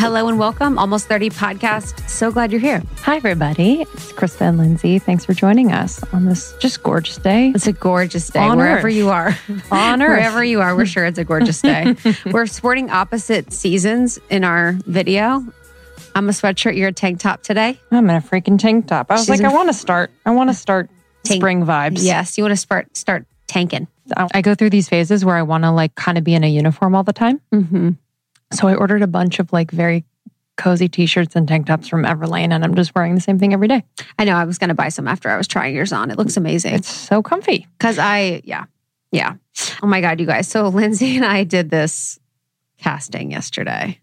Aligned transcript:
Hello 0.00 0.28
and 0.28 0.38
welcome. 0.38 0.78
Almost 0.78 1.08
30 1.08 1.30
podcast. 1.30 2.08
So 2.08 2.30
glad 2.30 2.52
you're 2.52 2.60
here. 2.60 2.82
Hi, 3.02 3.16
everybody. 3.16 3.82
It's 3.82 4.12
Krista 4.12 4.42
and 4.42 4.56
Lindsey. 4.56 5.00
Thanks 5.00 5.24
for 5.24 5.34
joining 5.34 5.72
us 5.72 6.00
on 6.12 6.24
this 6.24 6.54
just 6.60 6.82
gorgeous 6.84 7.16
day. 7.16 7.50
It's 7.52 7.66
a 7.66 7.72
gorgeous 7.72 8.28
day 8.30 8.38
On 8.38 8.58
wherever 8.58 8.86
Earth. 8.86 8.94
you 8.94 9.08
are. 9.10 9.36
On 9.72 10.00
Earth. 10.00 10.10
Wherever 10.10 10.44
you 10.44 10.60
are, 10.60 10.76
we're 10.76 10.86
sure 10.86 11.04
it's 11.04 11.18
a 11.18 11.24
gorgeous 11.24 11.60
day. 11.60 11.96
we're 12.26 12.46
sporting 12.46 12.90
opposite 12.90 13.52
seasons 13.52 14.20
in 14.30 14.44
our 14.44 14.72
video. 14.86 15.44
I'm 16.14 16.28
a 16.28 16.32
sweatshirt, 16.32 16.76
you're 16.76 16.88
a 16.88 16.92
tank 16.92 17.18
top 17.18 17.42
today. 17.42 17.78
I'm 17.90 18.08
in 18.08 18.16
a 18.16 18.20
freaking 18.20 18.58
tank 18.58 18.86
top. 18.86 19.10
I 19.10 19.14
was 19.14 19.22
She's 19.22 19.30
like, 19.30 19.40
in 19.40 19.46
I 19.46 19.52
want 19.52 19.68
to 19.68 19.74
start. 19.74 20.12
I 20.24 20.30
want 20.30 20.48
to 20.50 20.54
start 20.54 20.90
Tank- 21.24 21.40
spring 21.40 21.64
vibes. 21.64 21.98
Yes, 22.04 22.38
you 22.38 22.44
want 22.44 22.52
to 22.52 22.56
start 22.56 22.96
start 22.96 23.26
tanking. 23.48 23.88
I 24.16 24.28
I 24.34 24.42
go 24.42 24.54
through 24.54 24.70
these 24.70 24.88
phases 24.88 25.24
where 25.24 25.34
I 25.36 25.42
want 25.42 25.64
to 25.64 25.72
like 25.72 25.96
kind 25.96 26.16
of 26.18 26.22
be 26.24 26.34
in 26.34 26.44
a 26.44 26.48
uniform 26.48 26.94
all 26.94 27.02
the 27.02 27.12
time. 27.12 27.40
Mm-hmm. 27.52 27.90
So 28.52 28.68
I 28.68 28.74
ordered 28.74 29.02
a 29.02 29.06
bunch 29.06 29.38
of 29.38 29.52
like 29.52 29.70
very 29.70 30.04
cozy 30.56 30.88
t-shirts 30.88 31.36
and 31.36 31.46
tank 31.46 31.66
tops 31.66 31.88
from 31.88 32.04
Everlane, 32.04 32.52
and 32.52 32.64
I'm 32.64 32.74
just 32.74 32.94
wearing 32.94 33.14
the 33.14 33.20
same 33.20 33.38
thing 33.38 33.52
every 33.52 33.68
day. 33.68 33.84
I 34.18 34.24
know 34.24 34.34
I 34.34 34.44
was 34.44 34.58
going 34.58 34.68
to 34.68 34.74
buy 34.74 34.88
some 34.88 35.08
after 35.08 35.30
I 35.30 35.36
was 35.36 35.46
trying 35.46 35.74
yours 35.74 35.92
on. 35.92 36.10
It 36.10 36.18
looks 36.18 36.36
amazing. 36.36 36.74
It's 36.74 36.90
so 36.90 37.22
comfy. 37.22 37.66
Because 37.78 37.98
I, 37.98 38.42
yeah, 38.44 38.64
yeah. 39.12 39.34
Oh 39.82 39.86
my 39.86 40.00
God, 40.00 40.20
you 40.20 40.26
guys. 40.26 40.48
So 40.48 40.68
Lindsey 40.68 41.16
and 41.16 41.24
I 41.24 41.44
did 41.44 41.70
this 41.70 42.18
casting 42.78 43.30
yesterday. 43.30 44.00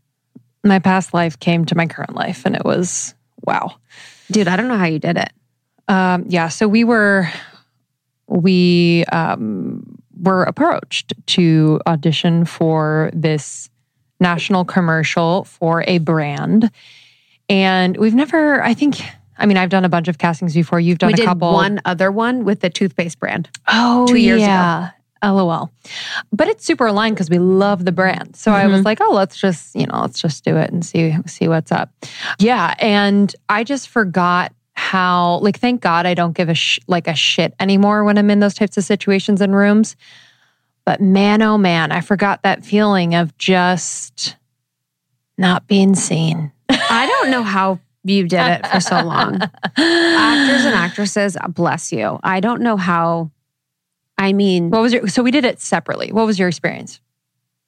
My 0.63 0.79
past 0.79 1.13
life 1.13 1.39
came 1.39 1.65
to 1.65 1.75
my 1.75 1.85
current 1.85 2.15
life, 2.15 2.45
and 2.45 2.55
it 2.55 2.65
was 2.65 3.13
wow. 3.43 3.75
Dude, 4.31 4.47
I 4.47 4.55
don't 4.55 4.67
know 4.67 4.77
how 4.77 4.85
you 4.85 4.99
did 4.99 5.17
it. 5.17 5.31
Um, 5.87 6.25
yeah, 6.27 6.47
so 6.47 6.67
we 6.67 6.83
were 6.83 7.29
we 8.27 9.05
um, 9.11 9.99
were 10.19 10.43
approached 10.43 11.13
to 11.27 11.79
audition 11.85 12.45
for 12.45 13.11
this 13.13 13.69
national 14.19 14.65
commercial 14.65 15.43
for 15.45 15.83
a 15.87 15.97
brand, 15.99 16.71
and 17.49 17.97
we've 17.97 18.15
never. 18.15 18.63
I 18.63 18.73
think. 18.73 18.99
I 19.37 19.45
mean, 19.45 19.57
I've 19.57 19.69
done 19.69 19.83
a 19.83 19.89
bunch 19.89 20.07
of 20.07 20.17
castings 20.17 20.53
before. 20.53 20.79
You've 20.79 20.97
done 20.97 21.07
we 21.07 21.13
a 21.13 21.17
did 21.17 21.25
couple. 21.25 21.51
one 21.51 21.81
other 21.83 22.09
one 22.09 22.45
with 22.45 22.61
the 22.61 22.69
toothpaste 22.69 23.19
brand. 23.19 23.49
oh, 23.67 24.07
two 24.07 24.15
years 24.15 24.41
ago. 24.41 24.87
LOL. 25.23 25.71
But 26.31 26.47
it's 26.47 26.63
super 26.63 26.85
aligned 26.85 27.15
because 27.15 27.29
we 27.29 27.39
love 27.39 27.83
the 27.83 27.91
brand. 27.91 28.35
So 28.37 28.51
I 28.51 28.67
was 28.67 28.77
Mm-hmm. 28.77 28.85
like, 28.85 28.99
oh, 29.01 29.11
let's 29.11 29.35
just, 29.35 29.75
you 29.75 29.87
know, 29.87 29.99
let's 30.01 30.21
just 30.21 30.45
do 30.45 30.55
it 30.55 30.69
and 30.71 30.85
see 30.85 31.15
see 31.25 31.47
what's 31.49 31.71
up. 31.71 31.89
Yeah, 32.39 32.75
and 32.79 33.35
I 33.49 33.63
just 33.65 33.89
forgot 33.89 34.53
how 34.75 35.39
like 35.39 35.59
thank 35.59 35.81
God 35.81 36.05
I 36.05 36.13
don't 36.13 36.33
give 36.33 36.47
a 36.47 36.53
sh- 36.53 36.79
like 36.87 37.07
a 37.07 37.15
shit 37.15 37.53
anymore 37.59 38.03
when 38.05 38.17
I'm 38.17 38.29
in 38.29 38.39
those 38.39 38.53
types 38.53 38.77
of 38.77 38.83
situations 38.85 39.41
and 39.41 39.53
rooms. 39.55 39.95
But 40.85 41.01
man, 41.01 41.41
oh 41.41 41.57
man, 41.57 41.91
I 41.91 42.01
forgot 42.01 42.43
that 42.43 42.63
feeling 42.63 43.15
of 43.15 43.37
just 43.37 44.35
not 45.37 45.67
being 45.67 45.95
seen. 45.95 46.51
I 46.69 47.07
don't 47.07 47.31
know 47.31 47.43
how 47.43 47.79
you 48.03 48.27
did 48.27 48.39
it 48.39 48.67
for 48.67 48.79
so 48.79 49.01
long. 49.01 49.41
Actors 49.41 50.65
and 50.65 50.75
actresses, 50.75 51.37
bless 51.49 51.91
you. 51.91 52.19
I 52.23 52.39
don't 52.39 52.61
know 52.61 52.77
how. 52.77 53.31
I 54.17 54.31
mean, 54.31 54.69
What 54.69 54.81
was 54.81 54.93
your 54.93 55.07
so 55.07 55.23
we 55.23 55.31
did 55.31 55.43
it 55.43 55.59
separately. 55.59 56.11
What 56.11 56.25
was 56.25 56.39
your 56.39 56.47
experience? 56.47 57.01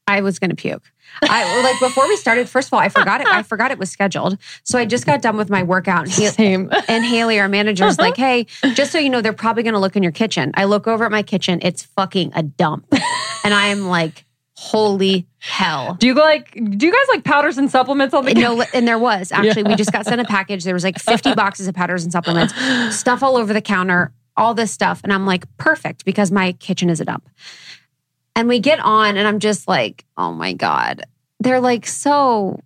I 0.08 0.22
was 0.22 0.40
going 0.40 0.50
to 0.50 0.56
puke. 0.56 0.84
I 1.22 1.62
like 1.62 1.80
before 1.80 2.08
we 2.08 2.16
started. 2.16 2.48
First 2.48 2.70
of 2.70 2.74
all, 2.74 2.80
I 2.80 2.90
forgot 2.90 3.22
it. 3.22 3.28
I 3.28 3.44
forgot 3.44 3.72
it 3.72 3.78
was 3.78 3.90
scheduled. 3.92 4.38
So 4.64 4.78
I 4.78 4.86
just 4.86 5.06
got 5.06 5.22
done 5.22 5.36
with 5.38 5.50
my 5.50 5.64
workout, 5.64 6.04
and, 6.04 6.12
he, 6.12 6.28
Same. 6.28 6.70
and 6.88 7.04
Haley, 7.04 7.40
our 7.40 7.50
manager, 7.50 7.86
is 7.86 7.98
like, 7.98 8.16
"Hey, 8.18 8.46
just 8.74 8.92
so 8.92 9.00
you 9.00 9.10
know, 9.10 9.22
they're 9.22 9.34
probably 9.34 9.64
going 9.64 9.74
to 9.74 9.80
look 9.80 9.96
in 9.96 10.04
your 10.04 10.12
kitchen." 10.12 10.52
I 10.56 10.66
look 10.66 10.88
over 10.88 11.06
at 11.06 11.12
my 11.12 11.24
kitchen; 11.24 11.60
it's 11.62 11.84
fucking 11.84 12.32
a 12.36 12.44
dump, 12.44 12.88
and 13.44 13.54
I 13.54 13.68
am 13.68 13.88
like, 13.88 14.26
"Holy 14.56 15.28
hell!" 15.40 15.96
Do 15.96 16.08
you 16.08 16.14
like 16.14 16.52
do 16.52 16.86
you 16.86 16.92
guys 16.92 17.06
like 17.10 17.24
powders 17.24 17.58
and 17.58 17.70
supplements 17.70 18.14
on 18.14 18.26
the 18.26 18.34
No, 18.34 18.64
and 18.74 18.88
there 18.88 19.00
was 19.00 19.32
actually. 19.34 19.64
We 19.64 19.76
just 19.76 19.92
got 19.92 20.06
sent 20.06 20.22
a 20.22 20.26
package. 20.26 20.64
There 20.64 20.74
was 20.74 20.84
like 20.84 21.00
50 21.00 21.36
boxes 21.36 21.68
of 21.68 21.76
powders 21.76 22.04
and 22.04 22.12
supplements, 22.12 22.54
stuff 22.96 23.24
all 23.24 23.38
over 23.38 23.54
the 23.54 23.62
counter, 23.62 24.14
all 24.38 24.54
this 24.54 24.72
stuff. 24.72 25.02
And 25.04 25.12
I'm 25.12 25.26
like, 25.26 25.46
perfect, 25.58 26.06
because 26.06 26.32
my 26.32 26.52
kitchen 26.54 26.90
is 26.90 27.02
a 27.02 27.06
dump. 27.06 27.28
And 28.38 28.48
we 28.48 28.60
get 28.60 28.80
on, 28.80 29.18
and 29.18 29.28
I'm 29.28 29.40
just 29.40 29.68
like, 29.68 30.06
oh 30.16 30.32
my 30.32 30.54
God. 30.54 31.02
They're 31.40 31.60
like, 31.60 31.88
so 31.88 32.60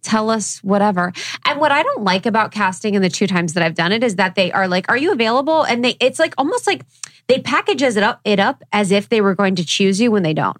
tell 0.00 0.30
us 0.30 0.58
whatever. 0.64 1.12
And 1.44 1.60
what 1.60 1.70
I 1.70 1.82
don't 1.82 2.02
like 2.02 2.24
about 2.24 2.50
casting 2.50 2.94
in 2.94 3.02
the 3.02 3.10
two 3.10 3.26
times 3.26 3.52
that 3.52 3.62
I've 3.62 3.74
done 3.74 3.92
it 3.92 4.02
is 4.02 4.16
that 4.16 4.36
they 4.36 4.50
are 4.52 4.66
like, 4.66 4.88
are 4.88 4.96
you 4.96 5.12
available? 5.12 5.64
And 5.64 5.84
they 5.84 5.96
it's 6.00 6.18
like 6.18 6.32
almost 6.38 6.66
like 6.66 6.86
they 7.26 7.40
packages 7.40 7.96
it 7.96 8.02
up 8.02 8.22
it 8.24 8.40
up 8.40 8.62
as 8.72 8.90
if 8.90 9.10
they 9.10 9.20
were 9.20 9.34
going 9.34 9.56
to 9.56 9.66
choose 9.66 10.00
you 10.00 10.10
when 10.10 10.22
they 10.22 10.34
don't. 10.34 10.56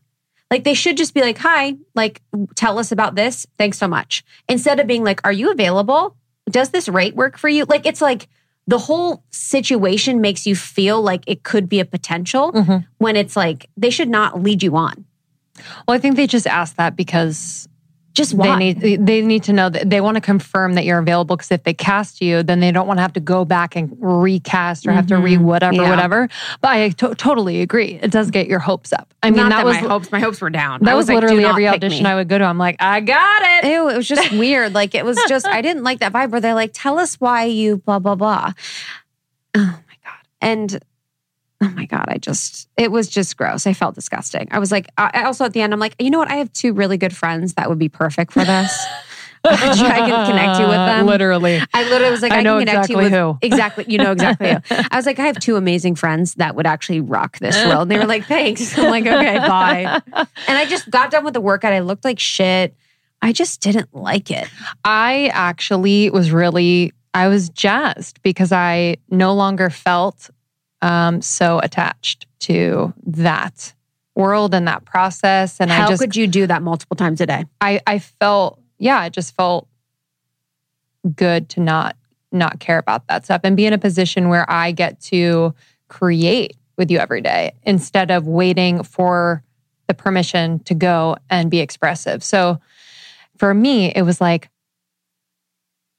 Like 0.51 0.65
they 0.65 0.75
should 0.75 0.99
just 0.99 1.15
be 1.15 1.23
like, 1.23 1.39
hi, 1.39 1.77
like 1.95 2.21
tell 2.57 2.79
us 2.79 2.93
about 2.93 3.15
this. 3.15 3.47
Thanks 3.57 3.79
so 3.79 3.89
much. 3.89 4.23
Instead 4.51 4.81
of 4.81 4.87
being 4.87 5.03
like, 5.03 5.21
are 5.25 5.33
you 5.33 5.51
available? 5.51 6.15
Does 6.51 6.71
this 6.71 6.91
rate 6.91 7.15
work 7.15 7.39
for 7.39 7.49
you? 7.49 7.65
Like 7.65 7.87
it's 7.87 8.03
like 8.03 8.29
the 8.67 8.79
whole 8.79 9.23
situation 9.31 10.21
makes 10.21 10.47
you 10.47 10.57
feel 10.57 11.03
like 11.03 11.23
it 11.27 11.43
could 11.43 11.69
be 11.69 11.81
a 11.81 11.85
potential 11.85 12.53
Mhm. 12.53 12.87
when 12.99 13.17
it's 13.17 13.37
like 13.37 13.69
they 13.77 13.91
should 13.91 14.09
not 14.09 14.43
lead 14.43 14.63
you 14.63 14.77
on. 14.77 15.05
Well, 15.87 15.95
I 15.97 15.99
think 15.99 16.17
they 16.17 16.27
just 16.27 16.47
asked 16.47 16.77
that 16.79 16.97
because 16.97 17.69
Just 18.15 18.33
why? 18.33 18.47
they 18.47 18.75
need 18.75 19.07
they 19.07 19.23
need 19.23 19.43
to 19.45 19.53
know 19.53 19.69
that 19.69 19.91
they 19.91 20.01
want 20.01 20.15
to 20.15 20.21
confirm 20.21 20.75
that 20.75 20.85
you're 20.85 21.01
available. 21.01 21.37
Because 21.37 21.51
if 21.51 21.65
they 21.65 21.75
cast 21.75 22.21
you, 22.21 22.45
then 22.45 22.61
they 22.61 22.71
don't 22.71 22.87
want 22.87 22.99
to 22.99 23.03
have 23.03 23.13
to 23.15 23.21
go 23.21 23.45
back 23.45 23.75
and 23.75 23.95
recast 24.01 24.87
or 24.87 24.93
have 24.93 25.09
to 25.09 25.15
mm-hmm. 25.15 25.25
re 25.25 25.37
whatever, 25.37 25.75
Yeah. 25.75 25.91
whatever. 25.91 26.29
But 26.61 26.69
I 26.69 26.89
to- 26.91 27.17
totally 27.17 27.61
agree. 27.61 27.99
It 28.01 28.13
does 28.13 28.31
get 28.31 28.47
your 28.47 28.61
hopes 28.61 28.93
up. 28.93 29.13
I 29.23 29.31
mean, 29.31 29.39
Not 29.39 29.51
that, 29.51 29.57
that, 29.57 29.65
was 29.65 29.75
my 29.83 29.89
hopes. 29.89 30.13
My 30.13 30.21
hopes 30.21 30.41
were 30.41 30.51
down. 30.51 30.81
that 30.85 30.91
I 30.91 30.95
was, 30.95 31.09
like, 31.09 31.17
literally 31.17 31.45
every 31.45 31.67
audition 31.67 32.05
me. 32.05 32.11
I 32.11 32.15
would 32.15 32.29
go 32.29 32.39
to. 32.39 32.45
I'm 32.45 32.59
like, 32.59 32.77
I 32.79 33.01
got 33.01 33.43
it. 33.43 33.71
Ew, 33.71 33.89
it 33.89 33.97
was 33.97 34.07
just 34.07 34.31
weird. 34.33 34.75
Like 34.75 34.95
it 34.95 35.05
was 35.05 35.19
just 35.29 35.47
I 35.47 35.61
didn't 35.61 35.83
like 35.83 35.99
that 35.99 36.13
vibe 36.13 36.31
where 36.31 36.41
they're 36.41 36.55
like, 36.55 36.71
tell 36.73 36.99
us 36.99 37.17
why 37.17 37.45
you 37.45 37.79
blah 37.79 37.99
blah 37.99 38.15
blah. 38.15 38.53
Oh 39.57 39.61
my 39.61 39.97
god. 40.05 40.27
And 40.41 40.81
oh 41.65 41.75
my 41.75 41.87
god, 41.87 42.07
I 42.09 42.19
just 42.19 42.69
it 42.77 42.91
was 42.91 43.09
just 43.09 43.37
gross. 43.37 43.67
I 43.67 43.73
felt 43.73 43.95
disgusting. 43.95 44.49
I 44.51 44.59
was 44.59 44.71
like, 44.71 44.89
I 44.97 45.25
also 45.25 45.45
at 45.45 45.53
the 45.53 45.61
end, 45.61 45.73
I'm 45.73 45.81
like, 45.81 45.95
you 45.99 46.11
know 46.11 46.19
what? 46.19 46.31
I 46.31 46.37
have 46.37 46.53
two 46.53 46.73
really 46.73 46.97
good 46.97 47.17
friends 47.17 47.55
that 47.55 47.69
would 47.69 47.79
be 47.79 47.89
perfect 47.89 48.33
for 48.33 48.45
this. 48.45 48.77
I 49.47 49.57
can 49.57 50.27
connect 50.27 50.59
you 50.59 50.67
with 50.67 50.75
them. 50.77 51.07
Literally. 51.07 51.61
I 51.75 51.83
literally 51.89 52.11
was 52.11 52.23
like, 52.23 52.33
I 52.33 52.39
I, 52.39 52.41
know 52.43 52.59
can 52.59 52.67
connect 52.67 52.91
exactly 52.91 53.05
you 53.05 53.11
with 53.11 53.13
who. 53.13 53.39
exactly. 53.47 53.85
You 53.89 53.99
know 53.99 54.13
exactly 54.13 54.53
who. 54.53 54.83
I 54.91 54.97
was 54.97 55.05
like, 55.05 55.19
I 55.19 55.27
have 55.27 55.39
two 55.39 55.57
amazing 55.57 55.97
friends 55.97 56.35
that 56.35 56.57
would 56.57 56.67
actually 56.67 57.01
rock 57.01 57.39
this 57.41 57.57
role. 57.67 57.83
And 57.83 57.91
they 57.91 57.99
were 57.99 58.07
like, 58.07 58.25
thanks. 58.25 58.77
I'm 58.79 58.91
like, 58.91 59.07
okay, 59.07 59.39
bye. 59.39 60.01
And 60.49 60.59
I 60.59 60.65
just 60.65 60.91
got 60.91 61.11
done 61.11 61.25
with 61.25 61.35
the 61.35 61.43
workout. 61.43 61.75
I 61.75 61.81
looked 61.81 62.05
like 62.05 62.19
shit. 62.19 62.75
I 63.21 63.33
just 63.33 63.61
didn't 63.61 63.95
like 63.95 64.31
it. 64.31 64.49
I 64.85 65.31
actually 65.33 66.11
was 66.11 66.31
really 66.31 66.93
I 67.15 67.29
was 67.29 67.49
jazzed 67.49 68.21
because 68.23 68.51
I 68.51 68.97
no 69.09 69.35
longer 69.35 69.71
felt 69.71 70.31
um, 70.85 71.23
so 71.23 71.61
attached 71.61 72.27
to 72.41 72.93
that 73.07 73.73
world 74.15 74.53
and 74.53 74.69
that 74.69 74.85
process. 74.85 75.59
And 75.59 75.71
How 75.71 75.87
I 75.87 75.89
just 75.89 76.01
could 76.01 76.15
you 76.15 76.27
do 76.27 76.47
that 76.47 76.63
multiple 76.63 76.95
times 76.95 77.23
a 77.23 77.27
day? 77.27 77.47
I 77.61 77.81
I 77.87 77.99
felt 77.99 78.61
yeah, 78.79 78.99
I 78.99 79.09
just 79.09 79.35
felt 79.35 79.67
good 81.17 81.49
to 81.51 81.61
not 81.61 81.97
not 82.33 82.61
care 82.61 82.79
about 82.79 83.07
that 83.07 83.25
stuff 83.25 83.41
and 83.45 83.57
be 83.57 83.65
in 83.65 83.73
a 83.73 83.79
position 83.79 84.29
where 84.29 84.49
I 84.51 84.73
get 84.73 85.01
to 85.03 85.55
create 85.89 86.57
with 86.77 86.91
you 86.91 86.99
every 86.99 87.23
day 87.23 87.53
instead 87.63 88.11
of 88.11 88.27
waiting 88.27 88.83
for 88.83 89.43
the 89.87 89.95
permission 89.95 90.59
to 90.61 90.75
go 90.75 91.17
and 91.31 91.51
be 91.51 91.61
expressive. 91.61 92.23
So 92.23 92.61
for 93.39 93.55
me, 93.55 93.93
it 93.95 94.03
was 94.03 94.21
like 94.21 94.51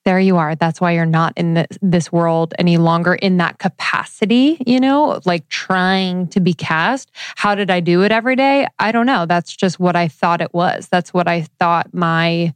there 0.06 0.20
you 0.20 0.38
are. 0.38 0.56
That's 0.56 0.80
why 0.80 0.92
you're 0.92 1.06
not 1.06 1.34
in 1.36 1.56
this, 1.56 1.68
this 1.82 2.12
world 2.12 2.54
any 2.60 2.78
longer 2.78 3.16
in 3.16 3.38
that 3.38 3.58
capacity, 3.58 4.58
you 4.66 4.80
know, 4.80 5.20
like 5.26 5.48
trying 5.50 6.28
to 6.28 6.40
be 6.40 6.54
cast. 6.54 7.12
How 7.36 7.56
did 7.56 7.72
I 7.72 7.80
do 7.80 8.04
it 8.04 8.12
every 8.12 8.36
day? 8.36 8.68
I 8.78 8.92
don't 8.92 9.08
know. 9.08 9.26
That's 9.26 9.56
just 9.56 9.80
what 9.80 9.96
I 9.96 10.08
thought 10.08 10.42
it 10.42 10.54
was. 10.54 10.88
That's 10.88 11.14
what 11.14 11.28
I 11.28 11.42
thought 11.60 11.94
my 11.94 12.54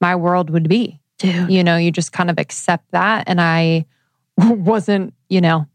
my 0.00 0.16
world 0.16 0.50
would 0.50 0.68
be. 0.68 1.00
Dude. 1.18 1.50
You 1.50 1.62
know, 1.62 1.76
you 1.76 1.90
just 1.90 2.12
kind 2.12 2.30
of 2.30 2.38
accept 2.38 2.90
that 2.92 3.24
and 3.26 3.40
I 3.40 3.86
wasn't, 4.38 5.14
you 5.28 5.40
know, 5.40 5.66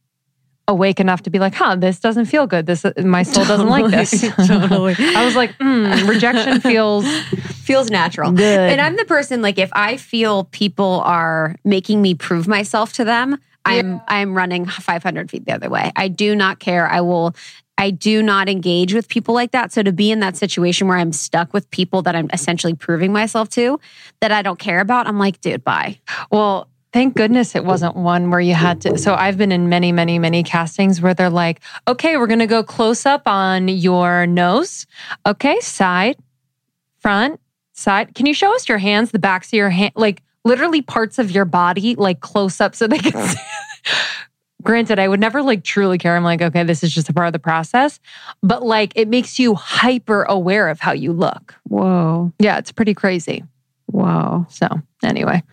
awake 0.68 1.00
enough 1.00 1.24
to 1.24 1.30
be 1.30 1.40
like, 1.40 1.56
"Huh, 1.56 1.76
this 1.76 2.00
doesn't 2.00 2.26
feel 2.26 2.48
good. 2.48 2.66
This 2.66 2.86
my 2.98 3.24
soul 3.24 3.46
doesn't 3.46 3.70
like 3.70 3.90
this." 3.92 4.22
Totally. 4.48 4.96
I 4.98 5.26
was 5.26 5.36
like, 5.36 5.58
mm, 5.58 6.08
"Rejection 6.08 6.62
feels 6.62 7.06
Feels 7.68 7.92
natural. 7.92 8.32
good." 8.32 8.72
And 8.72 8.82
I'm 8.82 8.96
the 8.96 9.06
person 9.06 9.42
like 9.42 9.60
if 9.60 9.70
I 9.74 9.98
feel 9.98 10.46
people 10.46 11.02
are 11.06 11.56
making 11.64 12.02
me 12.02 12.16
prove 12.16 12.48
myself 12.48 12.94
to 12.94 13.04
them, 13.04 13.38
I'm 13.66 14.02
I'm 14.08 14.34
running 14.34 14.66
500 14.66 15.30
feet 15.30 15.46
the 15.46 15.54
other 15.54 15.70
way. 15.70 15.92
I 15.96 16.08
do 16.08 16.36
not 16.36 16.60
care. 16.60 16.88
I 16.88 17.02
will. 17.02 17.36
I 17.80 17.92
do 17.92 18.24
not 18.24 18.50
engage 18.50 18.96
with 18.96 19.08
people 19.08 19.36
like 19.36 19.52
that. 19.52 19.72
So 19.72 19.84
to 19.84 19.92
be 19.92 20.10
in 20.10 20.20
that 20.22 20.36
situation 20.36 20.88
where 20.88 20.98
I'm 20.98 21.14
stuck 21.14 21.54
with 21.54 21.70
people 21.70 22.02
that 22.04 22.16
I'm 22.16 22.28
essentially 22.34 22.74
proving 22.74 23.14
myself 23.14 23.50
to, 23.50 23.80
that 24.20 24.32
I 24.32 24.42
don't 24.42 24.58
care 24.58 24.80
about, 24.80 25.06
I'm 25.06 25.20
like, 25.20 25.40
dude, 25.42 25.64
bye. 25.64 26.00
Well, 26.32 26.68
thank 26.92 27.16
goodness 27.16 27.54
it 27.56 27.64
wasn't 27.64 27.96
one 27.96 28.32
where 28.32 28.40
you 28.40 28.56
had 28.56 28.82
to. 28.82 28.98
So 28.98 29.14
I've 29.14 29.38
been 29.38 29.52
in 29.52 29.70
many, 29.70 29.92
many, 29.92 30.18
many 30.18 30.42
castings 30.42 31.00
where 31.02 31.14
they're 31.14 31.30
like, 31.30 31.62
okay, 31.88 32.18
we're 32.18 32.26
going 32.26 32.40
to 32.40 32.48
go 32.48 32.64
close 32.64 33.06
up 33.06 33.28
on 33.28 33.68
your 33.68 34.26
nose. 34.26 34.88
Okay, 35.24 35.60
side, 35.60 36.18
front, 36.98 37.40
side. 37.78 38.16
Can 38.16 38.26
you 38.26 38.34
show 38.34 38.54
us 38.54 38.68
your 38.68 38.78
hands, 38.78 39.12
the 39.12 39.20
backs 39.20 39.48
of 39.50 39.54
your 39.54 39.70
hand, 39.70 39.94
like 39.96 40.24
literally 40.44 40.82
parts 40.82 41.20
of 41.20 41.32
your 41.32 41.46
body, 41.46 41.96
like 41.96 42.20
close 42.20 42.60
up 42.60 42.76
so 42.76 42.88
they 42.88 42.98
can 42.98 43.16
uh. 43.16 43.28
see? 43.28 43.40
Granted, 44.64 45.00
I 45.00 45.08
would 45.08 45.20
never 45.20 45.42
like 45.42 45.64
truly 45.64 45.98
care. 45.98 46.18
I'm 46.18 46.24
like, 46.24 46.42
okay, 46.42 46.64
this 46.64 46.84
is 46.84 46.94
just 46.94 47.08
a 47.08 47.14
part 47.14 47.28
of 47.28 47.34
the 47.34 47.40
process. 47.40 48.00
But 48.42 48.64
like 48.64 48.92
it 48.96 49.08
makes 49.08 49.40
you 49.40 49.56
hyper 49.56 50.24
aware 50.24 50.68
of 50.68 50.80
how 50.80 50.92
you 50.92 51.14
look. 51.14 51.56
Whoa. 51.64 52.34
Yeah, 52.40 52.58
it's 52.58 52.72
pretty 52.72 52.94
crazy. 52.94 53.44
Whoa. 53.86 54.46
So 54.50 54.68
anyway. 55.04 55.44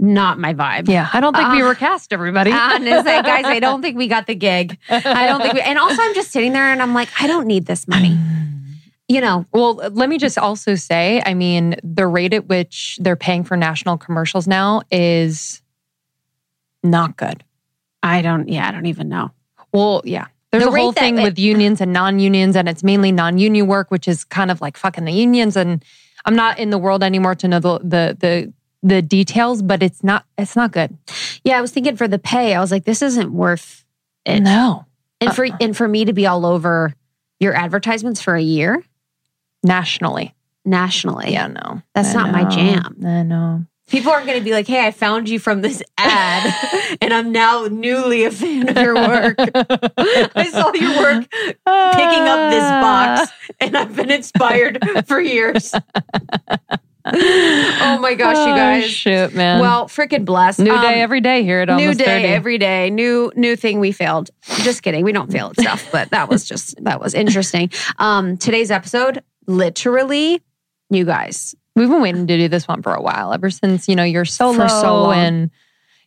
Not 0.00 0.40
my 0.40 0.54
vibe. 0.54 0.88
Yeah, 0.88 1.08
I 1.12 1.20
don't 1.20 1.36
think 1.36 1.50
uh, 1.50 1.52
we 1.54 1.62
were 1.62 1.76
cast, 1.76 2.12
everybody. 2.12 2.50
Honestly, 2.52 3.12
guys, 3.12 3.44
I 3.44 3.60
don't 3.60 3.80
think 3.80 3.96
we 3.96 4.08
got 4.08 4.26
the 4.26 4.34
gig. 4.34 4.76
I 4.90 5.26
don't 5.26 5.40
think 5.40 5.54
we, 5.54 5.60
and 5.60 5.78
also 5.78 6.02
I'm 6.02 6.14
just 6.14 6.32
sitting 6.32 6.52
there 6.52 6.64
and 6.64 6.82
I'm 6.82 6.94
like, 6.94 7.08
I 7.20 7.28
don't 7.28 7.46
need 7.46 7.66
this 7.66 7.86
money. 7.86 8.18
you 9.08 9.20
know, 9.20 9.44
well, 9.52 9.74
let 9.74 10.08
me 10.08 10.18
just 10.18 10.38
also 10.38 10.74
say 10.74 11.22
I 11.24 11.34
mean, 11.34 11.76
the 11.82 12.06
rate 12.06 12.32
at 12.32 12.46
which 12.48 12.98
they're 13.00 13.16
paying 13.16 13.44
for 13.44 13.56
national 13.56 13.98
commercials 13.98 14.46
now 14.46 14.82
is 14.90 15.62
not 16.82 17.16
good. 17.16 17.44
I 18.02 18.22
don't, 18.22 18.48
yeah, 18.48 18.68
I 18.68 18.70
don't 18.70 18.86
even 18.86 19.08
know. 19.08 19.30
Well, 19.72 20.02
yeah. 20.04 20.26
There's 20.50 20.64
the 20.64 20.70
a 20.70 20.76
whole 20.76 20.92
thing 20.92 21.16
with 21.16 21.38
unions 21.38 21.80
and 21.80 21.92
non 21.92 22.20
unions, 22.20 22.54
and 22.54 22.68
it's 22.68 22.84
mainly 22.84 23.10
non 23.10 23.38
union 23.38 23.66
work, 23.66 23.90
which 23.90 24.06
is 24.06 24.22
kind 24.24 24.52
of 24.52 24.60
like 24.60 24.76
fucking 24.76 25.04
the 25.04 25.12
unions. 25.12 25.56
And 25.56 25.84
I'm 26.24 26.36
not 26.36 26.58
in 26.60 26.70
the 26.70 26.78
world 26.78 27.02
anymore 27.02 27.34
to 27.34 27.48
know 27.48 27.58
the, 27.58 27.78
the, 27.78 28.16
the, 28.20 28.52
the 28.84 29.02
details, 29.02 29.62
but 29.62 29.82
it's 29.82 30.04
not 30.04 30.26
it's 30.38 30.54
not 30.54 30.70
good. 30.70 30.96
Yeah, 31.42 31.58
I 31.58 31.60
was 31.60 31.72
thinking 31.72 31.96
for 31.96 32.06
the 32.06 32.20
pay, 32.20 32.54
I 32.54 32.60
was 32.60 32.70
like, 32.70 32.84
this 32.84 33.02
isn't 33.02 33.32
worth 33.32 33.84
it. 34.24 34.40
No. 34.40 34.84
And 35.20 35.30
uh-uh. 35.30 35.34
for 35.34 35.48
and 35.60 35.76
for 35.76 35.88
me 35.88 36.04
to 36.04 36.12
be 36.12 36.26
all 36.26 36.46
over 36.46 36.94
your 37.40 37.54
advertisements 37.54 38.20
for 38.20 38.36
a 38.36 38.42
year 38.42 38.84
nationally. 39.64 40.34
Nationally. 40.64 41.32
Yeah, 41.32 41.48
no. 41.48 41.82
That's 41.94 42.10
I 42.10 42.14
not 42.14 42.26
know. 42.26 42.32
my 42.32 42.44
jam. 42.48 42.96
I 43.04 43.22
know. 43.22 43.66
People 43.88 44.12
aren't 44.12 44.26
going 44.26 44.38
to 44.38 44.44
be 44.44 44.52
like, 44.52 44.66
hey, 44.66 44.86
I 44.86 44.90
found 44.90 45.28
you 45.28 45.38
from 45.38 45.60
this 45.60 45.82
ad 45.98 46.96
and 47.02 47.12
I'm 47.12 47.32
now 47.32 47.66
newly 47.70 48.24
a 48.24 48.30
fan 48.30 48.68
of 48.68 48.78
your 48.78 48.94
work. 48.94 49.36
I 49.38 50.50
saw 50.50 50.72
your 50.72 50.96
work 50.96 51.30
picking 51.30 52.24
up 52.26 52.50
this 52.50 52.62
box 52.62 53.30
and 53.60 53.76
I've 53.76 53.94
been 53.94 54.10
inspired 54.10 54.78
for 55.06 55.20
years. 55.20 55.74
oh 57.06 57.98
my 58.00 58.14
gosh, 58.14 58.36
you 58.36 58.52
oh, 58.52 58.56
guys! 58.56 58.84
Oh, 58.84 58.88
shit, 58.88 59.34
man. 59.34 59.60
Well, 59.60 59.86
freaking 59.88 60.24
blessed. 60.24 60.60
New 60.60 60.72
um, 60.72 60.80
day 60.80 61.02
every 61.02 61.20
day 61.20 61.42
here 61.42 61.60
at 61.60 61.68
almost 61.68 61.86
new 61.86 61.94
day 61.94 62.22
30. 62.22 62.28
every 62.28 62.56
day. 62.56 62.88
New 62.88 63.30
new 63.36 63.56
thing 63.56 63.78
we 63.78 63.92
failed. 63.92 64.30
Just 64.62 64.82
kidding, 64.82 65.04
we 65.04 65.12
don't 65.12 65.30
fail 65.30 65.48
at 65.48 65.60
stuff, 65.60 65.86
but 65.92 66.10
that 66.10 66.30
was 66.30 66.46
just 66.46 66.82
that 66.82 67.00
was 67.00 67.12
interesting. 67.12 67.70
Um, 67.98 68.38
today's 68.38 68.70
episode 68.70 69.22
literally, 69.46 70.42
you 70.90 71.04
guys, 71.04 71.54
we've 71.76 71.88
been 71.88 72.02
waiting 72.02 72.26
to 72.26 72.36
do 72.36 72.48
this 72.48 72.68
one 72.68 72.82
for 72.82 72.94
a 72.94 73.02
while, 73.02 73.32
ever 73.32 73.50
since, 73.50 73.88
you 73.88 73.96
know, 73.96 74.04
you're 74.04 74.24
solo. 74.24 74.54
For 74.54 74.68
so 74.68 75.10
and 75.10 75.50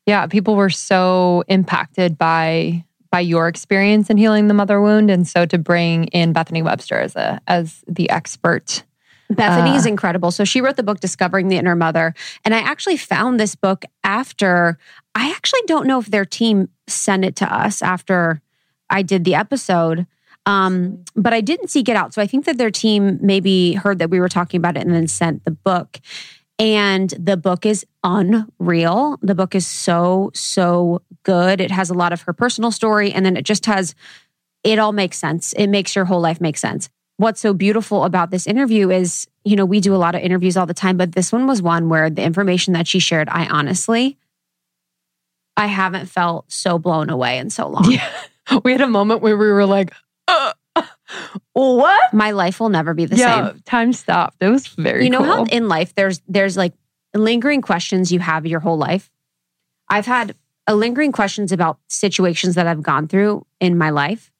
yeah, 0.06 0.28
people 0.28 0.56
were 0.56 0.70
so 0.70 1.44
impacted 1.48 2.18
by 2.18 2.84
by 3.10 3.22
your 3.22 3.48
experience 3.48 4.10
in 4.10 4.18
healing 4.18 4.48
the 4.48 4.54
mother 4.54 4.82
wound. 4.82 5.10
And 5.10 5.28
so 5.28 5.46
to 5.46 5.58
bring 5.58 6.06
in 6.06 6.34
Bethany 6.34 6.62
Webster 6.62 7.00
as 7.00 7.16
a 7.16 7.40
as 7.48 7.84
the 7.88 8.10
expert 8.10 8.84
Bethany 9.30 9.76
is 9.76 9.86
uh, 9.86 9.90
incredible. 9.90 10.32
So 10.32 10.46
she 10.46 10.62
wrote 10.62 10.78
the 10.78 10.84
book 10.84 11.00
Discovering 11.00 11.48
the 11.48 11.58
Inner 11.58 11.76
Mother. 11.76 12.14
And 12.46 12.56
I 12.56 12.60
actually 12.60 12.98
found 12.98 13.40
this 13.40 13.56
book 13.56 13.84
after, 14.04 14.78
I 15.16 15.32
actually 15.32 15.62
don't 15.68 15.88
know 15.88 16.00
if 16.00 16.08
their 16.08 16.26
team 16.26 16.70
sent 16.88 17.26
it 17.26 17.36
to 17.38 17.54
us 17.54 17.82
after 17.82 18.42
I 18.90 19.02
did 19.02 19.26
the 19.26 19.36
episode, 19.36 20.08
um, 20.48 21.04
but 21.14 21.34
I 21.34 21.42
didn't 21.42 21.68
seek 21.68 21.90
it 21.90 21.98
Out. 21.98 22.14
So 22.14 22.22
I 22.22 22.26
think 22.26 22.46
that 22.46 22.58
their 22.58 22.72
team 22.72 23.20
maybe 23.22 23.74
heard 23.74 24.00
that 24.00 24.10
we 24.10 24.20
were 24.20 24.30
talking 24.30 24.58
about 24.58 24.78
it 24.78 24.84
and 24.84 24.94
then 24.94 25.08
sent 25.08 25.44
the 25.44 25.52
book. 25.52 26.00
And 26.58 27.10
the 27.20 27.36
book 27.38 27.66
is 27.66 27.86
unreal. 28.04 29.20
The 29.22 29.36
book 29.36 29.54
is 29.54 29.68
so, 29.68 30.32
so 30.34 31.02
good. 31.24 31.60
It 31.60 31.70
has 31.70 31.90
a 31.90 31.94
lot 31.94 32.14
of 32.14 32.22
her 32.22 32.34
personal 32.34 32.72
story, 32.72 33.12
and 33.12 33.26
then 33.26 33.38
it 33.38 33.44
just 33.44 33.66
has, 33.68 33.94
it 34.64 34.80
all 34.80 34.94
makes 34.94 35.18
sense. 35.18 35.54
It 35.54 35.68
makes 35.68 35.96
your 35.96 36.06
whole 36.06 36.22
life 36.22 36.42
make 36.42 36.58
sense. 36.58 36.90
What's 37.18 37.42
so 37.42 37.54
beautiful 37.54 38.06
about 38.06 38.32
this 38.32 38.48
interview 38.48 38.90
is, 38.90 39.28
you 39.44 39.56
know, 39.56 39.66
we 39.66 39.82
do 39.82 39.94
a 39.94 39.98
lot 39.98 40.16
of 40.16 40.22
interviews 40.22 40.56
all 40.56 40.66
the 40.66 40.74
time, 40.74 40.98
but 40.98 41.12
this 41.12 41.32
one 41.32 41.46
was 41.46 41.62
one 41.62 41.90
where 41.90 42.10
the 42.10 42.24
information 42.24 42.74
that 42.74 42.88
she 42.88 43.00
shared, 43.00 43.28
I 43.30 43.48
honestly, 43.48 44.18
I 45.58 45.68
haven't 45.68 46.06
felt 46.06 46.52
so 46.52 46.80
blown 46.80 47.10
away 47.10 47.38
in 47.38 47.50
so 47.50 47.68
long. 47.68 47.92
Yeah. 47.92 48.10
We 48.64 48.72
had 48.72 48.80
a 48.80 48.88
moment 48.88 49.22
where 49.22 49.36
we 49.36 49.52
were 49.52 49.66
like, 49.66 49.92
uh, 50.28 50.54
what? 51.54 52.14
My 52.14 52.32
life 52.32 52.60
will 52.60 52.70
never 52.70 52.94
be 52.94 53.06
the 53.06 53.16
yeah, 53.16 53.52
same. 53.52 53.62
Time 53.66 53.94
stopped. 53.94 54.38
It 54.42 54.50
was 54.50 54.68
very 54.68 55.06
You 55.06 55.10
know 55.10 55.20
cool. 55.20 55.28
how 55.28 55.44
in 55.46 55.68
life 55.68 55.96
there's 55.96 56.22
there's 56.28 56.58
like 56.58 56.74
lingering 57.14 57.62
questions 57.62 58.12
you 58.12 58.20
have 58.20 58.46
your 58.46 58.60
whole 58.60 58.78
life. 58.78 59.10
I've 59.90 60.06
had 60.06 60.36
a 60.68 60.76
lingering 60.76 61.12
questions 61.12 61.52
about 61.52 61.80
situations 61.88 62.56
that 62.56 62.68
I've 62.68 62.84
gone 62.84 63.08
through 63.08 63.46
in 63.60 63.78
my 63.78 63.90
life. 63.90 64.32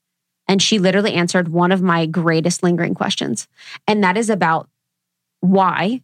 And 0.50 0.62
she 0.62 0.80
literally 0.80 1.14
answered 1.14 1.50
one 1.50 1.72
of 1.72 1.82
my 1.82 2.06
greatest 2.06 2.64
lingering 2.64 2.94
questions. 2.94 3.48
And 3.88 4.04
that 4.04 4.16
is 4.18 4.30
about 4.30 4.70
why 5.42 6.02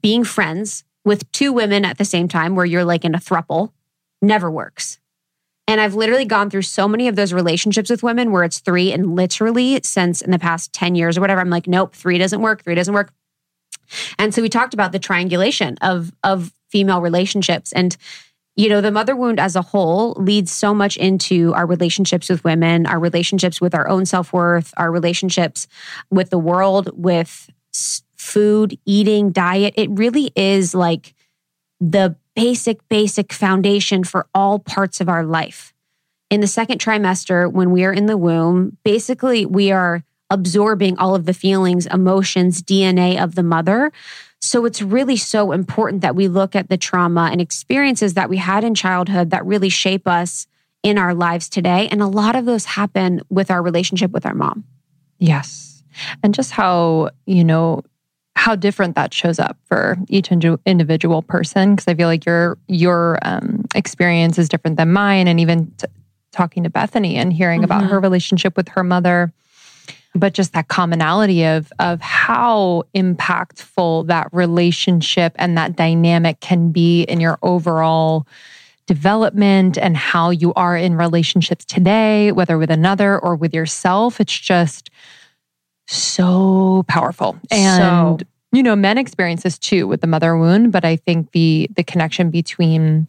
being 0.00 0.24
friends 0.24 0.84
with 1.04 1.30
two 1.32 1.52
women 1.52 1.84
at 1.84 1.98
the 1.98 2.04
same 2.04 2.28
time, 2.28 2.54
where 2.56 2.66
you're 2.66 2.84
like 2.84 3.04
in 3.04 3.14
a 3.14 3.18
thruple, 3.18 3.70
never 4.22 4.50
works. 4.50 4.98
And 5.66 5.80
I've 5.80 5.94
literally 5.94 6.26
gone 6.26 6.50
through 6.50 6.62
so 6.62 6.86
many 6.86 7.08
of 7.08 7.16
those 7.16 7.32
relationships 7.32 7.88
with 7.88 8.02
women 8.02 8.30
where 8.30 8.44
it's 8.44 8.58
three, 8.58 8.92
and 8.92 9.16
literally 9.16 9.80
since 9.82 10.20
in 10.20 10.30
the 10.30 10.38
past 10.38 10.72
10 10.72 10.94
years 10.94 11.16
or 11.16 11.20
whatever, 11.20 11.40
I'm 11.40 11.50
like, 11.50 11.66
nope, 11.66 11.94
three 11.94 12.18
doesn't 12.18 12.42
work, 12.42 12.62
three 12.62 12.74
doesn't 12.74 12.92
work. 12.92 13.12
And 14.18 14.34
so 14.34 14.42
we 14.42 14.48
talked 14.48 14.74
about 14.74 14.92
the 14.92 14.98
triangulation 14.98 15.76
of 15.80 16.12
of 16.22 16.52
female 16.70 17.00
relationships 17.00 17.72
and 17.72 17.96
you 18.56 18.68
know 18.68 18.80
the 18.80 18.90
mother 18.90 19.14
wound 19.14 19.38
as 19.38 19.56
a 19.56 19.62
whole 19.62 20.12
leads 20.14 20.52
so 20.52 20.74
much 20.74 20.96
into 20.96 21.52
our 21.54 21.66
relationships 21.66 22.28
with 22.28 22.42
women 22.42 22.86
our 22.86 22.98
relationships 22.98 23.60
with 23.60 23.74
our 23.74 23.88
own 23.88 24.04
self-worth 24.04 24.74
our 24.76 24.90
relationships 24.90 25.68
with 26.10 26.30
the 26.30 26.38
world 26.38 26.90
with 26.94 27.48
food 28.16 28.76
eating 28.86 29.30
diet 29.30 29.74
it 29.76 29.88
really 29.90 30.32
is 30.34 30.74
like 30.74 31.14
the 31.80 32.16
basic, 32.34 32.86
basic 32.88 33.32
foundation 33.32 34.04
for 34.04 34.26
all 34.34 34.58
parts 34.58 35.00
of 35.00 35.08
our 35.08 35.24
life. 35.24 35.72
In 36.30 36.40
the 36.40 36.46
second 36.46 36.80
trimester, 36.80 37.50
when 37.50 37.70
we 37.70 37.84
are 37.84 37.92
in 37.92 38.06
the 38.06 38.16
womb, 38.16 38.76
basically 38.84 39.46
we 39.46 39.70
are 39.70 40.02
absorbing 40.30 40.98
all 40.98 41.14
of 41.14 41.26
the 41.26 41.34
feelings, 41.34 41.86
emotions, 41.86 42.62
DNA 42.62 43.22
of 43.22 43.34
the 43.34 43.42
mother. 43.42 43.92
So 44.40 44.64
it's 44.64 44.82
really 44.82 45.16
so 45.16 45.52
important 45.52 46.02
that 46.02 46.16
we 46.16 46.28
look 46.28 46.56
at 46.56 46.68
the 46.68 46.76
trauma 46.76 47.28
and 47.30 47.40
experiences 47.40 48.14
that 48.14 48.28
we 48.28 48.38
had 48.38 48.64
in 48.64 48.74
childhood 48.74 49.30
that 49.30 49.46
really 49.46 49.68
shape 49.68 50.08
us 50.08 50.46
in 50.82 50.98
our 50.98 51.14
lives 51.14 51.48
today. 51.48 51.88
And 51.90 52.02
a 52.02 52.06
lot 52.06 52.36
of 52.36 52.44
those 52.44 52.64
happen 52.64 53.22
with 53.30 53.50
our 53.50 53.62
relationship 53.62 54.10
with 54.10 54.26
our 54.26 54.34
mom. 54.34 54.64
Yes. 55.18 55.82
And 56.22 56.34
just 56.34 56.50
how, 56.50 57.10
you 57.26 57.44
know, 57.44 57.82
how 58.36 58.54
different 58.54 58.94
that 58.96 59.14
shows 59.14 59.38
up 59.38 59.56
for 59.64 59.96
each 60.08 60.30
individual 60.30 61.22
person 61.22 61.74
because 61.74 61.88
i 61.88 61.94
feel 61.94 62.08
like 62.08 62.26
your 62.26 62.58
your 62.68 63.18
um, 63.22 63.64
experience 63.74 64.38
is 64.38 64.48
different 64.48 64.76
than 64.76 64.92
mine 64.92 65.28
and 65.28 65.40
even 65.40 65.70
t- 65.78 65.86
talking 66.32 66.62
to 66.62 66.70
bethany 66.70 67.16
and 67.16 67.32
hearing 67.32 67.60
mm-hmm. 67.60 67.64
about 67.64 67.84
her 67.84 68.00
relationship 68.00 68.56
with 68.56 68.68
her 68.68 68.82
mother 68.82 69.32
but 70.14 70.32
just 70.32 70.52
that 70.52 70.68
commonality 70.68 71.44
of 71.44 71.72
of 71.78 72.00
how 72.00 72.82
impactful 72.94 74.06
that 74.06 74.28
relationship 74.32 75.32
and 75.36 75.56
that 75.56 75.76
dynamic 75.76 76.40
can 76.40 76.70
be 76.70 77.02
in 77.02 77.20
your 77.20 77.38
overall 77.42 78.26
development 78.86 79.78
and 79.78 79.96
how 79.96 80.28
you 80.30 80.52
are 80.54 80.76
in 80.76 80.96
relationships 80.96 81.64
today 81.64 82.32
whether 82.32 82.58
with 82.58 82.70
another 82.70 83.18
or 83.18 83.34
with 83.36 83.54
yourself 83.54 84.20
it's 84.20 84.38
just 84.38 84.90
so 85.86 86.84
powerful. 86.88 87.38
And 87.50 88.18
so, 88.20 88.26
you 88.52 88.62
know, 88.62 88.76
men 88.76 88.98
experience 88.98 89.42
this 89.42 89.58
too 89.58 89.86
with 89.86 90.00
the 90.00 90.06
mother 90.06 90.36
wound, 90.36 90.72
but 90.72 90.84
I 90.84 90.96
think 90.96 91.32
the 91.32 91.68
the 91.74 91.84
connection 91.84 92.30
between 92.30 93.08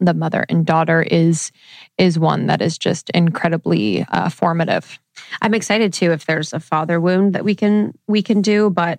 the 0.00 0.14
mother 0.14 0.46
and 0.48 0.64
daughter 0.64 1.02
is 1.02 1.52
is 1.98 2.18
one 2.18 2.46
that 2.46 2.62
is 2.62 2.78
just 2.78 3.10
incredibly 3.10 4.04
uh, 4.08 4.30
formative. 4.30 4.98
I'm 5.42 5.54
excited 5.54 5.92
too 5.92 6.12
if 6.12 6.24
there's 6.24 6.52
a 6.52 6.60
father 6.60 7.00
wound 7.00 7.34
that 7.34 7.44
we 7.44 7.54
can 7.54 7.96
we 8.06 8.22
can 8.22 8.42
do, 8.42 8.70
but 8.70 8.98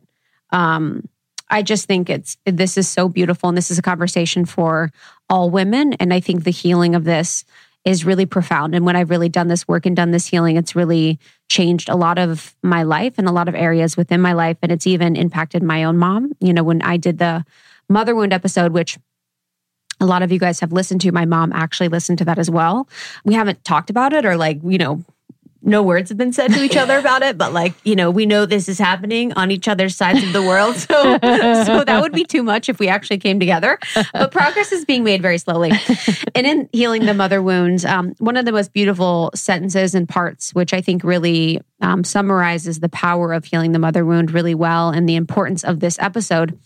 um 0.51 1.07
I 1.49 1.63
just 1.63 1.85
think 1.85 2.09
it's 2.09 2.37
this 2.45 2.77
is 2.77 2.87
so 2.87 3.09
beautiful 3.09 3.49
and 3.49 3.57
this 3.57 3.71
is 3.71 3.77
a 3.77 3.81
conversation 3.83 4.45
for 4.45 4.91
all 5.29 5.49
women 5.49 5.93
and 5.93 6.13
I 6.13 6.19
think 6.19 6.43
the 6.43 6.51
healing 6.51 6.95
of 6.95 7.03
this 7.03 7.43
is 7.83 8.05
really 8.05 8.25
profound. 8.25 8.75
And 8.75 8.85
when 8.85 8.95
I've 8.95 9.09
really 9.09 9.29
done 9.29 9.47
this 9.47 9.67
work 9.67 9.85
and 9.85 9.95
done 9.95 10.11
this 10.11 10.27
healing, 10.27 10.55
it's 10.55 10.75
really 10.75 11.19
changed 11.49 11.89
a 11.89 11.95
lot 11.95 12.19
of 12.19 12.55
my 12.61 12.83
life 12.83 13.15
and 13.17 13.27
a 13.27 13.31
lot 13.31 13.47
of 13.47 13.55
areas 13.55 13.97
within 13.97 14.21
my 14.21 14.33
life. 14.33 14.57
And 14.61 14.71
it's 14.71 14.85
even 14.85 15.15
impacted 15.15 15.63
my 15.63 15.83
own 15.83 15.97
mom. 15.97 16.31
You 16.39 16.53
know, 16.53 16.63
when 16.63 16.81
I 16.83 16.97
did 16.97 17.17
the 17.17 17.43
mother 17.89 18.15
wound 18.15 18.33
episode, 18.33 18.71
which 18.71 18.97
a 19.99 20.05
lot 20.05 20.23
of 20.23 20.31
you 20.31 20.39
guys 20.39 20.59
have 20.59 20.71
listened 20.71 21.01
to, 21.01 21.11
my 21.11 21.25
mom 21.25 21.51
actually 21.53 21.89
listened 21.89 22.17
to 22.19 22.25
that 22.25 22.39
as 22.39 22.49
well. 22.49 22.87
We 23.25 23.33
haven't 23.33 23.63
talked 23.63 23.89
about 23.89 24.13
it 24.13 24.25
or 24.25 24.37
like, 24.37 24.59
you 24.63 24.77
know, 24.77 25.03
no 25.63 25.83
words 25.83 26.09
have 26.09 26.17
been 26.17 26.33
said 26.33 26.51
to 26.53 26.63
each 26.63 26.75
other 26.75 26.97
about 26.97 27.21
it, 27.21 27.37
but 27.37 27.53
like, 27.61 27.73
you 27.83 27.95
know, 27.95 28.09
we 28.09 28.25
know 28.25 28.45
this 28.45 28.67
is 28.67 28.79
happening 28.79 29.33
on 29.33 29.51
each 29.51 29.67
other's 29.67 29.95
sides 29.95 30.23
of 30.23 30.33
the 30.33 30.41
world. 30.41 30.75
So, 30.75 31.03
so 31.21 31.83
that 31.83 31.99
would 32.01 32.13
be 32.13 32.23
too 32.23 32.43
much 32.43 32.69
if 32.69 32.79
we 32.79 32.87
actually 32.87 33.19
came 33.19 33.39
together. 33.39 33.77
But 34.13 34.31
progress 34.31 34.71
is 34.71 34.85
being 34.85 35.03
made 35.03 35.21
very 35.21 35.37
slowly. 35.37 35.71
And 36.33 36.47
in 36.47 36.69
healing 36.71 37.05
the 37.05 37.13
mother 37.13 37.41
wounds, 37.41 37.83
um, 37.83 38.13
one 38.19 38.37
of 38.37 38.45
the 38.45 38.51
most 38.51 38.73
beautiful 38.73 39.31
sentences 39.35 39.93
and 39.93 40.07
parts, 40.07 40.51
which 40.53 40.73
I 40.73 40.81
think 40.81 41.03
really 41.03 41.61
um, 41.81 42.03
summarizes 42.03 42.79
the 42.79 42.89
power 42.89 43.33
of 43.33 43.45
healing 43.45 43.73
the 43.73 43.79
mother 43.79 44.05
wound 44.05 44.31
really 44.31 44.55
well 44.55 44.89
and 44.89 45.07
the 45.07 45.15
importance 45.15 45.63
of 45.63 45.79
this 45.81 45.99
episode, 45.99 46.57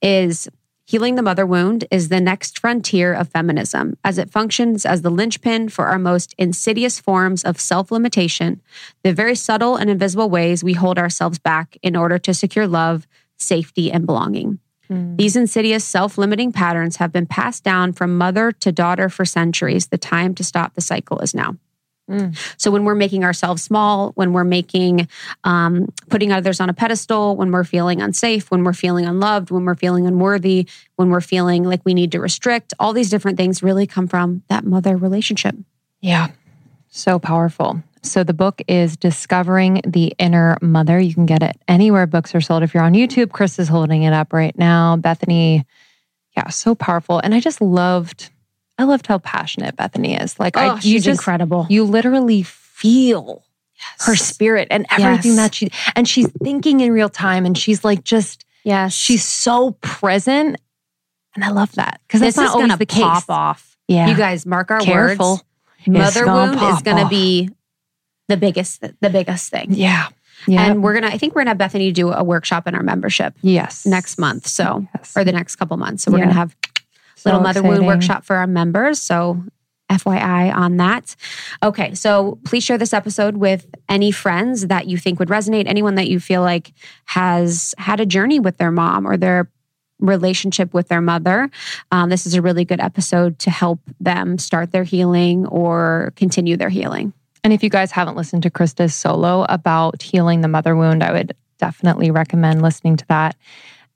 is 0.00 0.48
Healing 0.90 1.14
the 1.14 1.22
mother 1.22 1.46
wound 1.46 1.84
is 1.92 2.08
the 2.08 2.20
next 2.20 2.58
frontier 2.58 3.14
of 3.14 3.28
feminism 3.28 3.96
as 4.02 4.18
it 4.18 4.28
functions 4.28 4.84
as 4.84 5.02
the 5.02 5.08
linchpin 5.08 5.68
for 5.68 5.86
our 5.86 6.00
most 6.00 6.34
insidious 6.36 6.98
forms 6.98 7.44
of 7.44 7.60
self 7.60 7.92
limitation, 7.92 8.60
the 9.04 9.14
very 9.14 9.36
subtle 9.36 9.76
and 9.76 9.88
invisible 9.88 10.28
ways 10.28 10.64
we 10.64 10.72
hold 10.72 10.98
ourselves 10.98 11.38
back 11.38 11.76
in 11.84 11.94
order 11.94 12.18
to 12.18 12.34
secure 12.34 12.66
love, 12.66 13.06
safety, 13.36 13.92
and 13.92 14.04
belonging. 14.04 14.58
Mm. 14.90 15.16
These 15.16 15.36
insidious 15.36 15.84
self 15.84 16.18
limiting 16.18 16.50
patterns 16.50 16.96
have 16.96 17.12
been 17.12 17.26
passed 17.26 17.62
down 17.62 17.92
from 17.92 18.18
mother 18.18 18.50
to 18.50 18.72
daughter 18.72 19.08
for 19.08 19.24
centuries. 19.24 19.86
The 19.86 19.96
time 19.96 20.34
to 20.34 20.42
stop 20.42 20.74
the 20.74 20.80
cycle 20.80 21.20
is 21.20 21.36
now. 21.36 21.54
So 22.56 22.70
when 22.70 22.84
we're 22.84 22.94
making 22.94 23.24
ourselves 23.24 23.62
small, 23.62 24.12
when 24.14 24.32
we're 24.32 24.44
making, 24.44 25.08
um, 25.44 25.92
putting 26.08 26.32
others 26.32 26.60
on 26.60 26.68
a 26.68 26.74
pedestal, 26.74 27.36
when 27.36 27.50
we're 27.50 27.64
feeling 27.64 28.00
unsafe, 28.02 28.50
when 28.50 28.64
we're 28.64 28.72
feeling 28.72 29.06
unloved, 29.06 29.50
when 29.50 29.64
we're 29.64 29.74
feeling 29.74 30.06
unworthy, 30.06 30.68
when 30.96 31.10
we're 31.10 31.20
feeling 31.20 31.64
like 31.64 31.80
we 31.84 31.94
need 31.94 32.12
to 32.12 32.20
restrict, 32.20 32.74
all 32.78 32.92
these 32.92 33.10
different 33.10 33.36
things 33.36 33.62
really 33.62 33.86
come 33.86 34.06
from 34.06 34.42
that 34.48 34.64
mother 34.64 34.96
relationship. 34.96 35.54
Yeah. 36.00 36.28
So 36.88 37.18
powerful. 37.18 37.82
So 38.02 38.24
the 38.24 38.32
book 38.32 38.62
is 38.66 38.96
Discovering 38.96 39.82
the 39.86 40.14
Inner 40.18 40.56
Mother. 40.62 40.98
You 40.98 41.14
can 41.14 41.26
get 41.26 41.42
it 41.42 41.56
anywhere 41.68 42.06
books 42.06 42.34
are 42.34 42.40
sold. 42.40 42.62
If 42.62 42.72
you're 42.72 42.82
on 42.82 42.94
YouTube, 42.94 43.30
Chris 43.30 43.58
is 43.58 43.68
holding 43.68 44.04
it 44.04 44.12
up 44.12 44.32
right 44.32 44.56
now. 44.58 44.96
Bethany, 44.96 45.66
yeah, 46.36 46.48
so 46.48 46.74
powerful. 46.74 47.18
And 47.18 47.34
I 47.34 47.40
just 47.40 47.60
loved 47.60 48.30
I 48.80 48.84
loved 48.84 49.06
how 49.06 49.18
passionate 49.18 49.76
Bethany 49.76 50.16
is. 50.16 50.38
Like, 50.40 50.56
oh, 50.56 50.60
I, 50.60 50.78
she's 50.78 51.04
just, 51.04 51.20
incredible. 51.20 51.66
You 51.68 51.84
literally 51.84 52.42
feel 52.42 53.44
yes. 53.78 54.06
her 54.06 54.16
spirit 54.16 54.68
and 54.70 54.86
everything 54.90 55.32
yes. 55.32 55.36
that 55.36 55.54
she, 55.54 55.70
and 55.94 56.08
she's 56.08 56.30
thinking 56.42 56.80
in 56.80 56.92
real 56.92 57.08
time, 57.10 57.44
and 57.44 57.56
she's 57.56 57.84
like, 57.84 58.04
just, 58.04 58.44
yeah, 58.64 58.88
she's 58.88 59.24
so 59.24 59.72
present, 59.82 60.56
and 61.34 61.44
I 61.44 61.50
love 61.50 61.72
that 61.72 62.00
because 62.06 62.20
that's 62.20 62.36
not 62.36 62.54
always 62.54 62.78
the 62.78 62.86
case. 62.86 63.02
Pop 63.02 63.24
off. 63.28 63.76
Yeah, 63.86 64.08
you 64.08 64.16
guys 64.16 64.46
mark 64.46 64.70
our 64.70 64.80
Careful. 64.80 65.30
words. 65.30 65.44
Mother 65.86 66.26
wound 66.26 66.60
is 66.60 66.82
going 66.82 67.02
to 67.02 67.08
be 67.08 67.48
the 68.28 68.36
biggest, 68.36 68.82
the 69.00 69.10
biggest 69.10 69.50
thing. 69.50 69.68
Yeah. 69.70 70.08
Yeah. 70.46 70.66
And 70.66 70.82
we're 70.82 70.94
gonna, 70.94 71.08
I 71.08 71.18
think 71.18 71.34
we're 71.34 71.40
gonna 71.42 71.50
have 71.50 71.58
Bethany 71.58 71.92
do 71.92 72.12
a 72.12 72.24
workshop 72.24 72.66
in 72.66 72.74
our 72.74 72.82
membership. 72.82 73.34
Yes. 73.42 73.84
Next 73.84 74.18
month. 74.18 74.46
So, 74.46 74.86
yes. 74.94 75.14
or 75.16 75.24
the 75.24 75.32
next 75.32 75.56
couple 75.56 75.76
months. 75.76 76.02
So 76.02 76.10
we're 76.10 76.18
yeah. 76.18 76.24
gonna 76.24 76.34
have 76.34 76.59
so 77.20 77.30
little 77.30 77.42
mother 77.42 77.62
wound 77.62 77.86
workshop 77.86 78.24
for 78.24 78.36
our 78.36 78.46
members. 78.46 79.00
So 79.00 79.42
FYI 79.90 80.54
on 80.54 80.76
that. 80.76 81.16
Okay, 81.62 81.94
so 81.94 82.38
please 82.44 82.62
share 82.62 82.78
this 82.78 82.94
episode 82.94 83.36
with 83.36 83.66
any 83.88 84.12
friends 84.12 84.68
that 84.68 84.86
you 84.86 84.96
think 84.96 85.18
would 85.18 85.28
resonate, 85.28 85.66
anyone 85.66 85.96
that 85.96 86.08
you 86.08 86.20
feel 86.20 86.42
like 86.42 86.72
has 87.06 87.74
had 87.76 88.00
a 88.00 88.06
journey 88.06 88.38
with 88.38 88.56
their 88.56 88.70
mom 88.70 89.06
or 89.06 89.16
their 89.16 89.50
relationship 89.98 90.72
with 90.72 90.88
their 90.88 91.00
mother. 91.00 91.50
Um, 91.90 92.08
this 92.08 92.24
is 92.24 92.34
a 92.34 92.40
really 92.40 92.64
good 92.64 92.80
episode 92.80 93.38
to 93.40 93.50
help 93.50 93.80
them 93.98 94.38
start 94.38 94.70
their 94.72 94.84
healing 94.84 95.46
or 95.46 96.12
continue 96.16 96.56
their 96.56 96.70
healing. 96.70 97.12
And 97.42 97.52
if 97.52 97.62
you 97.62 97.70
guys 97.70 97.90
haven't 97.90 98.16
listened 98.16 98.42
to 98.44 98.50
Krista's 98.50 98.94
solo 98.94 99.44
about 99.48 100.02
healing 100.02 100.40
the 100.40 100.48
mother 100.48 100.76
wound, 100.76 101.02
I 101.02 101.12
would 101.12 101.34
definitely 101.58 102.10
recommend 102.10 102.62
listening 102.62 102.96
to 102.96 103.06
that. 103.08 103.36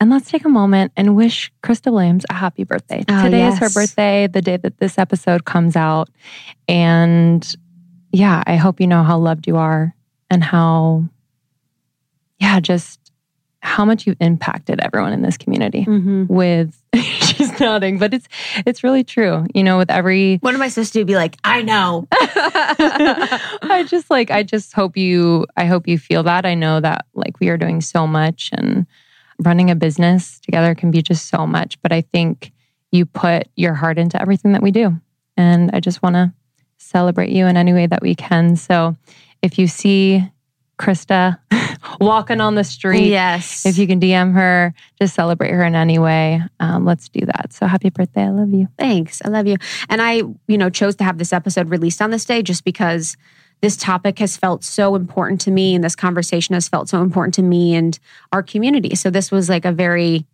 And 0.01 0.11
let's 0.11 0.31
take 0.31 0.45
a 0.45 0.49
moment 0.49 0.93
and 0.97 1.17
wish 1.17 1.53
Krista 1.63 1.93
Williams 1.93 2.25
a 2.29 2.35
happy 2.35 2.65
birthday. 2.65 3.05
Oh, 3.09 3.23
Today 3.23 3.39
yes. 3.39 3.55
is 3.55 3.59
her 3.61 3.81
birthday, 3.81 4.27
the 4.27 4.43
day 4.43 4.57
that 4.57 4.79
this 4.79 4.99
episode 4.99 5.45
comes 5.45 5.77
out. 5.77 6.11
And 6.69 7.55
yeah, 8.13 8.43
I 8.47 8.57
hope 8.57 8.81
you 8.81 8.87
know 8.87 9.03
how 9.03 9.19
loved 9.19 9.47
you 9.47 9.57
are 9.57 9.95
and 10.31 10.43
how, 10.43 11.05
yeah, 12.39 12.61
just 12.61 13.05
how 13.65 13.85
much 13.85 14.07
you've 14.07 14.21
impacted 14.21 14.79
everyone 14.81 15.13
in 15.13 15.23
this 15.23 15.39
community 15.39 15.87
mm-hmm. 15.87 16.27
with 16.29 16.81
she's 16.95 17.59
nodding 17.59 17.99
but 17.99 18.13
it's 18.13 18.29
it's 18.67 18.85
really 18.85 19.03
true 19.03 19.47
you 19.55 19.65
know 19.65 19.79
with 19.79 19.91
every 19.91 20.37
what 20.43 20.55
am 20.55 20.61
i 20.61 20.69
supposed 20.69 20.93
to 20.93 20.99
do 20.99 21.05
be 21.05 21.17
like 21.17 21.39
i 21.45 21.63
know 21.63 22.07
i 22.13 23.85
just 23.89 24.11
like 24.11 24.31
i 24.31 24.43
just 24.43 24.75
hope 24.75 24.99
you 24.99 25.47
i 25.57 25.65
hope 25.65 25.89
you 25.89 25.99
feel 25.99 26.23
that 26.23 26.45
i 26.45 26.55
know 26.55 26.79
that 26.79 27.07
like 27.15 27.41
we 27.41 27.49
are 27.49 27.57
doing 27.57 27.81
so 27.81 28.07
much 28.07 28.51
and 28.53 28.87
running 29.38 29.71
a 29.71 29.75
business 29.75 30.41
together 30.41 30.75
can 30.75 30.91
be 30.91 31.03
just 31.03 31.29
so 31.29 31.47
much. 31.47 31.81
But 31.83 31.93
I 31.93 32.03
think 32.03 32.53
you 32.93 33.07
put 33.07 33.49
your 33.57 33.75
heart 33.75 33.99
into 33.99 34.21
everything 34.21 34.53
that 34.53 34.62
we 34.62 34.71
do. 34.71 35.00
And 35.37 35.71
I 35.73 35.81
just 35.81 36.03
want 36.03 36.14
to 36.14 36.33
celebrate 36.79 37.31
you 37.31 37.47
in 37.47 37.57
any 37.57 37.73
way 37.73 37.87
that 37.87 38.03
we 38.03 38.14
can. 38.14 38.57
So 38.57 38.97
if 39.43 39.59
you 39.59 39.67
see 39.67 40.23
Krista 40.79 41.38
walking 42.00 42.41
on 42.41 42.55
the 42.55 42.64
street, 42.64 43.09
yes, 43.09 43.67
if 43.67 43.79
you 43.79 43.87
can 43.87 44.00
DM 44.00 44.33
her, 44.35 44.75
just 45.00 45.14
celebrate 45.14 45.50
her 45.50 45.64
in 45.64 45.75
any 45.75 45.99
way. 45.99 46.41
Um, 46.61 46.85
let's 46.85 47.09
do 47.09 47.26
that. 47.26 47.53
So 47.53 47.67
happy 47.67 47.91
birthday! 47.91 48.23
I 48.23 48.31
love 48.31 48.50
you. 48.50 48.69
Thanks. 48.79 49.23
I 49.25 49.29
love 49.29 49.47
you. 49.47 49.57
And 49.88 50.03
I, 50.03 50.23
you 50.49 50.59
know, 50.59 50.71
chose 50.71 50.97
to 50.97 51.05
have 51.05 51.19
this 51.19 51.33
episode 51.33 51.71
released 51.71 52.03
on 52.03 52.11
this 52.11 52.25
day 52.25 52.43
just 52.43 52.64
because 52.64 53.17
this 53.61 53.77
topic 53.77 54.19
has 54.19 54.37
felt 54.37 54.63
so 54.63 54.95
important 54.95 55.41
to 55.43 55.51
me 55.51 55.75
and 55.75 55.83
this 55.83 55.97
conversation 55.97 56.55
has 56.55 56.69
felt 56.69 56.89
so 56.89 57.01
important 57.01 57.35
to 57.35 57.43
me 57.43 57.75
and 57.75 57.99
our 58.33 58.43
community. 58.43 58.95
So 58.95 59.11
this 59.11 59.31
was 59.31 59.49
like 59.49 59.65
a 59.65 59.73
very 59.73 60.27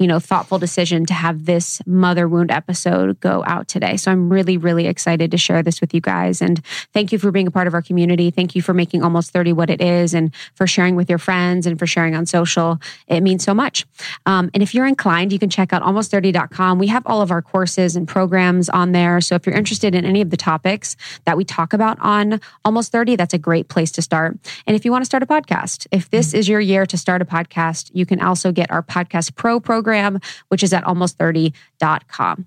you 0.00 0.08
know, 0.08 0.18
thoughtful 0.18 0.58
decision 0.58 1.06
to 1.06 1.14
have 1.14 1.44
this 1.44 1.80
mother 1.86 2.26
wound 2.26 2.50
episode 2.50 3.20
go 3.20 3.44
out 3.46 3.68
today. 3.68 3.96
So 3.96 4.10
I'm 4.10 4.28
really, 4.28 4.56
really 4.56 4.88
excited 4.88 5.30
to 5.30 5.38
share 5.38 5.62
this 5.62 5.80
with 5.80 5.94
you 5.94 6.00
guys. 6.00 6.42
And 6.42 6.64
thank 6.92 7.12
you 7.12 7.18
for 7.18 7.30
being 7.30 7.46
a 7.46 7.50
part 7.52 7.68
of 7.68 7.74
our 7.74 7.82
community. 7.82 8.32
Thank 8.32 8.56
you 8.56 8.62
for 8.62 8.74
making 8.74 9.04
almost 9.04 9.30
30 9.30 9.52
what 9.52 9.70
it 9.70 9.80
is 9.80 10.12
and 10.12 10.34
for 10.54 10.66
sharing 10.66 10.96
with 10.96 11.08
your 11.08 11.20
friends 11.20 11.64
and 11.64 11.78
for 11.78 11.86
sharing 11.86 12.16
on 12.16 12.26
social. 12.26 12.80
It 13.06 13.20
means 13.20 13.44
so 13.44 13.54
much. 13.54 13.86
Um, 14.26 14.50
and 14.52 14.64
if 14.64 14.74
you're 14.74 14.86
inclined, 14.86 15.32
you 15.32 15.38
can 15.38 15.48
check 15.48 15.72
out 15.72 15.82
almost30.com. 15.82 16.80
We 16.80 16.88
have 16.88 17.04
all 17.06 17.22
of 17.22 17.30
our 17.30 17.40
courses 17.40 17.94
and 17.94 18.08
programs 18.08 18.68
on 18.68 18.90
there. 18.90 19.20
So 19.20 19.36
if 19.36 19.46
you're 19.46 19.54
interested 19.54 19.94
in 19.94 20.04
any 20.04 20.20
of 20.20 20.30
the 20.30 20.36
topics 20.36 20.96
that 21.24 21.36
we 21.36 21.44
talk 21.44 21.72
about 21.72 21.98
on 22.00 22.40
Almost 22.64 22.90
30, 22.90 23.14
that's 23.14 23.34
a 23.34 23.38
great 23.38 23.68
place 23.68 23.92
to 23.92 24.02
start. 24.02 24.36
And 24.66 24.74
if 24.74 24.84
you 24.84 24.90
want 24.90 25.02
to 25.02 25.06
start 25.06 25.22
a 25.22 25.26
podcast, 25.26 25.86
if 25.92 26.10
this 26.10 26.34
is 26.34 26.48
your 26.48 26.60
year 26.60 26.84
to 26.86 26.98
start 26.98 27.22
a 27.22 27.24
podcast, 27.24 27.90
you 27.92 28.06
can 28.06 28.20
also 28.20 28.50
get 28.50 28.70
our 28.70 28.82
Podcast 28.82 29.36
Pro 29.36 29.60
program 29.60 29.83
program, 29.84 30.20
which 30.48 30.62
is 30.62 30.72
at 30.72 30.84
almost30.com. 30.84 32.46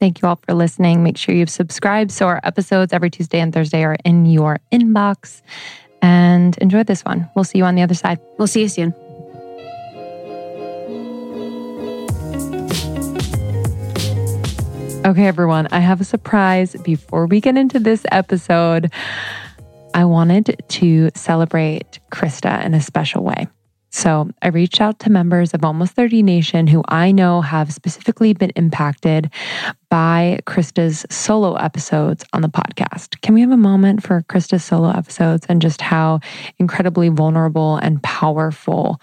Thank 0.00 0.22
you 0.22 0.28
all 0.28 0.40
for 0.46 0.54
listening. 0.54 1.02
Make 1.02 1.16
sure 1.16 1.34
you've 1.34 1.50
subscribed 1.50 2.10
so 2.10 2.26
our 2.26 2.40
episodes 2.44 2.92
every 2.92 3.10
Tuesday 3.10 3.40
and 3.40 3.52
Thursday 3.52 3.84
are 3.84 3.96
in 4.04 4.26
your 4.26 4.58
inbox. 4.72 5.42
And 6.00 6.56
enjoy 6.58 6.84
this 6.84 7.04
one. 7.04 7.28
We'll 7.34 7.44
see 7.44 7.58
you 7.58 7.64
on 7.64 7.74
the 7.74 7.82
other 7.82 7.94
side. 7.94 8.18
We'll 8.38 8.46
see 8.46 8.62
you 8.62 8.68
soon. 8.68 8.94
Okay, 15.04 15.26
everyone, 15.26 15.68
I 15.70 15.80
have 15.80 16.00
a 16.00 16.04
surprise 16.04 16.76
before 16.84 17.26
we 17.26 17.40
get 17.40 17.56
into 17.56 17.78
this 17.80 18.04
episode. 18.12 18.92
I 19.94 20.04
wanted 20.04 20.62
to 20.68 21.10
celebrate 21.14 21.98
Krista 22.12 22.64
in 22.64 22.74
a 22.74 22.80
special 22.80 23.24
way. 23.24 23.48
So 23.90 24.30
I 24.42 24.48
reached 24.48 24.80
out 24.80 24.98
to 25.00 25.10
members 25.10 25.54
of 25.54 25.64
Almost 25.64 25.92
30 25.94 26.22
Nation 26.22 26.66
who 26.66 26.82
I 26.88 27.10
know 27.10 27.40
have 27.40 27.72
specifically 27.72 28.32
been 28.34 28.50
impacted 28.50 29.30
by 29.90 30.40
Krista's 30.46 31.06
solo 31.10 31.54
episodes 31.54 32.24
on 32.32 32.42
the 32.42 32.48
podcast. 32.48 33.20
Can 33.22 33.34
we 33.34 33.40
have 33.40 33.50
a 33.50 33.56
moment 33.56 34.02
for 34.02 34.22
Krista's 34.22 34.64
solo 34.64 34.90
episodes 34.90 35.46
and 35.48 35.62
just 35.62 35.80
how 35.80 36.20
incredibly 36.58 37.08
vulnerable 37.08 37.76
and 37.76 38.02
powerful 38.02 39.00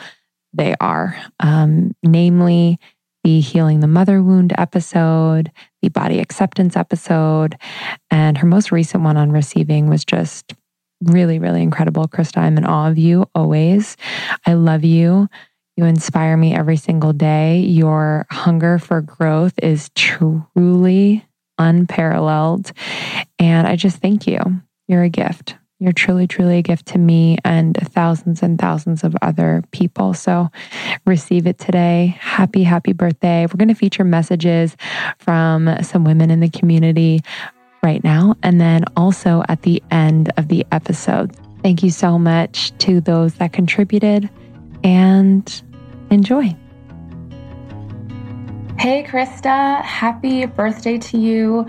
they 0.54 0.76
are? 0.80 1.18
Um, 1.40 1.96
namely, 2.04 2.80
the 3.24 3.40
Healing 3.40 3.80
the 3.80 3.88
Mother 3.88 4.22
Wound 4.22 4.54
episode, 4.56 5.52
the 5.82 5.90
Body 5.90 6.20
Acceptance 6.20 6.78
episode, 6.78 7.58
and 8.12 8.38
her 8.38 8.46
most 8.46 8.72
recent 8.72 9.04
one 9.04 9.18
on 9.18 9.32
receiving 9.32 9.90
was 9.90 10.06
just 10.06 10.54
really, 11.02 11.40
really 11.40 11.62
incredible. 11.62 12.08
Krista, 12.08 12.38
I'm 12.38 12.58
in 12.58 12.66
awe 12.66 12.90
of 12.90 12.98
you 12.98 13.30
always. 13.36 13.98
I 14.46 14.54
love 14.54 14.84
you. 14.84 15.28
You 15.78 15.86
inspire 15.86 16.38
me 16.38 16.56
every 16.56 16.78
single 16.78 17.12
day. 17.12 17.60
Your 17.60 18.26
hunger 18.32 18.80
for 18.80 19.02
growth 19.02 19.54
is 19.62 19.90
truly 19.94 21.26
unparalleled. 21.58 22.72
And 23.40 23.68
I 23.68 23.76
just 23.76 23.98
thank 23.98 24.26
you. 24.26 24.40
You're 24.88 25.04
a 25.04 25.10
gift. 25.10 25.56
You're 25.80 25.92
truly, 25.92 26.26
truly 26.26 26.60
a 26.60 26.62
gift 26.62 26.86
to 26.88 26.98
me 26.98 27.38
and 27.44 27.76
thousands 27.76 28.42
and 28.42 28.58
thousands 28.58 29.04
of 29.04 29.14
other 29.22 29.62
people. 29.72 30.14
So 30.14 30.50
receive 31.06 31.48
it 31.48 31.60
today. 31.60 32.16
Happy, 32.22 32.64
happy 32.64 32.94
birthday. 32.94 33.46
We're 33.46 33.58
going 33.58 33.68
to 33.68 33.76
feature 33.76 34.06
messages 34.06 34.78
from 35.20 35.84
some 35.84 36.06
women 36.06 36.32
in 36.32 36.40
the 36.40 36.50
community 36.50 37.20
right 37.86 38.04
now, 38.04 38.36
and 38.42 38.60
then 38.60 38.84
also 38.98 39.44
at 39.48 39.62
the 39.62 39.82
end 39.92 40.34
of 40.38 40.48
the 40.48 40.66
episode. 40.72 41.38
Thank 41.62 41.84
you 41.84 41.92
so 41.92 42.18
much 42.18 42.76
to 42.80 43.00
those 43.00 43.36
that 43.36 43.54
contributed 43.54 44.28
and 44.84 45.62
enjoy. 46.10 46.56
Hey, 48.80 49.04
Krista, 49.04 49.84
happy 49.84 50.46
birthday 50.48 50.98
to 50.98 51.18
you. 51.18 51.68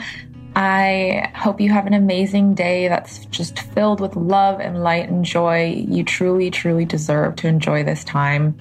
I 0.57 1.31
hope 1.35 1.61
you 1.61 1.71
have 1.71 1.87
an 1.87 1.93
amazing 1.93 2.55
day 2.55 2.89
that's 2.89 3.27
just 3.27 3.59
filled 3.59 4.01
with 4.01 4.17
love 4.17 4.59
and 4.59 4.83
light 4.83 5.11
and 5.11 5.23
joy. 5.23 5.85
You 5.87 6.03
truly, 6.03 6.51
truly 6.51 6.87
deserve 6.87 7.37
to 7.37 7.47
enjoy 7.47 7.85
this 7.85 8.03
time. 8.05 8.59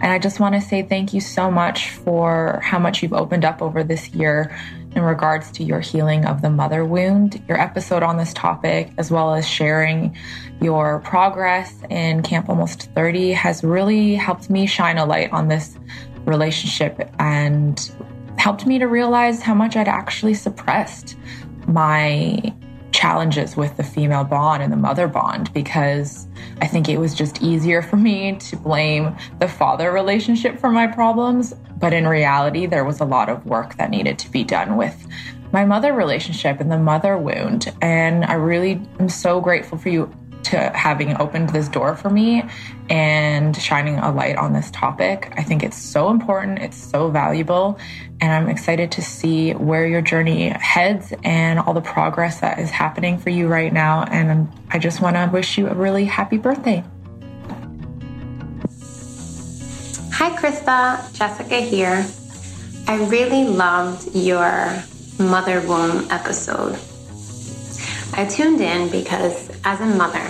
And 0.00 0.12
I 0.12 0.18
just 0.18 0.40
want 0.40 0.54
to 0.54 0.62
say 0.62 0.82
thank 0.82 1.12
you 1.12 1.20
so 1.20 1.50
much 1.50 1.90
for 1.90 2.60
how 2.62 2.78
much 2.78 3.02
you've 3.02 3.12
opened 3.12 3.44
up 3.44 3.60
over 3.60 3.84
this 3.84 4.10
year 4.10 4.56
in 4.96 5.02
regards 5.02 5.50
to 5.52 5.62
your 5.62 5.78
healing 5.78 6.24
of 6.24 6.40
the 6.42 6.50
mother 6.50 6.84
wound. 6.84 7.40
Your 7.46 7.60
episode 7.60 8.02
on 8.02 8.16
this 8.16 8.32
topic, 8.32 8.90
as 8.96 9.10
well 9.10 9.34
as 9.34 9.46
sharing 9.46 10.16
your 10.60 11.00
progress 11.00 11.72
in 11.90 12.22
Camp 12.22 12.48
Almost 12.48 12.90
30, 12.94 13.32
has 13.32 13.62
really 13.62 14.14
helped 14.14 14.48
me 14.48 14.66
shine 14.66 14.96
a 14.96 15.04
light 15.04 15.30
on 15.32 15.48
this 15.48 15.78
relationship 16.24 17.10
and 17.18 17.92
helped 18.38 18.66
me 18.66 18.78
to 18.78 18.86
realize 18.86 19.42
how 19.42 19.54
much 19.54 19.76
I'd 19.76 19.86
actually 19.86 20.34
suppressed 20.34 21.16
my 21.68 22.54
challenges 22.96 23.58
with 23.58 23.76
the 23.76 23.82
female 23.82 24.24
bond 24.24 24.62
and 24.62 24.72
the 24.72 24.76
mother 24.76 25.06
bond 25.06 25.52
because 25.52 26.26
I 26.62 26.66
think 26.66 26.88
it 26.88 26.96
was 26.96 27.14
just 27.14 27.42
easier 27.42 27.82
for 27.82 27.96
me 27.96 28.36
to 28.36 28.56
blame 28.56 29.14
the 29.38 29.48
father 29.48 29.92
relationship 29.92 30.58
for 30.58 30.70
my 30.70 30.86
problems. 30.86 31.52
But 31.78 31.92
in 31.92 32.08
reality, 32.08 32.64
there 32.64 32.86
was 32.86 32.98
a 33.00 33.04
lot 33.04 33.28
of 33.28 33.44
work 33.44 33.76
that 33.76 33.90
needed 33.90 34.18
to 34.20 34.30
be 34.30 34.44
done 34.44 34.78
with 34.78 35.06
my 35.52 35.66
mother 35.66 35.92
relationship 35.92 36.58
and 36.58 36.72
the 36.72 36.78
mother 36.78 37.18
wound. 37.18 37.70
And 37.82 38.24
I 38.24 38.34
really 38.34 38.80
am 38.98 39.10
so 39.10 39.42
grateful 39.42 39.76
for 39.76 39.90
you 39.90 40.10
to 40.46 40.70
having 40.74 41.16
opened 41.20 41.50
this 41.50 41.68
door 41.68 41.96
for 41.96 42.10
me 42.10 42.44
and 42.88 43.56
shining 43.56 43.98
a 43.98 44.12
light 44.12 44.36
on 44.36 44.52
this 44.52 44.70
topic. 44.70 45.32
I 45.36 45.42
think 45.42 45.62
it's 45.62 45.76
so 45.76 46.10
important, 46.10 46.58
it's 46.60 46.76
so 46.76 47.10
valuable, 47.10 47.78
and 48.20 48.32
I'm 48.32 48.48
excited 48.48 48.92
to 48.92 49.02
see 49.02 49.52
where 49.52 49.86
your 49.86 50.02
journey 50.02 50.48
heads 50.48 51.12
and 51.24 51.58
all 51.58 51.74
the 51.74 51.80
progress 51.80 52.40
that 52.40 52.58
is 52.58 52.70
happening 52.70 53.18
for 53.18 53.30
you 53.30 53.48
right 53.48 53.72
now. 53.72 54.04
And 54.04 54.48
I 54.70 54.78
just 54.78 55.00
want 55.00 55.16
to 55.16 55.28
wish 55.32 55.58
you 55.58 55.68
a 55.68 55.74
really 55.74 56.04
happy 56.04 56.38
birthday. 56.38 56.84
Hi, 60.12 60.30
Krista. 60.36 61.12
Jessica 61.12 61.60
here. 61.60 62.06
I 62.88 63.04
really 63.08 63.44
loved 63.44 64.14
your 64.14 64.82
mother 65.18 65.60
womb 65.60 66.10
episode. 66.10 66.78
I 68.14 68.24
tuned 68.24 68.60
in 68.60 68.88
because 68.90 69.45
as 69.66 69.80
a 69.80 69.86
mother, 69.86 70.24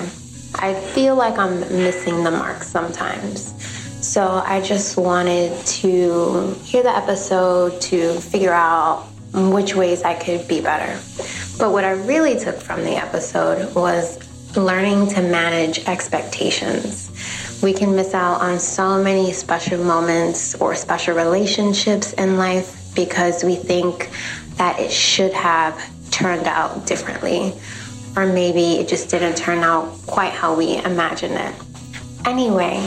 I 0.55 0.73
feel 0.95 1.15
like 1.15 1.39
I'm 1.39 1.61
missing 1.61 2.25
the 2.25 2.31
mark 2.31 2.63
sometimes. 2.63 3.53
So 4.05 4.27
I 4.27 4.63
just 4.63 4.97
wanted 4.97 5.65
to 5.67 6.55
hear 6.65 6.83
the 6.83 6.97
episode 6.97 7.79
to 7.83 8.19
figure 8.19 8.55
out 8.55 9.07
which 9.35 9.75
ways 9.75 10.03
I 10.05 10.15
could 10.15 10.49
be 10.49 10.63
better. 10.63 10.99
But 11.59 11.73
what 11.73 11.85
I 11.85 11.91
really 11.91 12.39
took 12.39 12.57
from 12.57 12.83
the 12.83 12.97
episode 12.97 13.75
was 13.75 14.19
learning 14.57 15.09
to 15.09 15.21
manage 15.21 15.87
expectations. 15.87 17.61
We 17.63 17.75
can 17.75 17.95
miss 17.95 18.15
out 18.15 18.41
on 18.41 18.59
so 18.59 19.03
many 19.03 19.33
special 19.33 19.85
moments 19.85 20.55
or 20.55 20.75
special 20.75 21.15
relationships 21.15 22.15
in 22.15 22.39
life 22.39 22.95
because 22.95 23.45
we 23.45 23.57
think 23.57 24.09
that 24.57 24.81
it 24.81 24.91
should 24.91 25.35
have 25.35 25.79
turned 26.11 26.47
out 26.47 26.87
differently 26.87 27.53
or 28.17 28.27
maybe 28.27 28.81
it 28.81 28.89
just 28.89 29.11
didn't 29.11 29.37
turn 29.37 29.59
out 29.59 29.93
quite 30.07 30.33
how 30.33 30.55
we 30.55 30.79
imagined 30.79 31.35
it. 31.35 31.55
Anyway, 32.27 32.79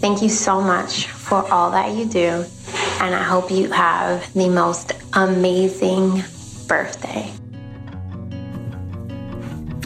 thank 0.00 0.22
you 0.22 0.28
so 0.28 0.60
much 0.60 1.08
for 1.08 1.44
all 1.52 1.72
that 1.72 1.94
you 1.96 2.06
do, 2.06 2.44
and 3.00 3.14
I 3.14 3.22
hope 3.22 3.50
you 3.50 3.70
have 3.72 4.32
the 4.32 4.48
most 4.48 4.92
amazing 5.12 6.22
birthday. 6.68 7.32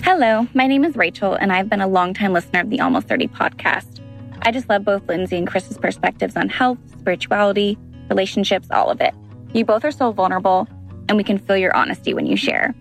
Hello, 0.04 0.46
my 0.54 0.66
name 0.66 0.84
is 0.84 0.96
Rachel, 0.96 1.34
and 1.34 1.50
I've 1.50 1.70
been 1.70 1.80
a 1.80 1.88
longtime 1.88 2.32
listener 2.32 2.60
of 2.60 2.70
the 2.70 2.80
Almost 2.80 3.08
30 3.08 3.28
podcast. 3.28 4.00
I 4.42 4.50
just 4.50 4.68
love 4.68 4.84
both 4.84 5.06
Lindsey 5.08 5.36
and 5.36 5.46
Chris's 5.46 5.78
perspectives 5.78 6.36
on 6.36 6.48
health, 6.48 6.78
spirituality, 7.00 7.78
relationships, 8.08 8.68
all 8.70 8.90
of 8.90 9.00
it. 9.00 9.14
You 9.54 9.64
both 9.64 9.84
are 9.84 9.90
so 9.90 10.12
vulnerable, 10.12 10.68
and 11.08 11.16
we 11.16 11.24
can 11.24 11.38
feel 11.38 11.56
your 11.56 11.74
honesty 11.74 12.12
when 12.12 12.26
you 12.26 12.36
share. 12.36 12.74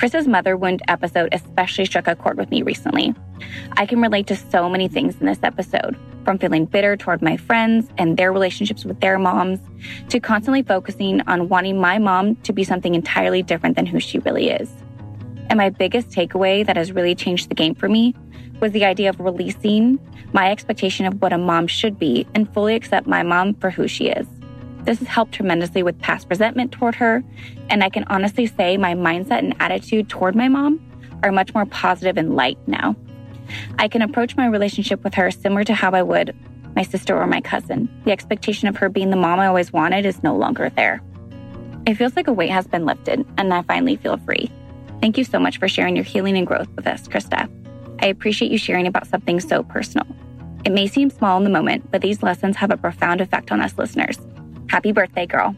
Chris's 0.00 0.26
mother 0.26 0.56
wound 0.56 0.80
episode 0.88 1.28
especially 1.30 1.84
struck 1.84 2.06
a 2.06 2.16
chord 2.16 2.38
with 2.38 2.50
me 2.50 2.62
recently. 2.62 3.14
I 3.72 3.84
can 3.84 4.00
relate 4.00 4.26
to 4.28 4.34
so 4.34 4.66
many 4.66 4.88
things 4.88 5.20
in 5.20 5.26
this 5.26 5.40
episode, 5.42 5.94
from 6.24 6.38
feeling 6.38 6.64
bitter 6.64 6.96
toward 6.96 7.20
my 7.20 7.36
friends 7.36 7.90
and 7.98 8.16
their 8.16 8.32
relationships 8.32 8.86
with 8.86 8.98
their 9.00 9.18
moms, 9.18 9.60
to 10.08 10.18
constantly 10.18 10.62
focusing 10.62 11.20
on 11.28 11.50
wanting 11.50 11.78
my 11.78 11.98
mom 11.98 12.36
to 12.36 12.52
be 12.54 12.64
something 12.64 12.94
entirely 12.94 13.42
different 13.42 13.76
than 13.76 13.84
who 13.84 14.00
she 14.00 14.18
really 14.20 14.48
is. 14.48 14.70
And 15.50 15.58
my 15.58 15.68
biggest 15.68 16.08
takeaway 16.08 16.64
that 16.64 16.78
has 16.78 16.92
really 16.92 17.14
changed 17.14 17.50
the 17.50 17.54
game 17.54 17.74
for 17.74 17.90
me 17.90 18.14
was 18.58 18.72
the 18.72 18.86
idea 18.86 19.10
of 19.10 19.20
releasing 19.20 19.98
my 20.32 20.50
expectation 20.50 21.04
of 21.04 21.20
what 21.20 21.34
a 21.34 21.38
mom 21.38 21.66
should 21.66 21.98
be 21.98 22.26
and 22.34 22.50
fully 22.54 22.74
accept 22.74 23.06
my 23.06 23.22
mom 23.22 23.52
for 23.52 23.68
who 23.68 23.86
she 23.86 24.08
is. 24.08 24.26
This 24.90 24.98
has 24.98 25.06
helped 25.06 25.30
tremendously 25.30 25.84
with 25.84 26.00
past 26.00 26.26
resentment 26.28 26.72
toward 26.72 26.96
her. 26.96 27.22
And 27.68 27.84
I 27.84 27.90
can 27.90 28.02
honestly 28.08 28.46
say 28.46 28.76
my 28.76 28.94
mindset 28.94 29.38
and 29.38 29.54
attitude 29.60 30.08
toward 30.08 30.34
my 30.34 30.48
mom 30.48 30.80
are 31.22 31.30
much 31.30 31.54
more 31.54 31.64
positive 31.64 32.16
and 32.16 32.34
light 32.34 32.58
now. 32.66 32.96
I 33.78 33.86
can 33.86 34.02
approach 34.02 34.36
my 34.36 34.46
relationship 34.46 35.04
with 35.04 35.14
her 35.14 35.30
similar 35.30 35.62
to 35.62 35.74
how 35.74 35.92
I 35.92 36.02
would 36.02 36.34
my 36.74 36.82
sister 36.82 37.16
or 37.16 37.28
my 37.28 37.40
cousin. 37.40 37.88
The 38.04 38.10
expectation 38.10 38.66
of 38.66 38.78
her 38.78 38.88
being 38.88 39.10
the 39.10 39.16
mom 39.16 39.38
I 39.38 39.46
always 39.46 39.72
wanted 39.72 40.06
is 40.06 40.24
no 40.24 40.34
longer 40.34 40.70
there. 40.70 41.00
It 41.86 41.94
feels 41.94 42.16
like 42.16 42.26
a 42.26 42.32
weight 42.32 42.50
has 42.50 42.66
been 42.66 42.84
lifted, 42.84 43.24
and 43.38 43.54
I 43.54 43.62
finally 43.62 43.94
feel 43.94 44.16
free. 44.16 44.50
Thank 45.00 45.16
you 45.16 45.22
so 45.22 45.38
much 45.38 45.58
for 45.58 45.68
sharing 45.68 45.94
your 45.94 46.04
healing 46.04 46.36
and 46.36 46.48
growth 46.48 46.68
with 46.74 46.88
us, 46.88 47.06
Krista. 47.06 47.48
I 48.02 48.06
appreciate 48.06 48.50
you 48.50 48.58
sharing 48.58 48.88
about 48.88 49.06
something 49.06 49.38
so 49.38 49.62
personal. 49.62 50.06
It 50.64 50.72
may 50.72 50.88
seem 50.88 51.10
small 51.10 51.38
in 51.38 51.44
the 51.44 51.50
moment, 51.50 51.92
but 51.92 52.02
these 52.02 52.24
lessons 52.24 52.56
have 52.56 52.72
a 52.72 52.76
profound 52.76 53.20
effect 53.20 53.52
on 53.52 53.60
us 53.60 53.78
listeners. 53.78 54.18
Happy 54.70 54.92
birthday, 54.92 55.26
girl. 55.26 55.56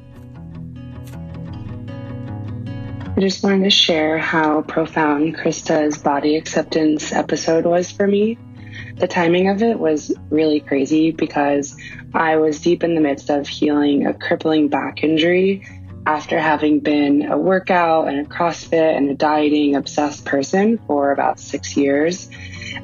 I 3.14 3.20
just 3.20 3.44
wanted 3.44 3.64
to 3.64 3.70
share 3.70 4.16
how 4.16 4.62
profound 4.62 5.36
Krista's 5.36 5.98
body 5.98 6.36
acceptance 6.36 7.12
episode 7.12 7.66
was 7.66 7.90
for 7.92 8.06
me. 8.06 8.38
The 8.96 9.06
timing 9.06 9.50
of 9.50 9.62
it 9.62 9.78
was 9.78 10.14
really 10.30 10.60
crazy 10.60 11.10
because 11.10 11.76
I 12.14 12.36
was 12.36 12.62
deep 12.62 12.82
in 12.82 12.94
the 12.94 13.02
midst 13.02 13.28
of 13.28 13.46
healing 13.46 14.06
a 14.06 14.14
crippling 14.14 14.68
back 14.68 15.04
injury 15.04 15.66
after 16.06 16.40
having 16.40 16.80
been 16.80 17.30
a 17.30 17.36
workout 17.36 18.08
and 18.08 18.26
a 18.26 18.28
CrossFit 18.30 18.96
and 18.96 19.10
a 19.10 19.14
dieting 19.14 19.76
obsessed 19.76 20.24
person 20.24 20.78
for 20.86 21.12
about 21.12 21.38
six 21.38 21.76
years. 21.76 22.30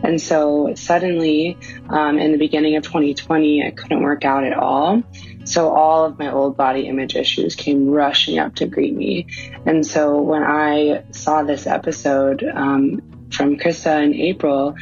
And 0.02 0.20
so 0.20 0.74
suddenly, 0.74 1.56
um, 1.88 2.18
in 2.18 2.32
the 2.32 2.38
beginning 2.38 2.76
of 2.76 2.82
2020, 2.82 3.64
I 3.64 3.70
couldn't 3.70 4.02
work 4.02 4.26
out 4.26 4.44
at 4.44 4.52
all. 4.52 5.02
So 5.48 5.70
all 5.70 6.04
of 6.04 6.18
my 6.18 6.30
old 6.30 6.58
body 6.58 6.86
image 6.88 7.16
issues 7.16 7.54
came 7.54 7.88
rushing 7.88 8.38
up 8.38 8.56
to 8.56 8.66
greet 8.66 8.94
me. 8.94 9.26
And 9.64 9.86
so 9.86 10.20
when 10.20 10.42
I 10.42 11.04
saw 11.10 11.42
this 11.42 11.66
episode 11.66 12.44
um, 12.44 13.00
from 13.30 13.56
Krista 13.56 14.04
in 14.04 14.14
April, 14.14 14.76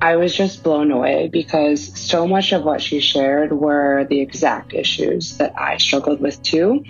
I 0.00 0.16
was 0.16 0.34
just 0.34 0.64
blown 0.64 0.90
away 0.90 1.28
because 1.28 1.96
so 2.00 2.26
much 2.26 2.52
of 2.52 2.64
what 2.64 2.82
she 2.82 2.98
shared 2.98 3.52
were 3.52 4.04
the 4.10 4.20
exact 4.20 4.74
issues 4.74 5.38
that 5.38 5.56
I 5.56 5.76
struggled 5.76 6.20
with 6.20 6.42
too. 6.42 6.84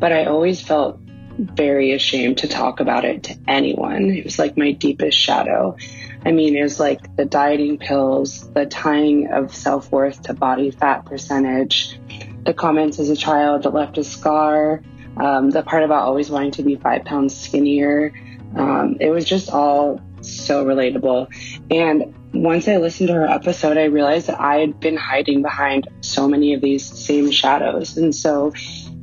But 0.00 0.12
I 0.12 0.24
always 0.24 0.60
felt 0.60 0.98
very 1.38 1.92
ashamed 1.92 2.38
to 2.38 2.48
talk 2.48 2.80
about 2.80 3.04
it 3.04 3.22
to 3.24 3.38
anyone. 3.46 4.10
It 4.10 4.24
was 4.24 4.40
like 4.40 4.56
my 4.56 4.72
deepest 4.72 5.16
shadow. 5.16 5.76
I 6.24 6.32
mean, 6.32 6.56
it 6.56 6.62
was 6.62 6.80
like 6.80 7.14
the 7.14 7.24
dieting 7.24 7.78
pills, 7.78 8.50
the 8.52 8.66
tying 8.66 9.28
of 9.28 9.54
self 9.54 9.92
worth 9.92 10.22
to 10.22 10.34
body 10.34 10.72
fat 10.72 11.04
percentage, 11.06 12.00
the 12.46 12.54
comments 12.54 12.98
as 12.98 13.10
a 13.10 13.16
child 13.16 13.64
that 13.64 13.74
left 13.74 13.98
a 13.98 14.04
scar, 14.04 14.82
um, 15.16 15.50
the 15.50 15.62
part 15.62 15.82
about 15.82 16.04
always 16.04 16.30
wanting 16.30 16.52
to 16.52 16.62
be 16.62 16.76
five 16.76 17.04
pounds 17.04 17.36
skinnier. 17.36 18.12
Um, 18.56 18.96
it 19.00 19.10
was 19.10 19.24
just 19.24 19.50
all 19.50 20.00
so 20.22 20.64
relatable. 20.64 21.28
And 21.70 22.14
once 22.32 22.68
I 22.68 22.76
listened 22.76 23.08
to 23.08 23.14
her 23.14 23.26
episode, 23.26 23.76
I 23.76 23.84
realized 23.84 24.28
that 24.28 24.40
I 24.40 24.56
had 24.60 24.80
been 24.80 24.96
hiding 24.96 25.42
behind 25.42 25.88
so 26.00 26.28
many 26.28 26.54
of 26.54 26.60
these 26.60 26.84
same 26.84 27.30
shadows. 27.30 27.96
And 27.96 28.14
so 28.14 28.52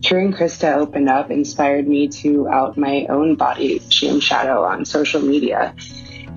hearing 0.02 0.34
Krista 0.34 0.76
open 0.78 1.08
up 1.08 1.32
inspired 1.32 1.88
me 1.88 2.08
to 2.10 2.48
out 2.48 2.78
my 2.78 3.06
own 3.10 3.36
body 3.36 3.80
shame 3.90 4.20
shadow 4.20 4.64
on 4.64 4.86
social 4.86 5.22
media. 5.22 5.76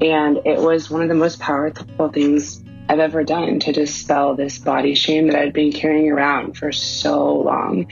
And 0.00 0.38
it 0.44 0.58
was 0.58 0.90
one 0.90 1.02
of 1.02 1.08
the 1.08 1.14
most 1.14 1.40
powerful 1.40 2.08
things 2.08 2.62
I've 2.88 3.00
ever 3.00 3.24
done 3.24 3.60
to 3.60 3.72
dispel 3.72 4.34
this 4.34 4.58
body 4.58 4.94
shame 4.94 5.26
that 5.28 5.36
I'd 5.36 5.52
been 5.52 5.72
carrying 5.72 6.10
around 6.10 6.56
for 6.56 6.70
so 6.72 7.38
long. 7.38 7.90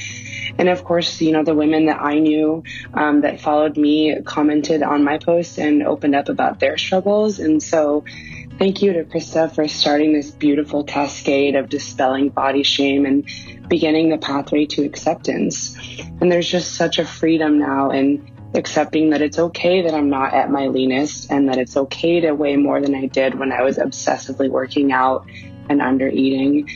And 0.58 0.68
of 0.68 0.84
course, 0.84 1.20
you 1.20 1.32
know, 1.32 1.42
the 1.42 1.54
women 1.54 1.86
that 1.86 2.00
I 2.00 2.18
knew 2.18 2.62
um, 2.94 3.22
that 3.22 3.40
followed 3.40 3.76
me 3.76 4.22
commented 4.22 4.82
on 4.82 5.02
my 5.02 5.18
posts 5.18 5.58
and 5.58 5.82
opened 5.82 6.14
up 6.14 6.28
about 6.28 6.60
their 6.60 6.78
struggles. 6.78 7.40
And 7.40 7.62
so 7.62 8.04
Thank 8.56 8.82
you 8.82 8.92
to 8.92 9.02
Krista 9.02 9.52
for 9.52 9.66
starting 9.66 10.12
this 10.12 10.30
beautiful 10.30 10.84
cascade 10.84 11.56
of 11.56 11.68
dispelling 11.68 12.28
body 12.28 12.62
shame 12.62 13.04
and 13.04 13.28
beginning 13.68 14.10
the 14.10 14.18
pathway 14.18 14.66
to 14.66 14.84
acceptance. 14.84 15.76
And 16.20 16.30
there's 16.30 16.48
just 16.48 16.76
such 16.76 17.00
a 17.00 17.04
freedom 17.04 17.58
now 17.58 17.90
in 17.90 18.24
accepting 18.54 19.10
that 19.10 19.20
it's 19.20 19.38
okay 19.38 19.82
that 19.82 19.94
I'm 19.94 20.08
not 20.08 20.32
at 20.32 20.50
my 20.50 20.68
leanest 20.68 21.30
and 21.30 21.48
that 21.48 21.58
it's 21.58 21.76
okay 21.76 22.20
to 22.20 22.32
weigh 22.32 22.56
more 22.56 22.80
than 22.80 22.94
I 22.94 23.06
did 23.06 23.38
when 23.38 23.52
I 23.52 23.62
was 23.62 23.78
obsessively 23.78 24.48
working 24.48 24.92
out 24.92 25.28
and 25.68 25.82
under 25.82 26.08
eating. 26.08 26.68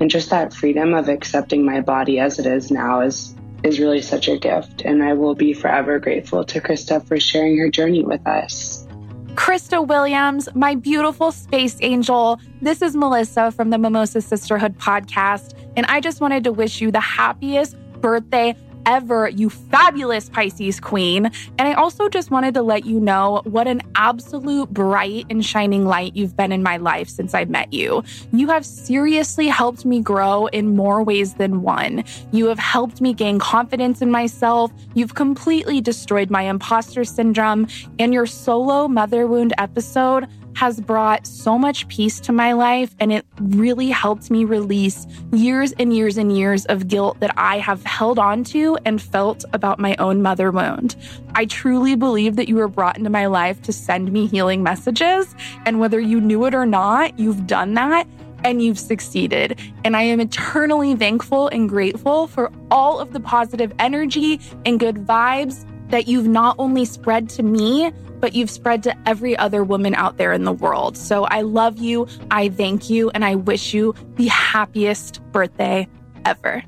And 0.00 0.10
just 0.10 0.30
that 0.30 0.54
freedom 0.54 0.94
of 0.94 1.08
accepting 1.08 1.64
my 1.64 1.80
body 1.80 2.18
as 2.18 2.38
it 2.38 2.46
is 2.46 2.70
now 2.70 3.00
is 3.00 3.34
is 3.62 3.80
really 3.80 4.02
such 4.02 4.28
a 4.28 4.36
gift. 4.36 4.82
And 4.82 5.02
I 5.02 5.14
will 5.14 5.34
be 5.34 5.52
forever 5.52 5.98
grateful 5.98 6.44
to 6.44 6.60
Krista 6.60 7.04
for 7.06 7.18
sharing 7.18 7.58
her 7.58 7.68
journey 7.68 8.04
with 8.04 8.24
us. 8.26 8.86
Krista 9.34 9.86
Williams, 9.86 10.48
my 10.54 10.74
beautiful 10.74 11.32
space 11.32 11.76
angel. 11.80 12.40
This 12.62 12.80
is 12.80 12.94
Melissa 12.94 13.50
from 13.50 13.70
the 13.70 13.78
Mimosa 13.78 14.20
Sisterhood 14.20 14.78
podcast. 14.78 15.54
And 15.76 15.84
I 15.86 16.00
just 16.00 16.20
wanted 16.20 16.44
to 16.44 16.52
wish 16.52 16.80
you 16.80 16.90
the 16.90 17.00
happiest 17.00 17.76
birthday 18.00 18.54
ever, 18.86 19.28
you 19.28 19.50
fabulous 19.50 20.28
Pisces 20.30 20.80
queen. 20.80 21.26
And 21.26 21.68
I 21.68 21.74
also 21.74 22.08
just 22.08 22.30
wanted 22.30 22.54
to 22.54 22.62
let 22.62 22.86
you 22.86 22.98
know 23.00 23.42
what 23.44 23.66
an 23.66 23.82
absolute 23.96 24.70
bright 24.70 25.26
and 25.28 25.44
shining 25.44 25.84
light 25.84 26.16
you've 26.16 26.36
been 26.36 26.52
in 26.52 26.62
my 26.62 26.78
life 26.78 27.08
since 27.08 27.34
I 27.34 27.44
met 27.44 27.72
you. 27.72 28.02
You 28.32 28.48
have 28.48 28.64
seriously 28.64 29.48
helped 29.48 29.84
me 29.84 30.00
grow 30.00 30.46
in 30.46 30.76
more 30.76 31.02
ways 31.02 31.34
than 31.34 31.62
one. 31.62 32.04
You 32.32 32.46
have 32.46 32.58
helped 32.58 33.00
me 33.00 33.12
gain 33.12 33.38
confidence 33.38 34.00
in 34.00 34.10
myself. 34.10 34.72
You've 34.94 35.14
completely 35.14 35.80
destroyed 35.80 36.30
my 36.30 36.42
imposter 36.42 37.04
syndrome. 37.04 37.66
And 37.98 38.14
your 38.14 38.26
solo 38.26 38.88
mother 38.88 39.26
wound 39.26 39.52
episode 39.58 40.28
has 40.56 40.80
brought 40.80 41.26
so 41.26 41.58
much 41.58 41.86
peace 41.88 42.18
to 42.18 42.32
my 42.32 42.54
life 42.54 42.94
and 42.98 43.12
it 43.12 43.26
really 43.40 43.90
helped 43.90 44.30
me 44.30 44.42
release 44.42 45.06
years 45.30 45.72
and 45.78 45.94
years 45.94 46.16
and 46.16 46.34
years 46.34 46.64
of 46.66 46.88
guilt 46.88 47.20
that 47.20 47.30
I 47.36 47.58
have 47.58 47.84
held 47.84 48.18
on 48.18 48.42
to 48.44 48.78
and 48.86 49.00
felt 49.00 49.44
about 49.52 49.78
my 49.78 49.94
own 49.96 50.22
mother 50.22 50.50
wound. 50.50 50.96
I 51.34 51.44
truly 51.44 51.94
believe 51.94 52.36
that 52.36 52.48
you 52.48 52.56
were 52.56 52.68
brought 52.68 52.96
into 52.96 53.10
my 53.10 53.26
life 53.26 53.60
to 53.62 53.72
send 53.72 54.10
me 54.10 54.28
healing 54.28 54.62
messages. 54.62 55.34
And 55.66 55.78
whether 55.78 56.00
you 56.00 56.22
knew 56.22 56.46
it 56.46 56.54
or 56.54 56.64
not, 56.64 57.18
you've 57.18 57.46
done 57.46 57.74
that 57.74 58.06
and 58.42 58.62
you've 58.62 58.78
succeeded. 58.78 59.60
And 59.84 59.94
I 59.94 60.02
am 60.04 60.20
eternally 60.20 60.96
thankful 60.96 61.48
and 61.48 61.68
grateful 61.68 62.28
for 62.28 62.50
all 62.70 62.98
of 62.98 63.12
the 63.12 63.20
positive 63.20 63.74
energy 63.78 64.40
and 64.64 64.80
good 64.80 64.96
vibes 64.96 65.66
that 65.90 66.08
you've 66.08 66.28
not 66.28 66.56
only 66.58 66.84
spread 66.86 67.28
to 67.30 67.42
me, 67.42 67.92
but 68.26 68.34
you've 68.34 68.50
spread 68.50 68.82
to 68.82 68.92
every 69.08 69.36
other 69.36 69.62
woman 69.62 69.94
out 69.94 70.16
there 70.16 70.32
in 70.32 70.42
the 70.42 70.52
world. 70.52 70.96
So 70.96 71.26
I 71.26 71.42
love 71.42 71.78
you. 71.78 72.08
I 72.28 72.48
thank 72.48 72.90
you. 72.90 73.08
And 73.10 73.24
I 73.24 73.36
wish 73.36 73.72
you 73.72 73.94
the 74.16 74.26
happiest 74.26 75.22
birthday 75.30 75.86
ever. 76.24 76.64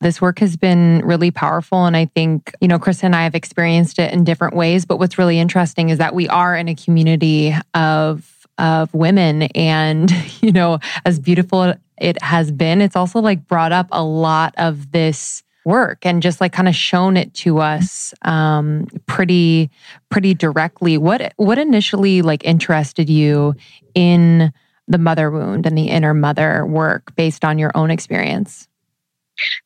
This 0.00 0.18
work 0.18 0.38
has 0.38 0.56
been 0.56 1.02
really 1.04 1.30
powerful. 1.30 1.84
And 1.84 1.94
I 1.94 2.06
think, 2.06 2.50
you 2.62 2.68
know, 2.68 2.78
Chris 2.78 3.04
and 3.04 3.14
I 3.14 3.24
have 3.24 3.34
experienced 3.34 3.98
it 3.98 4.14
in 4.14 4.24
different 4.24 4.56
ways. 4.56 4.86
But 4.86 4.98
what's 4.98 5.18
really 5.18 5.38
interesting 5.38 5.90
is 5.90 5.98
that 5.98 6.14
we 6.14 6.26
are 6.28 6.56
in 6.56 6.68
a 6.68 6.74
community 6.74 7.54
of 7.74 8.30
of 8.56 8.94
women 8.94 9.42
and 9.42 10.12
you 10.40 10.52
know 10.52 10.78
as 11.04 11.18
beautiful 11.18 11.74
it 11.98 12.20
has 12.22 12.50
been, 12.50 12.80
it's 12.80 12.96
also 12.96 13.20
like 13.20 13.46
brought 13.46 13.72
up 13.72 13.88
a 13.92 14.02
lot 14.02 14.54
of 14.58 14.90
this 14.92 15.42
work 15.64 16.04
and 16.04 16.22
just 16.22 16.40
like 16.40 16.52
kind 16.52 16.68
of 16.68 16.74
shown 16.74 17.16
it 17.16 17.32
to 17.34 17.58
us 17.58 18.12
um, 18.22 18.86
pretty 19.06 19.70
pretty 20.10 20.34
directly. 20.34 20.98
What 20.98 21.32
what 21.36 21.58
initially 21.58 22.22
like 22.22 22.44
interested 22.44 23.08
you 23.08 23.54
in 23.94 24.52
the 24.86 24.98
mother 24.98 25.30
wound 25.30 25.66
and 25.66 25.76
the 25.76 25.88
inner 25.88 26.14
mother 26.14 26.66
work 26.66 27.14
based 27.16 27.44
on 27.44 27.58
your 27.58 27.72
own 27.74 27.90
experience? 27.90 28.68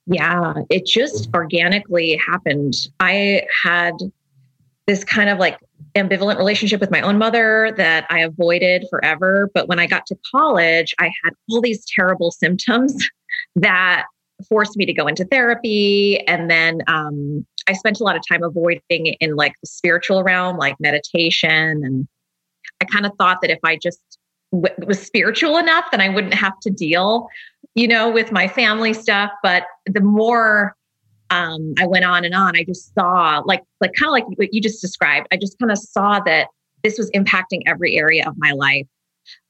Yeah, 0.06 0.54
it 0.70 0.86
just 0.86 1.28
organically 1.34 2.18
happened. 2.26 2.74
I 3.00 3.42
had 3.62 3.92
this 4.88 5.04
kind 5.04 5.28
of 5.28 5.38
like 5.38 5.58
ambivalent 5.94 6.38
relationship 6.38 6.80
with 6.80 6.90
my 6.90 7.02
own 7.02 7.18
mother 7.18 7.72
that 7.76 8.06
I 8.08 8.20
avoided 8.20 8.86
forever. 8.88 9.50
But 9.52 9.68
when 9.68 9.78
I 9.78 9.86
got 9.86 10.06
to 10.06 10.16
college, 10.34 10.94
I 10.98 11.12
had 11.22 11.34
all 11.50 11.60
these 11.60 11.84
terrible 11.94 12.30
symptoms 12.30 12.96
that 13.56 14.06
forced 14.48 14.78
me 14.78 14.86
to 14.86 14.94
go 14.94 15.06
into 15.06 15.26
therapy. 15.26 16.26
And 16.26 16.50
then 16.50 16.80
um, 16.86 17.46
I 17.68 17.74
spent 17.74 18.00
a 18.00 18.04
lot 18.04 18.16
of 18.16 18.22
time 18.26 18.42
avoiding 18.42 18.80
in 19.20 19.36
like 19.36 19.52
the 19.60 19.66
spiritual 19.66 20.24
realm, 20.24 20.56
like 20.56 20.76
meditation. 20.80 21.84
And 21.84 22.08
I 22.80 22.86
kind 22.86 23.04
of 23.04 23.12
thought 23.18 23.42
that 23.42 23.50
if 23.50 23.58
I 23.62 23.76
just 23.76 24.00
w- 24.52 24.74
was 24.86 25.02
spiritual 25.02 25.58
enough, 25.58 25.84
then 25.90 26.00
I 26.00 26.08
wouldn't 26.08 26.34
have 26.34 26.58
to 26.60 26.70
deal, 26.70 27.28
you 27.74 27.88
know, 27.88 28.10
with 28.10 28.32
my 28.32 28.48
family 28.48 28.94
stuff. 28.94 29.32
But 29.42 29.64
the 29.84 30.00
more 30.00 30.74
um, 31.30 31.74
I 31.78 31.86
went 31.86 32.04
on 32.04 32.24
and 32.24 32.34
on. 32.34 32.56
I 32.56 32.64
just 32.64 32.94
saw 32.94 33.42
like 33.44 33.62
like 33.80 33.92
kind 33.94 34.08
of 34.08 34.12
like 34.12 34.38
what 34.38 34.52
you 34.52 34.60
just 34.60 34.80
described. 34.80 35.26
I 35.32 35.36
just 35.36 35.58
kind 35.58 35.70
of 35.70 35.78
saw 35.78 36.20
that 36.20 36.48
this 36.82 36.98
was 36.98 37.10
impacting 37.10 37.62
every 37.66 37.96
area 37.96 38.26
of 38.26 38.34
my 38.38 38.52
life. 38.52 38.86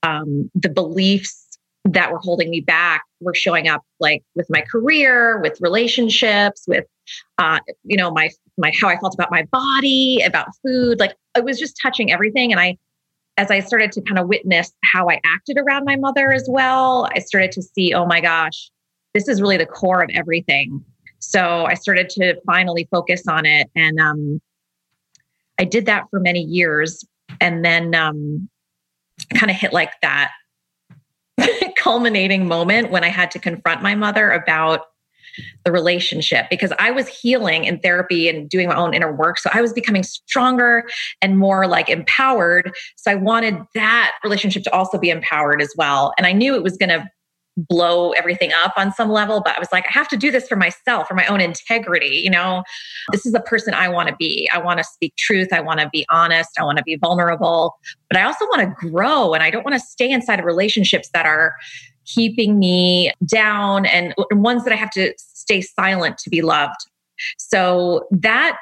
Um, 0.03 0.51
the 0.55 0.69
beliefs 0.69 1.45
that 1.85 2.13
were 2.13 2.19
holding 2.19 2.51
me 2.51 2.61
back 2.61 3.03
were 3.21 3.35
showing 3.35 3.69
up 3.69 3.83
like 4.01 4.23
with 4.35 4.47
my 4.51 4.61
career, 4.61 5.41
with 5.41 5.61
relationships, 5.61 6.65
with 6.67 6.85
uh, 7.39 7.61
you 7.85 7.97
know 7.97 8.11
my 8.11 8.31
my 8.57 8.73
how 8.81 8.89
I 8.89 8.99
felt 8.99 9.15
about 9.15 9.31
my 9.31 9.45
body, 9.53 10.23
about 10.25 10.49
food. 10.63 10.99
Like 10.99 11.15
it 11.37 11.45
was 11.45 11.59
just 11.59 11.79
touching 11.81 12.13
everything. 12.13 12.53
And 12.53 12.61
I, 12.61 12.77
as 13.37 13.51
I 13.51 13.61
started 13.61 13.93
to 13.93 14.03
kind 14.03 14.19
of 14.19 14.27
witness 14.29 14.73
how 14.83 15.09
I 15.09 15.21
acted 15.25 15.59
around 15.59 15.85
my 15.85 15.97
mother 15.97 16.33
as 16.33 16.49
well, 16.51 17.09
I 17.15 17.21
started 17.21 17.53
to 17.53 17.63
see, 17.63 17.95
oh 17.95 18.05
my 18.05 18.21
gosh, 18.21 18.71
this 19.15 19.29
is 19.29 19.41
really 19.41 19.57
the 19.57 19.67
core 19.67 20.03
of 20.03 20.11
everything. 20.13 20.85
So 21.19 21.65
I 21.67 21.75
started 21.75 22.09
to 22.11 22.41
finally 22.47 22.89
focus 22.91 23.27
on 23.27 23.47
it. 23.47 23.71
And 23.75 23.99
um, 23.99 24.41
I 25.59 25.65
did 25.65 25.87
that 25.87 26.05
for 26.11 26.21
many 26.21 26.41
years. 26.41 27.05
And 27.41 27.65
then 27.65 27.95
um, 27.95 28.49
kind 29.35 29.51
of 29.51 29.57
hit 29.57 29.73
like 29.73 29.93
that 30.03 30.31
culminating 31.77 32.47
moment 32.47 32.91
when 32.91 33.05
I 33.05 33.09
had 33.09 33.31
to 33.33 33.39
confront 33.39 33.83
my 33.83 33.95
mother 33.95 34.31
about 34.31 34.83
the 35.65 35.73
relationship 35.73 36.47
because 36.51 36.73
I 36.79 36.91
was 36.91 37.07
healing 37.07 37.65
in 37.65 37.79
therapy 37.79 38.29
and 38.29 38.49
doing 38.49 38.69
my 38.69 38.77
own 38.77 38.95
inner 38.95 39.13
work. 39.13 39.39
So 39.39 39.51
I 39.53 39.61
was 39.61 39.73
becoming 39.73 40.03
stronger 40.03 40.89
and 41.23 41.39
more 41.39 41.67
like 41.67 41.89
empowered. 41.89 42.73
So 42.97 43.11
I 43.11 43.15
wanted 43.15 43.59
that 43.75 44.13
relationship 44.25 44.65
to 44.65 44.75
also 44.75 44.99
be 44.99 45.11
empowered 45.11 45.63
as 45.63 45.73
well. 45.77 46.13
And 46.19 46.27
I 46.27 46.33
knew 46.33 46.55
it 46.55 46.63
was 46.63 46.77
going 46.77 46.89
to 46.89 47.09
blow 47.69 48.13
everything 48.13 48.53
up 48.63 48.73
on 48.77 48.93
some 48.93 49.11
level, 49.11 49.41
but 49.45 49.57
I 49.57 49.59
was 49.59 49.69
like, 49.73 49.85
I 49.89 49.93
have 49.93 50.09
to 50.09 50.17
do 50.17 50.31
this 50.31 50.47
for 50.47 50.57
myself, 50.57 51.09
for 51.09 51.15
my 51.15 51.27
own 51.27 51.41
integrity. 51.41 52.21
You 52.23 52.31
know, 52.31 52.63
this 53.11 53.27
is 53.27 53.33
the 53.33 53.41
person 53.41 53.75
I 53.75 53.89
want 53.89 54.09
to 54.09 54.17
be. 54.17 54.49
I 54.53 54.59
want 54.59 54.79
to 54.79 54.85
speak 54.85 55.17
truth. 55.17 55.53
I 55.53 55.61
want 55.61 55.81
to 55.81 55.89
be 55.93 56.07
honest. 56.09 56.51
I 56.59 56.65
want 56.65 56.79
to 56.79 56.85
be 56.85 56.97
vulnerable, 56.97 57.77
but 58.09 58.19
I 58.19 58.23
also 58.23 58.45
want 58.47 58.63
to 58.63 58.89
grow 58.89 59.35
and 59.35 59.43
I 59.43 59.51
don't 59.51 59.65
want 59.65 59.75
to 59.75 59.81
stay 59.81 60.11
inside 60.11 60.39
of 60.39 60.45
relationships 60.45 61.11
that 61.13 61.27
are 61.27 61.55
keeping 62.07 62.59
me 62.59 63.13
down 63.27 63.87
and 63.87 64.15
ones 64.31 64.65
that 64.65 64.73
I 64.73 64.77
have 64.77 64.91
to 64.93 65.13
stay 65.19 65.61
silent 65.61 66.19
to 66.19 66.31
be 66.31 66.43
loved. 66.43 66.87
So 67.37 68.07
that 68.11 68.59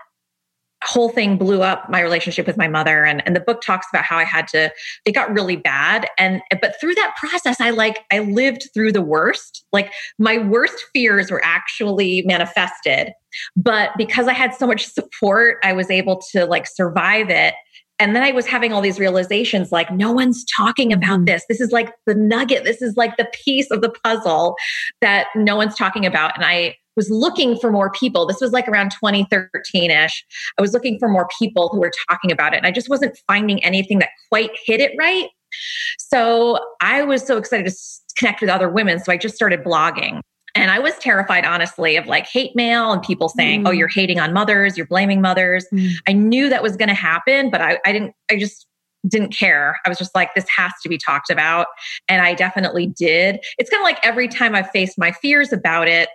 whole 0.85 1.09
thing 1.09 1.37
blew 1.37 1.63
up 1.63 1.89
my 1.89 2.01
relationship 2.01 2.47
with 2.47 2.57
my 2.57 2.69
mother 2.69 3.05
and, 3.05 3.23
and 3.27 3.35
the 3.35 3.41
book 3.41 3.63
talks 3.63 3.87
about 3.93 4.05
how 4.05 4.19
i 4.19 4.25
had 4.25 4.47
to 4.47 4.71
it 5.05 5.13
got 5.13 5.33
really 5.33 5.57
bad. 5.57 6.07
And 6.19 6.43
but 6.61 6.75
through 6.81 6.95
that 6.95 7.15
process 7.17 7.61
i 7.61 7.71
like 7.71 8.05
i 8.13 8.19
lived 8.21 8.69
through 8.75 8.93
the 8.93 9.03
worst. 9.03 9.65
Like 9.73 9.93
my 10.19 10.39
worst 10.39 10.85
fears 10.93 11.31
were 11.31 11.45
actually 11.45 12.23
manifested. 12.23 13.13
But 13.57 13.91
because 13.97 14.29
i 14.29 14.33
had 14.33 14.55
so 14.55 14.67
much 14.67 14.87
support 14.87 15.59
i 15.65 15.73
was 15.73 15.91
able 15.91 16.21
to 16.33 16.45
like 16.47 16.67
survive 16.67 17.31
it. 17.31 17.55
And 17.99 18.15
then 18.15 18.23
i 18.23 18.31
was 18.31 18.47
having 18.47 18.73
all 18.73 18.83
these 18.83 19.01
realizations 19.01 19.73
like 19.73 19.91
no 19.91 20.13
one's 20.13 20.45
talking 20.57 20.93
about 20.93 21.21
mm-hmm. 21.21 21.25
this. 21.25 21.45
This 21.49 21.61
is 21.61 21.73
like 21.73 21.93
the 22.07 22.15
nugget. 22.15 22.65
This 22.65 22.83
is 22.83 22.97
like 22.97 23.17
the 23.17 23.29
piece 23.45 23.71
of 23.71 23.81
the 23.81 23.91
puzzle 24.05 24.57
that 25.01 25.29
no 25.35 25.57
one's 25.57 25.75
talking 25.75 26.05
about. 26.05 26.37
And 26.37 26.45
i 26.45 26.77
was 26.97 27.11
looking 27.11 27.57
for 27.59 27.71
more 27.71 27.91
people. 27.91 28.27
This 28.27 28.41
was 28.41 28.53
like 28.53 28.69
around 28.69 28.91
2013 28.91 29.91
ish. 29.91 30.25
I 30.59 30.63
was 30.63 30.73
looking 30.73 30.99
for 30.99 31.09
more 31.09 31.29
people 31.39 31.69
who 31.69 31.81
were 31.81 31.93
talking 32.09 32.33
about 32.33 32.55
it. 32.55 32.59
And 32.59 32.67
I 32.67 32.71
just 32.71 32.89
wasn't 32.89 33.19
finding 33.27 33.63
anything 33.65 33.99
that 34.01 34.11
quite 34.29 34.51
hit 34.65 34.81
it 34.81 34.93
right. 34.99 35.29
So 35.99 36.59
I 36.81 37.03
was 37.03 37.27
so 37.27 37.37
excited 37.37 37.67
to 37.67 37.75
connect 38.19 38.41
with 38.41 38.51
other 38.51 38.69
women. 38.69 38.99
So 38.99 39.13
I 39.13 39.17
just 39.17 39.35
started 39.35 39.63
blogging. 39.63 40.21
And 40.55 40.71
I 40.71 40.79
was 40.79 40.97
terrified, 40.99 41.45
honestly, 41.45 41.97
of 41.97 42.07
like 42.07 42.27
hate 42.27 42.57
mail 42.57 42.91
and 42.91 43.03
people 43.03 43.29
saying, 43.29 43.61
oh, 43.61 43.65
mm. 43.65 43.69
oh, 43.69 43.73
you're 43.73 43.89
hating 43.89 44.19
on 44.19 44.33
mothers, 44.33 44.77
you're 44.77 44.87
blaming 44.87 45.21
mothers. 45.21 45.67
Mm. 45.73 45.93
I 46.09 46.15
knew 46.15 46.49
that 46.49 46.63
was 46.63 46.77
going 46.77 46.89
to 46.89 46.95
happen, 46.95 47.51
but 47.51 47.61
I, 47.61 47.79
I 47.85 47.93
didn't, 47.93 48.15
I 48.31 48.39
just 48.39 48.67
didn't 49.07 49.35
care. 49.35 49.77
I 49.85 49.89
was 49.91 49.99
just 49.99 50.15
like, 50.15 50.35
this 50.35 50.47
has 50.49 50.73
to 50.83 50.89
be 50.89 50.97
talked 50.97 51.29
about. 51.29 51.67
And 52.09 52.23
I 52.23 52.33
definitely 52.33 52.87
did. 52.87 53.39
It's 53.59 53.69
kind 53.69 53.83
of 53.83 53.85
like 53.85 53.99
every 54.03 54.29
time 54.29 54.55
I 54.55 54.63
faced 54.63 54.99
my 54.99 55.13
fears 55.13 55.53
about 55.53 55.89
it, 55.89 56.09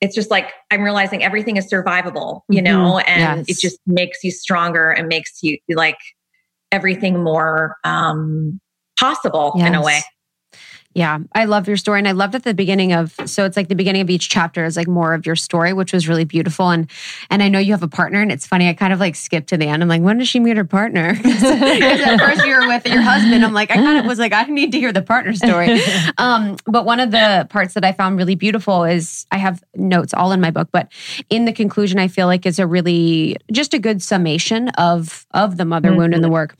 it's 0.00 0.14
just 0.14 0.30
like 0.30 0.52
I'm 0.70 0.82
realizing 0.82 1.22
everything 1.24 1.56
is 1.56 1.70
survivable, 1.70 2.42
you 2.48 2.60
know, 2.62 3.00
Mhm. 3.00 3.04
and 3.08 3.38
Yes. 3.38 3.48
it 3.48 3.60
just 3.60 3.80
makes 3.86 4.22
you 4.22 4.30
stronger 4.30 4.90
and 4.90 5.08
makes 5.08 5.42
you 5.42 5.58
like 5.68 5.98
everything 6.72 7.22
more 7.22 7.76
um 7.84 8.60
possible 8.98 9.52
in 9.58 9.74
a 9.74 9.82
way. 9.82 10.02
Yeah, 10.96 11.18
I 11.34 11.44
love 11.44 11.68
your 11.68 11.76
story. 11.76 11.98
And 11.98 12.08
I 12.08 12.12
loved 12.12 12.34
at 12.34 12.44
the 12.44 12.54
beginning 12.54 12.94
of 12.94 13.14
so 13.26 13.44
it's 13.44 13.54
like 13.54 13.68
the 13.68 13.74
beginning 13.74 14.00
of 14.00 14.08
each 14.08 14.30
chapter 14.30 14.64
is 14.64 14.78
like 14.78 14.88
more 14.88 15.12
of 15.12 15.26
your 15.26 15.36
story, 15.36 15.74
which 15.74 15.92
was 15.92 16.08
really 16.08 16.24
beautiful. 16.24 16.70
And 16.70 16.90
and 17.28 17.42
I 17.42 17.50
know 17.50 17.58
you 17.58 17.72
have 17.72 17.82
a 17.82 17.88
partner, 17.88 18.22
and 18.22 18.32
it's 18.32 18.46
funny, 18.46 18.66
I 18.66 18.72
kind 18.72 18.94
of 18.94 18.98
like 18.98 19.14
skipped 19.14 19.50
to 19.50 19.58
the 19.58 19.66
end. 19.66 19.82
I'm 19.82 19.90
like, 19.90 20.00
when 20.00 20.16
does 20.16 20.26
she 20.26 20.40
meet 20.40 20.56
her 20.56 20.64
partner? 20.64 21.14
Because 21.26 22.00
at 22.00 22.18
first 22.18 22.46
you 22.46 22.54
were 22.54 22.66
with 22.66 22.86
your 22.86 23.02
husband. 23.02 23.44
I'm 23.44 23.52
like, 23.52 23.70
I 23.70 23.74
kind 23.74 23.98
of 23.98 24.06
was 24.06 24.18
like, 24.18 24.32
I 24.32 24.44
need 24.44 24.72
to 24.72 24.78
hear 24.78 24.90
the 24.90 25.02
partner 25.02 25.34
story. 25.34 25.80
Um, 26.18 26.56
but 26.66 26.86
one 26.86 27.00
of 27.00 27.10
the 27.10 27.46
parts 27.50 27.74
that 27.74 27.84
I 27.84 27.92
found 27.92 28.16
really 28.16 28.36
beautiful 28.36 28.84
is 28.84 29.26
I 29.30 29.36
have 29.36 29.62
notes 29.74 30.14
all 30.14 30.32
in 30.32 30.40
my 30.40 30.50
book, 30.50 30.68
but 30.72 30.90
in 31.28 31.44
the 31.44 31.52
conclusion, 31.52 31.98
I 31.98 32.08
feel 32.08 32.26
like 32.26 32.46
is 32.46 32.58
a 32.58 32.66
really 32.66 33.36
just 33.52 33.74
a 33.74 33.78
good 33.78 34.00
summation 34.00 34.70
of 34.70 35.26
of 35.32 35.58
the 35.58 35.66
mother 35.66 35.94
wound 35.94 36.14
and 36.14 36.24
the 36.24 36.30
work. 36.30 36.56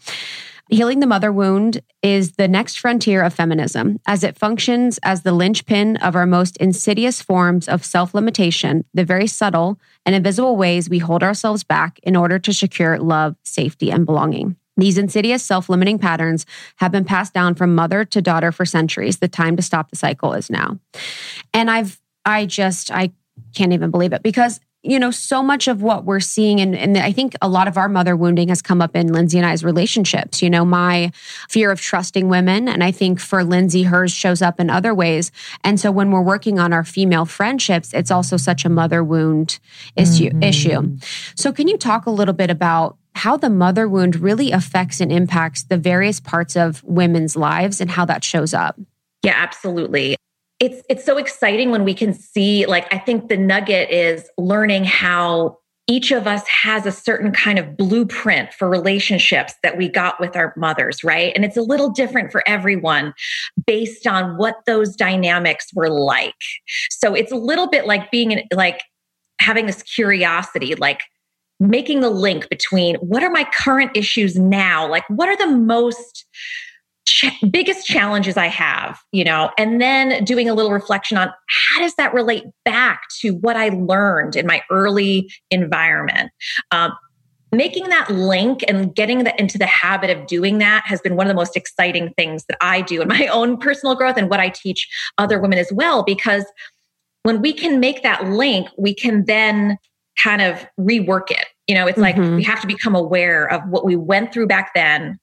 Healing 0.69 0.99
the 0.99 1.07
mother 1.07 1.31
wound 1.31 1.81
is 2.03 2.33
the 2.33 2.49
next 2.49 2.81
frontier 2.81 3.23
of 3.23 3.33
feminism 3.33 4.01
as 4.05 4.25
it 4.25 4.37
functions 4.37 4.99
as 5.05 5.23
the 5.23 5.31
linchpin 5.31 5.97
of 5.99 6.17
our 6.17 6.27
most 6.27 6.57
insidious 6.57 7.23
forms 7.23 7.69
of 7.69 7.85
self 7.85 8.15
limitation, 8.15 8.85
the 8.93 9.05
very 9.05 9.29
subtle 9.29 9.79
and 10.05 10.17
invisible 10.17 10.57
ways 10.57 10.91
we 10.91 10.99
hold 10.99 11.23
ourselves 11.23 11.63
back 11.63 12.01
in 12.03 12.17
order 12.17 12.41
to 12.41 12.53
secure 12.53 12.99
love, 12.99 13.37
safety, 13.45 13.93
and 13.93 14.07
belonging. 14.07 14.57
These 14.77 14.99
insidious 14.99 15.45
self 15.45 15.69
limiting 15.69 16.01
patterns 16.01 16.47
have 16.77 16.91
been 16.91 17.05
passed 17.05 17.33
down 17.33 17.55
from 17.55 17.77
mother 17.77 18.05
to 18.05 18.21
daughter 18.21 18.51
for 18.51 18.65
centuries. 18.65 19.19
The 19.19 19.29
time 19.29 19.55
to 19.55 19.63
stop 19.63 19.91
the 19.91 19.97
cycle 19.97 20.33
is 20.33 20.51
now. 20.51 20.81
And 21.55 21.71
I've, 21.71 22.01
I 22.25 22.45
just, 22.45 22.91
I 22.91 23.13
can't 23.55 23.73
even 23.73 23.93
believe 23.93 24.13
it 24.13 24.25
because 24.25 24.59
you 24.87 24.99
know, 24.99 25.11
so 25.11 25.43
much 25.43 25.69
of 25.69 25.83
what 25.83 26.05
we're 26.05 26.21
seeing, 26.21 26.61
and, 26.61 26.75
and 26.77 26.97
I 26.97 27.13
think 27.13 27.35
a 27.43 27.49
lot 27.49 27.69
of 27.69 27.77
our 27.77 27.89
mother 27.89 28.17
wounding 28.17 28.49
has 28.49 28.63
come 28.63 28.81
up 28.81 28.95
in 28.95 29.13
Lindsey 29.13 29.39
and 29.39 29.47
I's 29.47 29.65
relationships. 29.65 30.43
You 30.43 30.51
know, 30.51 30.65
my 30.65 31.11
fear 31.49 31.71
of 31.71 31.81
trusting 31.81 32.29
women. 32.29 32.69
And 32.69 32.83
I 32.83 32.93
think 32.93 33.21
for 33.21 33.45
Lindsey, 33.45 33.85
hers 33.85 34.13
shows 34.13 34.43
up 34.43 34.61
in 34.61 34.71
other 34.71 34.95
ways. 34.95 35.33
And 35.65 35.79
so 35.81 35.91
when 35.91 36.11
we're 36.11 36.23
working 36.23 36.59
on 36.59 36.73
our 36.73 36.85
female 36.85 37.25
friendships, 37.25 37.93
it's 37.93 38.11
also 38.11 38.37
such 38.37 38.65
a 38.65 38.69
mother 38.69 39.03
wound 39.03 39.59
issue. 39.97 40.31
Mm-hmm. 40.31 40.43
issue. 40.43 40.99
So 41.35 41.53
can 41.53 41.69
you 41.69 41.79
talk 41.79 42.07
a 42.07 42.11
little 42.11 42.35
bit 42.35 42.51
about 42.51 42.97
how 43.15 43.37
the 43.37 43.51
mother 43.51 43.89
wound 43.89 44.17
really 44.17 44.53
affects 44.53 45.01
and 45.01 45.11
impacts 45.11 45.65
the 45.65 45.79
various 45.79 46.21
parts 46.21 46.57
of 46.57 46.85
women's 46.85 47.35
lives 47.37 47.81
and 47.81 47.91
how 47.91 48.05
that 48.05 48.23
shows 48.23 48.53
up? 48.53 48.79
Yeah, 49.23 49.35
absolutely. 49.37 50.17
It's 50.59 50.83
it's 50.89 51.05
so 51.05 51.19
exciting 51.19 51.71
when 51.71 51.85
we 51.85 51.95
can 51.95 52.15
see 52.15 52.67
like 52.67 52.93
I 52.93 52.99
think 52.99 53.29
the 53.29 53.37
nugget 53.37 53.91
is 53.91 54.29
learning 54.39 54.85
how 54.85 55.59
each 55.89 56.11
of 56.11 56.27
us 56.27 56.47
has 56.49 56.85
a 56.85 56.91
certain 56.91 57.31
kind 57.31 57.59
of 57.59 57.77
blueprint 57.77 58.53
for 58.53 58.69
relationships 58.69 59.55
that 59.63 59.77
we 59.77 59.89
got 59.89 60.19
with 60.19 60.35
our 60.35 60.53
mothers, 60.57 61.05
right? 61.05 61.33
And 61.37 61.45
it's 61.45 61.57
a 61.57 61.63
little 61.63 61.91
different 61.91 62.33
for 62.33 62.43
everyone 62.47 63.15
based 63.67 64.07
on 64.07 64.37
what 64.37 64.57
those 64.67 64.97
dynamics 64.97 65.69
were 65.75 65.91
like. 65.91 66.35
So 66.91 67.15
it's 67.15 67.31
a 67.31 67.37
little 67.37 67.69
bit 67.69 67.87
like 67.87 68.11
being 68.11 68.33
in, 68.33 68.43
like 68.53 68.83
having 69.41 69.67
this 69.67 69.83
curiosity, 69.83 70.75
like 70.75 71.03
making 71.61 72.01
the 72.01 72.11
link 72.11 72.49
between 72.49 72.97
what 72.97 73.23
are 73.23 73.31
my 73.31 73.47
current 73.55 73.97
issues 73.97 74.37
now? 74.37 74.89
Like 74.89 75.05
what 75.09 75.29
are 75.29 75.37
the 75.37 75.57
most 75.57 76.25
ch- 77.07 77.33
biggest 77.51 77.87
challenges 77.87 78.37
I 78.37 78.47
have, 78.47 79.01
you 79.13 79.25
know, 79.25 79.51
and 79.59 79.81
then 79.81 80.25
doing 80.25 80.49
a 80.49 80.55
little 80.55 80.73
reflection 80.73 81.17
on 81.17 81.29
how 81.49 81.81
does 81.81 81.95
that 81.95 82.13
relate 82.13 82.45
back 82.65 83.03
to 83.21 83.31
what 83.37 83.57
I 83.57 83.71
learned 83.71 84.37
in 84.37 84.47
my 84.47 84.63
early 84.71 85.31
environment. 85.51 86.31
Um, 86.71 86.93
making 87.53 87.89
that 87.89 88.11
link 88.11 88.65
and 88.69 88.95
getting 88.95 89.25
that 89.25 89.39
into 89.39 89.57
the 89.57 89.67
habit 89.67 90.11
of 90.11 90.27
doing 90.27 90.59
that 90.59 90.83
has 90.85 91.01
been 91.01 91.17
one 91.17 91.27
of 91.27 91.29
the 91.29 91.35
most 91.35 91.57
exciting 91.57 92.13
things 92.19 92.45
that 92.49 92.59
I 92.61 92.81
do 92.83 93.01
in 93.01 93.09
my 93.09 93.27
own 93.33 93.57
personal 93.57 93.95
growth 93.95 94.17
and 94.17 94.29
what 94.29 94.41
I 94.41 94.49
teach 94.51 94.89
other 95.17 95.41
women 95.41 95.59
as 95.59 95.73
well. 95.73 96.03
Because 96.03 96.45
when 97.23 97.41
we 97.41 97.53
can 97.53 97.81
make 97.81 98.03
that 98.03 98.25
link, 98.29 98.69
we 98.77 98.95
can 98.95 99.25
then 99.27 99.79
kind 100.23 100.43
of 100.43 100.67
rework 100.79 101.31
it. 101.31 101.47
You 101.67 101.75
know, 101.75 101.87
it's 101.87 101.99
like 101.99 102.17
Mhm. 102.17 102.37
we 102.37 102.43
have 102.45 102.61
to 102.61 102.67
become 102.67 102.95
aware 102.95 103.47
of 103.51 103.63
what 103.69 103.85
we 103.85 103.97
went 103.97 104.33
through 104.33 104.47
back 104.49 104.73
then, 104.75 105.19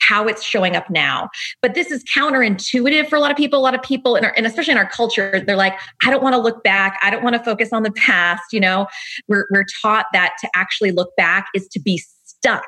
how 0.00 0.26
it's 0.26 0.42
showing 0.42 0.76
up 0.76 0.88
now. 0.90 1.28
But 1.62 1.74
this 1.74 1.90
is 1.90 2.04
counterintuitive 2.04 3.08
for 3.08 3.16
a 3.16 3.20
lot 3.20 3.30
of 3.30 3.36
people. 3.36 3.58
A 3.58 3.62
lot 3.62 3.74
of 3.74 3.82
people, 3.82 4.16
in 4.16 4.24
our, 4.24 4.32
and 4.36 4.46
especially 4.46 4.72
in 4.72 4.78
our 4.78 4.88
culture, 4.88 5.42
they're 5.46 5.56
like, 5.56 5.78
I 6.04 6.10
don't 6.10 6.22
want 6.22 6.34
to 6.34 6.40
look 6.40 6.62
back. 6.62 6.98
I 7.02 7.10
don't 7.10 7.22
want 7.22 7.36
to 7.36 7.42
focus 7.42 7.72
on 7.72 7.82
the 7.82 7.92
past. 7.92 8.52
You 8.52 8.60
know, 8.60 8.86
we're, 9.26 9.46
we're 9.50 9.66
taught 9.82 10.06
that 10.12 10.34
to 10.40 10.48
actually 10.54 10.92
look 10.92 11.14
back 11.16 11.46
is 11.54 11.68
to 11.68 11.80
be 11.80 12.02
stuck. 12.40 12.66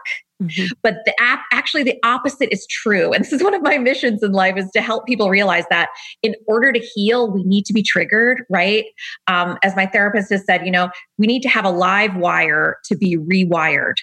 But 0.82 0.96
the 1.04 1.12
app, 1.20 1.40
actually, 1.52 1.82
the 1.82 1.98
opposite 2.02 2.48
is 2.50 2.66
true. 2.66 3.12
And 3.12 3.22
this 3.22 3.32
is 3.32 3.42
one 3.42 3.52
of 3.52 3.60
my 3.60 3.76
missions 3.76 4.22
in 4.22 4.32
life 4.32 4.56
is 4.56 4.70
to 4.70 4.80
help 4.80 5.06
people 5.06 5.28
realize 5.28 5.64
that 5.68 5.90
in 6.22 6.34
order 6.46 6.72
to 6.72 6.78
heal, 6.78 7.30
we 7.30 7.42
need 7.44 7.66
to 7.66 7.74
be 7.74 7.82
triggered, 7.82 8.44
right? 8.48 8.86
Um, 9.26 9.58
as 9.62 9.76
my 9.76 9.84
therapist 9.84 10.30
has 10.30 10.44
said, 10.46 10.64
you 10.64 10.70
know, 10.70 10.88
we 11.18 11.26
need 11.26 11.42
to 11.42 11.48
have 11.50 11.66
a 11.66 11.70
live 11.70 12.16
wire 12.16 12.78
to 12.86 12.96
be 12.96 13.18
rewired. 13.18 13.96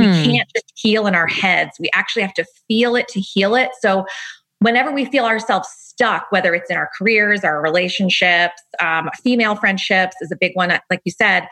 We 0.00 0.24
can't 0.24 0.48
just 0.54 0.72
heal 0.74 1.06
in 1.06 1.14
our 1.14 1.28
heads. 1.28 1.76
We 1.78 1.88
actually 1.94 2.22
have 2.22 2.34
to 2.34 2.44
feel 2.66 2.96
it 2.96 3.06
to 3.08 3.20
heal 3.20 3.54
it. 3.54 3.70
So 3.80 4.06
whenever 4.58 4.90
we 4.90 5.04
feel 5.04 5.24
ourselves 5.24 5.68
stuck, 5.68 6.26
whether 6.30 6.52
it's 6.54 6.68
in 6.68 6.76
our 6.76 6.90
careers, 6.98 7.44
our 7.44 7.62
relationships, 7.62 8.60
um, 8.80 9.08
female 9.22 9.54
friendships 9.54 10.16
is 10.20 10.32
a 10.32 10.36
big 10.36 10.52
one, 10.54 10.76
like 10.90 11.00
you 11.04 11.12
said, 11.12 11.46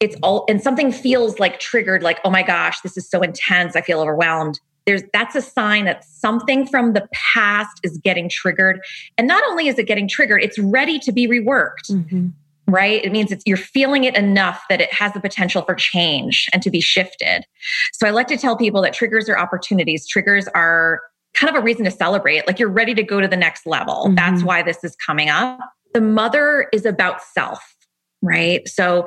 it's 0.00 0.16
all, 0.22 0.44
and 0.48 0.62
something 0.62 0.92
feels 0.92 1.38
like 1.38 1.58
triggered, 1.60 2.02
like, 2.02 2.18
oh 2.24 2.30
my 2.30 2.42
gosh, 2.42 2.80
this 2.82 2.96
is 2.96 3.08
so 3.08 3.22
intense. 3.22 3.76
I 3.76 3.80
feel 3.80 4.00
overwhelmed. 4.00 4.60
There's, 4.84 5.02
that's 5.12 5.34
a 5.34 5.42
sign 5.42 5.84
that 5.86 6.04
something 6.04 6.66
from 6.66 6.92
the 6.92 7.08
past 7.12 7.80
is 7.82 7.98
getting 7.98 8.28
triggered. 8.28 8.80
And 9.18 9.26
not 9.26 9.42
only 9.48 9.68
is 9.68 9.78
it 9.78 9.84
getting 9.84 10.06
triggered, 10.08 10.42
it's 10.42 10.58
ready 10.58 10.98
to 11.00 11.12
be 11.12 11.26
reworked 11.26 11.90
Mm-hmm. 11.90 12.28
right? 12.68 13.04
It 13.04 13.10
means 13.10 13.32
it's 13.32 13.42
you're 13.46 13.56
feeling 13.56 14.04
it 14.04 14.16
enough 14.16 14.62
that 14.68 14.80
it 14.80 14.92
has 14.92 15.12
the 15.12 15.20
potential 15.20 15.62
for 15.62 15.74
change 15.74 16.46
and 16.52 16.62
to 16.62 16.70
be 16.70 16.80
shifted. 16.80 17.44
So 17.92 18.06
I 18.06 18.10
like 18.10 18.26
to 18.28 18.36
tell 18.36 18.56
people 18.56 18.82
that 18.82 18.92
triggers 18.92 19.28
are 19.28 19.38
opportunities. 19.38 20.06
Triggers 20.06 20.46
are 20.48 21.00
kind 21.34 21.54
of 21.54 21.60
a 21.60 21.64
reason 21.64 21.84
to 21.84 21.90
celebrate. 21.90 22.46
Like 22.46 22.58
you're 22.58 22.68
ready 22.68 22.94
to 22.94 23.02
go 23.02 23.20
to 23.20 23.28
the 23.28 23.36
next 23.36 23.66
level. 23.66 24.06
Mhm. 24.08 24.16
That's 24.16 24.42
why 24.42 24.62
this 24.62 24.82
is 24.84 24.96
coming 24.96 25.28
up. 25.30 25.58
The 25.94 26.00
mother 26.00 26.68
is 26.72 26.84
about 26.86 27.22
self, 27.22 27.74
right? 28.22 28.66
So 28.68 29.06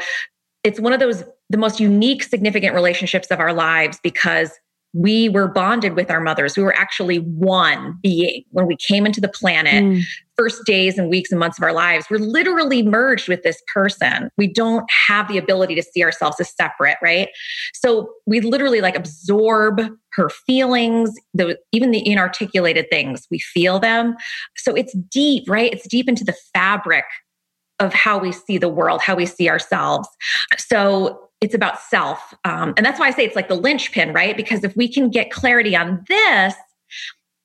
it's 0.64 0.80
one 0.80 0.94
of 0.94 1.00
those 1.00 1.24
the 1.50 1.58
most 1.58 1.80
unique 1.80 2.24
significant 2.24 2.76
relationships 2.76 3.28
of 3.32 3.40
our 3.40 3.54
lives 3.54 4.00
because 4.04 4.52
we 4.94 5.30
were 5.30 5.48
bonded 5.48 5.96
with 5.96 6.10
our 6.10 6.20
mothers. 6.20 6.58
We 6.58 6.64
were 6.64 6.76
actually 6.76 7.18
one 7.18 8.00
being 8.02 8.44
when 8.52 8.66
we 8.66 8.76
came 8.76 9.06
into 9.06 9.22
the 9.22 9.28
planet 9.28 9.84
Mm. 9.84 10.02
first 10.36 10.66
days 10.66 10.98
and 10.98 11.10
weeks 11.10 11.32
and 11.32 11.40
months 11.40 11.60
of 11.60 11.64
our 11.64 11.74
lives, 11.74 12.08
we're 12.10 12.18
literally 12.18 12.82
merged 12.82 13.28
with 13.28 13.44
this 13.44 13.62
person. 13.72 14.30
We 14.38 14.48
don't 14.48 14.86
have 15.08 15.28
the 15.28 15.38
ability 15.38 15.76
to 15.76 15.84
see 15.84 16.04
ourselves 16.04 16.40
as 16.40 16.56
separate, 16.56 16.98
right? 17.04 17.30
So 17.74 18.10
we 18.26 18.40
literally 18.42 18.82
like 18.82 18.96
absorb 18.96 19.82
her 20.14 20.30
feelings, 20.30 21.14
the, 21.34 21.60
even 21.72 21.92
the 21.92 22.02
inarticulated 22.10 22.90
things, 22.90 23.28
we 23.30 23.40
feel 23.40 23.80
them. 23.80 24.16
So 24.58 24.74
it's 24.74 24.94
deep, 25.12 25.44
right? 25.48 25.72
It's 25.72 25.88
deep 25.88 26.10
into 26.10 26.24
the 26.24 26.36
fabric 26.54 27.06
of 27.80 27.94
how 27.94 28.18
we 28.18 28.32
see 28.32 28.58
the 28.58 28.70
world, 28.70 29.02
how 29.02 29.16
we 29.16 29.26
see 29.26 29.50
ourselves. 29.50 30.08
So 30.58 31.30
it's 31.42 31.54
about 31.54 31.80
self. 31.80 32.34
Um, 32.44 32.74
and 32.76 32.86
that's 32.86 33.00
why 33.00 33.08
I 33.08 33.12
say 33.12 33.24
it's 33.26 33.36
like 33.36 33.48
the 33.48 33.56
linchpin, 33.56 34.14
right? 34.14 34.36
Because 34.36 34.64
if 34.64 34.76
we 34.76 34.92
can 34.92 35.10
get 35.10 35.32
clarity 35.32 35.76
on 35.76 36.04
this, 36.08 36.54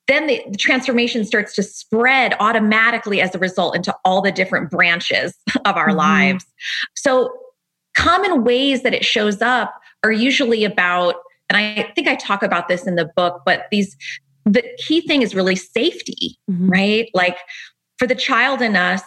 then 0.06 0.26
the, 0.26 0.42
the, 0.50 0.58
transformation 0.58 1.24
starts 1.24 1.54
to 1.54 1.62
spread 1.62 2.34
automatically 2.40 3.20
as 3.20 3.34
a 3.34 3.38
result 3.38 3.74
into 3.74 3.94
all 4.04 4.20
the 4.20 4.32
different 4.32 4.70
branches 4.70 5.34
of 5.64 5.76
our 5.76 5.88
Mhm. 5.88 5.96
lives. 5.96 6.44
So, 6.94 7.32
common 7.96 8.44
ways 8.44 8.82
that 8.82 8.92
it 8.92 9.04
shows 9.04 9.40
up 9.40 9.80
are 10.02 10.12
usually 10.12 10.64
about, 10.64 11.14
and 11.48 11.56
I 11.56 11.90
think 11.94 12.08
I 12.08 12.16
talk 12.16 12.42
about 12.42 12.68
this 12.68 12.86
in 12.86 12.96
the 12.96 13.08
book, 13.16 13.42
but 13.46 13.66
these, 13.70 13.96
the 14.44 14.62
key 14.86 15.00
thing 15.00 15.22
is 15.22 15.34
really 15.34 15.56
safety, 15.56 16.36
Mhm. 16.50 16.70
right? 16.70 17.08
Like 17.14 17.38
for 17.98 18.06
the 18.06 18.14
child 18.16 18.60
in 18.60 18.76
us, 18.76 19.00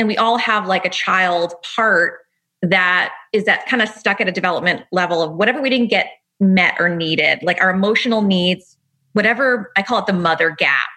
and 0.00 0.08
we 0.08 0.16
all 0.16 0.38
have 0.38 0.66
like 0.66 0.86
a 0.86 0.88
child 0.88 1.52
part 1.76 2.20
that 2.62 3.12
is 3.34 3.44
that 3.44 3.66
kind 3.66 3.82
of 3.82 3.88
stuck 3.88 4.18
at 4.20 4.28
a 4.28 4.32
development 4.32 4.82
level 4.92 5.22
of 5.22 5.32
whatever 5.32 5.60
we 5.60 5.68
didn't 5.68 5.88
get 5.88 6.06
met 6.40 6.74
or 6.80 6.88
needed, 6.88 7.38
like 7.42 7.60
our 7.60 7.68
emotional 7.68 8.22
needs, 8.22 8.78
whatever 9.12 9.70
I 9.76 9.82
call 9.82 9.98
it 9.98 10.06
the 10.06 10.14
mother 10.14 10.50
gap, 10.50 10.88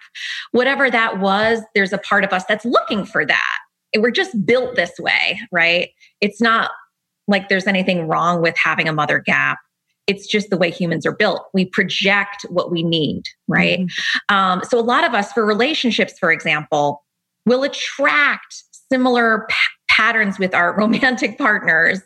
whatever 0.52 0.90
that 0.90 1.20
was, 1.20 1.60
there's 1.74 1.92
a 1.92 1.98
part 1.98 2.24
of 2.24 2.32
us 2.32 2.44
that's 2.48 2.64
looking 2.64 3.04
for 3.04 3.26
that. 3.26 3.58
And 3.92 4.02
we're 4.02 4.10
just 4.10 4.46
built 4.46 4.74
this 4.74 4.92
way, 4.98 5.38
right? 5.52 5.90
It's 6.22 6.40
not 6.40 6.70
like 7.28 7.50
there's 7.50 7.66
anything 7.66 8.08
wrong 8.08 8.40
with 8.40 8.56
having 8.56 8.88
a 8.88 8.92
mother 8.92 9.18
gap. 9.18 9.58
It's 10.06 10.26
just 10.26 10.48
the 10.48 10.56
way 10.56 10.70
humans 10.70 11.04
are 11.04 11.14
built. 11.14 11.44
We 11.52 11.66
project 11.66 12.46
what 12.48 12.70
we 12.70 12.82
need, 12.82 13.24
right? 13.48 13.80
Um, 14.30 14.62
so, 14.64 14.78
a 14.78 14.82
lot 14.82 15.04
of 15.04 15.14
us, 15.14 15.32
for 15.32 15.46
relationships, 15.46 16.18
for 16.18 16.30
example, 16.30 17.02
will 17.46 17.62
attract 17.62 18.64
similar 18.90 19.46
p- 19.48 19.54
patterns 19.88 20.38
with 20.38 20.54
our 20.54 20.76
romantic 20.78 21.38
partners 21.38 22.00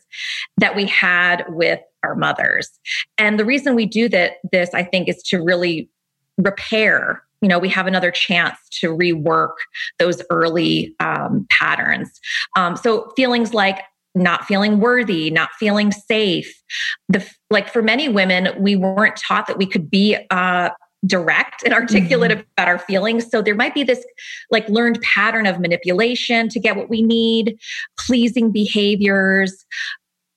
that 0.59 0.77
we 0.77 0.87
had 0.87 1.45
with 1.49 1.81
our 2.03 2.15
mothers. 2.15 2.71
And 3.17 3.39
the 3.39 3.45
reason 3.45 3.75
we 3.75 3.87
do 3.87 4.09
that 4.11 4.35
this 4.53 4.73
I 4.75 4.83
think 4.83 5.09
is 5.09 5.23
to 5.25 5.43
really 5.43 5.91
repair 6.39 7.23
you 7.41 7.49
know 7.49 7.59
we 7.59 7.69
have 7.69 7.87
another 7.87 8.11
chance 8.11 8.57
to 8.71 8.97
rework 8.97 9.55
those 9.99 10.23
early 10.31 10.95
um, 11.01 11.47
patterns 11.51 12.21
um, 12.57 12.77
so 12.77 13.13
feelings 13.17 13.53
like 13.53 13.81
not 14.15 14.45
feeling 14.45 14.81
worthy 14.81 15.31
not 15.31 15.51
feeling 15.59 15.93
safe 15.93 16.63
the 17.09 17.29
like 17.51 17.73
for 17.73 17.83
many 17.83 18.09
women 18.09 18.51
we 18.61 18.77
weren't 18.77 19.17
taught 19.17 19.47
that 19.47 19.59
we 19.59 19.67
could 19.67 19.91
be 19.91 20.17
uh, 20.31 20.71
direct 21.07 21.63
and 21.63 21.73
articulate 21.73 22.33
mm-hmm. 22.33 22.41
about 22.57 22.69
our 22.69 22.79
feelings 22.79 23.31
so 23.31 23.41
there 23.41 23.55
might 23.55 23.73
be 23.73 23.85
this 23.85 24.05
like 24.51 24.69
learned 24.69 25.01
pattern 25.03 25.47
of 25.47 25.61
manipulation 25.61 26.49
to 26.49 26.59
get 26.59 26.75
what 26.75 26.91
we 26.91 27.03
need 27.03 27.57
pleasing 27.99 28.51
behaviors 28.51 29.65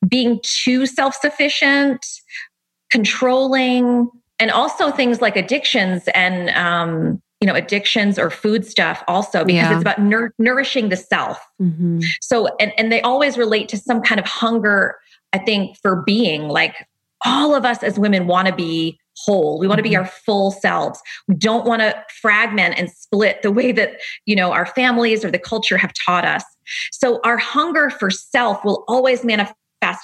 being 0.07 0.39
too 0.43 0.85
self-sufficient 0.85 2.05
controlling 2.91 4.09
and 4.39 4.51
also 4.51 4.91
things 4.91 5.21
like 5.21 5.35
addictions 5.35 6.07
and 6.13 6.49
um, 6.51 7.21
you 7.39 7.47
know 7.47 7.55
addictions 7.55 8.19
or 8.19 8.29
food 8.29 8.65
stuff 8.65 9.03
also 9.07 9.43
because 9.43 9.63
yeah. 9.63 9.73
it's 9.73 9.81
about 9.81 9.99
nur- 9.99 10.33
nourishing 10.37 10.89
the 10.89 10.95
self 10.95 11.43
mm-hmm. 11.59 11.99
so 12.21 12.55
and, 12.59 12.71
and 12.77 12.91
they 12.91 13.01
always 13.01 13.37
relate 13.37 13.67
to 13.69 13.77
some 13.77 14.01
kind 14.01 14.19
of 14.19 14.27
hunger 14.27 14.95
i 15.33 15.39
think 15.39 15.75
for 15.81 16.03
being 16.03 16.47
like 16.47 16.87
all 17.25 17.55
of 17.55 17.65
us 17.65 17.81
as 17.83 17.97
women 17.97 18.27
want 18.27 18.47
to 18.47 18.55
be 18.55 18.99
whole 19.25 19.59
we 19.59 19.67
want 19.67 19.77
to 19.77 19.83
mm-hmm. 19.83 19.91
be 19.91 19.95
our 19.95 20.05
full 20.05 20.51
selves 20.51 21.01
we 21.27 21.35
don't 21.35 21.65
want 21.65 21.81
to 21.81 21.93
fragment 22.21 22.75
and 22.77 22.89
split 22.89 23.41
the 23.41 23.51
way 23.51 23.71
that 23.71 23.99
you 24.25 24.35
know 24.35 24.51
our 24.51 24.65
families 24.65 25.23
or 25.23 25.31
the 25.31 25.39
culture 25.39 25.77
have 25.77 25.91
taught 26.05 26.25
us 26.25 26.43
so 26.91 27.19
our 27.23 27.37
hunger 27.37 27.89
for 27.89 28.09
self 28.09 28.63
will 28.63 28.83
always 28.87 29.23
manifest 29.23 29.55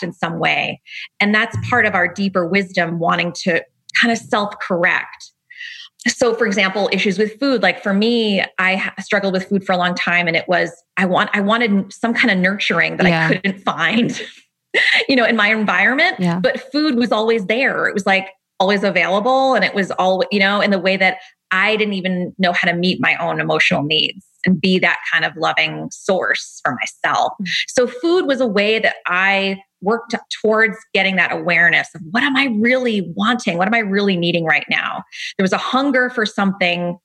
in 0.02 0.12
some 0.12 0.40
way 0.40 0.82
and 1.20 1.34
that's 1.34 1.56
part 1.70 1.86
of 1.86 1.94
our 1.94 2.08
deeper 2.08 2.48
wisdom 2.48 3.00
wanting 3.00 3.32
to 3.32 3.64
kind 4.00 4.12
of 4.12 4.18
self 4.18 4.58
correct. 4.60 5.32
So, 6.08 6.34
for 6.34 6.46
example, 6.46 6.90
issues 6.94 7.18
with 7.18 7.38
food. 7.40 7.62
Like 7.62 7.84
for 7.84 7.94
me, 7.94 8.44
I 8.60 8.92
struggled 9.00 9.34
with 9.34 9.50
food 9.50 9.66
for 9.66 9.74
a 9.74 9.78
long 9.78 9.96
time, 9.96 10.28
and 10.28 10.38
it 10.38 10.48
was 10.48 10.72
I 10.98 11.06
want 11.06 11.30
I 11.34 11.42
wanted 11.42 11.92
some 11.92 12.14
kind 12.14 12.32
of 12.32 12.38
nurturing 12.38 12.98
that 12.98 13.08
yeah. 13.08 13.28
I 13.28 13.36
couldn't 13.36 13.60
find, 13.60 14.22
you 15.10 15.16
know, 15.16 15.26
in 15.26 15.36
my 15.36 15.50
environment. 15.50 16.18
Yeah. 16.20 16.40
But 16.40 16.72
food 16.72 16.96
was 16.96 17.12
always 17.12 17.46
there. 17.48 17.88
It 17.88 17.94
was 17.94 18.06
like 18.06 18.30
always 18.60 18.84
available, 18.84 19.54
and 19.54 19.64
it 19.64 19.74
was 19.74 19.92
all 19.92 20.24
you 20.32 20.40
know 20.40 20.62
in 20.62 20.72
the 20.72 20.80
way 20.80 20.98
that 20.98 21.18
I 21.52 21.76
didn't 21.76 21.94
even 21.94 22.34
know 22.38 22.54
how 22.54 22.70
to 22.70 22.76
meet 22.76 23.00
my 23.00 23.16
own 23.16 23.40
emotional 23.40 23.84
needs 23.84 24.26
and 24.46 24.60
be 24.60 24.80
that 24.80 24.98
kind 25.12 25.26
of 25.26 25.36
loving 25.38 25.90
source 25.92 26.62
for 26.64 26.76
myself. 26.76 27.34
Mm-hmm. 27.34 27.52
So, 27.68 27.88
food 27.88 28.26
was 28.26 28.42
a 28.42 28.48
way 28.48 28.80
that 28.80 28.96
I 29.08 29.62
worked 29.82 30.16
towards 30.42 30.78
getting 30.94 31.18
that 31.18 31.32
awareness 31.32 31.90
of 31.94 32.02
what 32.12 32.24
am 32.24 32.36
I 32.36 32.46
really 32.60 33.14
wanting? 33.16 33.58
What 33.58 33.68
am 33.68 33.74
I 33.74 33.80
really 33.80 34.18
needing 34.18 34.46
right 34.46 34.66
now? 34.70 35.04
There 35.38 35.44
was 35.44 35.54
a 35.54 35.58
hunger 35.58 36.10
for 36.10 36.26
something 36.26 36.98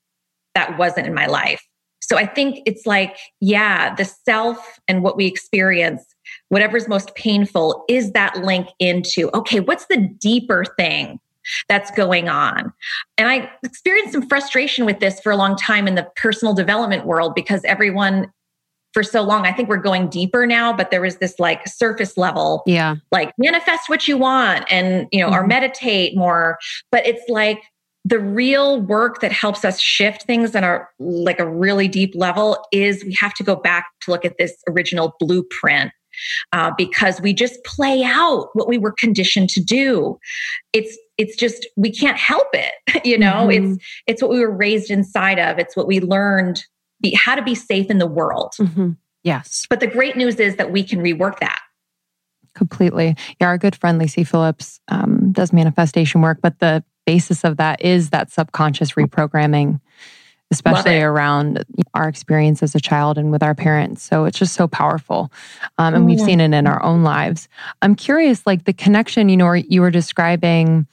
that 0.54 0.78
wasn't 0.78 1.06
in 1.06 1.14
my 1.14 1.26
life. 1.26 1.62
So 2.00 2.16
I 2.16 2.26
think 2.26 2.60
it's 2.66 2.86
like, 2.86 3.16
yeah, 3.40 3.94
the 3.94 4.04
self 4.04 4.78
and 4.88 5.02
what 5.02 5.16
we 5.16 5.26
experience, 5.26 6.02
whatever's 6.48 6.88
most 6.88 7.14
painful, 7.14 7.84
is 7.88 8.12
that 8.12 8.36
link 8.38 8.68
into, 8.78 9.30
okay, 9.34 9.60
what's 9.60 9.86
the 9.86 10.08
deeper 10.18 10.64
thing 10.78 11.20
that's 11.68 11.90
going 11.90 12.28
on. 12.28 12.72
And 13.18 13.28
I 13.28 13.50
experienced 13.62 14.12
some 14.12 14.28
frustration 14.28 14.85
with 14.85 15.00
this 15.00 15.20
for 15.20 15.33
a 15.33 15.37
long 15.37 15.57
time 15.57 15.87
in 15.88 15.94
the 15.94 16.09
personal 16.16 16.55
development 16.55 17.07
world 17.07 17.35
because 17.35 17.62
everyone 17.64 18.31
for 18.92 19.02
so 19.02 19.22
long. 19.22 19.46
I 19.46 19.52
think 19.52 19.68
we're 19.68 19.78
going 19.78 20.09
deeper 20.09 20.46
now, 20.46 20.72
but 20.72 20.90
there 20.90 21.00
was 21.00 21.16
this 21.16 21.38
like 21.38 21.66
surface 21.66 22.16
level, 22.16 22.62
yeah, 22.66 22.96
like 23.11 23.33
manifest 23.38 23.88
what 23.88 24.07
you 24.07 24.18
want 24.18 24.70
and, 24.70 25.09
you 25.12 25.20
know, 25.20 25.31
mm-hmm. 25.31 25.44
or 25.44 25.46
meditate 25.46 26.16
more. 26.16 26.59
But 26.90 27.07
it's 27.07 27.26
like 27.28 27.62
the 28.05 28.18
real 28.18 28.81
work 28.81 29.20
that 29.20 29.33
helps 29.33 29.64
us 29.64 29.81
shift 29.81 30.24
things 30.24 30.55
on 30.57 30.64
a 30.64 30.81
like 30.98 31.38
a 31.38 31.48
really 31.48 31.88
deep 31.88 32.12
level 32.14 32.64
is 32.72 33.05
we 33.05 33.16
have 33.18 33.35
to 33.35 33.44
go 33.44 33.57
back 33.57 33.87
to 34.02 34.11
look 34.11 34.24
at 34.24 34.38
this 34.38 34.55
original 34.68 35.14
blueprint 35.20 35.92
uh, 36.52 36.72
because 36.76 37.20
we 37.20 37.33
just 37.33 37.62
play 37.64 38.02
out 38.05 38.48
what 38.55 38.68
we 38.68 38.76
were 38.76 38.92
conditioned 38.92 39.48
to 39.50 39.62
do. 39.62 40.18
It's 40.72 40.98
it's 41.22 41.37
just 41.37 41.66
we 41.76 41.90
can't 41.90 42.18
help 42.18 42.48
it, 42.52 43.04
you 43.04 43.16
know. 43.16 43.48
Mm-hmm. 43.48 43.74
It's 43.74 43.85
it's 44.06 44.22
what 44.22 44.30
we 44.30 44.40
were 44.40 44.50
raised 44.50 44.90
inside 44.90 45.38
of. 45.38 45.58
It's 45.58 45.76
what 45.76 45.87
we 45.87 46.00
learned 46.00 46.64
be, 47.00 47.14
how 47.14 47.35
to 47.35 47.42
be 47.42 47.54
safe 47.54 47.90
in 47.90 47.98
the 47.98 48.06
world. 48.06 48.54
Mm-hmm. 48.58 48.90
Yes. 49.24 49.66
But 49.70 49.80
the 49.80 49.87
great 49.87 50.16
news 50.16 50.37
is 50.37 50.56
that 50.56 50.72
we 50.72 50.82
can 50.82 51.00
rework 51.00 51.38
that. 51.40 51.61
Completely. 52.54 53.16
Yeah, 53.40 53.48
our 53.48 53.58
good 53.58 53.76
friend 53.76 53.98
Lacy 53.98 54.24
Phillips 54.24 54.80
um, 54.88 55.32
does 55.32 55.52
manifestation 55.52 56.20
work, 56.20 56.38
but 56.42 56.58
the 56.58 56.85
basis 57.06 57.44
of 57.44 57.56
that 57.56 57.80
is 57.80 58.11
that 58.11 58.30
subconscious 58.30 58.92
reprogramming, 58.92 59.80
especially 60.50 61.00
around 61.00 61.64
our 61.94 62.08
experience 62.08 62.62
as 62.62 62.74
a 62.74 62.80
child 62.80 63.16
and 63.16 63.32
with 63.32 63.42
our 63.42 63.54
parents. 63.54 64.02
So 64.02 64.26
it's 64.26 64.38
just 64.38 64.54
so 64.54 64.68
powerful. 64.68 65.32
Um, 65.78 65.94
and 65.94 66.06
we've 66.06 66.20
seen 66.20 66.40
it 66.40 66.52
in 66.52 66.66
our 66.66 66.82
own 66.82 67.02
lives. 67.02 67.48
I'm 67.80 67.94
curious, 67.94 68.46
like 68.46 68.64
the 68.64 68.72
connection, 68.72 69.28
you 69.28 69.37
know, 69.37 69.52
you 69.52 69.80
were 69.80 69.90
describing 69.90 70.87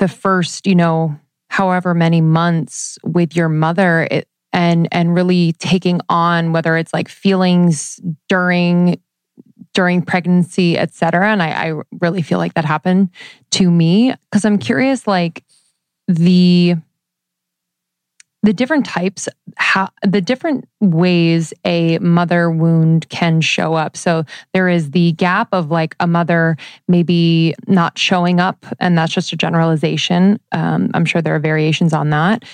the 0.00 0.08
first, 0.08 0.66
you 0.66 0.74
know, 0.74 1.16
however 1.48 1.94
many 1.94 2.20
months 2.20 2.98
with 3.04 3.36
your 3.36 3.48
mother. 3.48 4.08
It, 4.10 4.26
and 4.52 4.88
and 4.90 5.14
really 5.14 5.52
taking 5.52 6.00
on 6.08 6.52
whether 6.52 6.76
it's 6.76 6.92
like 6.92 7.08
feelings 7.08 8.00
during 8.28 9.00
during 9.74 10.02
pregnancy 10.02 10.76
et 10.76 10.92
cetera 10.92 11.30
and 11.30 11.40
I, 11.40 11.50
I 11.50 11.80
really 12.00 12.22
feel 12.22 12.38
like 12.38 12.54
that 12.54 12.64
happened 12.64 13.10
to 13.52 13.70
me 13.70 14.12
because 14.24 14.44
i'm 14.44 14.58
curious 14.58 15.06
like 15.06 15.44
the 16.08 16.74
the 18.42 18.52
different 18.52 18.86
types 18.86 19.28
how 19.56 19.88
the 20.02 20.20
different 20.20 20.66
ways 20.80 21.52
a 21.64 21.98
mother 21.98 22.50
wound 22.50 23.08
can 23.08 23.40
show 23.40 23.74
up 23.74 23.96
so 23.96 24.24
there 24.52 24.68
is 24.68 24.92
the 24.92 25.12
gap 25.12 25.48
of 25.52 25.70
like 25.70 25.94
a 26.00 26.06
mother 26.06 26.56
maybe 26.88 27.54
not 27.66 27.98
showing 27.98 28.40
up 28.40 28.64
and 28.78 28.96
that's 28.96 29.12
just 29.12 29.32
a 29.32 29.36
generalization 29.36 30.40
um, 30.52 30.90
i'm 30.94 31.04
sure 31.04 31.20
there 31.20 31.34
are 31.34 31.40
variations 31.40 31.92
on 31.92 32.10
that 32.10 32.44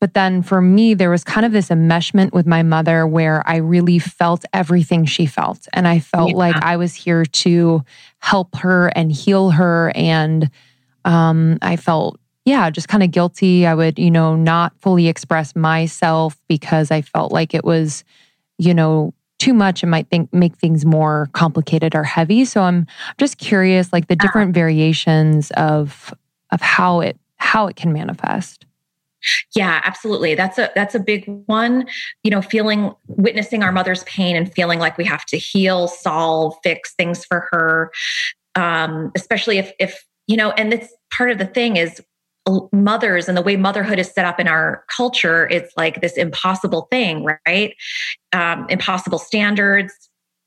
but 0.00 0.14
then 0.14 0.42
for 0.42 0.60
me, 0.60 0.94
there 0.94 1.10
was 1.10 1.24
kind 1.24 1.44
of 1.44 1.52
this 1.52 1.70
enmeshment 1.70 2.32
with 2.32 2.46
my 2.46 2.62
mother 2.62 3.06
where 3.06 3.42
I 3.48 3.56
really 3.56 3.98
felt 3.98 4.44
everything 4.52 5.04
she 5.04 5.26
felt. 5.26 5.66
And 5.72 5.88
I 5.88 5.98
felt 5.98 6.30
yeah. 6.30 6.36
like 6.36 6.56
I 6.62 6.76
was 6.76 6.94
here 6.94 7.24
to 7.24 7.84
help 8.20 8.54
her 8.56 8.88
and 8.88 9.10
heal 9.10 9.50
her. 9.50 9.90
And 9.94 10.50
um, 11.04 11.58
I 11.62 11.76
felt, 11.76 12.20
yeah, 12.48 12.70
just 12.70 12.88
kind 12.88 13.02
of 13.02 13.10
guilty. 13.10 13.66
I 13.66 13.74
would, 13.74 13.98
you 13.98 14.10
know, 14.10 14.34
not 14.34 14.72
fully 14.80 15.06
express 15.06 15.54
myself 15.54 16.40
because 16.48 16.90
I 16.90 17.02
felt 17.02 17.30
like 17.30 17.52
it 17.52 17.62
was, 17.62 18.04
you 18.56 18.72
know, 18.72 19.12
too 19.38 19.52
much 19.52 19.82
and 19.82 19.90
might 19.90 20.08
think 20.08 20.32
make 20.32 20.56
things 20.56 20.86
more 20.86 21.28
complicated 21.34 21.94
or 21.94 22.04
heavy. 22.04 22.46
So 22.46 22.62
I'm 22.62 22.86
just 23.18 23.36
curious, 23.36 23.92
like 23.92 24.08
the 24.08 24.14
uh-huh. 24.14 24.26
different 24.26 24.54
variations 24.54 25.50
of 25.52 26.14
of 26.50 26.62
how 26.62 27.00
it 27.00 27.18
how 27.36 27.66
it 27.66 27.76
can 27.76 27.92
manifest. 27.92 28.64
Yeah, 29.54 29.82
absolutely. 29.84 30.34
That's 30.34 30.58
a 30.58 30.70
that's 30.74 30.94
a 30.94 31.00
big 31.00 31.26
one. 31.46 31.86
You 32.22 32.30
know, 32.30 32.40
feeling 32.40 32.94
witnessing 33.08 33.62
our 33.62 33.72
mother's 33.72 34.04
pain 34.04 34.36
and 34.36 34.50
feeling 34.50 34.78
like 34.78 34.96
we 34.96 35.04
have 35.04 35.26
to 35.26 35.36
heal, 35.36 35.86
solve, 35.86 36.54
fix 36.62 36.94
things 36.94 37.26
for 37.26 37.46
her. 37.50 37.92
Um, 38.54 39.12
especially 39.14 39.58
if 39.58 39.70
if 39.78 40.02
you 40.26 40.36
know, 40.36 40.52
and 40.52 40.72
it's 40.72 40.94
part 41.10 41.30
of 41.30 41.38
the 41.38 41.46
thing 41.46 41.76
is 41.76 42.00
mothers 42.72 43.28
and 43.28 43.36
the 43.36 43.42
way 43.42 43.56
motherhood 43.56 43.98
is 43.98 44.10
set 44.10 44.24
up 44.24 44.40
in 44.40 44.48
our 44.48 44.84
culture 44.94 45.48
it's 45.48 45.72
like 45.76 46.00
this 46.00 46.16
impossible 46.16 46.88
thing 46.90 47.24
right 47.46 47.74
um, 48.32 48.66
impossible 48.68 49.18
standards 49.18 49.92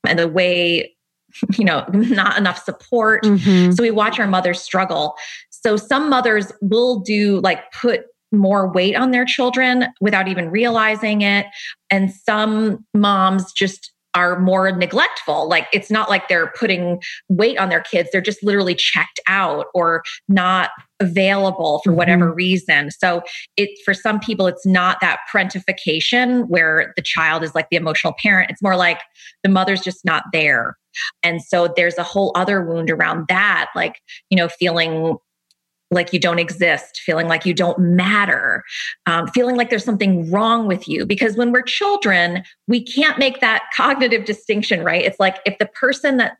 and 0.06 0.18
the 0.18 0.28
way 0.28 0.94
you 1.58 1.64
know 1.64 1.84
not 1.92 2.36
enough 2.38 2.62
support 2.62 3.22
mm-hmm. 3.24 3.72
so 3.72 3.82
we 3.82 3.90
watch 3.90 4.18
our 4.18 4.26
mothers 4.26 4.60
struggle 4.60 5.14
so 5.50 5.76
some 5.76 6.10
mothers 6.10 6.52
will 6.60 7.00
do 7.00 7.40
like 7.40 7.70
put 7.72 8.06
more 8.32 8.70
weight 8.72 8.96
on 8.96 9.10
their 9.10 9.24
children 9.24 9.86
without 10.00 10.26
even 10.26 10.50
realizing 10.50 11.22
it. 11.22 11.46
And 11.90 12.10
some 12.10 12.84
moms 12.94 13.52
just 13.52 13.91
are 14.14 14.38
more 14.38 14.70
neglectful. 14.72 15.48
Like 15.48 15.66
it's 15.72 15.90
not 15.90 16.10
like 16.10 16.28
they're 16.28 16.52
putting 16.58 17.02
weight 17.28 17.58
on 17.58 17.68
their 17.68 17.80
kids, 17.80 18.10
they're 18.12 18.20
just 18.20 18.42
literally 18.42 18.74
checked 18.74 19.20
out 19.26 19.66
or 19.74 20.02
not 20.28 20.70
available 21.00 21.80
for 21.82 21.92
whatever 21.92 22.26
mm-hmm. 22.26 22.36
reason. 22.36 22.90
So 22.90 23.22
it 23.56 23.70
for 23.84 23.94
some 23.94 24.20
people 24.20 24.46
it's 24.46 24.66
not 24.66 25.00
that 25.00 25.20
parentification 25.32 26.46
where 26.48 26.92
the 26.96 27.02
child 27.02 27.42
is 27.42 27.54
like 27.54 27.68
the 27.70 27.76
emotional 27.76 28.14
parent. 28.22 28.50
It's 28.50 28.62
more 28.62 28.76
like 28.76 29.00
the 29.42 29.48
mother's 29.48 29.80
just 29.80 30.04
not 30.04 30.24
there. 30.32 30.76
And 31.22 31.42
so 31.42 31.72
there's 31.74 31.98
a 31.98 32.02
whole 32.02 32.32
other 32.34 32.62
wound 32.62 32.90
around 32.90 33.26
that 33.28 33.70
like, 33.74 34.00
you 34.30 34.36
know, 34.36 34.48
feeling 34.48 35.16
like 35.92 36.12
you 36.12 36.18
don't 36.18 36.38
exist, 36.38 37.00
feeling 37.04 37.28
like 37.28 37.46
you 37.46 37.54
don't 37.54 37.78
matter, 37.78 38.64
um, 39.06 39.28
feeling 39.28 39.56
like 39.56 39.70
there's 39.70 39.84
something 39.84 40.30
wrong 40.30 40.66
with 40.66 40.88
you. 40.88 41.06
Because 41.06 41.36
when 41.36 41.52
we're 41.52 41.62
children, 41.62 42.42
we 42.66 42.82
can't 42.82 43.18
make 43.18 43.40
that 43.40 43.62
cognitive 43.76 44.24
distinction, 44.24 44.82
right? 44.82 45.04
It's 45.04 45.20
like 45.20 45.38
if 45.46 45.58
the 45.58 45.66
person 45.66 46.16
that 46.16 46.36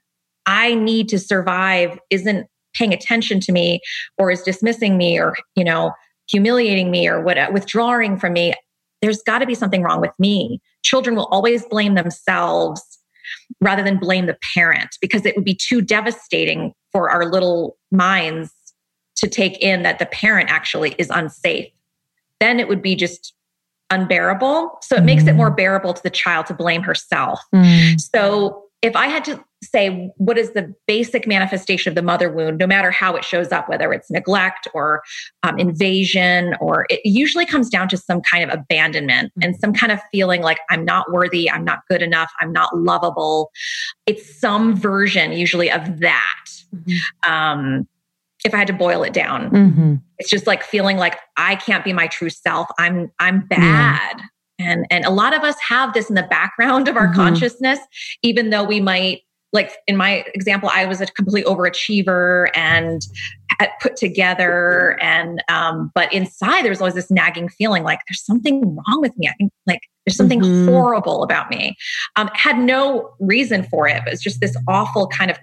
I 0.47 0.75
need 0.75 1.09
to 1.11 1.19
survive 1.19 1.99
isn't 2.11 2.49
paying 2.75 2.93
attention 2.93 3.39
to 3.41 3.53
me 3.53 3.81
or 4.19 4.31
is 4.31 4.43
dismissing 4.43 4.97
me 4.97 5.19
or, 5.21 5.37
you 5.55 5.65
know, 5.65 5.93
humiliating 6.29 6.91
me 6.91 7.07
or 7.07 7.21
what 7.21 7.53
withdrawing 7.53 8.19
from 8.19 8.33
me, 8.33 8.55
there's 9.03 9.23
got 9.23 9.41
to 9.41 9.47
be 9.47 9.55
something 9.55 9.83
wrong 9.83 10.01
with 10.01 10.13
me. 10.19 10.61
Children 10.83 11.15
will 11.15 11.27
always 11.27 11.67
blame 11.67 11.95
themselves 11.95 12.83
rather 13.61 13.83
than 13.83 13.99
blame 13.99 14.27
the 14.27 14.39
parent 14.55 14.97
because 15.01 15.27
it 15.27 15.37
would 15.37 15.45
be 15.45 15.55
too 15.55 15.83
devastating 15.83 16.73
for 16.93 17.11
our 17.11 17.27
little 17.31 17.77
minds 17.91 18.53
to 19.17 19.29
take 19.29 19.59
in 19.63 19.83
that 19.83 19.99
the 19.99 20.07
parent 20.07 20.51
actually 20.51 20.95
is 20.99 21.11
unsafe. 21.11 21.69
Then 22.41 22.59
it 22.59 22.69
would 22.69 22.83
be 22.83 22.97
just 22.97 23.35
unbearable. 23.91 24.79
So 24.83 24.97
it 24.97 25.01
mm. 25.01 25.05
makes 25.07 25.27
it 25.27 25.35
more 25.35 25.51
mm. 25.51 25.57
bearable 25.57 25.95
to 25.95 26.03
the 26.03 26.11
child 26.11 26.47
to 26.47 26.55
blame 26.55 26.83
herself. 26.83 27.41
Mm. 27.55 28.01
So 28.01 28.65
if 28.81 28.97
I 28.97 29.07
had 29.07 29.25
to 29.27 29.43
say 29.63 30.11
what 30.17 30.37
is 30.37 30.53
the 30.53 30.75
basic 30.89 31.27
manifestation 31.27 31.91
of 31.91 31.95
the 31.95 32.03
mother 32.03 32.31
wound, 32.33 32.59
no 32.59 32.67
matter 32.67 32.91
how 32.91 33.15
it 33.15 33.25
shows 33.25 33.53
up, 33.53 33.69
whether 33.69 33.93
it's 33.93 34.11
neglect 34.11 34.67
or 34.75 35.03
um, 35.45 35.57
invasion, 35.57 36.57
or 36.61 36.87
it 36.91 37.01
usually 37.05 37.47
comes 37.47 37.71
down 37.71 37.89
to 37.89 37.97
some 37.97 38.21
kind 38.23 38.43
of 38.43 38.51
abandonment 38.51 39.33
and 39.41 39.55
some 39.57 39.73
kind 39.73 39.93
of 39.93 40.01
feeling 40.11 40.43
like 40.43 40.59
I'm 40.69 40.85
not 40.85 41.13
worthy, 41.13 41.49
I'm 41.49 41.65
not 41.65 41.81
good 41.89 42.03
enough, 42.03 42.33
I'm 42.41 42.53
not 42.53 42.77
lovable. 42.77 43.53
It's 44.07 44.41
some 44.41 44.75
version 44.75 45.31
usually 45.31 45.71
of 45.71 46.01
that. 46.01 46.47
Mm-hmm. 46.75 47.33
Um, 47.33 47.89
if 48.45 48.55
I 48.55 48.59
had 48.59 48.66
to 48.66 48.72
boil 48.72 49.03
it 49.03 49.12
down, 49.12 49.51
mm-hmm. 49.51 49.95
it's 50.18 50.30
just 50.30 50.47
like 50.47 50.62
feeling 50.62 50.97
like 50.97 51.18
I 51.36 51.57
can't 51.57 51.84
be 51.84 51.93
my 51.93 52.07
true 52.09 52.30
self. 52.30 52.68
I'm 52.78 53.11
I'm 53.18 53.47
bad. 53.47 54.14
Yeah 54.18 54.26
and 54.59 54.86
and 54.90 55.05
a 55.05 55.11
lot 55.11 55.34
of 55.34 55.43
us 55.43 55.57
have 55.66 55.93
this 55.93 56.09
in 56.09 56.14
the 56.14 56.22
background 56.24 56.88
of 56.88 56.97
our 56.97 57.07
mm-hmm. 57.07 57.16
consciousness 57.16 57.78
even 58.22 58.51
though 58.51 58.64
we 58.64 58.80
might 58.80 59.22
like 59.53 59.72
in 59.86 59.97
my 59.97 60.24
example 60.34 60.70
i 60.72 60.84
was 60.84 61.01
a 61.01 61.07
complete 61.07 61.45
overachiever 61.47 62.49
and 62.55 63.03
put 63.80 63.95
together 63.97 64.99
and 65.01 65.43
um 65.49 65.90
but 65.95 66.12
inside 66.12 66.64
there's 66.64 66.80
always 66.80 66.95
this 66.95 67.11
nagging 67.11 67.49
feeling 67.49 67.84
like 67.84 68.01
there's 68.09 68.24
something 68.24 68.61
wrong 68.74 69.01
with 69.01 69.16
me 69.16 69.28
i 69.28 69.32
think 69.34 69.53
like 69.66 69.80
there's 70.05 70.16
something 70.16 70.40
mm-hmm. 70.40 70.68
horrible 70.68 71.22
about 71.22 71.49
me 71.51 71.76
um 72.16 72.28
had 72.34 72.59
no 72.59 73.14
reason 73.20 73.62
for 73.64 73.86
it 73.86 74.03
but 74.05 74.12
it's 74.12 74.22
just 74.22 74.40
this 74.40 74.57
awful 74.68 75.07
kind 75.07 75.30
of 75.30 75.38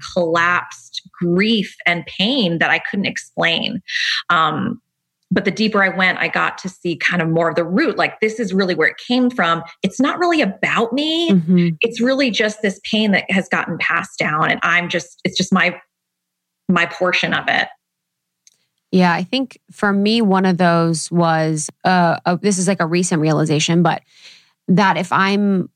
grief 1.21 1.75
and 1.85 2.05
pain 2.05 2.59
that 2.59 2.69
i 2.69 2.79
couldn't 2.79 3.05
explain 3.05 3.81
um 4.29 4.81
but 5.31 5.45
the 5.45 5.51
deeper 5.51 5.83
I 5.83 5.89
went, 5.89 6.17
I 6.17 6.27
got 6.27 6.57
to 6.59 6.69
see 6.69 6.95
kind 6.95 7.21
of 7.21 7.29
more 7.29 7.49
of 7.49 7.55
the 7.55 7.63
root. 7.63 7.97
Like, 7.97 8.19
this 8.19 8.39
is 8.39 8.53
really 8.53 8.73
where 8.73 8.87
it 8.87 8.97
came 8.97 9.29
from. 9.29 9.61
It's 9.83 9.99
not 9.99 10.17
really 10.17 10.41
about 10.41 10.91
me. 10.91 11.31
Mm-hmm. 11.31 11.67
It's 11.81 12.01
really 12.01 12.31
just 12.31 12.61
this 12.61 12.79
pain 12.83 13.11
that 13.11 13.29
has 13.29 13.47
gotten 13.47 13.77
passed 13.77 14.17
down. 14.17 14.49
And 14.49 14.59
I'm 14.63 14.89
just, 14.89 15.21
it's 15.23 15.37
just 15.37 15.53
my, 15.53 15.79
my 16.67 16.87
portion 16.87 17.33
of 17.33 17.45
it. 17.47 17.67
Yeah, 18.91 19.13
I 19.13 19.23
think 19.23 19.59
for 19.71 19.93
me, 19.93 20.23
one 20.23 20.45
of 20.45 20.57
those 20.57 21.11
was 21.11 21.69
uh, 21.83 22.17
a, 22.25 22.37
this 22.37 22.57
is 22.57 22.67
like 22.67 22.79
a 22.79 22.87
recent 22.87 23.21
realization, 23.21 23.83
but 23.83 24.01
that 24.67 24.97
if 24.97 25.11
I'm 25.11 25.69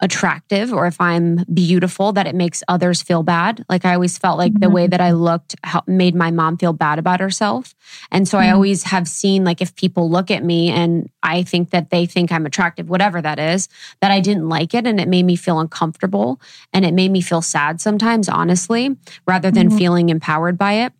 attractive 0.00 0.72
or 0.74 0.86
if 0.86 1.00
I'm 1.00 1.36
beautiful 1.52 2.12
that 2.12 2.26
it 2.26 2.34
makes 2.34 2.62
others 2.68 3.00
feel 3.00 3.22
bad. 3.22 3.64
Like 3.68 3.86
I 3.86 3.94
always 3.94 4.18
felt 4.18 4.36
like 4.36 4.52
the 4.60 4.68
way 4.68 4.84
mm-hmm. 4.84 4.90
that 4.90 5.00
I 5.00 5.12
looked 5.12 5.56
made 5.86 6.14
my 6.14 6.30
mom 6.30 6.58
feel 6.58 6.74
bad 6.74 6.98
about 6.98 7.20
herself. 7.20 7.74
And 8.10 8.28
so 8.28 8.36
mm-hmm. 8.36 8.48
I 8.48 8.52
always 8.52 8.82
have 8.84 9.08
seen 9.08 9.44
like 9.44 9.62
if 9.62 9.74
people 9.74 10.10
look 10.10 10.30
at 10.30 10.44
me 10.44 10.70
and 10.70 11.08
I 11.22 11.42
think 11.42 11.70
that 11.70 11.88
they 11.88 12.04
think 12.04 12.30
I'm 12.30 12.44
attractive, 12.44 12.90
whatever 12.90 13.22
that 13.22 13.38
is, 13.38 13.68
that 14.00 14.10
I 14.10 14.20
didn't 14.20 14.48
like 14.48 14.74
it 14.74 14.86
and 14.86 15.00
it 15.00 15.08
made 15.08 15.24
me 15.24 15.34
feel 15.34 15.60
uncomfortable 15.60 16.40
and 16.74 16.84
it 16.84 16.92
made 16.92 17.10
me 17.10 17.22
feel 17.22 17.40
sad 17.40 17.80
sometimes, 17.80 18.28
honestly, 18.28 18.96
rather 19.26 19.50
than 19.50 19.68
mm-hmm. 19.68 19.78
feeling 19.78 20.08
empowered 20.10 20.58
by 20.58 20.74
it. 20.74 20.92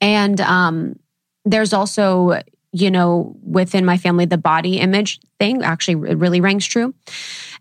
And 0.00 0.40
um 0.42 0.98
there's 1.46 1.72
also 1.72 2.40
you 2.72 2.90
know, 2.90 3.34
within 3.42 3.84
my 3.84 3.96
family, 3.96 4.26
the 4.26 4.38
body 4.38 4.78
image 4.78 5.20
thing 5.38 5.62
actually 5.62 5.94
really 5.94 6.40
rings 6.40 6.66
true. 6.66 6.94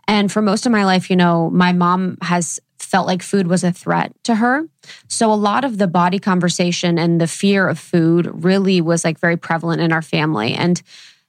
And 0.08 0.32
for 0.32 0.41
most 0.41 0.66
of 0.66 0.72
my 0.72 0.86
life, 0.86 1.10
you 1.10 1.16
know, 1.16 1.49
my 1.49 1.74
mom 1.74 2.18
has 2.22 2.60
felt 2.80 3.08
like 3.08 3.22
food 3.22 3.47
was 3.47 3.64
a 3.64 3.72
threat 3.72 4.14
to 4.24 4.36
her. 4.36 4.64
So 5.08 5.32
a 5.32 5.36
lot 5.36 5.66
of 5.66 5.78
the 5.78 5.88
body 5.88 6.20
conversation 6.20 6.97
and 6.97 7.20
the 7.20 7.28
fear 7.28 7.68
of 7.68 7.78
food 7.78 8.30
really 8.43 8.82
was 8.82 9.03
like 9.03 9.20
very 9.20 9.36
prevalent 9.36 9.82
in 9.82 9.91
our 9.91 10.01
family. 10.01 10.53
And 10.53 10.82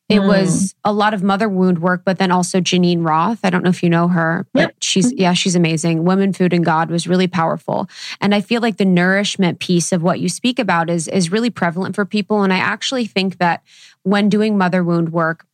it 0.09 0.21
mm. 0.21 0.27
was 0.27 0.75
a 0.85 0.93
lot 0.93 1.13
of 1.13 1.23
mother 1.23 1.49
wound 1.49 1.81
work, 1.81 2.03
but 2.05 2.19
then 2.19 2.31
also 2.31 2.61
Geneen 2.61 3.05
Roth. 3.05 3.41
I 3.43 3.51
don't 3.51 3.63
know 3.63 3.71
if 3.71 3.83
you 3.83 3.91
know 3.91 4.09
her, 4.09 4.47
but 4.55 4.61
yep. 4.61 4.77
she's, 4.81 5.13
yeah, 5.13 5.35
she's 5.35 5.55
amazing. 5.55 6.05
Women, 6.05 6.33
Food, 6.33 6.55
and 6.55 6.65
God 6.65 6.91
was 6.91 7.07
really 7.07 7.29
powerful. 7.29 7.89
And 8.21 8.35
I 8.35 8.41
feel 8.41 8.63
like 8.63 8.79
the 8.79 8.87
nourishment 8.87 9.59
piece 9.59 9.93
of 9.93 10.03
what 10.03 10.21
you 10.21 10.29
speak 10.29 10.59
about 10.59 10.89
is, 10.89 11.09
is 11.09 11.31
really 11.31 11.51
prevalent 11.51 11.95
for 11.95 12.07
people. 12.07 12.43
And 12.43 12.53
I 12.53 12.59
actually 12.59 13.05
think 13.05 13.39
that 13.39 13.63
when 14.03 14.31
doing 14.31 14.57
mother 14.57 14.83
wound 14.83 15.11
work, 15.11 15.45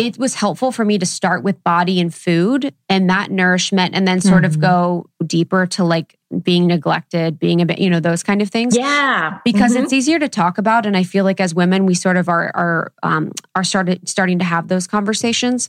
it 0.00 0.18
was 0.18 0.34
helpful 0.34 0.72
for 0.72 0.84
me 0.84 0.98
to 0.98 1.04
start 1.04 1.42
with 1.42 1.62
body 1.62 2.00
and 2.00 2.12
food 2.12 2.74
and 2.88 3.10
that 3.10 3.30
nourishment 3.30 3.94
and 3.94 4.08
then 4.08 4.20
sort 4.20 4.44
mm-hmm. 4.44 4.46
of 4.46 4.60
go 4.60 5.06
deeper 5.26 5.66
to 5.66 5.84
like 5.84 6.18
being 6.42 6.66
neglected, 6.66 7.38
being 7.38 7.60
a 7.60 7.66
bit, 7.66 7.78
you 7.78 7.90
know, 7.90 8.00
those 8.00 8.22
kind 8.22 8.40
of 8.40 8.48
things. 8.48 8.76
Yeah. 8.76 9.38
Because 9.44 9.74
mm-hmm. 9.74 9.84
it's 9.84 9.92
easier 9.92 10.18
to 10.18 10.28
talk 10.28 10.56
about. 10.56 10.86
And 10.86 10.96
I 10.96 11.02
feel 11.02 11.24
like 11.24 11.38
as 11.38 11.54
women, 11.54 11.84
we 11.84 11.94
sort 11.94 12.16
of 12.16 12.28
are 12.28 12.50
are 12.54 12.92
um 13.02 13.32
are 13.54 13.64
started 13.64 14.08
starting 14.08 14.38
to 14.38 14.44
have 14.44 14.68
those 14.68 14.86
conversations. 14.86 15.68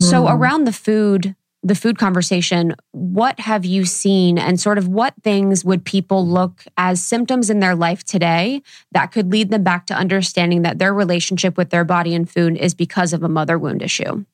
Mm. 0.00 0.10
So 0.10 0.28
around 0.28 0.64
the 0.64 0.72
food 0.72 1.34
the 1.62 1.74
food 1.74 1.96
conversation, 1.96 2.74
what 2.90 3.38
have 3.38 3.64
you 3.64 3.84
seen 3.84 4.36
and 4.38 4.58
sort 4.58 4.78
of 4.78 4.88
what 4.88 5.14
things 5.22 5.64
would 5.64 5.84
people 5.84 6.26
look 6.26 6.64
as 6.76 7.02
symptoms 7.02 7.50
in 7.50 7.60
their 7.60 7.76
life 7.76 8.02
today 8.02 8.62
that 8.90 9.12
could 9.12 9.30
lead 9.30 9.50
them 9.50 9.62
back 9.62 9.86
to 9.86 9.94
understanding 9.94 10.62
that 10.62 10.78
their 10.78 10.92
relationship 10.92 11.56
with 11.56 11.70
their 11.70 11.84
body 11.84 12.14
and 12.14 12.28
food 12.28 12.56
is 12.56 12.74
because 12.74 13.12
of 13.12 13.22
a 13.22 13.28
mother 13.28 13.58
wound 13.58 13.80
issue? 13.80 14.24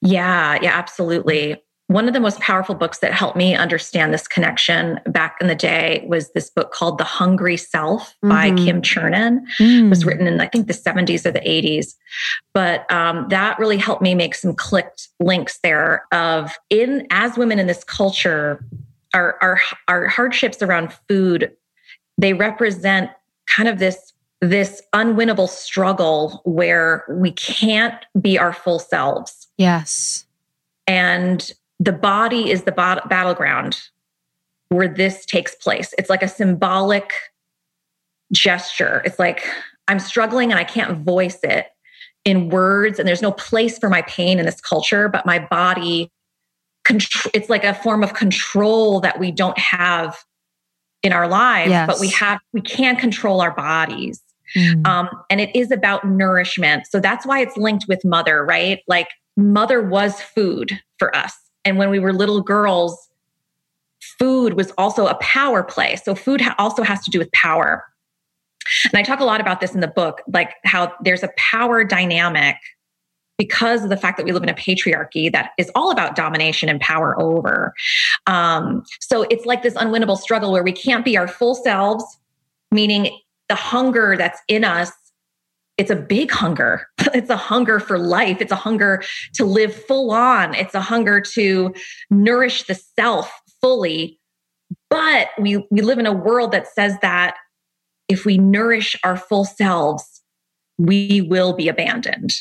Yeah, 0.00 0.58
yeah, 0.62 0.78
absolutely 0.78 1.56
one 1.88 2.06
of 2.06 2.12
the 2.12 2.20
most 2.20 2.38
powerful 2.40 2.74
books 2.74 2.98
that 2.98 3.14
helped 3.14 3.36
me 3.36 3.54
understand 3.54 4.12
this 4.12 4.28
connection 4.28 5.00
back 5.06 5.38
in 5.40 5.46
the 5.46 5.54
day 5.54 6.04
was 6.06 6.30
this 6.32 6.50
book 6.50 6.70
called 6.70 6.98
The 6.98 7.04
Hungry 7.04 7.56
Self 7.56 8.14
by 8.22 8.50
mm-hmm. 8.50 8.64
Kim 8.64 8.82
Chernin. 8.82 9.40
Mm. 9.58 9.86
It 9.86 9.88
was 9.88 10.04
written 10.04 10.26
in, 10.26 10.38
I 10.38 10.48
think, 10.48 10.66
the 10.66 10.74
70s 10.74 11.24
or 11.24 11.30
the 11.30 11.40
80s. 11.40 11.94
But 12.52 12.90
um, 12.92 13.26
that 13.30 13.58
really 13.58 13.78
helped 13.78 14.02
me 14.02 14.14
make 14.14 14.34
some 14.34 14.54
clicked 14.54 15.08
links 15.18 15.60
there 15.62 16.04
of 16.12 16.52
in 16.68 17.06
as 17.10 17.38
women 17.38 17.58
in 17.58 17.66
this 17.66 17.84
culture, 17.84 18.62
our, 19.14 19.38
our, 19.40 19.58
our 19.88 20.08
hardships 20.08 20.60
around 20.60 20.92
food, 21.08 21.56
they 22.18 22.34
represent 22.34 23.10
kind 23.48 23.68
of 23.68 23.78
this 23.78 24.12
this 24.40 24.80
unwinnable 24.94 25.48
struggle 25.48 26.42
where 26.44 27.04
we 27.10 27.32
can't 27.32 28.04
be 28.20 28.38
our 28.38 28.52
full 28.52 28.78
selves. 28.78 29.48
Yes. 29.56 30.26
And 30.86 31.52
the 31.78 31.92
body 31.92 32.50
is 32.50 32.64
the 32.64 32.72
bat- 32.72 33.08
battleground 33.08 33.80
where 34.68 34.88
this 34.88 35.24
takes 35.24 35.54
place. 35.54 35.94
It's 35.96 36.10
like 36.10 36.22
a 36.22 36.28
symbolic 36.28 37.12
gesture. 38.32 39.00
It's 39.04 39.18
like 39.18 39.46
I'm 39.86 39.98
struggling 39.98 40.50
and 40.50 40.58
I 40.58 40.64
can't 40.64 40.98
voice 40.98 41.38
it 41.42 41.68
in 42.24 42.50
words, 42.50 42.98
and 42.98 43.08
there's 43.08 43.22
no 43.22 43.32
place 43.32 43.78
for 43.78 43.88
my 43.88 44.02
pain 44.02 44.38
in 44.38 44.44
this 44.44 44.60
culture, 44.60 45.08
but 45.08 45.24
my 45.24 45.38
body, 45.38 46.10
it's 47.32 47.48
like 47.48 47.64
a 47.64 47.72
form 47.72 48.02
of 48.02 48.12
control 48.12 49.00
that 49.00 49.18
we 49.18 49.30
don't 49.30 49.56
have 49.58 50.18
in 51.02 51.12
our 51.12 51.28
lives, 51.28 51.70
yes. 51.70 51.86
but 51.86 52.00
we 52.00 52.10
have, 52.10 52.40
we 52.52 52.60
can 52.60 52.96
control 52.96 53.40
our 53.40 53.52
bodies. 53.52 54.20
Mm. 54.56 54.86
Um, 54.86 55.08
and 55.30 55.40
it 55.40 55.54
is 55.54 55.70
about 55.70 56.06
nourishment. 56.06 56.86
So 56.88 57.00
that's 57.00 57.24
why 57.24 57.40
it's 57.40 57.56
linked 57.56 57.86
with 57.88 58.04
mother, 58.04 58.44
right? 58.44 58.80
Like 58.88 59.08
mother 59.36 59.80
was 59.80 60.20
food 60.20 60.78
for 60.98 61.14
us 61.16 61.47
and 61.64 61.78
when 61.78 61.90
we 61.90 61.98
were 61.98 62.12
little 62.12 62.40
girls, 62.40 63.08
food 64.18 64.54
was 64.54 64.72
also 64.78 65.06
a 65.06 65.14
power 65.16 65.62
play. 65.62 65.96
So 65.96 66.14
food 66.14 66.40
ha- 66.40 66.54
also 66.58 66.82
has 66.82 67.02
to 67.04 67.10
do 67.10 67.18
with 67.18 67.30
power. 67.32 67.84
And 68.84 68.98
I 68.98 69.02
talk 69.02 69.20
a 69.20 69.24
lot 69.24 69.40
about 69.40 69.60
this 69.60 69.74
in 69.74 69.80
the 69.80 69.88
book, 69.88 70.22
like 70.32 70.54
how 70.64 70.92
there's 71.02 71.22
a 71.22 71.30
power 71.36 71.84
dynamic 71.84 72.56
because 73.38 73.84
of 73.84 73.88
the 73.88 73.96
fact 73.96 74.16
that 74.16 74.26
we 74.26 74.32
live 74.32 74.42
in 74.42 74.48
a 74.48 74.54
patriarchy 74.54 75.30
that 75.32 75.50
is 75.58 75.70
all 75.74 75.90
about 75.90 76.16
domination 76.16 76.68
and 76.68 76.80
power 76.80 77.18
over. 77.20 77.72
Um, 78.26 78.82
so 79.00 79.22
it's 79.30 79.46
like 79.46 79.62
this 79.62 79.74
unwinnable 79.74 80.18
struggle 80.18 80.50
where 80.50 80.64
we 80.64 80.72
can't 80.72 81.04
be 81.04 81.16
our 81.16 81.28
full 81.28 81.54
selves, 81.54 82.04
meaning 82.72 83.16
the 83.48 83.54
hunger 83.54 84.16
that's 84.16 84.40
in 84.48 84.64
us 84.64 84.90
it's 85.78 85.90
a 85.90 85.96
big 85.96 86.30
hunger. 86.30 86.86
It's 87.14 87.30
a 87.30 87.38
hunger 87.38 87.80
for 87.80 87.98
life. 87.98 88.42
It's 88.42 88.52
a 88.52 88.56
hunger 88.56 89.02
to 89.32 89.46
live 89.46 89.74
full 89.74 90.10
on. 90.10 90.54
It's 90.54 90.74
a 90.74 90.80
hunger 90.80 91.22
to 91.22 91.72
nourish 92.10 92.64
the 92.64 92.74
self 92.74 93.32
fully. 93.62 94.20
But 94.90 95.28
we, 95.38 95.66
we 95.70 95.80
live 95.80 95.98
in 95.98 96.04
a 96.04 96.12
world 96.12 96.52
that 96.52 96.66
says 96.66 96.98
that 97.00 97.36
if 98.08 98.26
we 98.26 98.36
nourish 98.36 98.94
our 99.04 99.16
full 99.16 99.46
selves, 99.46 100.22
we 100.76 101.22
will 101.22 101.54
be 101.54 101.66
abandoned. 101.66 102.34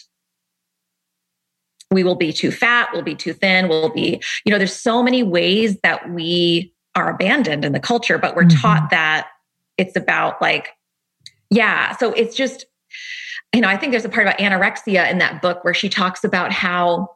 We 1.92 2.04
will 2.04 2.16
be 2.16 2.34
too 2.34 2.52
fat, 2.52 2.90
we'll 2.92 3.04
be 3.04 3.16
too 3.16 3.32
thin, 3.32 3.70
we'll 3.70 3.90
be, 3.94 4.22
you 4.44 4.52
know, 4.52 4.58
there's 4.58 4.76
so 4.76 5.02
many 5.02 5.24
ways 5.24 5.78
that 5.84 6.10
we 6.10 6.74
are 6.96 7.10
abandoned 7.10 7.64
in 7.64 7.72
the 7.72 7.80
culture, 7.80 8.18
but 8.18 8.36
we're 8.36 8.44
mm-hmm. 8.44 8.60
taught 8.60 8.90
that 8.90 9.30
it's 9.78 9.96
about 9.96 10.42
like, 10.42 10.72
yeah. 11.50 11.96
So 11.96 12.12
it's 12.12 12.36
just, 12.36 12.66
you 13.54 13.62
know, 13.62 13.68
I 13.68 13.78
think 13.78 13.92
there's 13.92 14.06
a 14.06 14.10
part 14.10 14.28
about 14.28 14.40
anorexia 14.40 15.10
in 15.10 15.18
that 15.20 15.42
book 15.42 15.64
where 15.64 15.74
she 15.74 15.90
talks 15.90 16.24
about 16.24 16.52
how, 16.52 17.10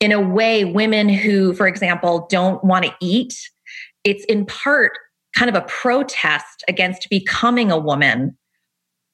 in 0.00 0.12
a 0.12 0.20
way, 0.20 0.64
women 0.64 1.08
who, 1.08 1.54
for 1.54 1.66
example, 1.66 2.26
don't 2.30 2.62
want 2.64 2.84
to 2.84 2.94
eat, 3.00 3.34
it's 4.04 4.24
in 4.24 4.46
part 4.46 4.92
kind 5.36 5.48
of 5.48 5.54
a 5.54 5.66
protest 5.66 6.64
against 6.68 7.08
becoming 7.08 7.70
a 7.70 7.78
woman 7.78 8.36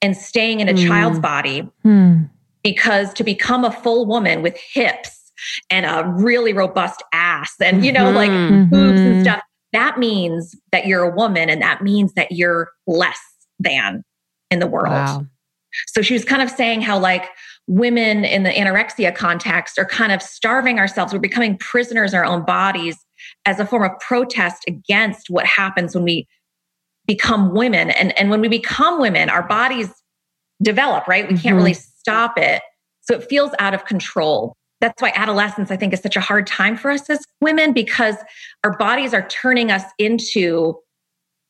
and 0.00 0.16
staying 0.16 0.60
in 0.60 0.68
a 0.68 0.72
mm. 0.72 0.86
child's 0.86 1.18
body. 1.18 1.68
Mm. 1.84 2.30
Because 2.62 3.12
to 3.14 3.24
become 3.24 3.64
a 3.64 3.70
full 3.70 4.06
woman 4.06 4.42
with 4.42 4.56
hips 4.72 5.32
and 5.70 5.86
a 5.86 6.08
really 6.16 6.52
robust 6.52 7.02
ass 7.12 7.54
and, 7.62 7.84
you 7.84 7.92
know, 7.92 8.10
like 8.10 8.30
mm-hmm. 8.30 8.68
boobs 8.68 9.00
and 9.00 9.22
stuff, 9.22 9.42
that 9.72 9.98
means 9.98 10.56
that 10.72 10.86
you're 10.86 11.04
a 11.04 11.14
woman 11.14 11.48
and 11.48 11.62
that 11.62 11.82
means 11.82 12.12
that 12.14 12.32
you're 12.32 12.70
less 12.86 13.20
than 13.60 14.02
in 14.50 14.58
the 14.58 14.66
world. 14.66 14.92
Wow. 14.92 15.26
So 15.88 16.02
she 16.02 16.14
was 16.14 16.24
kind 16.24 16.42
of 16.42 16.50
saying 16.50 16.82
how, 16.82 16.98
like, 16.98 17.28
women 17.66 18.24
in 18.24 18.42
the 18.42 18.50
anorexia 18.50 19.14
context 19.14 19.78
are 19.78 19.84
kind 19.84 20.10
of 20.10 20.22
starving 20.22 20.78
ourselves. 20.78 21.12
We're 21.12 21.18
becoming 21.18 21.58
prisoners 21.58 22.14
in 22.14 22.18
our 22.18 22.24
own 22.24 22.44
bodies 22.44 22.96
as 23.44 23.60
a 23.60 23.66
form 23.66 23.84
of 23.84 23.98
protest 24.00 24.64
against 24.66 25.28
what 25.28 25.44
happens 25.44 25.94
when 25.94 26.04
we 26.04 26.26
become 27.06 27.54
women. 27.54 27.90
And, 27.90 28.18
and 28.18 28.30
when 28.30 28.40
we 28.40 28.48
become 28.48 29.00
women, 29.00 29.28
our 29.28 29.46
bodies 29.46 29.90
develop, 30.62 31.06
right? 31.06 31.28
We 31.28 31.34
mm-hmm. 31.34 31.42
can't 31.42 31.56
really 31.56 31.74
stop 31.74 32.38
it. 32.38 32.62
So 33.02 33.14
it 33.14 33.24
feels 33.24 33.52
out 33.58 33.74
of 33.74 33.84
control. 33.84 34.54
That's 34.80 35.02
why 35.02 35.12
adolescence, 35.14 35.70
I 35.70 35.76
think, 35.76 35.92
is 35.92 36.00
such 36.00 36.16
a 36.16 36.20
hard 36.20 36.46
time 36.46 36.76
for 36.76 36.90
us 36.90 37.10
as 37.10 37.24
women 37.40 37.72
because 37.72 38.16
our 38.64 38.76
bodies 38.78 39.12
are 39.12 39.26
turning 39.28 39.70
us 39.70 39.84
into 39.98 40.78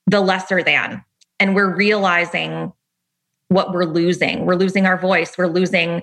the 0.06 0.20
lesser 0.20 0.62
than. 0.62 1.04
And 1.38 1.54
we're 1.54 1.74
realizing 1.74 2.72
what 3.48 3.72
we're 3.72 3.84
losing. 3.84 4.46
We're 4.46 4.54
losing 4.54 4.86
our 4.86 4.98
voice. 4.98 5.36
We're 5.36 5.46
losing 5.46 6.02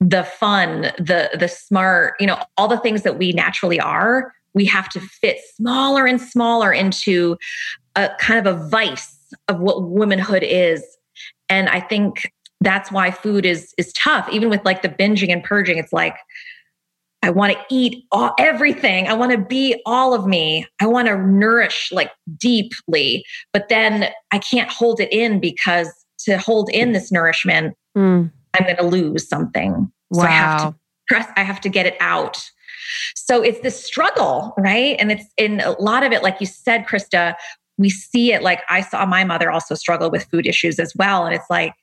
the 0.00 0.24
fun, 0.24 0.92
the 0.98 1.30
the 1.38 1.48
smart, 1.48 2.14
you 2.20 2.26
know, 2.26 2.42
all 2.56 2.68
the 2.68 2.78
things 2.78 3.02
that 3.02 3.18
we 3.18 3.32
naturally 3.32 3.80
are. 3.80 4.32
We 4.54 4.64
have 4.66 4.88
to 4.90 5.00
fit 5.00 5.38
smaller 5.54 6.06
and 6.06 6.20
smaller 6.20 6.72
into 6.72 7.36
a 7.96 8.10
kind 8.18 8.44
of 8.44 8.56
a 8.56 8.68
vice 8.68 9.16
of 9.48 9.60
what 9.60 9.88
womanhood 9.88 10.42
is. 10.42 10.84
And 11.48 11.68
I 11.68 11.80
think 11.80 12.32
that's 12.60 12.90
why 12.90 13.10
food 13.10 13.46
is 13.46 13.74
is 13.78 13.92
tough. 13.92 14.28
Even 14.30 14.48
with 14.50 14.64
like 14.64 14.82
the 14.82 14.88
binging 14.88 15.32
and 15.32 15.44
purging, 15.44 15.78
it's 15.78 15.92
like 15.92 16.16
I 17.22 17.30
want 17.30 17.52
to 17.52 17.58
eat 17.68 18.04
all, 18.12 18.34
everything. 18.38 19.06
I 19.06 19.12
want 19.12 19.32
to 19.32 19.38
be 19.38 19.80
all 19.84 20.14
of 20.14 20.26
me. 20.26 20.66
I 20.80 20.86
want 20.86 21.08
to 21.08 21.18
nourish 21.18 21.90
like 21.92 22.10
deeply, 22.38 23.24
but 23.52 23.68
then 23.68 24.08
I 24.30 24.38
can't 24.38 24.70
hold 24.70 25.00
it 25.00 25.12
in 25.12 25.38
because 25.38 25.92
to 26.24 26.38
hold 26.38 26.70
in 26.70 26.92
this 26.92 27.10
nourishment, 27.10 27.76
mm. 27.96 28.30
I'm 28.54 28.64
going 28.64 28.76
to 28.76 28.86
lose 28.86 29.28
something. 29.28 29.90
Wow. 30.10 30.22
So 30.22 30.26
I 30.26 30.30
have 30.30 30.60
to 30.60 30.74
press, 31.08 31.28
I 31.36 31.42
have 31.42 31.60
to 31.62 31.68
get 31.68 31.86
it 31.86 31.96
out. 32.00 32.50
So 33.14 33.42
it's 33.42 33.60
this 33.60 33.82
struggle, 33.82 34.54
right? 34.58 34.96
And 34.98 35.12
it's 35.12 35.26
in 35.36 35.60
a 35.60 35.72
lot 35.72 36.02
of 36.02 36.12
it, 36.12 36.22
like 36.22 36.40
you 36.40 36.46
said, 36.46 36.86
Krista, 36.86 37.34
we 37.78 37.88
see 37.88 38.32
it 38.32 38.42
like 38.42 38.60
I 38.68 38.82
saw 38.82 39.06
my 39.06 39.24
mother 39.24 39.50
also 39.50 39.74
struggle 39.74 40.10
with 40.10 40.24
food 40.30 40.46
issues 40.46 40.78
as 40.78 40.92
well. 40.96 41.24
And 41.24 41.34
it's 41.34 41.48
like 41.48 41.74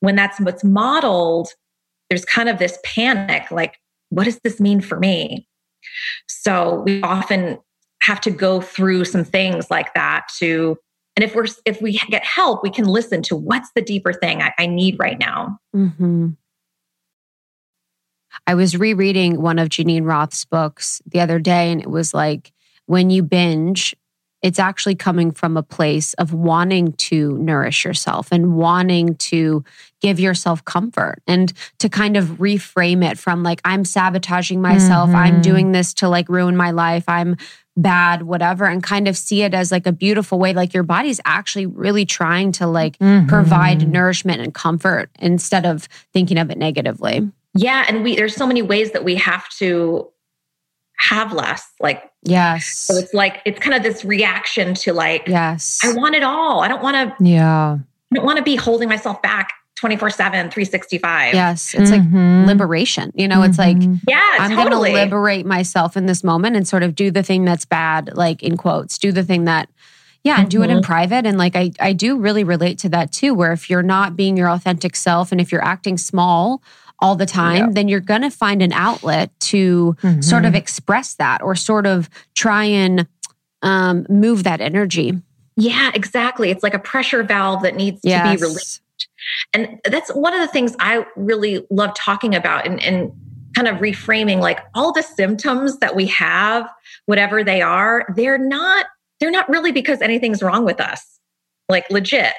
when 0.00 0.16
that's 0.16 0.40
what's 0.40 0.64
modeled, 0.64 1.48
there's 2.08 2.24
kind 2.24 2.48
of 2.48 2.58
this 2.58 2.78
panic 2.84 3.50
like, 3.50 3.78
what 4.10 4.24
does 4.24 4.38
this 4.44 4.60
mean 4.60 4.80
for 4.80 4.98
me? 4.98 5.48
So 6.28 6.82
we 6.86 7.02
often 7.02 7.58
have 8.02 8.20
to 8.22 8.30
go 8.30 8.60
through 8.60 9.04
some 9.06 9.24
things 9.24 9.70
like 9.70 9.92
that 9.94 10.26
to 10.38 10.78
and 11.16 11.24
if 11.24 11.34
we're 11.34 11.46
if 11.64 11.80
we 11.80 11.98
get 12.08 12.24
help 12.24 12.62
we 12.62 12.70
can 12.70 12.86
listen 12.86 13.22
to 13.22 13.36
what's 13.36 13.70
the 13.74 13.82
deeper 13.82 14.12
thing 14.12 14.42
i, 14.42 14.52
I 14.58 14.66
need 14.66 14.96
right 14.98 15.18
now 15.18 15.58
mm-hmm. 15.74 16.30
i 18.46 18.54
was 18.54 18.76
rereading 18.76 19.40
one 19.40 19.58
of 19.58 19.68
Geneen 19.68 20.04
Roth's 20.04 20.44
books 20.44 21.00
the 21.06 21.20
other 21.20 21.38
day 21.38 21.70
and 21.72 21.80
it 21.80 21.90
was 21.90 22.14
like 22.14 22.52
when 22.86 23.10
you 23.10 23.22
binge 23.22 23.94
it's 24.42 24.58
actually 24.58 24.94
coming 24.94 25.32
from 25.32 25.56
a 25.56 25.62
place 25.62 26.12
of 26.14 26.34
wanting 26.34 26.92
to 26.92 27.38
nourish 27.38 27.82
yourself 27.82 28.28
and 28.30 28.56
wanting 28.56 29.14
to 29.14 29.64
give 30.02 30.20
yourself 30.20 30.62
comfort 30.66 31.22
and 31.26 31.54
to 31.78 31.88
kind 31.88 32.14
of 32.14 32.26
reframe 32.38 33.02
it 33.02 33.18
from 33.18 33.42
like 33.42 33.60
i'm 33.64 33.84
sabotaging 33.84 34.60
myself 34.60 35.08
mm-hmm. 35.08 35.16
i'm 35.16 35.40
doing 35.40 35.72
this 35.72 35.94
to 35.94 36.08
like 36.08 36.28
ruin 36.28 36.56
my 36.56 36.70
life 36.70 37.04
i'm 37.08 37.36
bad, 37.76 38.22
whatever, 38.22 38.66
and 38.66 38.82
kind 38.82 39.08
of 39.08 39.16
see 39.16 39.42
it 39.42 39.54
as 39.54 39.72
like 39.72 39.86
a 39.86 39.92
beautiful 39.92 40.38
way. 40.38 40.52
Like 40.52 40.74
your 40.74 40.82
body's 40.82 41.20
actually 41.24 41.66
really 41.66 42.04
trying 42.04 42.52
to 42.52 42.66
like 42.66 42.98
mm-hmm. 42.98 43.26
provide 43.28 43.88
nourishment 43.88 44.40
and 44.40 44.54
comfort 44.54 45.10
instead 45.18 45.66
of 45.66 45.84
thinking 46.12 46.38
of 46.38 46.50
it 46.50 46.58
negatively. 46.58 47.30
Yeah. 47.54 47.84
And 47.88 48.04
we, 48.04 48.16
there's 48.16 48.34
so 48.34 48.46
many 48.46 48.62
ways 48.62 48.92
that 48.92 49.04
we 49.04 49.16
have 49.16 49.48
to 49.58 50.08
have 50.98 51.32
less. 51.32 51.68
Like, 51.80 52.10
yes. 52.22 52.66
So 52.66 52.94
it's 52.94 53.12
like, 53.12 53.42
it's 53.44 53.58
kind 53.58 53.74
of 53.74 53.82
this 53.82 54.04
reaction 54.04 54.74
to 54.74 54.92
like, 54.92 55.26
yes, 55.26 55.80
I 55.82 55.92
want 55.92 56.14
it 56.14 56.22
all. 56.22 56.60
I 56.60 56.68
don't 56.68 56.82
want 56.82 56.96
to, 56.96 57.24
yeah. 57.24 57.78
I 58.12 58.14
don't 58.14 58.24
want 58.24 58.38
to 58.38 58.44
be 58.44 58.56
holding 58.56 58.88
myself 58.88 59.20
back 59.20 59.52
24 59.76 60.10
7 60.10 60.50
365 60.50 61.34
yes 61.34 61.74
it's 61.74 61.90
mm-hmm. 61.90 62.38
like 62.38 62.46
liberation 62.46 63.10
you 63.14 63.26
know 63.26 63.36
mm-hmm. 63.36 63.50
it's 63.50 63.58
like 63.58 63.76
mm-hmm. 63.76 63.94
yeah 64.08 64.36
i'm 64.38 64.54
totally. 64.54 64.90
gonna 64.90 65.04
liberate 65.04 65.46
myself 65.46 65.96
in 65.96 66.06
this 66.06 66.22
moment 66.22 66.56
and 66.56 66.66
sort 66.66 66.82
of 66.82 66.94
do 66.94 67.10
the 67.10 67.22
thing 67.22 67.44
that's 67.44 67.64
bad 67.64 68.16
like 68.16 68.42
in 68.42 68.56
quotes 68.56 68.98
do 68.98 69.10
the 69.10 69.24
thing 69.24 69.44
that 69.44 69.68
yeah 70.22 70.34
and 70.34 70.42
mm-hmm. 70.42 70.48
do 70.50 70.62
it 70.62 70.70
in 70.70 70.76
mm-hmm. 70.78 70.84
private 70.84 71.26
and 71.26 71.38
like 71.38 71.56
I, 71.56 71.72
I 71.80 71.92
do 71.92 72.18
really 72.18 72.44
relate 72.44 72.78
to 72.80 72.88
that 72.90 73.12
too 73.12 73.34
where 73.34 73.52
if 73.52 73.68
you're 73.68 73.82
not 73.82 74.16
being 74.16 74.36
your 74.36 74.48
authentic 74.48 74.94
self 74.94 75.32
and 75.32 75.40
if 75.40 75.50
you're 75.50 75.64
acting 75.64 75.98
small 75.98 76.62
all 77.00 77.16
the 77.16 77.26
time 77.26 77.56
yeah. 77.56 77.68
then 77.72 77.88
you're 77.88 78.00
gonna 78.00 78.30
find 78.30 78.62
an 78.62 78.72
outlet 78.72 79.30
to 79.40 79.96
mm-hmm. 80.00 80.20
sort 80.20 80.44
of 80.44 80.54
express 80.54 81.14
that 81.14 81.42
or 81.42 81.54
sort 81.56 81.86
of 81.86 82.08
try 82.34 82.64
and 82.64 83.08
um, 83.62 84.06
move 84.08 84.44
that 84.44 84.60
energy 84.60 85.20
yeah, 85.56 85.92
exactly. 85.94 86.50
It's 86.50 86.62
like 86.62 86.74
a 86.74 86.78
pressure 86.78 87.22
valve 87.22 87.62
that 87.62 87.76
needs 87.76 88.00
yes. 88.02 88.22
to 88.22 88.36
be 88.36 88.42
released. 88.42 88.80
And 89.52 89.80
that's 89.84 90.10
one 90.10 90.34
of 90.34 90.40
the 90.40 90.48
things 90.48 90.76
I 90.80 91.04
really 91.16 91.66
love 91.70 91.94
talking 91.94 92.34
about 92.34 92.66
and, 92.66 92.82
and 92.82 93.12
kind 93.54 93.68
of 93.68 93.76
reframing 93.76 94.40
like 94.40 94.60
all 94.74 94.92
the 94.92 95.02
symptoms 95.02 95.78
that 95.78 95.94
we 95.94 96.06
have, 96.06 96.68
whatever 97.06 97.44
they 97.44 97.62
are, 97.62 98.06
they're 98.16 98.38
not, 98.38 98.86
they're 99.20 99.30
not 99.30 99.48
really 99.48 99.72
because 99.72 100.00
anything's 100.02 100.42
wrong 100.42 100.64
with 100.64 100.80
us. 100.80 101.18
Like 101.68 101.88
legit, 101.88 102.34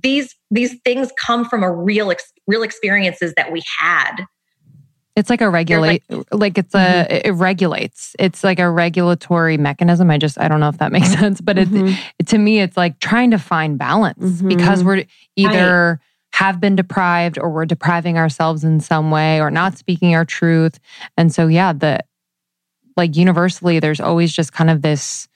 these 0.00 0.32
these 0.52 0.76
things 0.84 1.10
come 1.20 1.44
from 1.44 1.64
a 1.64 1.72
real 1.72 2.12
real 2.46 2.62
experiences 2.62 3.34
that 3.36 3.50
we 3.50 3.64
had 3.80 4.24
it's 5.20 5.30
like 5.30 5.40
a 5.40 5.48
regulate, 5.48 6.02
like, 6.08 6.26
like, 6.32 6.58
it's 6.58 6.74
a, 6.74 6.78
mm-hmm. 6.78 7.28
it 7.28 7.32
regulates. 7.32 8.16
It's 8.18 8.42
like 8.42 8.58
a 8.58 8.68
regulatory 8.68 9.56
mechanism. 9.56 10.10
I 10.10 10.18
just, 10.18 10.40
I 10.40 10.48
don't 10.48 10.60
know 10.60 10.68
if 10.68 10.78
that 10.78 10.90
makes 10.90 11.12
sense, 11.12 11.40
but 11.40 11.56
mm-hmm. 11.56 11.94
it, 12.18 12.26
to 12.28 12.38
me, 12.38 12.60
it's 12.60 12.76
like 12.76 12.98
trying 12.98 13.30
to 13.30 13.38
find 13.38 13.78
balance 13.78 14.18
mm-hmm. 14.18 14.48
because 14.48 14.82
we're 14.82 15.04
either 15.36 16.00
have 16.32 16.60
been 16.60 16.74
deprived 16.74 17.38
or 17.38 17.50
we're 17.50 17.66
depriving 17.66 18.16
ourselves 18.16 18.64
in 18.64 18.80
some 18.80 19.10
way 19.10 19.40
or 19.40 19.50
not 19.50 19.76
speaking 19.76 20.14
our 20.14 20.24
truth. 20.24 20.80
And 21.16 21.32
so, 21.32 21.46
yeah, 21.46 21.72
the 21.72 22.00
like 22.96 23.16
universally, 23.16 23.78
there's 23.78 24.00
always 24.00 24.32
just 24.32 24.52
kind 24.52 24.70
of 24.70 24.82
this 24.82 25.28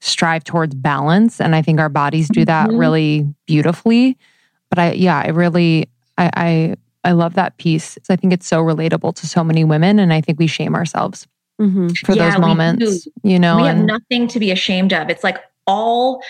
strive 0.00 0.44
towards 0.44 0.74
balance. 0.74 1.40
And 1.40 1.56
I 1.56 1.62
think 1.62 1.80
our 1.80 1.88
bodies 1.88 2.28
do 2.28 2.44
that 2.44 2.68
mm-hmm. 2.68 2.78
really 2.78 3.34
beautifully. 3.46 4.18
But 4.68 4.78
I, 4.78 4.92
yeah, 4.92 5.22
I 5.24 5.28
really, 5.28 5.88
I, 6.18 6.30
I, 6.34 6.74
I 7.04 7.12
love 7.12 7.34
that 7.34 7.56
piece. 7.58 7.98
I 8.08 8.16
think 8.16 8.32
it's 8.32 8.46
so 8.46 8.62
relatable 8.62 9.14
to 9.16 9.26
so 9.26 9.44
many 9.44 9.62
women. 9.62 9.98
And 9.98 10.12
I 10.12 10.20
think 10.20 10.38
we 10.38 10.46
shame 10.46 10.74
ourselves 10.74 11.26
mm-hmm. 11.60 11.88
for 12.04 12.14
yeah, 12.14 12.30
those 12.30 12.40
moments, 12.40 13.06
you 13.22 13.38
know, 13.38 13.56
we 13.56 13.64
have 13.64 13.76
nothing 13.78 14.26
to 14.28 14.40
be 14.40 14.50
ashamed 14.50 14.92
of. 14.92 15.10
It's 15.10 15.22
like 15.22 15.38
all, 15.66 16.22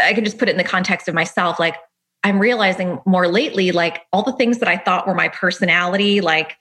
I 0.00 0.12
can 0.12 0.24
just 0.24 0.38
put 0.38 0.48
it 0.48 0.52
in 0.52 0.58
the 0.58 0.64
context 0.64 1.08
of 1.08 1.14
myself. 1.14 1.58
Like 1.58 1.76
I'm 2.24 2.38
realizing 2.38 2.98
more 3.06 3.28
lately, 3.28 3.72
like 3.72 4.02
all 4.12 4.22
the 4.22 4.32
things 4.32 4.58
that 4.58 4.68
I 4.68 4.76
thought 4.76 5.06
were 5.06 5.14
my 5.14 5.28
personality, 5.28 6.20
like 6.20 6.56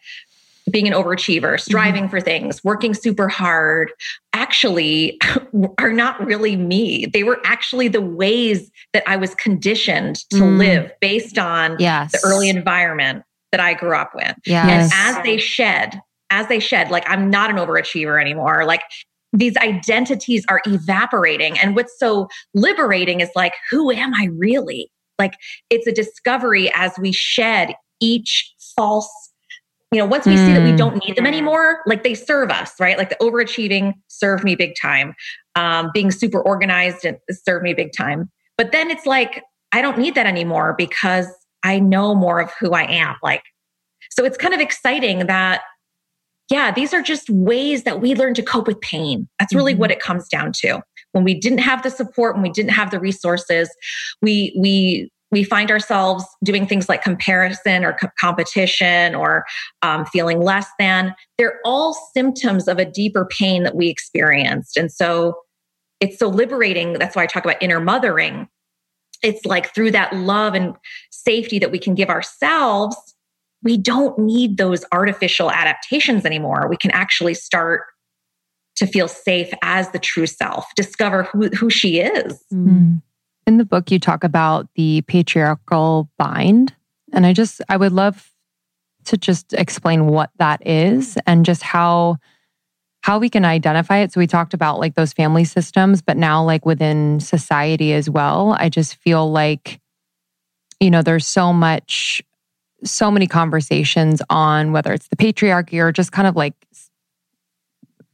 being 0.69 0.87
an 0.87 0.93
overachiever, 0.93 1.41
mm-hmm. 1.41 1.57
striving 1.57 2.03
mm-hmm. 2.03 2.11
for 2.11 2.21
things, 2.21 2.63
working 2.63 2.93
super 2.93 3.27
hard, 3.27 3.91
actually 4.33 5.19
are 5.79 5.93
not 5.93 6.23
really 6.23 6.55
me. 6.55 7.07
They 7.07 7.23
were 7.23 7.39
actually 7.45 7.87
the 7.87 8.01
ways 8.01 8.69
that 8.93 9.03
I 9.07 9.15
was 9.15 9.33
conditioned 9.35 10.17
to 10.31 10.37
mm. 10.37 10.57
live 10.57 10.91
based 11.01 11.37
on 11.37 11.77
yes. 11.79 12.11
the 12.11 12.19
early 12.27 12.49
environment 12.49 13.23
that 13.55 13.65
I 13.65 13.73
grew 13.73 13.95
up 13.95 14.11
with. 14.13 14.35
Yes. 14.45 14.91
And 14.93 15.17
as 15.17 15.23
they 15.23 15.37
shed, 15.37 16.01
as 16.29 16.47
they 16.47 16.59
shed, 16.59 16.91
like 16.91 17.09
I'm 17.09 17.29
not 17.29 17.49
an 17.49 17.55
overachiever 17.55 18.19
anymore. 18.19 18.65
Like 18.65 18.81
these 19.33 19.57
identities 19.57 20.45
are 20.47 20.61
evaporating. 20.65 21.57
And 21.59 21.75
what's 21.75 21.97
so 21.99 22.27
liberating 22.53 23.21
is 23.21 23.29
like, 23.35 23.53
who 23.69 23.91
am 23.91 24.13
I 24.13 24.29
really? 24.37 24.89
like 25.19 25.33
it's 25.69 25.87
a 25.87 25.91
discovery 25.91 26.71
as 26.73 26.93
we 26.99 27.11
shed 27.11 27.73
each 27.99 28.53
false 28.75 29.09
you 29.91 29.99
know 29.99 30.05
once 30.05 30.25
we 30.25 30.33
mm. 30.33 30.45
see 30.45 30.53
that 30.53 30.63
we 30.63 30.75
don't 30.75 31.05
need 31.05 31.15
them 31.15 31.25
anymore 31.25 31.81
like 31.85 32.03
they 32.03 32.13
serve 32.13 32.49
us 32.49 32.73
right 32.79 32.97
like 32.97 33.09
the 33.09 33.17
overachieving 33.21 33.93
served 34.07 34.43
me 34.43 34.55
big 34.55 34.73
time 34.79 35.13
um, 35.55 35.89
being 35.93 36.11
super 36.11 36.41
organized 36.41 37.05
and 37.05 37.17
served 37.31 37.63
me 37.63 37.73
big 37.73 37.91
time 37.95 38.29
but 38.57 38.71
then 38.71 38.89
it's 38.89 39.05
like 39.05 39.43
i 39.71 39.81
don't 39.81 39.97
need 39.97 40.15
that 40.15 40.25
anymore 40.25 40.75
because 40.77 41.27
i 41.65 41.79
know 41.79 42.15
more 42.15 42.39
of 42.39 42.51
who 42.59 42.71
i 42.71 42.83
am 42.83 43.15
like 43.21 43.43
so 44.11 44.23
it's 44.23 44.37
kind 44.37 44.53
of 44.53 44.59
exciting 44.59 45.27
that 45.27 45.61
yeah 46.49 46.71
these 46.71 46.93
are 46.93 47.01
just 47.01 47.29
ways 47.29 47.83
that 47.83 48.01
we 48.01 48.15
learn 48.15 48.33
to 48.33 48.43
cope 48.43 48.67
with 48.67 48.79
pain. 48.81 49.27
That's 49.39 49.53
really 49.53 49.73
mm-hmm. 49.73 49.81
what 49.81 49.91
it 49.91 49.99
comes 49.99 50.27
down 50.27 50.51
to. 50.57 50.81
When 51.11 51.23
we 51.23 51.33
didn't 51.33 51.59
have 51.59 51.83
the 51.83 51.89
support 51.89 52.35
when 52.35 52.43
we 52.43 52.49
didn't 52.49 52.71
have 52.71 52.91
the 52.91 52.99
resources 52.99 53.69
we 54.21 54.55
we 54.57 55.09
we 55.31 55.43
find 55.43 55.71
ourselves 55.71 56.23
doing 56.43 56.65
things 56.65 56.87
like 56.87 57.03
comparison 57.03 57.83
or 57.83 57.93
co- 57.93 58.09
competition 58.19 59.15
or 59.15 59.43
um, 59.81 60.05
feeling 60.05 60.39
less 60.39 60.67
than. 60.79 61.13
They're 61.37 61.59
all 61.65 61.93
symptoms 62.13 62.67
of 62.67 62.77
a 62.77 62.85
deeper 62.85 63.25
pain 63.25 63.63
that 63.63 63.75
we 63.75 63.89
experienced. 63.89 64.77
And 64.77 64.91
so 64.91 65.35
it's 65.99 66.19
so 66.19 66.29
liberating. 66.29 66.93
That's 66.93 67.15
why 67.15 67.23
i 67.23 67.25
talk 67.25 67.43
about 67.43 67.61
inner 67.61 67.81
mothering 67.81 68.47
it's 69.25 69.45
like 69.45 69.73
through 69.73 69.91
that 69.91 70.15
love 70.15 70.53
and 70.53 70.75
safety 71.11 71.59
that 71.59 71.71
we 71.71 71.79
can 71.79 71.95
give 71.95 72.09
ourselves 72.09 72.95
we 73.63 73.77
don't 73.77 74.17
need 74.19 74.57
those 74.57 74.85
artificial 74.91 75.51
adaptations 75.51 76.25
anymore 76.25 76.67
we 76.69 76.77
can 76.77 76.91
actually 76.91 77.33
start 77.33 77.83
to 78.75 78.85
feel 78.85 79.07
safe 79.07 79.51
as 79.61 79.89
the 79.91 79.99
true 79.99 80.27
self 80.27 80.65
discover 80.75 81.23
who, 81.23 81.47
who 81.49 81.69
she 81.69 81.99
is 81.99 82.43
mm. 82.53 83.01
In 83.47 83.57
the 83.57 83.65
book, 83.65 83.91
you 83.91 83.99
talk 83.99 84.23
about 84.23 84.67
the 84.75 85.01
patriarchal 85.03 86.09
bind. 86.17 86.73
And 87.13 87.25
I 87.25 87.33
just, 87.33 87.61
I 87.69 87.77
would 87.77 87.91
love 87.91 88.31
to 89.05 89.17
just 89.17 89.53
explain 89.53 90.07
what 90.07 90.31
that 90.37 90.65
is 90.65 91.17
and 91.27 91.45
just 91.45 91.61
how 91.61 92.17
how 93.05 93.19
we 93.19 93.29
can 93.29 93.45
identify 93.45 93.99
it. 93.99 94.11
So 94.11 94.19
we 94.19 94.25
talked 94.25 94.55
about 94.55 94.79
like 94.79 94.95
those 94.95 95.13
family 95.13 95.43
systems 95.43 96.01
but 96.01 96.17
now 96.17 96.43
like 96.43 96.65
within 96.65 97.19
society 97.19 97.93
as 97.93 98.09
well 98.09 98.55
i 98.59 98.67
just 98.69 98.95
feel 98.95 99.31
like 99.31 99.79
you 100.79 100.89
know 100.89 101.01
there's 101.01 101.27
so 101.27 101.53
much 101.53 102.21
so 102.83 103.09
many 103.09 103.27
conversations 103.27 104.21
on 104.29 104.71
whether 104.71 104.93
it's 104.93 105.07
the 105.07 105.15
patriarchy 105.15 105.79
or 105.79 105.91
just 105.91 106.11
kind 106.11 106.27
of 106.27 106.35
like 106.35 106.55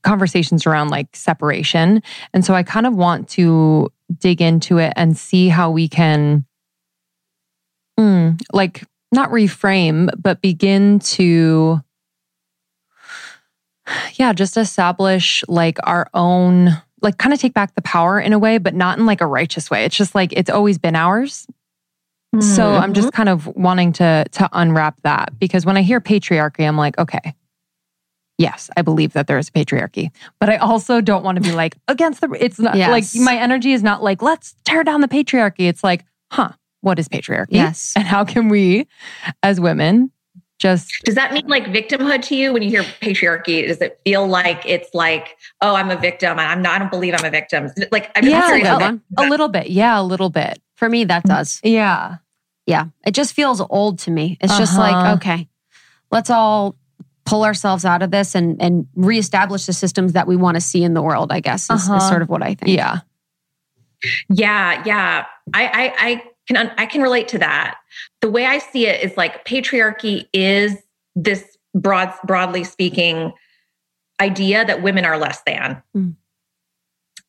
conversations 0.03 0.65
around 0.65 0.89
like 0.89 1.15
separation. 1.15 2.01
And 2.33 2.43
so 2.43 2.53
i 2.53 2.63
kind 2.63 2.85
of 2.85 2.95
want 2.95 3.29
to 3.29 3.91
dig 4.19 4.41
into 4.41 4.77
it 4.77 4.93
and 4.95 5.17
see 5.17 5.47
how 5.47 5.71
we 5.71 5.87
can, 5.87 6.45
mm, 7.99 8.39
like, 8.51 8.83
not 9.13 9.29
reframe, 9.29 10.09
but 10.17 10.41
begin 10.41 10.99
to, 10.99 11.79
yeah, 14.15 14.33
just 14.33 14.57
establish 14.57 15.43
like 15.47 15.77
our 15.83 16.09
own, 16.13 16.81
like, 17.01 17.17
kind 17.17 17.33
of 17.33 17.39
take 17.39 17.53
back 17.53 17.75
the 17.75 17.81
power 17.81 18.19
in 18.19 18.33
a 18.33 18.39
way, 18.39 18.57
but 18.57 18.75
not 18.75 18.97
in 18.97 19.05
like 19.05 19.21
a 19.21 19.27
righteous 19.27 19.69
way. 19.69 19.85
It's 19.85 19.95
just 19.95 20.15
like 20.15 20.33
it's 20.33 20.49
always 20.49 20.77
been 20.77 20.95
ours. 20.95 21.47
Mm-hmm. 22.35 22.41
So 22.41 22.75
I'm 22.75 22.93
just 22.93 23.11
kind 23.11 23.27
of 23.27 23.47
wanting 23.47 23.91
to 23.93 24.25
to 24.31 24.49
unwrap 24.53 25.01
that 25.03 25.37
because 25.37 25.65
when 25.65 25.75
I 25.75 25.81
hear 25.81 25.99
patriarchy, 25.99 26.65
I'm 26.65 26.77
like, 26.77 26.97
okay, 26.97 27.35
yes, 28.37 28.69
I 28.75 28.81
believe 28.81 29.13
that 29.13 29.27
there 29.27 29.37
is 29.37 29.49
a 29.49 29.51
patriarchy, 29.51 30.11
but 30.39 30.49
I 30.49 30.57
also 30.57 31.01
don't 31.01 31.23
want 31.23 31.35
to 31.35 31.41
be 31.41 31.51
like 31.51 31.77
against 31.87 32.21
the, 32.21 32.29
it's 32.39 32.57
not 32.57 32.75
yes. 32.75 32.89
like 32.89 33.23
my 33.23 33.35
energy 33.35 33.73
is 33.73 33.83
not 33.83 34.01
like, 34.01 34.21
let's 34.21 34.55
tear 34.63 34.83
down 34.83 35.01
the 35.01 35.07
patriarchy. 35.07 35.67
It's 35.67 35.83
like, 35.83 36.05
huh, 36.31 36.51
what 36.81 36.97
is 36.99 37.07
patriarchy? 37.07 37.47
Yes. 37.51 37.93
And 37.95 38.05
how 38.05 38.25
can 38.25 38.49
we 38.49 38.87
as 39.43 39.59
women 39.59 40.11
just. 40.61 40.91
Does 41.03 41.15
that 41.15 41.33
mean 41.33 41.47
like 41.47 41.65
victimhood 41.65 42.21
to 42.23 42.35
you 42.35 42.53
when 42.53 42.61
you 42.61 42.69
hear 42.69 42.83
patriarchy? 42.83 43.67
Does 43.67 43.81
it 43.81 43.99
feel 44.05 44.27
like 44.27 44.65
it's 44.65 44.93
like, 44.93 45.37
oh, 45.61 45.75
I'm 45.75 45.89
a 45.89 45.97
victim 45.97 46.39
I'm 46.39 46.61
not, 46.61 46.73
I 46.75 46.79
don't 46.79 46.91
believe 46.91 47.13
I'm 47.17 47.25
a 47.25 47.29
victim? 47.29 47.69
Like, 47.91 48.11
I'm 48.15 48.25
yeah, 48.25 48.77
a, 48.87 48.99
a 49.17 49.25
little 49.27 49.49
bit. 49.49 49.69
Yeah, 49.69 49.99
a 49.99 50.03
little 50.03 50.29
bit. 50.29 50.61
For 50.75 50.87
me, 50.87 51.03
that 51.05 51.23
does. 51.23 51.59
Yeah. 51.63 52.17
Yeah. 52.65 52.85
It 53.05 53.11
just 53.11 53.33
feels 53.33 53.61
old 53.61 53.99
to 53.99 54.11
me. 54.11 54.37
It's 54.39 54.51
uh-huh. 54.51 54.61
just 54.61 54.77
like, 54.77 54.93
uh-huh. 54.93 55.15
okay, 55.15 55.49
let's 56.11 56.29
all 56.29 56.75
pull 57.25 57.43
ourselves 57.43 57.85
out 57.85 58.01
of 58.01 58.11
this 58.11 58.35
and 58.35 58.61
and 58.61 58.87
reestablish 58.95 59.65
the 59.65 59.73
systems 59.73 60.13
that 60.13 60.27
we 60.27 60.35
want 60.35 60.55
to 60.55 60.61
see 60.61 60.83
in 60.83 60.93
the 60.95 61.01
world 61.01 61.31
i 61.31 61.39
guess 61.39 61.65
is, 61.65 61.87
uh-huh. 61.87 61.97
is 61.97 62.07
sort 62.07 62.21
of 62.21 62.29
what 62.29 62.41
i 62.41 62.55
think 62.55 62.75
yeah 62.75 62.99
yeah 64.29 64.81
yeah 64.85 65.25
I, 65.53 65.65
I 65.65 65.93
i 65.99 66.23
can 66.47 66.71
i 66.77 66.85
can 66.85 67.01
relate 67.01 67.27
to 67.27 67.37
that 67.37 67.77
the 68.21 68.29
way 68.29 68.45
i 68.45 68.57
see 68.57 68.87
it 68.87 69.03
is 69.03 69.15
like 69.17 69.45
patriarchy 69.45 70.27
is 70.33 70.77
this 71.15 71.57
broad 71.73 72.13
broadly 72.25 72.63
speaking 72.63 73.31
idea 74.21 74.63
that 74.65 74.81
women 74.81 75.05
are 75.05 75.17
less 75.17 75.41
than 75.45 75.81
mm. 75.95 76.13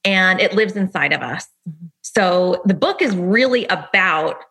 and 0.04 0.40
it 0.40 0.54
lives 0.54 0.76
inside 0.76 1.12
of 1.12 1.22
us 1.22 1.46
mm-hmm. 1.68 1.86
so 2.02 2.60
the 2.64 2.74
book 2.74 3.00
is 3.00 3.16
really 3.16 3.66
about 3.66 4.44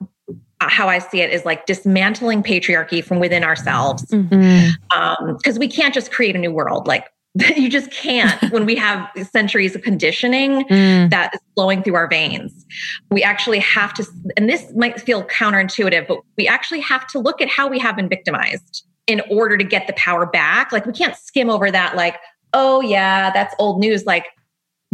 uh, 0.62 0.70
how 0.70 0.88
I 0.88 1.00
see 1.00 1.22
it 1.22 1.32
is 1.32 1.44
like 1.44 1.66
dismantling 1.66 2.44
patriarchy 2.44 3.04
from 3.04 3.20
within 3.20 3.44
ourselves. 3.44 4.06
Because 4.06 4.28
mm-hmm. 4.30 5.28
um, 5.28 5.40
we 5.58 5.68
can't 5.68 5.92
just 5.92 6.12
create 6.12 6.36
a 6.36 6.40
new 6.40 6.52
world. 6.52 6.86
Like 6.86 7.08
you 7.56 7.70
just 7.70 7.92
can't 7.92 8.42
when 8.52 8.66
we 8.66 8.76
have 8.76 9.10
centuries 9.32 9.76
of 9.76 9.82
conditioning 9.82 10.66
mm. 10.66 11.10
that 11.10 11.34
is 11.34 11.42
flowing 11.56 11.82
through 11.84 11.96
our 11.96 12.08
veins. 12.08 12.66
We 13.10 13.24
actually 13.24 13.60
have 13.60 13.94
to, 13.96 14.06
and 14.36 14.50
this 14.50 14.72
might 14.76 15.00
feel 15.00 15.24
counterintuitive, 15.24 16.08
but 16.08 16.20
we 16.38 16.48
actually 16.48 16.82
have 16.82 17.08
to 17.08 17.20
look 17.20 17.42
at 17.42 17.48
how 17.48 17.68
we 17.68 17.80
have 17.80 17.96
been 17.96 18.10
victimized 18.10 18.86
in 19.08 19.22
order 19.32 19.58
to 19.58 19.64
get 19.64 19.88
the 19.88 19.94
power 19.94 20.26
back. 20.26 20.72
Like 20.72 20.86
we 20.86 20.94
can't 20.94 21.16
skim 21.16 21.50
over 21.50 21.72
that, 21.72 21.96
like, 21.96 22.18
oh, 22.54 22.82
yeah, 22.82 23.32
that's 23.32 23.56
old 23.60 23.80
news. 23.80 24.06
Like 24.06 24.28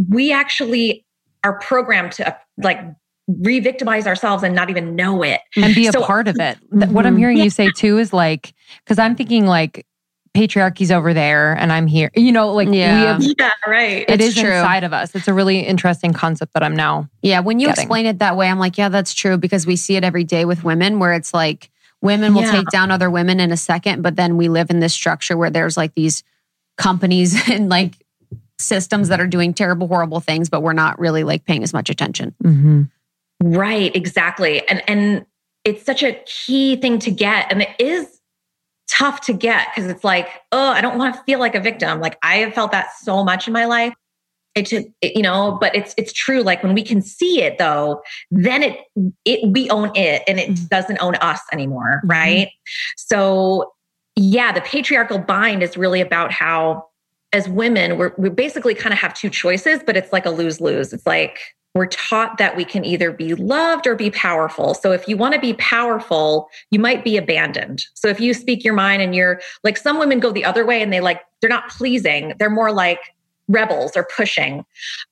we 0.08 0.32
actually 0.32 1.04
are 1.44 1.58
programmed 1.58 2.12
to 2.12 2.36
like 2.56 2.80
re-victimize 3.26 4.06
ourselves 4.06 4.42
and 4.42 4.54
not 4.54 4.70
even 4.70 4.96
know 4.96 5.22
it 5.22 5.40
and 5.56 5.74
be 5.74 5.86
a 5.86 5.92
so, 5.92 6.02
part 6.02 6.28
of 6.28 6.36
it 6.40 6.58
mm-hmm. 6.72 6.92
what 6.94 7.04
i'm 7.04 7.16
hearing 7.16 7.36
yeah. 7.36 7.44
you 7.44 7.50
say 7.50 7.70
too 7.76 7.98
is 7.98 8.10
like 8.10 8.54
because 8.82 8.98
i'm 8.98 9.14
thinking 9.14 9.44
like 9.44 9.86
patriarchy's 10.38 10.90
over 10.90 11.12
there 11.12 11.52
and 11.54 11.72
i'm 11.72 11.86
here 11.86 12.10
you 12.14 12.30
know 12.30 12.52
like 12.52 12.68
yeah, 12.70 13.18
yeah 13.20 13.50
right 13.66 14.02
It 14.08 14.20
it's 14.20 14.24
is 14.26 14.34
true. 14.36 14.52
inside 14.52 14.84
of 14.84 14.92
us 14.92 15.14
it's 15.14 15.26
a 15.26 15.34
really 15.34 15.60
interesting 15.60 16.12
concept 16.12 16.52
that 16.54 16.62
i'm 16.62 16.76
now 16.76 17.08
yeah 17.22 17.40
when 17.40 17.58
you 17.58 17.66
getting. 17.66 17.82
explain 17.82 18.06
it 18.06 18.20
that 18.20 18.36
way 18.36 18.48
i'm 18.48 18.58
like 18.58 18.78
yeah 18.78 18.88
that's 18.88 19.14
true 19.14 19.36
because 19.36 19.66
we 19.66 19.74
see 19.74 19.96
it 19.96 20.04
every 20.04 20.24
day 20.24 20.44
with 20.44 20.62
women 20.62 20.98
where 20.98 21.12
it's 21.12 21.34
like 21.34 21.70
women 22.00 22.34
will 22.34 22.42
yeah. 22.42 22.52
take 22.52 22.68
down 22.68 22.90
other 22.90 23.10
women 23.10 23.40
in 23.40 23.50
a 23.50 23.56
second 23.56 24.02
but 24.02 24.14
then 24.14 24.36
we 24.36 24.48
live 24.48 24.70
in 24.70 24.78
this 24.78 24.94
structure 24.94 25.36
where 25.36 25.50
there's 25.50 25.76
like 25.76 25.94
these 25.94 26.22
companies 26.76 27.48
and 27.50 27.68
like 27.68 27.94
systems 28.60 29.08
that 29.08 29.20
are 29.20 29.26
doing 29.26 29.52
terrible 29.52 29.88
horrible 29.88 30.20
things 30.20 30.48
but 30.48 30.62
we're 30.62 30.72
not 30.72 30.98
really 31.00 31.24
like 31.24 31.44
paying 31.44 31.62
as 31.62 31.72
much 31.72 31.90
attention 31.90 32.34
mm-hmm. 32.44 32.82
Right, 33.42 33.94
exactly. 33.94 34.66
And 34.68 34.82
and 34.88 35.26
it's 35.64 35.84
such 35.84 36.02
a 36.02 36.12
key 36.26 36.76
thing 36.76 36.98
to 37.00 37.10
get 37.10 37.50
and 37.50 37.62
it 37.62 37.70
is 37.78 38.17
tough 38.88 39.20
to 39.22 39.32
get 39.32 39.68
because 39.74 39.90
it's 39.90 40.04
like, 40.04 40.28
oh, 40.52 40.68
I 40.68 40.80
don't 40.80 40.98
want 40.98 41.14
to 41.14 41.22
feel 41.22 41.38
like 41.38 41.54
a 41.54 41.60
victim. 41.60 42.00
Like 42.00 42.18
I 42.22 42.36
have 42.38 42.54
felt 42.54 42.72
that 42.72 42.88
so 43.00 43.24
much 43.24 43.46
in 43.46 43.52
my 43.52 43.66
life. 43.66 43.94
It 44.54 44.66
took, 44.66 44.86
you 45.02 45.22
know, 45.22 45.56
but 45.60 45.74
it's 45.76 45.94
it's 45.96 46.12
true. 46.12 46.42
Like 46.42 46.62
when 46.62 46.74
we 46.74 46.82
can 46.82 47.00
see 47.00 47.42
it 47.42 47.58
though, 47.58 48.02
then 48.30 48.62
it 48.62 48.80
it 49.24 49.48
we 49.52 49.70
own 49.70 49.92
it 49.94 50.22
and 50.26 50.40
it 50.40 50.50
mm-hmm. 50.50 50.64
doesn't 50.66 50.98
own 51.00 51.14
us 51.16 51.40
anymore, 51.52 51.98
mm-hmm. 51.98 52.10
right? 52.10 52.50
So 52.96 53.72
yeah, 54.16 54.50
the 54.50 54.62
patriarchal 54.62 55.18
bind 55.20 55.62
is 55.62 55.76
really 55.76 56.00
about 56.00 56.32
how 56.32 56.86
as 57.32 57.48
women, 57.48 57.98
we're 57.98 58.12
we 58.16 58.30
basically 58.30 58.74
kind 58.74 58.92
of 58.92 58.98
have 58.98 59.14
two 59.14 59.30
choices, 59.30 59.80
but 59.84 59.96
it's 59.96 60.12
like 60.12 60.26
a 60.26 60.30
lose-lose. 60.30 60.92
It's 60.92 61.06
like 61.06 61.40
we're 61.74 61.86
taught 61.86 62.38
that 62.38 62.56
we 62.56 62.64
can 62.64 62.84
either 62.84 63.12
be 63.12 63.34
loved 63.34 63.86
or 63.86 63.94
be 63.94 64.10
powerful. 64.10 64.74
So 64.74 64.90
if 64.90 65.06
you 65.06 65.16
want 65.16 65.34
to 65.34 65.40
be 65.40 65.52
powerful, 65.54 66.48
you 66.70 66.78
might 66.78 67.04
be 67.04 67.16
abandoned. 67.16 67.84
So 67.94 68.08
if 68.08 68.20
you 68.20 68.34
speak 68.34 68.64
your 68.64 68.74
mind 68.74 69.02
and 69.02 69.14
you're 69.14 69.40
like 69.62 69.76
some 69.76 69.98
women 69.98 70.18
go 70.18 70.32
the 70.32 70.44
other 70.44 70.64
way 70.64 70.82
and 70.82 70.92
they 70.92 71.00
like 71.00 71.20
they're 71.40 71.50
not 71.50 71.68
pleasing, 71.68 72.32
they're 72.38 72.50
more 72.50 72.72
like 72.72 73.00
rebels 73.48 73.92
or 73.96 74.06
pushing. 74.16 74.64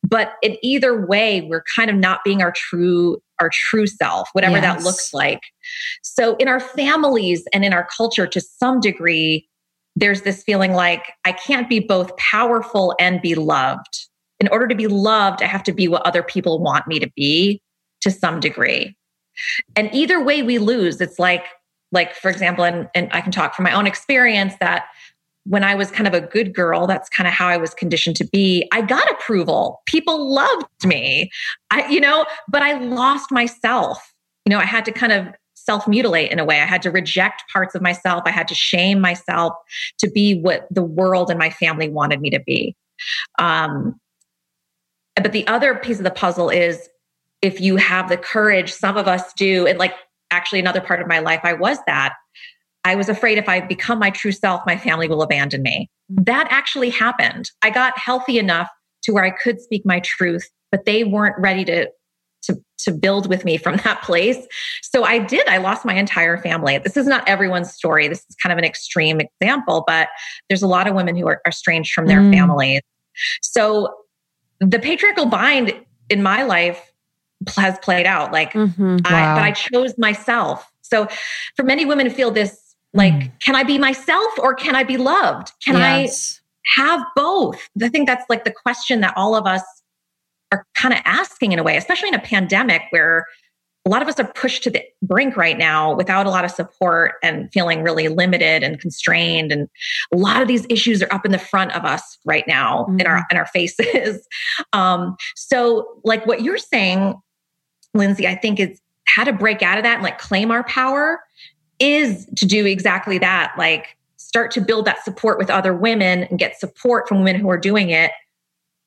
But 0.02 0.34
in 0.42 0.56
either 0.62 1.06
way, 1.06 1.42
we're 1.42 1.64
kind 1.74 1.90
of 1.90 1.96
not 1.96 2.24
being 2.24 2.42
our 2.42 2.52
true 2.52 3.22
our 3.38 3.50
true 3.52 3.86
self, 3.86 4.30
whatever 4.32 4.56
yes. 4.56 4.62
that 4.62 4.82
looks 4.82 5.12
like. 5.12 5.40
So 6.02 6.36
in 6.36 6.48
our 6.48 6.60
families 6.60 7.44
and 7.52 7.66
in 7.66 7.74
our 7.74 7.86
culture 7.94 8.26
to 8.26 8.40
some 8.40 8.80
degree 8.80 9.46
there's 9.96 10.22
this 10.22 10.42
feeling 10.42 10.72
like 10.72 11.12
I 11.24 11.32
can't 11.32 11.68
be 11.68 11.80
both 11.80 12.16
powerful 12.16 12.94
and 13.00 13.20
be 13.20 13.34
loved 13.34 14.06
in 14.38 14.48
order 14.48 14.68
to 14.68 14.74
be 14.74 14.86
loved, 14.86 15.42
I 15.42 15.46
have 15.46 15.62
to 15.64 15.72
be 15.72 15.88
what 15.88 16.06
other 16.06 16.22
people 16.22 16.58
want 16.58 16.86
me 16.86 16.98
to 16.98 17.10
be 17.16 17.62
to 18.02 18.10
some 18.10 18.40
degree. 18.40 18.94
And 19.74 19.92
either 19.94 20.22
way 20.22 20.42
we 20.42 20.58
lose. 20.58 21.00
It's 21.00 21.18
like, 21.18 21.44
like 21.92 22.14
for 22.14 22.30
example, 22.30 22.64
and, 22.64 22.88
and 22.94 23.08
I 23.12 23.20
can 23.20 23.32
talk 23.32 23.54
from 23.54 23.64
my 23.64 23.72
own 23.72 23.86
experience 23.86 24.54
that 24.60 24.86
when 25.44 25.62
I 25.62 25.74
was 25.74 25.90
kind 25.90 26.06
of 26.06 26.14
a 26.14 26.20
good 26.20 26.54
girl, 26.54 26.86
that's 26.86 27.08
kind 27.08 27.26
of 27.26 27.32
how 27.32 27.46
I 27.46 27.56
was 27.56 27.72
conditioned 27.72 28.16
to 28.16 28.26
be. 28.26 28.68
I 28.72 28.82
got 28.82 29.10
approval. 29.10 29.80
People 29.86 30.34
loved 30.34 30.84
me. 30.84 31.30
I, 31.70 31.86
you 31.88 32.00
know, 32.00 32.26
but 32.48 32.62
I 32.62 32.78
lost 32.78 33.30
myself 33.30 34.12
you 34.46 34.50
know, 34.50 34.58
I 34.58 34.64
had 34.64 34.84
to 34.84 34.92
kind 34.92 35.12
of 35.12 35.26
self 35.66 35.86
mutilate 35.86 36.30
in 36.30 36.38
a 36.38 36.44
way. 36.44 36.60
I 36.60 36.64
had 36.64 36.82
to 36.82 36.90
reject 36.90 37.42
parts 37.52 37.74
of 37.74 37.82
myself. 37.82 38.22
I 38.24 38.30
had 38.30 38.48
to 38.48 38.54
shame 38.54 39.00
myself 39.00 39.52
to 39.98 40.10
be 40.10 40.40
what 40.40 40.66
the 40.70 40.82
world 40.82 41.28
and 41.28 41.38
my 41.38 41.50
family 41.50 41.88
wanted 41.88 42.20
me 42.20 42.30
to 42.30 42.40
be. 42.40 42.74
Um, 43.38 44.00
but 45.16 45.32
the 45.32 45.46
other 45.46 45.74
piece 45.74 45.98
of 45.98 46.04
the 46.04 46.10
puzzle 46.10 46.50
is 46.50 46.88
if 47.42 47.60
you 47.60 47.76
have 47.76 48.08
the 48.08 48.16
courage, 48.16 48.72
some 48.72 48.96
of 48.96 49.08
us 49.08 49.32
do, 49.34 49.66
and 49.66 49.78
like 49.78 49.94
actually 50.30 50.60
another 50.60 50.80
part 50.80 51.00
of 51.00 51.08
my 51.08 51.18
life, 51.18 51.40
I 51.42 51.52
was 51.52 51.78
that. 51.86 52.14
I 52.84 52.94
was 52.94 53.08
afraid 53.08 53.36
if 53.36 53.48
I 53.48 53.60
become 53.60 53.98
my 53.98 54.10
true 54.10 54.32
self, 54.32 54.62
my 54.64 54.76
family 54.76 55.08
will 55.08 55.22
abandon 55.22 55.62
me. 55.62 55.90
That 56.08 56.46
actually 56.50 56.90
happened. 56.90 57.50
I 57.62 57.70
got 57.70 57.98
healthy 57.98 58.38
enough 58.38 58.68
to 59.02 59.12
where 59.12 59.24
I 59.24 59.30
could 59.30 59.60
speak 59.60 59.82
my 59.84 60.00
truth, 60.00 60.48
but 60.70 60.84
they 60.84 61.02
weren't 61.02 61.36
ready 61.38 61.64
to 61.64 61.88
to 62.46 62.60
to 62.78 62.92
build 62.92 63.28
with 63.28 63.44
me 63.44 63.56
from 63.56 63.76
that 63.84 64.02
place. 64.02 64.46
So 64.82 65.04
I 65.04 65.18
did. 65.18 65.46
I 65.48 65.58
lost 65.58 65.84
my 65.84 65.94
entire 65.94 66.38
family. 66.38 66.78
This 66.78 66.96
is 66.96 67.06
not 67.06 67.26
everyone's 67.28 67.72
story. 67.72 68.08
This 68.08 68.24
is 68.28 68.36
kind 68.42 68.52
of 68.52 68.58
an 68.58 68.64
extreme 68.64 69.20
example, 69.20 69.84
but 69.86 70.08
there's 70.48 70.62
a 70.62 70.68
lot 70.68 70.86
of 70.86 70.94
women 70.94 71.16
who 71.16 71.26
are, 71.26 71.40
estranged 71.46 71.92
from 71.92 72.06
their 72.06 72.20
mm. 72.20 72.32
families. 72.32 72.80
So 73.42 73.94
the 74.60 74.78
patriarchal 74.78 75.26
bind 75.26 75.74
in 76.08 76.22
my 76.22 76.42
life 76.42 76.92
has 77.56 77.78
played 77.78 78.06
out. 78.06 78.32
Like 78.32 78.52
mm-hmm. 78.52 78.96
I, 79.04 79.12
wow. 79.12 79.34
but 79.36 79.42
I 79.42 79.52
chose 79.52 79.96
myself. 79.98 80.70
So 80.82 81.08
for 81.56 81.62
many 81.62 81.84
women 81.84 82.10
feel 82.10 82.30
this 82.30 82.74
like, 82.94 83.12
mm. 83.12 83.30
can 83.40 83.54
I 83.54 83.62
be 83.62 83.78
myself 83.78 84.38
or 84.38 84.54
can 84.54 84.74
I 84.74 84.82
be 84.82 84.96
loved? 84.96 85.52
Can 85.64 85.74
yes. 85.74 86.40
I 86.76 86.82
have 86.82 87.06
both? 87.14 87.68
I 87.82 87.88
think 87.88 88.08
that's 88.08 88.24
like 88.28 88.44
the 88.44 88.52
question 88.52 89.00
that 89.00 89.12
all 89.16 89.34
of 89.34 89.46
us 89.46 89.62
are 90.52 90.66
kind 90.74 90.94
of 90.94 91.00
asking 91.04 91.52
in 91.52 91.58
a 91.58 91.62
way, 91.62 91.76
especially 91.76 92.08
in 92.08 92.14
a 92.14 92.20
pandemic 92.20 92.82
where 92.90 93.26
a 93.84 93.88
lot 93.88 94.02
of 94.02 94.08
us 94.08 94.18
are 94.18 94.32
pushed 94.32 94.64
to 94.64 94.70
the 94.70 94.82
brink 95.00 95.36
right 95.36 95.56
now 95.56 95.94
without 95.94 96.26
a 96.26 96.30
lot 96.30 96.44
of 96.44 96.50
support 96.50 97.14
and 97.22 97.52
feeling 97.52 97.82
really 97.82 98.08
limited 98.08 98.64
and 98.64 98.80
constrained. 98.80 99.52
And 99.52 99.68
a 100.12 100.16
lot 100.16 100.42
of 100.42 100.48
these 100.48 100.66
issues 100.68 101.02
are 101.02 101.12
up 101.12 101.24
in 101.24 101.30
the 101.30 101.38
front 101.38 101.74
of 101.76 101.84
us 101.84 102.18
right 102.24 102.44
now 102.48 102.82
mm-hmm. 102.82 103.00
in 103.00 103.06
our 103.06 103.24
in 103.30 103.36
our 103.36 103.46
faces. 103.46 104.26
Um, 104.72 105.16
so 105.34 105.86
like 106.04 106.26
what 106.26 106.42
you're 106.42 106.58
saying 106.58 107.14
Lindsey 107.94 108.26
i 108.26 108.34
think 108.34 108.58
is 108.58 108.80
how 109.06 109.24
to 109.24 109.32
break 109.32 109.62
out 109.62 109.78
of 109.78 109.84
that 109.84 109.94
and 109.94 110.02
like 110.02 110.18
claim 110.18 110.50
our 110.50 110.64
power 110.64 111.20
is 111.78 112.26
to 112.36 112.46
do 112.46 112.66
exactly 112.66 113.18
that. 113.18 113.54
Like 113.58 113.96
start 114.16 114.50
to 114.52 114.60
build 114.60 114.84
that 114.86 115.04
support 115.04 115.38
with 115.38 115.50
other 115.50 115.74
women 115.74 116.24
and 116.24 116.38
get 116.38 116.58
support 116.58 117.08
from 117.08 117.18
women 117.18 117.40
who 117.40 117.50
are 117.50 117.58
doing 117.58 117.90
it 117.90 118.10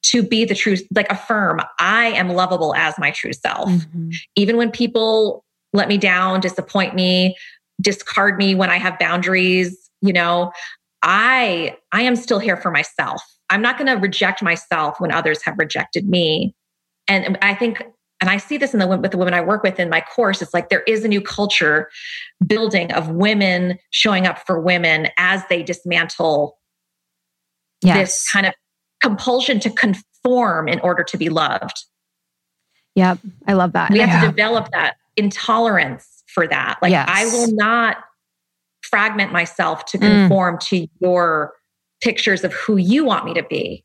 to 0.02 0.24
be 0.24 0.46
the 0.46 0.56
truth, 0.56 0.86
like 0.94 1.12
affirm, 1.12 1.62
I 1.80 2.08
am 2.08 2.30
lovable 2.30 2.74
as 2.76 2.98
my 2.98 3.12
true 3.12 3.34
self. 3.34 3.70
Mm-hmm. 3.70 4.12
Even 4.36 4.58
when 4.58 4.72
people 4.72 5.44
let 5.74 5.88
me 5.88 5.98
down, 5.98 6.40
disappoint 6.40 6.96
me, 6.96 7.36
discard 7.82 8.38
me 8.38 8.56
when 8.56 8.70
I 8.70 8.78
have 8.78 8.98
boundaries, 8.98 9.90
you 10.02 10.14
know, 10.14 10.52
I 11.02 11.78
I 11.92 12.02
am 12.02 12.16
still 12.16 12.40
here 12.40 12.58
for 12.58 12.72
myself. 12.72 13.22
I'm 13.50 13.62
not 13.62 13.78
going 13.78 13.88
to 13.88 14.00
reject 14.00 14.42
myself 14.42 15.00
when 15.00 15.12
others 15.12 15.42
have 15.44 15.58
rejected 15.58 16.08
me. 16.08 16.56
And 17.08 17.38
I 17.42 17.56
think 17.56 17.84
and 18.22 18.30
I 18.30 18.38
see 18.38 18.58
this 18.58 18.74
in 18.74 18.80
the 18.80 18.88
with 18.88 19.12
the 19.12 19.18
women 19.18 19.34
I 19.34 19.42
work 19.42 19.64
with 19.64 19.80
in 19.80 19.90
my 19.90 20.02
course. 20.02 20.42
It's 20.42 20.54
like 20.54 20.70
there 20.70 20.84
is 20.84 21.04
a 21.04 21.08
new 21.08 21.22
culture 21.22 21.90
building 22.46 22.92
of 22.92 23.10
women 23.10 23.78
showing 23.92 24.28
up 24.28 24.46
for 24.46 24.60
women 24.60 25.08
as 25.18 25.42
they 25.50 25.64
dismantle 25.64 26.58
yes. 27.82 27.98
this 27.98 28.32
kind 28.32 28.46
of 28.46 28.54
compulsion 29.02 29.60
to 29.62 29.70
conform 29.70 30.68
in 30.68 30.80
order 30.82 31.04
to 31.04 31.18
be 31.18 31.30
loved. 31.30 31.84
Yep. 32.96 33.20
I 33.48 33.54
love 33.54 33.74
that. 33.74 33.92
We 33.92 34.00
have 34.00 34.10
yeah. 34.10 34.22
to 34.22 34.28
develop 34.28 34.70
that 34.72 34.96
intolerance 35.16 36.24
for 36.28 36.48
that. 36.48 36.80
Like, 36.82 36.92
yes. 36.92 37.08
I 37.10 37.26
will 37.26 37.54
not 37.54 37.98
fragment 38.82 39.32
myself 39.32 39.86
to 39.86 39.98
mm. 39.98 40.02
conform 40.02 40.56
mm. 40.56 40.60
to 40.68 40.88
your 41.00 41.54
pictures 42.02 42.44
of 42.44 42.54
who 42.54 42.78
you 42.78 43.06
want 43.06 43.26
me 43.26 43.34
to 43.34 43.44
be. 43.44 43.84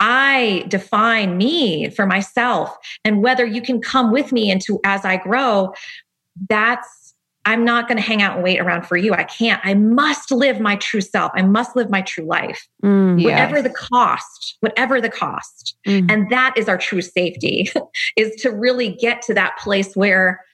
I 0.00 0.64
define 0.68 1.36
me 1.36 1.90
for 1.90 2.06
myself. 2.06 2.74
And 3.04 3.22
whether 3.22 3.44
you 3.44 3.60
can 3.60 3.80
come 3.80 4.10
with 4.10 4.32
me 4.32 4.50
into 4.50 4.80
as 4.84 5.04
I 5.04 5.18
grow, 5.18 5.74
that's 6.48 6.88
I'm 7.46 7.64
not 7.64 7.88
going 7.88 7.96
to 7.96 8.02
hang 8.02 8.20
out 8.20 8.34
and 8.34 8.44
wait 8.44 8.60
around 8.60 8.86
for 8.86 8.96
you. 8.96 9.14
I 9.14 9.24
can't. 9.24 9.60
I 9.64 9.74
must 9.74 10.30
live 10.30 10.60
my 10.60 10.76
true 10.76 11.00
self. 11.00 11.32
I 11.34 11.42
must 11.42 11.74
live 11.74 11.88
my 11.88 12.02
true 12.02 12.24
life, 12.24 12.68
mm, 12.82 13.22
whatever 13.22 13.62
the 13.62 13.70
cost, 13.70 14.56
whatever 14.60 15.00
the 15.00 15.08
cost. 15.08 15.76
Mm. 15.86 16.10
And 16.10 16.30
that 16.30 16.54
is 16.56 16.68
our 16.68 16.76
true 16.76 17.00
safety 17.00 17.70
is 18.16 18.36
to 18.42 18.50
really 18.50 18.90
get 18.90 19.22
to 19.22 19.34
that 19.34 19.56
place 19.58 19.94
where 19.94 20.44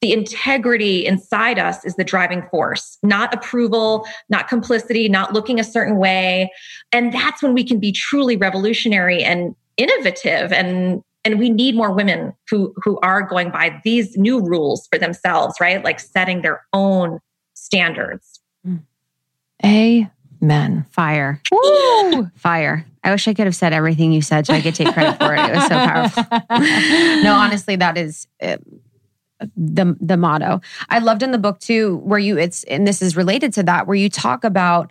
the 0.00 0.12
integrity 0.12 1.04
inside 1.04 1.58
us 1.58 1.84
is 1.84 1.96
the 1.96 2.04
driving 2.04 2.42
force, 2.50 2.98
not 3.02 3.34
approval, 3.34 4.06
not 4.28 4.46
complicity, 4.46 5.08
not 5.08 5.32
looking 5.32 5.58
a 5.58 5.64
certain 5.64 5.96
way. 5.96 6.52
And 6.92 7.12
that's 7.12 7.42
when 7.42 7.52
we 7.52 7.64
can 7.64 7.80
be 7.80 7.90
truly 7.90 8.36
revolutionary 8.36 9.24
and 9.24 9.56
innovative 9.76 10.52
and 10.52 11.02
and 11.28 11.38
we 11.38 11.50
need 11.50 11.74
more 11.74 11.92
women 11.92 12.32
who 12.50 12.74
who 12.82 12.98
are 13.00 13.22
going 13.22 13.50
by 13.50 13.80
these 13.84 14.16
new 14.16 14.40
rules 14.40 14.88
for 14.90 14.98
themselves 14.98 15.54
right? 15.60 15.84
Like 15.84 16.00
setting 16.00 16.40
their 16.40 16.64
own 16.72 17.20
standards. 17.54 18.40
Amen. 19.64 20.86
Fire. 20.90 21.42
Woo! 21.52 22.30
fire. 22.36 22.86
I 23.04 23.10
wish 23.10 23.28
i 23.28 23.34
could 23.34 23.46
have 23.46 23.56
said 23.56 23.72
everything 23.72 24.12
you 24.12 24.22
said 24.22 24.46
so 24.46 24.54
i 24.54 24.60
could 24.60 24.74
take 24.74 24.92
credit 24.92 25.18
for 25.18 25.34
it. 25.34 25.40
It 25.40 25.54
was 25.54 25.66
so 25.66 25.74
powerful. 25.74 26.24
No 27.22 27.34
honestly 27.34 27.76
that 27.76 27.98
is 27.98 28.26
uh, 28.42 28.56
the 29.56 29.96
the 30.00 30.16
motto. 30.16 30.60
I 30.88 30.98
loved 31.00 31.22
in 31.22 31.32
the 31.32 31.38
book 31.38 31.58
too 31.60 31.96
where 31.98 32.18
you 32.18 32.38
it's 32.38 32.64
and 32.64 32.86
this 32.86 33.02
is 33.02 33.16
related 33.16 33.52
to 33.54 33.62
that 33.64 33.86
where 33.86 33.96
you 33.96 34.08
talk 34.08 34.44
about 34.44 34.90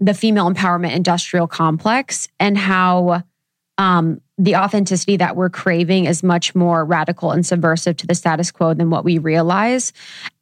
the 0.00 0.14
female 0.14 0.50
empowerment 0.50 0.94
industrial 0.94 1.46
complex 1.46 2.28
and 2.40 2.58
how 2.58 3.22
um, 3.78 4.20
the 4.38 4.56
authenticity 4.56 5.16
that 5.16 5.36
we're 5.36 5.50
craving 5.50 6.06
is 6.06 6.22
much 6.22 6.54
more 6.54 6.84
radical 6.84 7.30
and 7.30 7.44
subversive 7.44 7.96
to 7.98 8.06
the 8.06 8.14
status 8.14 8.50
quo 8.50 8.74
than 8.74 8.90
what 8.90 9.04
we 9.04 9.18
realize. 9.18 9.92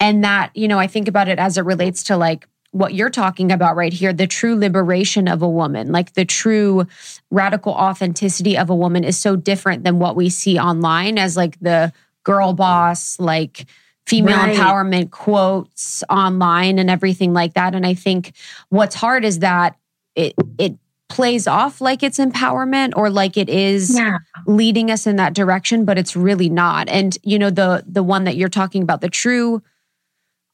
And 0.01 0.25
that, 0.25 0.51
you 0.55 0.69
know, 0.69 0.79
I 0.79 0.87
think 0.87 1.09
about 1.09 1.29
it 1.29 1.39
as 1.39 1.59
it 1.59 1.65
relates 1.65 2.05
to 2.05 2.17
like 2.17 2.49
what 2.73 2.93
you're 2.93 3.11
talking 3.11 3.53
about 3.53 3.77
right 3.77 3.93
here 3.93 4.13
the 4.13 4.27
true 4.27 4.57
liberation 4.57 5.29
of 5.29 5.43
a 5.43 5.49
woman, 5.49 5.93
like 5.93 6.15
the 6.15 6.25
true 6.25 6.87
radical 7.31 7.73
authenticity 7.73 8.59
of 8.59 8.69
a 8.69 8.75
woman 8.75 9.05
is 9.05 9.17
so 9.17 9.37
different 9.37 9.85
than 9.85 10.01
what 10.01 10.17
we 10.17 10.29
see 10.29 10.59
online 10.59 11.17
as 11.17 11.37
like 11.37 11.59
the 11.61 11.93
girl 12.25 12.53
boss, 12.53 13.19
like, 13.21 13.67
female 14.07 14.37
right. 14.37 14.57
empowerment 14.57 15.11
quotes 15.11 16.05
online 16.11 16.79
and 16.79 16.91
everything 16.91 17.33
like 17.33 17.55
that 17.55 17.75
and 17.75 17.87
i 17.87 17.95
think 17.95 18.35
what's 18.69 18.95
hard 18.95 19.25
is 19.25 19.39
that 19.39 19.79
it 20.15 20.35
it 20.59 20.77
plays 21.09 21.47
off 21.47 21.81
like 21.81 22.03
it's 22.03 22.19
empowerment 22.19 22.93
or 22.97 23.11
like 23.11 23.37
it 23.37 23.49
is 23.49 23.97
yeah. 23.97 24.19
leading 24.47 24.91
us 24.91 25.07
in 25.07 25.17
that 25.17 25.35
direction 25.35 25.85
but 25.85 25.99
it's 25.99 26.17
really 26.17 26.49
not. 26.49 26.89
And 26.89 27.17
you 27.23 27.39
know 27.39 27.51
the 27.51 27.85
the 27.87 28.03
one 28.03 28.25
that 28.25 28.37
you're 28.37 28.49
talking 28.49 28.83
about 28.83 29.01
the 29.01 29.11
true 29.11 29.63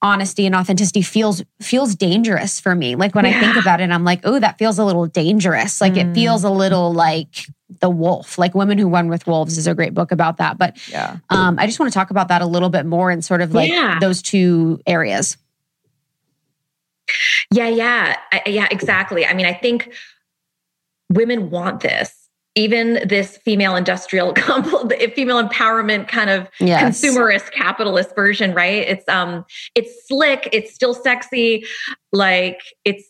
honesty 0.02 0.46
and 0.46 0.54
authenticity 0.54 1.02
feels 1.02 1.42
feels 1.60 1.94
dangerous 1.94 2.58
for 2.58 2.74
me. 2.74 2.96
Like 2.96 3.14
when 3.14 3.26
yeah. 3.26 3.36
i 3.36 3.40
think 3.40 3.56
about 3.56 3.80
it 3.80 3.90
i'm 3.90 4.04
like 4.04 4.20
oh 4.24 4.38
that 4.38 4.58
feels 4.58 4.78
a 4.78 4.84
little 4.84 5.06
dangerous. 5.06 5.80
Like 5.80 5.94
mm. 5.94 6.10
it 6.10 6.14
feels 6.14 6.42
a 6.42 6.50
little 6.50 6.92
like 6.92 7.46
the 7.80 7.90
wolf. 7.90 8.36
Like 8.36 8.54
women 8.54 8.76
who 8.76 8.88
run 8.88 9.08
with 9.08 9.26
wolves 9.26 9.56
is 9.56 9.68
a 9.68 9.74
great 9.74 9.94
book 9.94 10.10
about 10.10 10.38
that. 10.38 10.58
But 10.58 10.76
yeah. 10.90 11.18
um, 11.30 11.58
i 11.60 11.66
just 11.66 11.78
want 11.78 11.92
to 11.92 11.96
talk 11.96 12.10
about 12.10 12.28
that 12.28 12.42
a 12.42 12.46
little 12.46 12.70
bit 12.70 12.86
more 12.86 13.10
and 13.10 13.24
sort 13.24 13.40
of 13.40 13.54
like 13.54 13.70
yeah. 13.70 13.98
those 14.00 14.20
two 14.20 14.80
areas. 14.84 15.36
Yeah 17.52 17.68
yeah. 17.68 18.16
I, 18.32 18.42
yeah 18.46 18.66
exactly. 18.68 19.24
I 19.24 19.34
mean 19.34 19.46
i 19.46 19.54
think 19.54 19.92
women 21.10 21.50
want 21.50 21.80
this. 21.80 22.16
Even 22.56 23.06
this 23.06 23.36
female 23.36 23.76
industrial 23.76 24.34
female 25.14 25.42
empowerment 25.42 26.08
kind 26.08 26.30
of 26.30 26.48
yes. 26.58 26.82
consumerist 26.82 27.52
capitalist 27.52 28.14
version 28.16 28.54
right? 28.54 28.88
It's 28.88 29.08
um 29.08 29.44
it's 29.76 30.08
slick 30.08 30.48
it's 30.52 30.74
still 30.74 30.92
sexy 30.92 31.64
like 32.12 32.60
it's 32.84 33.08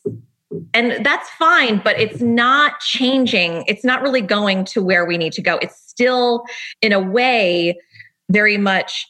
and 0.75 1.05
that's 1.05 1.31
fine 1.31 1.81
but 1.83 1.99
it's 1.99 2.21
not 2.21 2.81
changing. 2.81 3.65
It's 3.67 3.83
not 3.85 4.03
really 4.03 4.21
going 4.21 4.67
to 4.67 4.83
where 4.83 5.07
we 5.07 5.17
need 5.17 5.33
to 5.35 5.43
go. 5.43 5.57
It's 5.57 5.81
still 5.81 6.45
in 6.83 6.93
a 6.93 7.01
way 7.01 7.79
very 8.31 8.59
much 8.59 9.07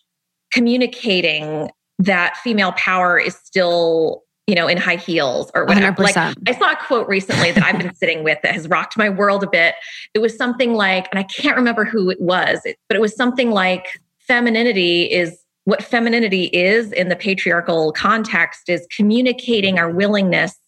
communicating 0.52 1.70
that 1.98 2.36
female 2.38 2.72
power 2.72 3.18
is 3.18 3.34
still 3.36 4.22
you 4.50 4.56
know, 4.56 4.66
in 4.66 4.76
high 4.76 4.96
heels 4.96 5.48
or 5.54 5.64
whatever. 5.64 6.02
100%. 6.02 6.16
Like 6.16 6.16
I 6.16 6.58
saw 6.58 6.72
a 6.72 6.76
quote 6.84 7.06
recently 7.06 7.52
that 7.52 7.62
I've 7.62 7.78
been 7.78 7.94
sitting 7.94 8.24
with 8.24 8.38
that 8.42 8.52
has 8.52 8.66
rocked 8.66 8.98
my 8.98 9.08
world 9.08 9.44
a 9.44 9.46
bit. 9.46 9.76
It 10.12 10.18
was 10.18 10.36
something 10.36 10.74
like, 10.74 11.06
and 11.12 11.20
I 11.20 11.22
can't 11.22 11.56
remember 11.56 11.84
who 11.84 12.10
it 12.10 12.20
was, 12.20 12.58
but 12.88 12.96
it 12.96 13.00
was 13.00 13.14
something 13.14 13.52
like 13.52 13.86
femininity 14.18 15.04
is 15.04 15.38
what 15.66 15.84
femininity 15.84 16.46
is 16.46 16.90
in 16.90 17.10
the 17.10 17.14
patriarchal 17.14 17.92
context 17.92 18.68
is 18.68 18.84
communicating 18.90 19.78
our 19.78 19.88
willingness 19.88 20.58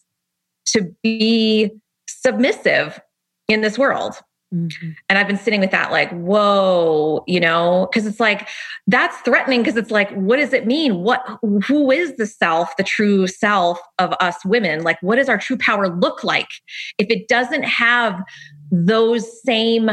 to 0.66 0.94
be 1.02 1.68
submissive 2.06 3.00
in 3.48 3.62
this 3.62 3.76
world 3.76 4.20
Mm-hmm. 4.52 4.90
And 5.08 5.18
I've 5.18 5.26
been 5.26 5.38
sitting 5.38 5.60
with 5.60 5.70
that, 5.70 5.90
like, 5.90 6.10
whoa, 6.10 7.24
you 7.26 7.40
know, 7.40 7.88
because 7.90 8.06
it's 8.06 8.20
like 8.20 8.48
that's 8.86 9.16
threatening. 9.18 9.62
Because 9.62 9.76
it's 9.76 9.90
like, 9.90 10.10
what 10.12 10.36
does 10.36 10.52
it 10.52 10.66
mean? 10.66 11.02
What, 11.02 11.22
who 11.66 11.90
is 11.90 12.16
the 12.16 12.26
self, 12.26 12.76
the 12.76 12.82
true 12.82 13.26
self 13.26 13.80
of 13.98 14.12
us 14.20 14.44
women? 14.44 14.82
Like, 14.82 14.98
what 15.00 15.16
does 15.16 15.28
our 15.28 15.38
true 15.38 15.56
power 15.56 15.88
look 15.88 16.22
like 16.22 16.48
if 16.98 17.08
it 17.10 17.28
doesn't 17.28 17.64
have 17.64 18.22
those 18.70 19.42
same 19.42 19.90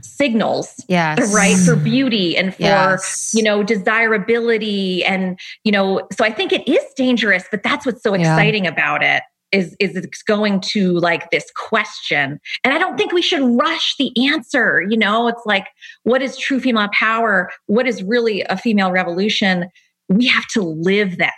signals 0.00 0.84
yes 0.88 1.32
right 1.32 1.56
for 1.56 1.76
beauty 1.76 2.36
and 2.36 2.52
for 2.52 2.62
yes. 2.62 3.32
you 3.32 3.40
know 3.40 3.62
desirability 3.62 5.04
and 5.04 5.38
you 5.62 5.70
know 5.70 6.04
so 6.10 6.24
i 6.24 6.30
think 6.30 6.52
it 6.52 6.66
is 6.66 6.82
dangerous 6.96 7.44
but 7.52 7.62
that's 7.62 7.86
what's 7.86 8.02
so 8.02 8.12
exciting 8.12 8.64
yeah. 8.64 8.70
about 8.70 9.04
it 9.04 9.22
is 9.52 9.76
is 9.80 9.96
it's 9.96 10.22
going 10.22 10.60
to 10.60 10.92
like 10.98 11.30
this 11.30 11.50
question. 11.54 12.40
And 12.64 12.74
i 12.74 12.78
don't 12.78 12.96
think 12.96 13.12
we 13.12 13.22
should 13.22 13.42
rush 13.42 13.94
the 13.98 14.12
answer 14.28 14.84
you 14.88 14.96
know? 14.96 15.28
It's 15.28 15.42
like 15.46 15.68
what 16.04 16.22
is 16.22 16.36
true 16.36 16.60
female 16.60 16.88
power? 16.92 17.50
What 17.66 17.86
is 17.86 18.02
really 18.02 18.42
a 18.42 18.56
female 18.56 18.90
revolution? 18.90 19.68
We 20.08 20.26
have 20.26 20.46
to 20.48 20.62
live 20.62 21.18
that. 21.18 21.32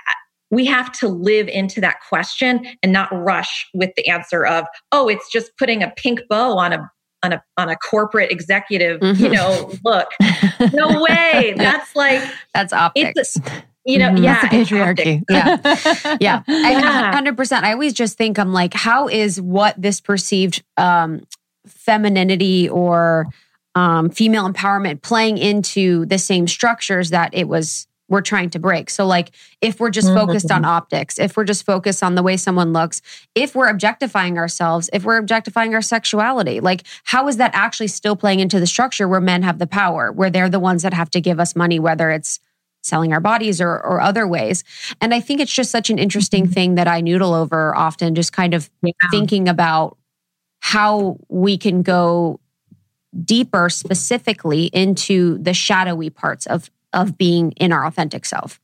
We 0.51 0.65
have 0.67 0.93
to 1.01 1.09
live 1.09 1.49
into 1.49 1.81
that 1.83 1.97
question 2.09 2.67
and 2.83 2.93
not 2.93 3.09
rush 3.13 3.67
with 3.75 3.91
the 3.97 4.09
answer 4.09 4.47
of 4.47 4.65
oh 4.93 5.09
it's 5.09 5.31
just 5.31 5.53
putting 5.59 5.83
a 5.83 5.93
pink 5.97 6.21
bow 6.29 6.59
on 6.59 6.73
a 6.73 6.91
on 7.25 7.33
a 7.33 7.43
on 7.57 7.69
a 7.69 7.77
corporate 7.77 8.31
executive 8.31 9.01
mm-hmm. 9.01 9.23
you 9.23 9.31
know 9.31 9.73
look. 9.85 10.09
No 10.73 11.03
way. 11.09 11.55
That's 11.57 11.95
like 11.97 12.23
that's 12.55 12.73
optics 12.73 13.37
you 13.89 13.99
know, 13.99 14.11
mm-hmm. 14.11 14.23
yeah, 14.23 14.41
That's 14.43 14.69
the 14.69 14.77
patriarchy. 14.77 15.23
yeah, 15.31 16.17
yeah, 16.21 16.43
yeah. 16.47 17.13
hundred 17.13 17.37
percent. 17.37 17.65
I 17.65 17.73
always 17.73 17.95
just 17.95 18.19
think 18.19 18.39
I'm 18.39 18.53
like, 18.53 18.75
how 18.75 19.09
is 19.09 19.41
what 19.41 19.81
this 19.81 20.01
perceived 20.01 20.63
um, 20.77 21.23
femininity 21.67 22.69
or 22.69 23.27
um, 23.75 24.11
female 24.11 24.51
empowerment 24.51 25.01
playing 25.01 25.39
into 25.39 26.05
the 26.05 26.19
same 26.19 26.47
structures 26.47 27.11
that 27.11 27.33
it 27.33 27.49
was 27.49 27.87
we're 28.11 28.23
trying 28.23 28.49
to 28.51 28.59
break. 28.59 28.89
So, 28.89 29.07
like, 29.07 29.33
if 29.61 29.81
we're 29.81 29.91
just 29.91 30.09
focused 30.09 30.51
on 30.51 30.63
mm-hmm. 30.63 30.71
optics, 30.71 31.19
if 31.19 31.37
we're 31.37 31.45
just 31.45 31.67
focused 31.67 32.03
on 32.03 32.15
the 32.15 32.23
way 32.23 32.39
someone 32.39 32.73
looks, 32.73 33.03
if 33.35 33.55
we're 33.55 33.69
objectifying 33.69 34.39
ourselves, 34.39 34.89
if 34.95 35.05
we're 35.05 35.19
objectifying 35.19 35.75
our 35.75 35.83
sexuality, 35.83 36.61
like, 36.61 36.85
how 37.05 37.29
is 37.29 37.37
that 37.37 37.51
actually 37.55 37.89
still 37.89 38.17
playing 38.17 38.41
into 38.41 38.59
the 38.61 38.67
structure 38.67 39.07
where 39.07 39.21
men 39.21 39.43
have 39.43 39.59
the 39.59 39.67
power, 39.67 40.11
where 40.11 40.31
they're 40.31 40.49
the 40.49 40.59
ones 40.59 40.83
that 40.83 40.95
have 40.95 41.11
to 41.11 41.21
give 41.21 41.39
us 41.39 41.55
money, 41.55 41.79
whether 41.79 42.11
it's 42.11 42.41
selling 42.89 43.13
our 43.13 43.21
bodies 43.21 43.61
or, 43.61 43.69
or 43.69 44.01
other 44.01 44.27
ways. 44.27 44.65
And 45.01 45.15
I 45.15 45.21
think 45.21 45.41
it's 45.41 45.53
just 45.53 45.71
such 45.71 45.91
an 45.91 45.99
interesting 45.99 46.45
mm-hmm. 46.45 46.53
thing 46.53 46.75
that 46.77 46.89
I 46.89 47.01
noodle 47.01 47.35
over 47.35 47.77
often, 47.77 48.15
just 48.15 48.33
kind 48.33 48.55
of 48.55 48.71
yeah. 48.83 48.93
thinking 49.11 49.49
about 49.49 49.97
how 50.61 51.19
we 51.29 51.57
can 51.57 51.83
go 51.83 52.41
deeper 53.25 53.69
specifically 53.69 54.67
into 54.67 55.39
the 55.39 55.55
shadowy 55.55 56.11
parts 56.11 56.47
of 56.47 56.71
of 56.93 57.19
being 57.19 57.53
in 57.53 57.73
our 57.73 57.85
authentic 57.85 58.25
self. 58.25 58.61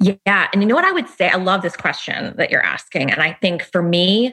Yeah. 0.00 0.48
And 0.52 0.62
you 0.62 0.68
know 0.68 0.74
what 0.74 0.84
I 0.84 0.92
would 0.92 1.08
say? 1.08 1.28
I 1.28 1.36
love 1.36 1.62
this 1.62 1.76
question 1.76 2.34
that 2.36 2.50
you're 2.50 2.62
asking. 2.62 3.10
And 3.10 3.20
I 3.20 3.32
think 3.34 3.62
for 3.62 3.82
me, 3.82 4.32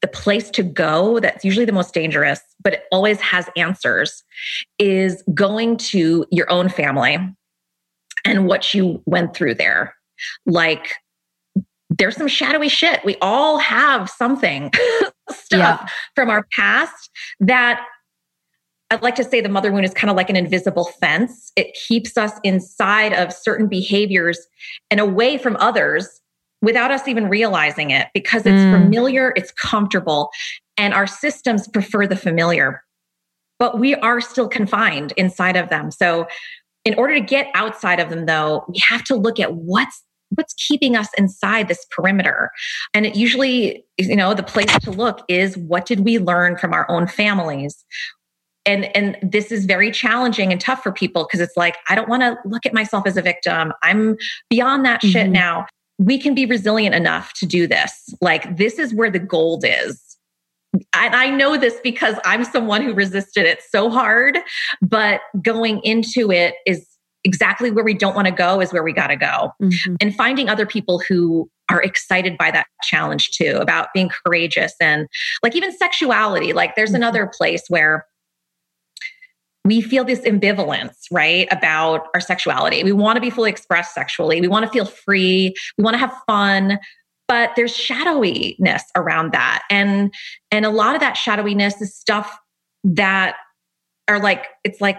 the 0.00 0.08
place 0.08 0.50
to 0.50 0.62
go 0.62 1.20
that's 1.20 1.44
usually 1.44 1.64
the 1.64 1.72
most 1.72 1.94
dangerous, 1.94 2.40
but 2.62 2.72
it 2.72 2.84
always 2.90 3.20
has 3.20 3.48
answers, 3.56 4.24
is 4.78 5.22
going 5.32 5.76
to 5.76 6.26
your 6.30 6.50
own 6.50 6.68
family 6.68 7.18
and 8.24 8.46
what 8.46 8.74
you 8.74 9.02
went 9.06 9.34
through 9.34 9.54
there. 9.54 9.94
Like, 10.46 10.94
there's 11.98 12.16
some 12.16 12.28
shadowy 12.28 12.68
shit. 12.68 13.04
We 13.04 13.16
all 13.20 13.58
have 13.58 14.08
something 14.08 14.70
stuff 15.30 15.80
yeah. 15.82 15.86
from 16.14 16.30
our 16.30 16.46
past 16.56 17.10
that 17.40 17.84
I'd 18.90 19.02
like 19.02 19.14
to 19.14 19.24
say 19.24 19.40
the 19.40 19.48
mother 19.48 19.72
wound 19.72 19.86
is 19.86 19.94
kind 19.94 20.10
of 20.10 20.16
like 20.16 20.28
an 20.28 20.36
invisible 20.36 20.84
fence. 20.84 21.50
It 21.56 21.74
keeps 21.88 22.18
us 22.18 22.32
inside 22.44 23.14
of 23.14 23.32
certain 23.32 23.66
behaviors 23.66 24.38
and 24.90 25.00
away 25.00 25.38
from 25.38 25.56
others 25.60 26.20
without 26.60 26.90
us 26.90 27.08
even 27.08 27.28
realizing 27.28 27.90
it 27.90 28.08
because 28.12 28.42
it's 28.44 28.62
mm. 28.62 28.70
familiar, 28.70 29.32
it's 29.34 29.50
comfortable, 29.50 30.30
and 30.76 30.92
our 30.92 31.06
systems 31.06 31.66
prefer 31.68 32.06
the 32.06 32.16
familiar. 32.16 32.82
But 33.58 33.78
we 33.78 33.94
are 33.94 34.20
still 34.20 34.48
confined 34.48 35.12
inside 35.16 35.56
of 35.56 35.70
them. 35.70 35.90
So 35.90 36.26
in 36.84 36.94
order 36.94 37.14
to 37.14 37.20
get 37.20 37.48
outside 37.54 38.00
of 38.00 38.10
them 38.10 38.26
though 38.26 38.64
we 38.68 38.80
have 38.88 39.04
to 39.04 39.16
look 39.16 39.38
at 39.38 39.54
what's 39.54 40.02
what's 40.34 40.54
keeping 40.54 40.96
us 40.96 41.08
inside 41.18 41.68
this 41.68 41.84
perimeter. 41.90 42.50
And 42.94 43.06
it 43.06 43.16
usually 43.16 43.84
you 43.98 44.16
know 44.16 44.34
the 44.34 44.42
place 44.42 44.74
to 44.80 44.90
look 44.90 45.20
is 45.28 45.56
what 45.56 45.86
did 45.86 46.00
we 46.00 46.18
learn 46.18 46.56
from 46.56 46.72
our 46.72 46.90
own 46.90 47.06
families? 47.06 47.84
And 48.64 48.94
and 48.96 49.16
this 49.22 49.52
is 49.52 49.64
very 49.64 49.90
challenging 49.90 50.52
and 50.52 50.60
tough 50.60 50.82
for 50.82 50.92
people 50.92 51.24
because 51.24 51.40
it's 51.40 51.56
like 51.56 51.76
i 51.88 51.94
don't 51.94 52.08
want 52.08 52.22
to 52.22 52.36
look 52.44 52.64
at 52.64 52.72
myself 52.72 53.06
as 53.06 53.16
a 53.16 53.22
victim. 53.22 53.72
I'm 53.82 54.16
beyond 54.50 54.84
that 54.84 55.00
mm-hmm. 55.00 55.10
shit 55.10 55.30
now. 55.30 55.66
We 55.98 56.18
can 56.18 56.34
be 56.34 56.46
resilient 56.46 56.94
enough 56.94 57.32
to 57.34 57.46
do 57.46 57.66
this. 57.66 58.14
Like 58.20 58.56
this 58.56 58.78
is 58.78 58.94
where 58.94 59.10
the 59.10 59.18
gold 59.18 59.64
is 59.66 60.11
and 60.72 61.14
I 61.14 61.30
know 61.30 61.56
this 61.56 61.78
because 61.82 62.16
I'm 62.24 62.44
someone 62.44 62.82
who 62.82 62.94
resisted 62.94 63.44
it 63.44 63.62
so 63.68 63.90
hard, 63.90 64.38
but 64.80 65.20
going 65.42 65.80
into 65.82 66.30
it 66.30 66.54
is 66.66 66.86
exactly 67.24 67.70
where 67.70 67.84
we 67.84 67.94
don't 67.94 68.14
want 68.14 68.26
to 68.26 68.32
go 68.32 68.60
is 68.60 68.72
where 68.72 68.82
we 68.82 68.92
got 68.92 69.08
to 69.08 69.16
go. 69.16 69.52
Mm-hmm. 69.62 69.96
And 70.00 70.14
finding 70.14 70.48
other 70.48 70.66
people 70.66 71.00
who 71.06 71.48
are 71.70 71.82
excited 71.82 72.36
by 72.36 72.50
that 72.50 72.66
challenge 72.82 73.30
too, 73.30 73.58
about 73.60 73.88
being 73.94 74.10
courageous 74.24 74.74
and 74.80 75.06
like 75.42 75.54
even 75.54 75.76
sexuality. 75.76 76.52
Like 76.52 76.74
there's 76.74 76.90
mm-hmm. 76.90 76.96
another 76.96 77.30
place 77.32 77.62
where 77.68 78.06
we 79.64 79.80
feel 79.80 80.04
this 80.04 80.20
ambivalence, 80.20 80.96
right, 81.12 81.46
about 81.52 82.08
our 82.14 82.20
sexuality. 82.20 82.82
We 82.82 82.92
want 82.92 83.16
to 83.16 83.20
be 83.20 83.30
fully 83.30 83.50
expressed 83.50 83.94
sexually. 83.94 84.40
We 84.40 84.48
want 84.48 84.66
to 84.66 84.72
feel 84.72 84.86
free. 84.86 85.54
We 85.78 85.84
want 85.84 85.94
to 85.94 85.98
have 85.98 86.12
fun 86.26 86.78
but 87.32 87.56
there's 87.56 87.74
shadowiness 87.74 88.82
around 88.94 89.32
that. 89.32 89.62
And 89.70 90.12
and 90.50 90.66
a 90.66 90.70
lot 90.70 90.94
of 90.94 91.00
that 91.00 91.14
shadowiness 91.14 91.80
is 91.80 91.96
stuff 91.96 92.38
that 92.84 93.36
are 94.06 94.20
like 94.20 94.44
it's 94.64 94.82
like 94.82 94.98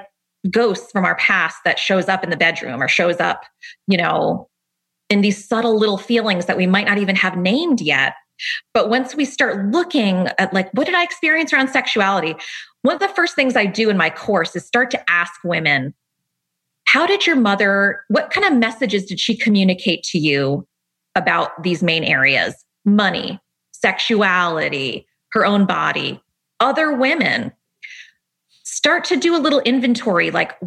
ghosts 0.49 0.91
from 0.91 1.05
our 1.05 1.13
past 1.17 1.57
that 1.63 1.77
shows 1.77 2.09
up 2.09 2.23
in 2.23 2.31
the 2.31 2.35
bedroom 2.35 2.81
or 2.81 2.87
shows 2.87 3.19
up 3.19 3.43
you 3.87 3.97
know 3.99 4.49
in 5.11 5.21
these 5.21 5.47
subtle 5.47 5.77
little 5.77 5.99
feelings 5.99 6.47
that 6.47 6.57
we 6.57 6.65
might 6.65 6.87
not 6.87 6.97
even 6.97 7.15
have 7.15 7.37
named 7.37 7.79
yet. 7.79 8.15
But 8.73 8.89
once 8.89 9.13
we 9.13 9.25
start 9.25 9.71
looking 9.71 10.27
at 10.39 10.51
like 10.55 10.71
what 10.73 10.87
did 10.87 10.95
i 10.95 11.03
experience 11.03 11.53
around 11.53 11.67
sexuality? 11.67 12.35
One 12.81 12.95
of 12.95 12.99
the 12.99 13.09
first 13.09 13.35
things 13.35 13.55
i 13.55 13.67
do 13.67 13.91
in 13.91 13.97
my 13.97 14.09
course 14.09 14.55
is 14.55 14.65
start 14.65 14.89
to 14.89 15.07
ask 15.07 15.33
women 15.43 15.93
how 16.85 17.05
did 17.05 17.27
your 17.27 17.35
mother 17.35 18.03
what 18.07 18.31
kind 18.31 18.47
of 18.47 18.57
messages 18.57 19.05
did 19.05 19.19
she 19.19 19.37
communicate 19.37 20.01
to 20.01 20.17
you 20.17 20.67
about 21.15 21.61
these 21.63 21.83
main 21.83 22.03
areas 22.03 22.55
money, 22.85 23.39
sexuality, 23.71 25.07
her 25.31 25.45
own 25.45 25.65
body, 25.65 26.21
other 26.59 26.93
women. 26.93 27.51
Start 28.65 29.05
to 29.05 29.17
do 29.17 29.35
a 29.35 29.39
little 29.39 29.59
inventory, 29.61 30.31
like 30.31 30.57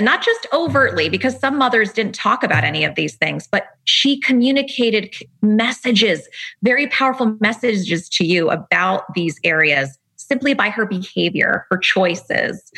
not 0.00 0.22
just 0.22 0.46
overtly, 0.52 1.08
because 1.08 1.38
some 1.38 1.56
mothers 1.56 1.92
didn't 1.92 2.14
talk 2.14 2.42
about 2.42 2.64
any 2.64 2.84
of 2.84 2.94
these 2.94 3.14
things, 3.16 3.46
but 3.46 3.68
she 3.84 4.20
communicated 4.20 5.14
messages, 5.42 6.28
very 6.62 6.86
powerful 6.88 7.36
messages 7.40 8.08
to 8.10 8.26
you 8.26 8.50
about 8.50 9.04
these 9.14 9.38
areas 9.44 9.98
simply 10.16 10.54
by 10.54 10.70
her 10.70 10.84
behavior, 10.84 11.66
her 11.70 11.78
choices. 11.78 12.70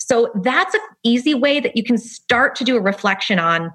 So 0.00 0.30
that's 0.42 0.74
an 0.74 0.80
easy 1.04 1.34
way 1.34 1.60
that 1.60 1.76
you 1.76 1.84
can 1.84 1.98
start 1.98 2.54
to 2.56 2.64
do 2.64 2.76
a 2.76 2.80
reflection 2.80 3.38
on 3.38 3.70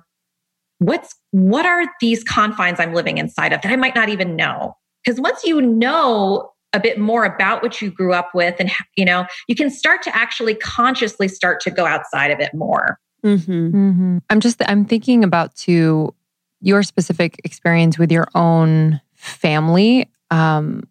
what's 0.80 1.16
what 1.32 1.66
are 1.66 1.86
these 2.00 2.24
confines 2.24 2.80
I'm 2.80 2.94
living 2.94 3.18
inside 3.18 3.54
of 3.54 3.62
that 3.62 3.72
I 3.72 3.76
might 3.76 3.96
not 3.96 4.10
even 4.10 4.36
know? 4.36 4.76
Because 5.04 5.20
once 5.20 5.44
you 5.44 5.62
know 5.62 6.52
a 6.74 6.80
bit 6.80 7.00
more 7.00 7.26
about 7.26 7.62
what 7.62 7.82
you 7.82 7.92
grew 7.92 8.14
up 8.14 8.32
with 8.34 8.56
and 8.60 8.72
you 8.96 9.06
know 9.06 9.26
you 9.48 9.56
can 9.56 9.70
start 9.70 10.02
to 10.04 10.16
actually 10.16 10.56
consciously 10.56 11.28
start 11.28 11.60
to 11.60 11.72
go 11.72 11.86
outside 11.86 12.32
of 12.32 12.40
it 12.40 12.54
more 12.54 12.98
mm-hmm. 13.26 13.52
Mm-hmm. 13.52 14.18
i'm 14.30 14.40
just 14.40 14.62
i'm 14.70 14.86
thinking 14.86 15.24
about 15.24 15.54
to 15.56 16.16
your 16.62 16.84
specific 16.84 17.42
experience 17.44 17.98
with 17.98 18.12
your 18.12 18.28
own 18.36 19.02
family 19.16 20.10
um, 20.30 20.88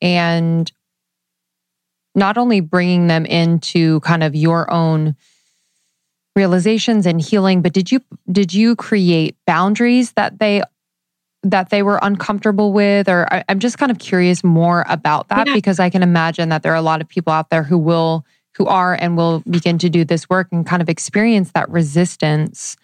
and 0.00 0.72
not 2.14 2.38
only 2.38 2.60
bringing 2.60 3.06
them 3.08 3.26
into 3.26 4.00
kind 4.00 4.22
of 4.22 4.34
your 4.34 4.70
own 4.70 5.16
realizations 6.34 7.06
and 7.06 7.20
healing 7.20 7.60
but 7.60 7.72
did 7.72 7.92
you 7.92 8.00
did 8.30 8.54
you 8.54 8.74
create 8.74 9.36
boundaries 9.46 10.12
that 10.12 10.38
they 10.38 10.62
that 11.42 11.70
they 11.70 11.82
were 11.82 11.98
uncomfortable 12.02 12.72
with 12.72 13.08
or 13.08 13.26
I, 13.32 13.44
am 13.48 13.58
just 13.58 13.76
kind 13.76 13.90
of 13.90 13.98
curious 13.98 14.42
more 14.42 14.84
about 14.88 15.28
that 15.28 15.46
yeah. 15.46 15.54
because 15.54 15.78
i 15.78 15.90
can 15.90 16.02
imagine 16.02 16.48
that 16.48 16.62
there 16.62 16.72
are 16.72 16.76
a 16.76 16.82
lot 16.82 17.00
of 17.00 17.08
people 17.08 17.32
out 17.32 17.50
there 17.50 17.62
who 17.62 17.76
will 17.76 18.24
who 18.56 18.66
are 18.66 18.94
and 18.94 19.16
will 19.16 19.40
begin 19.40 19.78
to 19.78 19.90
do 19.90 20.04
this 20.04 20.28
work 20.30 20.48
and 20.52 20.66
kind 20.66 20.80
of 20.80 20.88
experience 20.88 21.52
that 21.52 21.68
resistance 21.68 22.76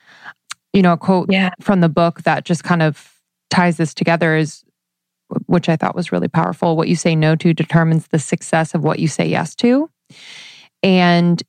you 0.74 0.82
know 0.82 0.92
a 0.92 0.98
quote 0.98 1.30
yeah. 1.30 1.50
from 1.60 1.80
the 1.80 1.88
book 1.88 2.22
that 2.22 2.44
just 2.44 2.64
kind 2.64 2.82
of 2.82 3.14
ties 3.50 3.78
this 3.78 3.94
together 3.94 4.36
is 4.36 4.62
which 5.46 5.70
i 5.70 5.76
thought 5.76 5.94
was 5.94 6.12
really 6.12 6.28
powerful 6.28 6.76
what 6.76 6.88
you 6.88 6.96
say 6.96 7.16
no 7.16 7.34
to 7.34 7.54
determines 7.54 8.08
the 8.08 8.18
success 8.18 8.74
of 8.74 8.84
what 8.84 8.98
you 8.98 9.08
say 9.08 9.26
yes 9.26 9.54
to 9.54 9.88
And 10.82 11.42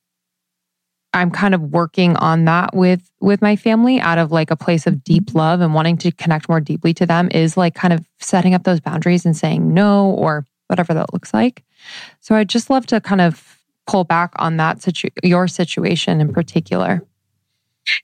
I'm 1.14 1.32
kind 1.32 1.55
of 1.55 1.62
working 1.62 2.16
on 2.18 2.45
that 2.45 2.76
with 2.76 3.10
with 3.20 3.41
my 3.41 3.55
family 3.55 3.99
out 3.99 4.18
of 4.18 4.32
like 4.32 4.51
a 4.51 4.55
place 4.55 4.86
of 4.86 5.03
deep 5.03 5.26
mm-hmm. 5.26 5.38
love 5.38 5.62
and 5.62 5.74
wanting 5.74 5.97
to 5.97 6.12
connect 6.12 6.49
more 6.49 6.60
deeply 6.60 6.93
to 6.95 7.05
them 7.05 7.30
is 7.32 7.57
like 7.57 7.76
kind 7.76 7.93
of 7.93 8.05
setting 8.20 8.53
up 8.53 8.64
those 8.64 8.80
boundaries 8.80 9.26
and 9.26 9.36
saying 9.36 9.74
no 9.74 10.12
or 10.12 10.45
whatever 10.68 10.93
that 10.93 11.12
looks 11.14 11.34
like. 11.34 11.64
So 12.20 12.36
I'd 12.36 12.49
just 12.49 12.70
love 12.70 12.86
to 12.88 13.01
kind 13.01 13.22
of 13.22 13.60
pull 13.88 14.03
back 14.03 14.34
on 14.36 14.57
that 14.57 14.82
situ- 14.82 15.10
your 15.24 15.47
situation 15.47 16.22
in 16.22 16.32
particular. 16.32 17.03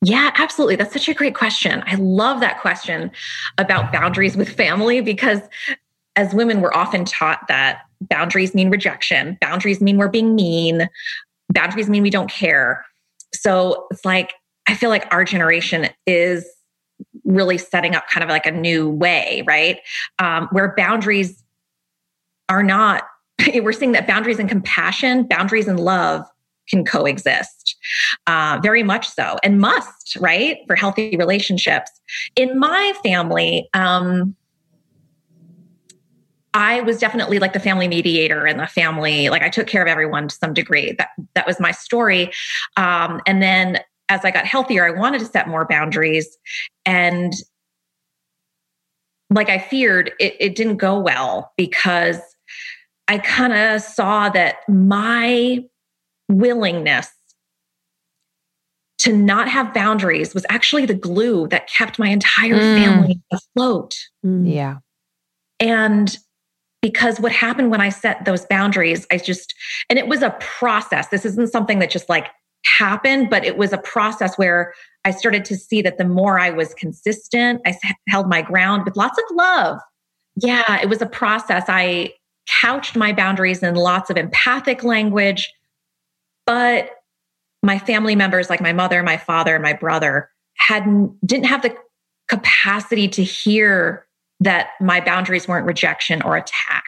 Yeah, 0.02 0.32
absolutely. 0.38 0.76
That's 0.76 0.94
such 0.94 1.08
a 1.08 1.14
great 1.14 1.36
question. 1.36 1.84
I 1.86 1.96
love 1.96 2.40
that 2.40 2.60
question 2.60 3.12
about 3.60 3.92
boundaries 3.92 4.36
with 4.36 4.50
family 4.50 5.02
because 5.02 5.42
as 6.16 6.34
women, 6.34 6.62
we're 6.62 6.74
often 6.74 7.06
taught 7.06 7.48
that 7.50 7.82
boundaries 8.02 8.56
mean 8.56 8.70
rejection, 8.70 9.38
boundaries 9.42 9.82
mean 9.82 9.98
we're 9.98 10.08
being 10.08 10.34
mean, 10.34 10.90
boundaries 11.50 11.90
mean 11.90 12.04
we 12.04 12.10
don't 12.10 12.30
care. 12.30 12.86
So 13.34 13.88
it's 13.92 14.06
like, 14.06 14.34
I 14.68 14.76
feel 14.76 14.90
like 14.90 15.08
our 15.12 15.24
generation 15.24 15.90
is 16.06 16.46
really 17.24 17.58
setting 17.58 17.96
up 17.96 18.08
kind 18.08 18.24
of 18.24 18.30
like 18.30 18.46
a 18.46 18.52
new 18.52 18.90
way, 18.90 19.44
right? 19.48 19.80
Um, 20.20 20.48
where 20.52 20.74
boundaries 20.76 21.44
are 22.50 22.64
not, 22.64 23.04
we're 23.56 23.74
seeing 23.74 23.92
that 23.94 24.08
boundaries 24.08 24.40
and 24.40 24.50
compassion, 24.50 25.28
boundaries 25.28 25.68
and 25.68 25.80
love 25.80 26.26
can 26.68 26.84
coexist 26.84 27.76
uh, 28.28 28.60
very 28.62 28.84
much 28.84 29.08
so 29.08 29.38
and 29.44 29.60
must 29.60 30.16
right 30.20 30.58
for 30.68 30.76
healthy 30.76 31.16
relationships 31.18 31.92
in 32.36 32.58
my 32.58 32.94
family 33.04 33.70
um, 33.74 34.36
I 36.56 36.82
was 36.82 37.00
definitely 37.00 37.38
like 37.38 37.52
the 37.52 37.60
family 37.60 37.88
mediator 37.88 38.46
and 38.46 38.60
the 38.60 38.66
family, 38.66 39.30
like 39.30 39.42
I 39.42 39.50
took 39.50 39.68
care 39.68 39.82
of 39.82 39.90
everyone 39.90 40.30
to 40.30 40.36
some 40.36 40.54
degree. 40.54 40.96
That 40.98 41.10
that 41.36 41.46
was 41.46 41.60
my 41.60 41.72
story. 41.72 42.32
Um, 42.78 43.22
and 43.28 43.42
then 43.44 43.80
as 44.08 44.22
I 44.24 44.32
got 44.32 44.46
healthier, 44.46 44.86
I 44.86 44.98
wanted 44.98 45.20
to 45.20 45.26
set 45.26 45.50
more 45.50 45.66
boundaries. 45.66 46.38
And 46.86 47.34
like 49.30 49.50
I 49.50 49.60
feared, 49.60 50.14
it, 50.18 50.38
it 50.40 50.56
didn't 50.56 50.78
go 50.78 50.98
well 50.98 51.52
because 51.58 52.20
I 53.10 53.18
kind 53.18 53.52
of 53.52 53.82
saw 53.82 54.30
that 54.30 54.58
my 54.70 55.60
willingness 56.30 57.10
to 59.00 59.12
not 59.16 59.50
have 59.50 59.74
boundaries 59.74 60.34
was 60.34 60.46
actually 60.48 60.86
the 60.86 60.94
glue 60.94 61.48
that 61.50 61.68
kept 61.68 62.00
my 62.00 62.08
entire 62.08 62.56
mm. 62.56 62.82
family 62.82 63.22
afloat. 63.32 63.94
Mm. 64.26 64.54
Yeah. 64.54 64.78
And 65.60 66.18
because 66.86 67.20
what 67.20 67.32
happened 67.32 67.72
when 67.72 67.82
I 67.82 67.90
set 67.90 68.26
those 68.26 68.46
boundaries, 68.46 69.08
I 69.12 69.18
just, 69.18 69.56
and 69.90 69.98
it 69.98 70.08
was 70.08 70.22
a 70.22 70.30
process. 70.40 71.08
This 71.08 71.26
isn't 71.26 71.52
something 71.52 71.80
that 71.80 71.90
just 71.90 72.10
like 72.10 72.28
happened, 72.64 73.32
but 73.32 73.44
it 73.44 73.58
was 73.58 73.74
a 73.74 73.80
process 73.80 74.38
where 74.38 74.72
I 75.04 75.10
started 75.10 75.46
to 75.46 75.56
see 75.56 75.82
that 75.82 75.98
the 75.98 76.06
more 76.06 76.40
I 76.40 76.52
was 76.52 76.76
consistent, 76.76 77.60
I 77.66 77.76
held 78.08 78.30
my 78.30 78.44
ground 78.44 78.86
with 78.86 78.96
lots 78.96 79.18
of 79.18 79.24
love. 79.36 79.80
Yeah, 80.36 80.80
it 80.80 80.88
was 80.88 81.02
a 81.02 81.08
process. 81.08 81.64
I 81.68 82.14
couched 82.62 82.96
my 82.96 83.14
boundaries 83.14 83.64
in 83.64 83.74
lots 83.74 84.12
of 84.12 84.18
empathic 84.18 84.84
language, 84.84 85.52
but 86.46 86.92
my 87.64 87.80
family 87.80 88.16
members, 88.16 88.48
like 88.48 88.62
my 88.62 88.74
mother, 88.74 89.02
my 89.02 89.18
father, 89.18 89.58
my 89.58 89.74
brother, 89.74 90.30
had 90.60 90.86
didn't 91.26 91.46
have 91.46 91.64
the 91.64 91.76
capacity 92.28 93.08
to 93.08 93.24
hear 93.24 94.05
that 94.40 94.70
my 94.82 95.00
boundaries 95.00 95.48
weren't 95.48 95.66
rejection 95.66 96.22
or 96.22 96.36
attack. 96.36 96.84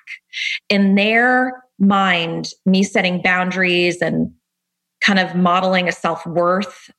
In 0.70 0.96
their 0.96 1.64
mind, 1.80 2.50
me 2.66 2.84
setting 2.84 3.22
boundaries 3.22 4.02
and 4.02 4.32
kind 5.02 5.20
of 5.20 5.36
modeling 5.36 5.88
a 5.88 5.92
self 5.92 6.26
worth 6.26 6.90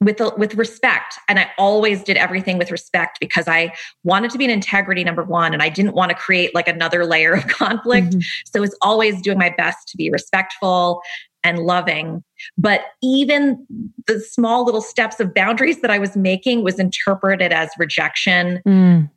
with 0.00 0.20
with 0.36 0.54
respect 0.56 1.18
and 1.26 1.38
i 1.38 1.50
always 1.56 2.04
did 2.04 2.18
everything 2.18 2.58
with 2.58 2.70
respect 2.70 3.18
because 3.18 3.48
i 3.48 3.72
wanted 4.04 4.30
to 4.30 4.36
be 4.36 4.44
in 4.44 4.50
integrity 4.50 5.02
number 5.02 5.24
one 5.24 5.54
and 5.54 5.62
i 5.62 5.70
didn't 5.70 5.94
want 5.94 6.10
to 6.10 6.14
create 6.14 6.54
like 6.54 6.68
another 6.68 7.06
layer 7.06 7.32
of 7.32 7.46
conflict 7.48 8.08
mm-hmm. 8.08 8.20
so 8.44 8.62
it's 8.62 8.76
always 8.82 9.22
doing 9.22 9.38
my 9.38 9.52
best 9.56 9.88
to 9.88 9.96
be 9.96 10.10
respectful 10.10 11.00
and 11.44 11.60
loving 11.60 12.22
but 12.58 12.82
even 13.02 13.66
the 14.06 14.20
small 14.20 14.66
little 14.66 14.82
steps 14.82 15.18
of 15.18 15.32
boundaries 15.32 15.80
that 15.80 15.90
i 15.90 15.98
was 15.98 16.14
making 16.14 16.62
was 16.62 16.78
interpreted 16.78 17.50
as 17.52 17.70
rejection 17.78 18.60
mm 18.66 19.08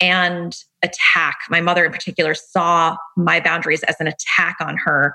and 0.00 0.56
attack. 0.82 1.40
My 1.48 1.60
mother, 1.60 1.84
in 1.84 1.92
particular, 1.92 2.34
saw 2.34 2.96
my 3.16 3.40
boundaries 3.40 3.82
as 3.84 3.96
an 4.00 4.06
attack 4.06 4.56
on 4.60 4.76
her, 4.78 5.14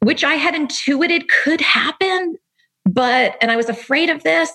which 0.00 0.24
I 0.24 0.34
had 0.34 0.54
intuited 0.54 1.28
could 1.28 1.60
happen. 1.60 2.36
But, 2.84 3.36
and 3.42 3.50
I 3.50 3.56
was 3.56 3.68
afraid 3.68 4.10
of 4.10 4.22
this. 4.22 4.50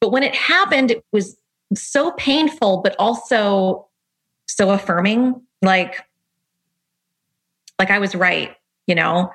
But 0.00 0.12
when 0.12 0.22
it 0.22 0.34
happened, 0.34 0.90
it 0.90 1.04
was 1.12 1.36
so 1.74 2.12
painful, 2.12 2.78
but 2.82 2.96
also 2.98 3.86
so 4.46 4.70
affirming. 4.70 5.40
Like, 5.62 6.02
like 7.78 7.90
I 7.90 7.98
was 7.98 8.14
right, 8.14 8.56
you 8.86 8.94
know? 8.94 9.30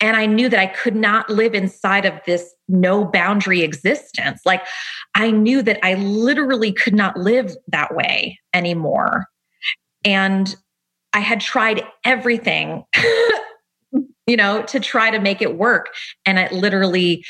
And 0.00 0.16
I 0.16 0.26
knew 0.26 0.48
that 0.48 0.58
I 0.58 0.66
could 0.66 0.96
not 0.96 1.28
live 1.28 1.54
inside 1.54 2.06
of 2.06 2.14
this 2.24 2.54
no 2.68 3.04
boundary 3.04 3.60
existence. 3.60 4.40
Like 4.46 4.62
I 5.14 5.30
knew 5.30 5.62
that 5.62 5.78
I 5.84 5.94
literally 5.94 6.72
could 6.72 6.94
not 6.94 7.18
live 7.18 7.54
that 7.68 7.94
way 7.94 8.38
anymore. 8.54 9.26
And 10.04 10.54
I 11.12 11.20
had 11.20 11.40
tried 11.40 11.84
everything, 12.04 12.84
you 14.26 14.36
know, 14.36 14.62
to 14.62 14.80
try 14.80 15.10
to 15.10 15.18
make 15.18 15.42
it 15.42 15.58
work. 15.58 15.88
And 16.24 16.38
it 16.38 16.52
literally, 16.52 17.24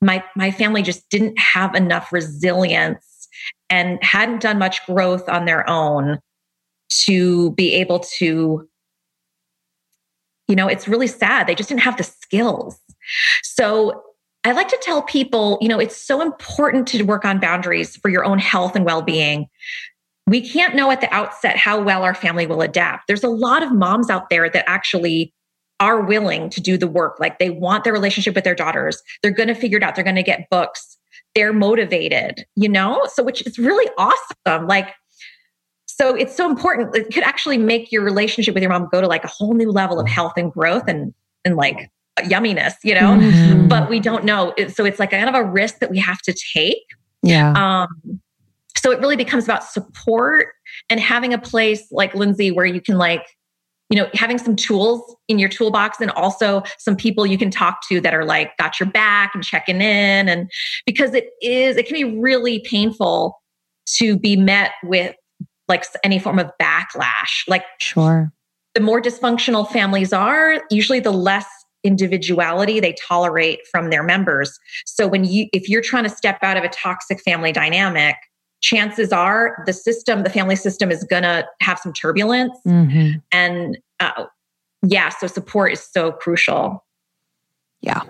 my, 0.00 0.24
my 0.34 0.50
family 0.50 0.82
just 0.82 1.08
didn't 1.10 1.38
have 1.38 1.74
enough 1.74 2.12
resilience 2.12 3.28
and 3.70 4.02
hadn't 4.02 4.42
done 4.42 4.58
much 4.58 4.84
growth 4.86 5.28
on 5.28 5.44
their 5.44 5.68
own 5.68 6.18
to 6.88 7.52
be 7.52 7.74
able 7.74 8.00
to 8.18 8.68
you 10.48 10.56
know, 10.56 10.68
it's 10.68 10.88
really 10.88 11.06
sad. 11.06 11.46
They 11.46 11.54
just 11.54 11.68
didn't 11.68 11.82
have 11.82 11.96
the 11.96 12.04
skills. 12.04 12.78
So 13.42 14.02
I 14.44 14.52
like 14.52 14.68
to 14.68 14.78
tell 14.80 15.02
people, 15.02 15.58
you 15.60 15.68
know, 15.68 15.80
it's 15.80 15.96
so 15.96 16.22
important 16.22 16.86
to 16.88 17.02
work 17.02 17.24
on 17.24 17.40
boundaries 17.40 17.96
for 17.96 18.08
your 18.08 18.24
own 18.24 18.38
health 18.38 18.76
and 18.76 18.84
well 18.84 19.02
being. 19.02 19.46
We 20.28 20.40
can't 20.40 20.74
know 20.74 20.90
at 20.90 21.00
the 21.00 21.12
outset 21.12 21.56
how 21.56 21.82
well 21.82 22.02
our 22.02 22.14
family 22.14 22.46
will 22.46 22.62
adapt. 22.62 23.06
There's 23.06 23.24
a 23.24 23.28
lot 23.28 23.62
of 23.62 23.72
moms 23.72 24.10
out 24.10 24.28
there 24.30 24.48
that 24.48 24.64
actually 24.68 25.32
are 25.78 26.00
willing 26.00 26.48
to 26.50 26.60
do 26.60 26.76
the 26.76 26.86
work. 26.86 27.18
Like 27.20 27.38
they 27.38 27.50
want 27.50 27.84
their 27.84 27.92
relationship 27.92 28.34
with 28.34 28.44
their 28.44 28.54
daughters. 28.54 29.02
They're 29.22 29.30
going 29.30 29.48
to 29.48 29.54
figure 29.54 29.78
it 29.78 29.82
out. 29.82 29.94
They're 29.94 30.04
going 30.04 30.16
to 30.16 30.22
get 30.22 30.48
books. 30.50 30.96
They're 31.34 31.52
motivated, 31.52 32.46
you 32.54 32.68
know? 32.68 33.02
So, 33.12 33.22
which 33.22 33.46
is 33.46 33.58
really 33.58 33.90
awesome. 33.98 34.66
Like, 34.66 34.94
so 35.98 36.14
it's 36.14 36.36
so 36.36 36.48
important. 36.48 36.94
It 36.94 37.12
could 37.12 37.22
actually 37.22 37.56
make 37.56 37.90
your 37.90 38.02
relationship 38.02 38.52
with 38.52 38.62
your 38.62 38.70
mom 38.70 38.88
go 38.92 39.00
to 39.00 39.06
like 39.06 39.24
a 39.24 39.28
whole 39.28 39.54
new 39.54 39.70
level 39.70 39.98
of 39.98 40.06
health 40.06 40.34
and 40.36 40.52
growth 40.52 40.84
and 40.86 41.14
and 41.44 41.56
like 41.56 41.90
yumminess, 42.20 42.74
you 42.84 42.94
know. 42.94 43.16
Mm-hmm. 43.16 43.68
But 43.68 43.88
we 43.88 43.98
don't 43.98 44.24
know. 44.24 44.52
So 44.68 44.84
it's 44.84 44.98
like 44.98 45.10
kind 45.10 45.28
of 45.28 45.34
a 45.34 45.42
risk 45.42 45.78
that 45.78 45.90
we 45.90 45.98
have 45.98 46.20
to 46.22 46.34
take. 46.54 46.84
Yeah. 47.22 47.52
Um, 47.52 48.20
so 48.76 48.90
it 48.90 49.00
really 49.00 49.16
becomes 49.16 49.44
about 49.44 49.64
support 49.64 50.48
and 50.90 51.00
having 51.00 51.32
a 51.32 51.38
place 51.38 51.86
like 51.90 52.14
Lindsey 52.14 52.50
where 52.50 52.66
you 52.66 52.82
can 52.82 52.98
like 52.98 53.26
you 53.88 53.96
know 53.96 54.10
having 54.12 54.36
some 54.36 54.54
tools 54.54 55.16
in 55.28 55.38
your 55.38 55.48
toolbox 55.48 55.98
and 55.98 56.10
also 56.10 56.62
some 56.76 56.94
people 56.94 57.24
you 57.24 57.38
can 57.38 57.50
talk 57.50 57.78
to 57.88 58.02
that 58.02 58.12
are 58.12 58.24
like 58.24 58.54
got 58.58 58.78
your 58.78 58.88
back 58.90 59.30
and 59.34 59.42
checking 59.42 59.76
in 59.76 60.28
and 60.28 60.50
because 60.84 61.14
it 61.14 61.30
is 61.40 61.76
it 61.76 61.86
can 61.86 61.94
be 61.94 62.18
really 62.18 62.60
painful 62.60 63.40
to 63.86 64.18
be 64.18 64.36
met 64.36 64.72
with 64.82 65.14
like 65.68 65.84
any 66.04 66.18
form 66.18 66.38
of 66.38 66.50
backlash. 66.60 67.46
Like, 67.48 67.64
sure. 67.80 68.32
The 68.74 68.80
more 68.80 69.00
dysfunctional 69.00 69.70
families 69.70 70.12
are, 70.12 70.62
usually 70.70 71.00
the 71.00 71.10
less 71.10 71.46
individuality 71.82 72.80
they 72.80 72.94
tolerate 73.08 73.60
from 73.70 73.90
their 73.90 74.02
members. 74.02 74.58
So 74.84 75.06
when 75.06 75.24
you 75.24 75.46
if 75.52 75.68
you're 75.68 75.82
trying 75.82 76.04
to 76.04 76.10
step 76.10 76.38
out 76.42 76.56
of 76.56 76.64
a 76.64 76.68
toxic 76.68 77.22
family 77.22 77.52
dynamic, 77.52 78.16
chances 78.60 79.12
are 79.12 79.62
the 79.66 79.72
system, 79.72 80.24
the 80.24 80.30
family 80.30 80.56
system 80.56 80.90
is 80.90 81.04
going 81.04 81.22
to 81.22 81.46
have 81.60 81.78
some 81.78 81.92
turbulence. 81.92 82.58
Mm-hmm. 82.66 83.18
And 83.32 83.78
uh, 84.00 84.24
yeah, 84.82 85.10
so 85.10 85.26
support 85.26 85.72
is 85.72 85.80
so 85.80 86.12
crucial. 86.12 86.84
Yeah. 87.80 88.02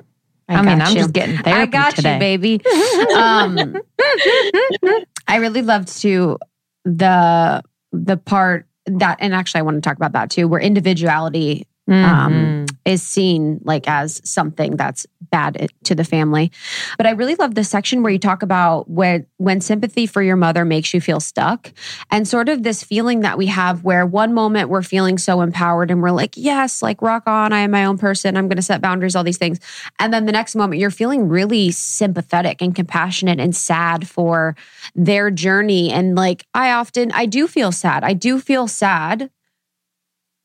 I, 0.48 0.54
I 0.56 0.62
mean, 0.62 0.80
I'm 0.80 0.94
just 0.94 1.12
getting 1.12 1.36
therapy 1.38 1.50
I 1.50 1.66
got 1.66 1.96
today. 1.96 2.14
you, 2.14 2.18
baby. 2.20 2.64
um, 3.16 3.76
I 5.28 5.36
really 5.36 5.62
loved 5.62 5.88
to 5.98 6.38
the 6.86 7.62
the 7.92 8.16
part 8.16 8.66
that 8.86 9.18
and 9.20 9.34
actually 9.34 9.58
I 9.58 9.62
want 9.62 9.76
to 9.76 9.80
talk 9.80 9.96
about 9.96 10.12
that 10.12 10.30
too 10.30 10.46
where 10.46 10.60
individuality 10.60 11.66
um, 11.88 12.66
Mhm. 12.66 12.76
is 12.84 13.02
seen 13.02 13.60
like 13.64 13.88
as 13.88 14.20
something 14.24 14.76
that's 14.76 15.06
bad 15.30 15.68
to 15.84 15.94
the 15.94 16.04
family. 16.04 16.50
But 16.96 17.06
I 17.06 17.10
really 17.10 17.34
love 17.36 17.54
the 17.54 17.64
section 17.64 18.02
where 18.02 18.12
you 18.12 18.18
talk 18.18 18.42
about 18.42 18.88
when 18.90 19.26
when 19.38 19.60
sympathy 19.60 20.06
for 20.06 20.22
your 20.22 20.36
mother 20.36 20.64
makes 20.64 20.92
you 20.94 21.00
feel 21.00 21.20
stuck 21.20 21.72
and 22.10 22.26
sort 22.26 22.48
of 22.48 22.62
this 22.62 22.82
feeling 22.82 23.20
that 23.20 23.38
we 23.38 23.46
have 23.46 23.84
where 23.84 24.06
one 24.06 24.34
moment 24.34 24.68
we're 24.68 24.82
feeling 24.82 25.18
so 25.18 25.40
empowered 25.40 25.90
and 25.90 26.00
we're 26.02 26.10
like, 26.10 26.34
yes, 26.36 26.82
like 26.82 27.02
rock 27.02 27.24
on, 27.26 27.52
I 27.52 27.60
am 27.60 27.70
my 27.70 27.84
own 27.84 27.98
person, 27.98 28.36
I'm 28.36 28.48
going 28.48 28.56
to 28.56 28.62
set 28.62 28.80
boundaries, 28.80 29.14
all 29.16 29.24
these 29.24 29.38
things. 29.38 29.58
And 29.98 30.12
then 30.12 30.26
the 30.26 30.32
next 30.32 30.54
moment 30.56 30.80
you're 30.80 30.90
feeling 30.90 31.28
really 31.28 31.70
sympathetic 31.70 32.62
and 32.62 32.74
compassionate 32.74 33.40
and 33.40 33.54
sad 33.54 34.08
for 34.08 34.56
their 34.94 35.30
journey 35.30 35.90
and 35.92 36.14
like 36.16 36.46
I 36.54 36.72
often 36.72 37.10
I 37.12 37.26
do 37.26 37.46
feel 37.48 37.72
sad. 37.72 38.04
I 38.04 38.12
do 38.12 38.38
feel 38.40 38.68
sad 38.68 39.30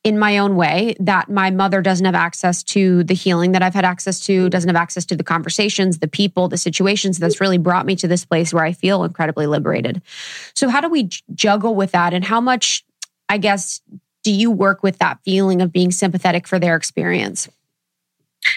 in 0.03 0.17
my 0.17 0.39
own 0.39 0.55
way 0.55 0.95
that 0.99 1.29
my 1.29 1.51
mother 1.51 1.81
doesn't 1.81 2.05
have 2.05 2.15
access 2.15 2.63
to 2.63 3.03
the 3.03 3.13
healing 3.13 3.51
that 3.51 3.61
I've 3.61 3.75
had 3.75 3.85
access 3.85 4.19
to, 4.21 4.49
doesn't 4.49 4.67
have 4.67 4.75
access 4.75 5.05
to 5.05 5.15
the 5.15 5.23
conversations, 5.23 5.99
the 5.99 6.07
people, 6.07 6.47
the 6.47 6.57
situations 6.57 7.19
that's 7.19 7.39
really 7.39 7.59
brought 7.59 7.85
me 7.85 7.95
to 7.97 8.07
this 8.07 8.25
place 8.25 8.51
where 8.51 8.63
I 8.63 8.73
feel 8.73 9.03
incredibly 9.03 9.45
liberated. 9.45 10.01
So, 10.55 10.69
how 10.69 10.81
do 10.81 10.89
we 10.89 11.09
juggle 11.35 11.75
with 11.75 11.91
that? 11.91 12.13
And 12.13 12.25
how 12.25 12.41
much, 12.41 12.83
I 13.29 13.37
guess, 13.37 13.81
do 14.23 14.31
you 14.31 14.49
work 14.49 14.81
with 14.81 14.97
that 14.99 15.19
feeling 15.23 15.61
of 15.61 15.71
being 15.71 15.91
sympathetic 15.91 16.47
for 16.47 16.57
their 16.57 16.75
experience? 16.75 17.47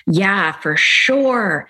Yeah, 0.07 0.53
for 0.53 0.77
sure. 0.77 1.69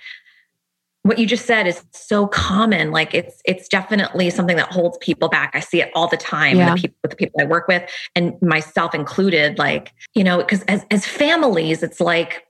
What 1.04 1.18
you 1.18 1.26
just 1.26 1.44
said 1.44 1.66
is 1.66 1.84
so 1.92 2.26
common. 2.26 2.90
Like 2.90 3.14
it's 3.14 3.40
it's 3.44 3.68
definitely 3.68 4.30
something 4.30 4.56
that 4.56 4.72
holds 4.72 4.96
people 4.98 5.28
back. 5.28 5.50
I 5.54 5.60
see 5.60 5.82
it 5.82 5.90
all 5.94 6.08
the 6.08 6.16
time 6.16 6.56
Yeah. 6.56 6.72
with, 6.72 6.76
the 6.76 6.80
people, 6.80 6.96
with 7.02 7.10
the 7.10 7.16
people 7.16 7.40
I 7.40 7.44
work 7.44 7.68
with, 7.68 7.88
and 8.16 8.40
myself 8.40 8.94
included. 8.94 9.58
Like 9.58 9.92
you 10.14 10.24
know, 10.24 10.38
because 10.38 10.62
as 10.62 10.84
as 10.90 11.04
families, 11.06 11.82
it's 11.82 12.00
like 12.00 12.46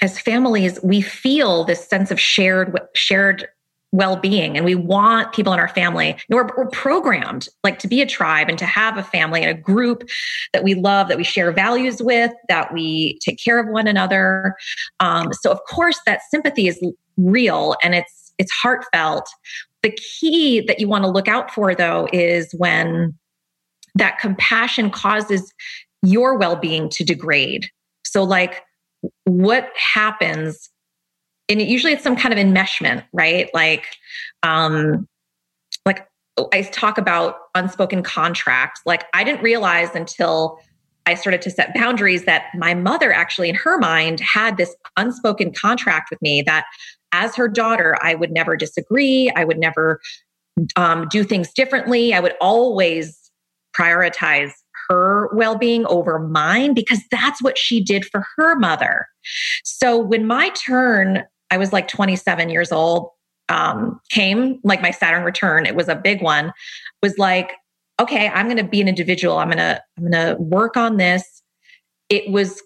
as 0.00 0.18
families, 0.18 0.78
we 0.82 1.02
feel 1.02 1.64
this 1.64 1.86
sense 1.86 2.10
of 2.10 2.18
shared 2.18 2.78
shared 2.94 3.46
well-being 3.92 4.56
and 4.56 4.66
we 4.66 4.74
want 4.74 5.32
people 5.32 5.52
in 5.52 5.58
our 5.58 5.68
family 5.68 6.08
you 6.08 6.14
know, 6.28 6.36
we're, 6.36 6.50
we're 6.56 6.70
programmed 6.70 7.48
like 7.64 7.78
to 7.78 7.88
be 7.88 8.02
a 8.02 8.06
tribe 8.06 8.48
and 8.48 8.58
to 8.58 8.66
have 8.66 8.98
a 8.98 9.02
family 9.02 9.42
and 9.42 9.50
a 9.50 9.60
group 9.60 10.06
that 10.52 10.62
we 10.62 10.74
love 10.74 11.08
that 11.08 11.16
we 11.16 11.24
share 11.24 11.52
values 11.52 12.02
with 12.02 12.30
that 12.48 12.72
we 12.72 13.18
take 13.24 13.42
care 13.42 13.58
of 13.58 13.66
one 13.68 13.86
another. 13.86 14.54
Um, 15.00 15.32
so 15.32 15.50
of 15.50 15.58
course 15.64 15.98
that 16.04 16.20
sympathy 16.30 16.68
is 16.68 16.82
real 17.16 17.76
and 17.82 17.94
it's 17.94 18.32
it's 18.38 18.52
heartfelt. 18.52 19.28
The 19.82 19.90
key 20.20 20.60
that 20.60 20.80
you 20.80 20.88
want 20.88 21.04
to 21.04 21.10
look 21.10 21.26
out 21.26 21.50
for 21.50 21.74
though 21.74 22.08
is 22.12 22.52
when 22.56 23.16
that 23.94 24.18
compassion 24.18 24.90
causes 24.90 25.52
your 26.02 26.36
well-being 26.36 26.88
to 26.90 27.04
degrade. 27.04 27.68
So 28.04 28.22
like 28.22 28.62
what 29.24 29.70
happens 29.74 30.70
and 31.48 31.62
usually 31.62 31.92
it's 31.92 32.02
some 32.02 32.16
kind 32.16 32.32
of 32.32 32.38
enmeshment 32.38 33.04
right? 33.12 33.50
Like 33.54 33.86
um 34.42 35.06
like 35.84 36.06
i 36.52 36.62
talk 36.62 36.98
about 36.98 37.36
unspoken 37.54 38.02
contracts. 38.02 38.80
Like 38.86 39.04
i 39.14 39.24
didn't 39.24 39.42
realize 39.42 39.94
until 39.94 40.58
i 41.06 41.14
started 41.14 41.42
to 41.42 41.50
set 41.50 41.74
boundaries 41.74 42.24
that 42.24 42.46
my 42.54 42.74
mother 42.74 43.12
actually 43.12 43.48
in 43.48 43.54
her 43.54 43.78
mind 43.78 44.20
had 44.20 44.56
this 44.56 44.74
unspoken 44.96 45.52
contract 45.52 46.10
with 46.10 46.20
me 46.22 46.42
that 46.42 46.64
as 47.12 47.34
her 47.34 47.48
daughter 47.48 47.96
i 48.02 48.14
would 48.14 48.30
never 48.30 48.56
disagree. 48.56 49.30
I 49.34 49.44
would 49.44 49.58
never 49.58 50.00
um, 50.76 51.06
do 51.08 51.24
things 51.24 51.52
differently. 51.52 52.12
I 52.14 52.20
would 52.20 52.34
always 52.40 53.30
prioritize 53.78 54.50
her 54.88 55.28
well-being 55.34 55.86
over 55.86 56.18
mine 56.18 56.74
because 56.74 57.00
that's 57.10 57.42
what 57.42 57.58
she 57.58 57.82
did 57.82 58.04
for 58.06 58.24
her 58.36 58.56
mother. 58.58 59.06
So 59.64 59.98
when 59.98 60.26
my 60.26 60.50
turn 60.50 61.24
I 61.50 61.58
was 61.58 61.72
like 61.72 61.88
27 61.88 62.50
years 62.50 62.72
old, 62.72 63.10
um, 63.48 64.00
came 64.10 64.60
like 64.64 64.82
my 64.82 64.90
Saturn 64.90 65.24
return, 65.24 65.66
it 65.66 65.74
was 65.74 65.88
a 65.88 65.94
big 65.94 66.22
one, 66.22 66.52
was 67.02 67.16
like, 67.18 67.52
okay, 68.00 68.28
I'm 68.28 68.46
going 68.46 68.58
to 68.58 68.64
be 68.64 68.80
an 68.80 68.88
individual. 68.88 69.38
I'm 69.38 69.48
going 69.48 69.58
to, 69.58 69.82
I'm 69.96 70.10
going 70.10 70.36
to 70.36 70.40
work 70.40 70.76
on 70.76 70.98
this. 70.98 71.42
It 72.08 72.30
was 72.30 72.62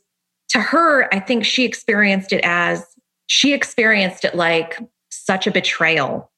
to 0.50 0.60
her, 0.60 1.12
I 1.14 1.20
think 1.20 1.44
she 1.44 1.64
experienced 1.64 2.32
it 2.32 2.40
as, 2.44 2.84
she 3.28 3.54
experienced 3.54 4.24
it 4.24 4.34
like 4.34 4.78
such 5.10 5.46
a 5.46 5.50
betrayal. 5.50 6.30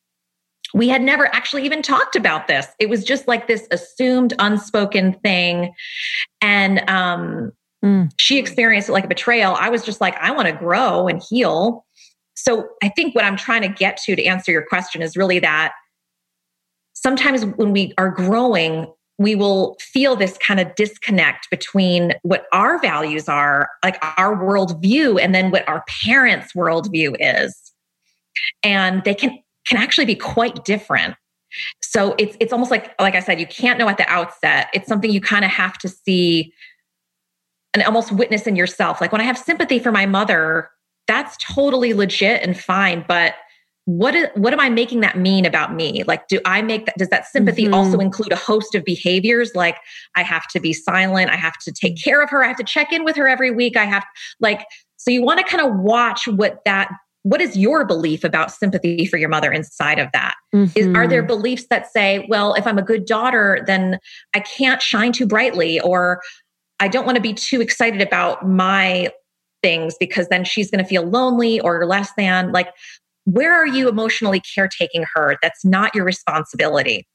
We 0.74 0.88
had 0.88 1.02
never 1.02 1.26
actually 1.34 1.64
even 1.64 1.82
talked 1.82 2.14
about 2.14 2.46
this. 2.46 2.66
It 2.78 2.88
was 2.88 3.04
just 3.04 3.26
like 3.26 3.48
this 3.48 3.66
assumed, 3.70 4.34
unspoken 4.38 5.14
thing. 5.14 5.72
And 6.40 6.88
um, 6.88 7.52
Mm. 7.84 8.10
she 8.16 8.38
experienced 8.38 8.88
it 8.88 8.92
like 8.92 9.04
a 9.04 9.08
betrayal. 9.08 9.56
I 9.60 9.68
was 9.68 9.84
just 9.84 10.00
like, 10.00 10.16
I 10.16 10.30
want 10.30 10.48
to 10.48 10.54
grow 10.54 11.06
and 11.06 11.22
heal 11.22 11.84
so 12.34 12.68
I 12.82 12.88
think 12.88 13.14
what 13.14 13.24
I'm 13.24 13.36
trying 13.36 13.62
to 13.62 13.68
get 13.68 13.96
to 14.04 14.16
to 14.16 14.24
answer 14.24 14.52
your 14.52 14.66
question 14.66 15.02
is 15.02 15.16
really 15.16 15.38
that 15.38 15.72
sometimes 16.94 17.44
when 17.44 17.72
we 17.72 17.92
are 17.98 18.10
growing, 18.10 18.92
we 19.18 19.34
will 19.34 19.76
feel 19.80 20.16
this 20.16 20.36
kind 20.38 20.58
of 20.58 20.74
disconnect 20.74 21.48
between 21.50 22.14
what 22.22 22.46
our 22.52 22.80
values 22.80 23.28
are, 23.28 23.68
like 23.84 23.96
our 24.18 24.36
worldview, 24.36 25.22
and 25.22 25.34
then 25.34 25.50
what 25.50 25.68
our 25.68 25.84
parents' 26.04 26.52
worldview 26.54 27.14
is. 27.20 27.72
And 28.62 29.04
they 29.04 29.14
can 29.14 29.38
can 29.66 29.78
actually 29.78 30.06
be 30.06 30.16
quite 30.16 30.64
different. 30.64 31.14
So 31.80 32.16
it's 32.18 32.36
it's 32.40 32.52
almost 32.52 32.72
like 32.72 32.92
like 33.00 33.14
I 33.14 33.20
said, 33.20 33.38
you 33.38 33.46
can't 33.46 33.78
know 33.78 33.88
at 33.88 33.98
the 33.98 34.08
outset. 34.08 34.68
It's 34.74 34.88
something 34.88 35.10
you 35.10 35.20
kind 35.20 35.44
of 35.44 35.52
have 35.52 35.78
to 35.78 35.88
see 35.88 36.52
and 37.74 37.82
almost 37.84 38.12
witness 38.12 38.46
in 38.46 38.56
yourself. 38.56 39.00
Like 39.00 39.12
when 39.12 39.20
I 39.20 39.24
have 39.24 39.38
sympathy 39.38 39.78
for 39.78 39.92
my 39.92 40.06
mother, 40.06 40.70
that's 41.06 41.36
totally 41.36 41.92
legit 41.94 42.42
and 42.42 42.58
fine 42.58 43.04
but 43.06 43.34
what 43.86 44.14
is, 44.14 44.28
what 44.34 44.52
am 44.54 44.60
i 44.60 44.70
making 44.70 45.00
that 45.00 45.18
mean 45.18 45.44
about 45.44 45.74
me? 45.74 46.02
Like 46.04 46.26
do 46.28 46.40
i 46.46 46.62
make 46.62 46.86
that 46.86 46.96
does 46.96 47.10
that 47.10 47.26
sympathy 47.26 47.66
Mhm. 47.66 47.74
also 47.74 47.98
include 47.98 48.32
a 48.32 48.36
host 48.36 48.74
of 48.74 48.82
behaviors? 48.84 49.54
Like 49.54 49.76
i 50.16 50.22
have 50.22 50.46
to 50.48 50.60
be 50.60 50.72
silent 50.72 51.30
i 51.30 51.36
have 51.36 51.58
to 51.64 51.72
take 51.72 52.02
care 52.02 52.22
of 52.22 52.30
her 52.30 52.42
i 52.42 52.48
have 52.48 52.56
to 52.56 52.64
check 52.64 52.92
in 52.92 53.04
with 53.04 53.14
her 53.16 53.28
every 53.28 53.50
week 53.50 53.76
i 53.76 53.84
have 53.84 54.04
like 54.40 54.64
so 54.96 55.10
you 55.10 55.22
want 55.22 55.38
to 55.38 55.44
kind 55.44 55.62
of 55.66 55.76
watch 55.80 56.26
what 56.26 56.60
that 56.64 56.90
what 57.24 57.40
is 57.42 57.56
your 57.56 57.84
belief 57.86 58.22
about 58.24 58.50
sympathy 58.50 59.06
for 59.06 59.16
your 59.16 59.30
mother 59.30 59.50
inside 59.50 59.98
of 59.98 60.08
that? 60.12 60.34
Is 60.74 60.86
are 60.94 61.06
there 61.08 61.22
beliefs 61.22 61.66
that 61.68 61.90
say 61.92 62.26
well 62.28 62.54
if 62.54 62.66
i'm 62.66 62.78
a 62.78 62.82
good 62.82 63.04
daughter 63.04 63.62
then 63.66 63.98
i 64.34 64.40
can't 64.40 64.80
shine 64.80 65.12
too 65.12 65.26
brightly 65.26 65.78
or 65.80 66.22
i 66.80 66.88
don't 66.88 67.04
want 67.04 67.16
to 67.16 67.22
be 67.22 67.34
too 67.34 67.60
excited 67.60 68.00
about 68.00 68.48
my 68.48 69.10
things 69.64 69.96
because 69.98 70.28
then 70.28 70.44
she's 70.44 70.70
going 70.70 70.84
to 70.84 70.88
feel 70.88 71.04
lonely 71.04 71.58
or 71.60 71.86
less 71.86 72.12
than 72.18 72.52
like 72.52 72.68
where 73.24 73.54
are 73.54 73.66
you 73.66 73.88
emotionally 73.88 74.42
caretaking 74.54 75.06
her? 75.14 75.38
That's 75.40 75.64
not 75.64 75.94
your 75.94 76.04
responsibility. 76.04 77.06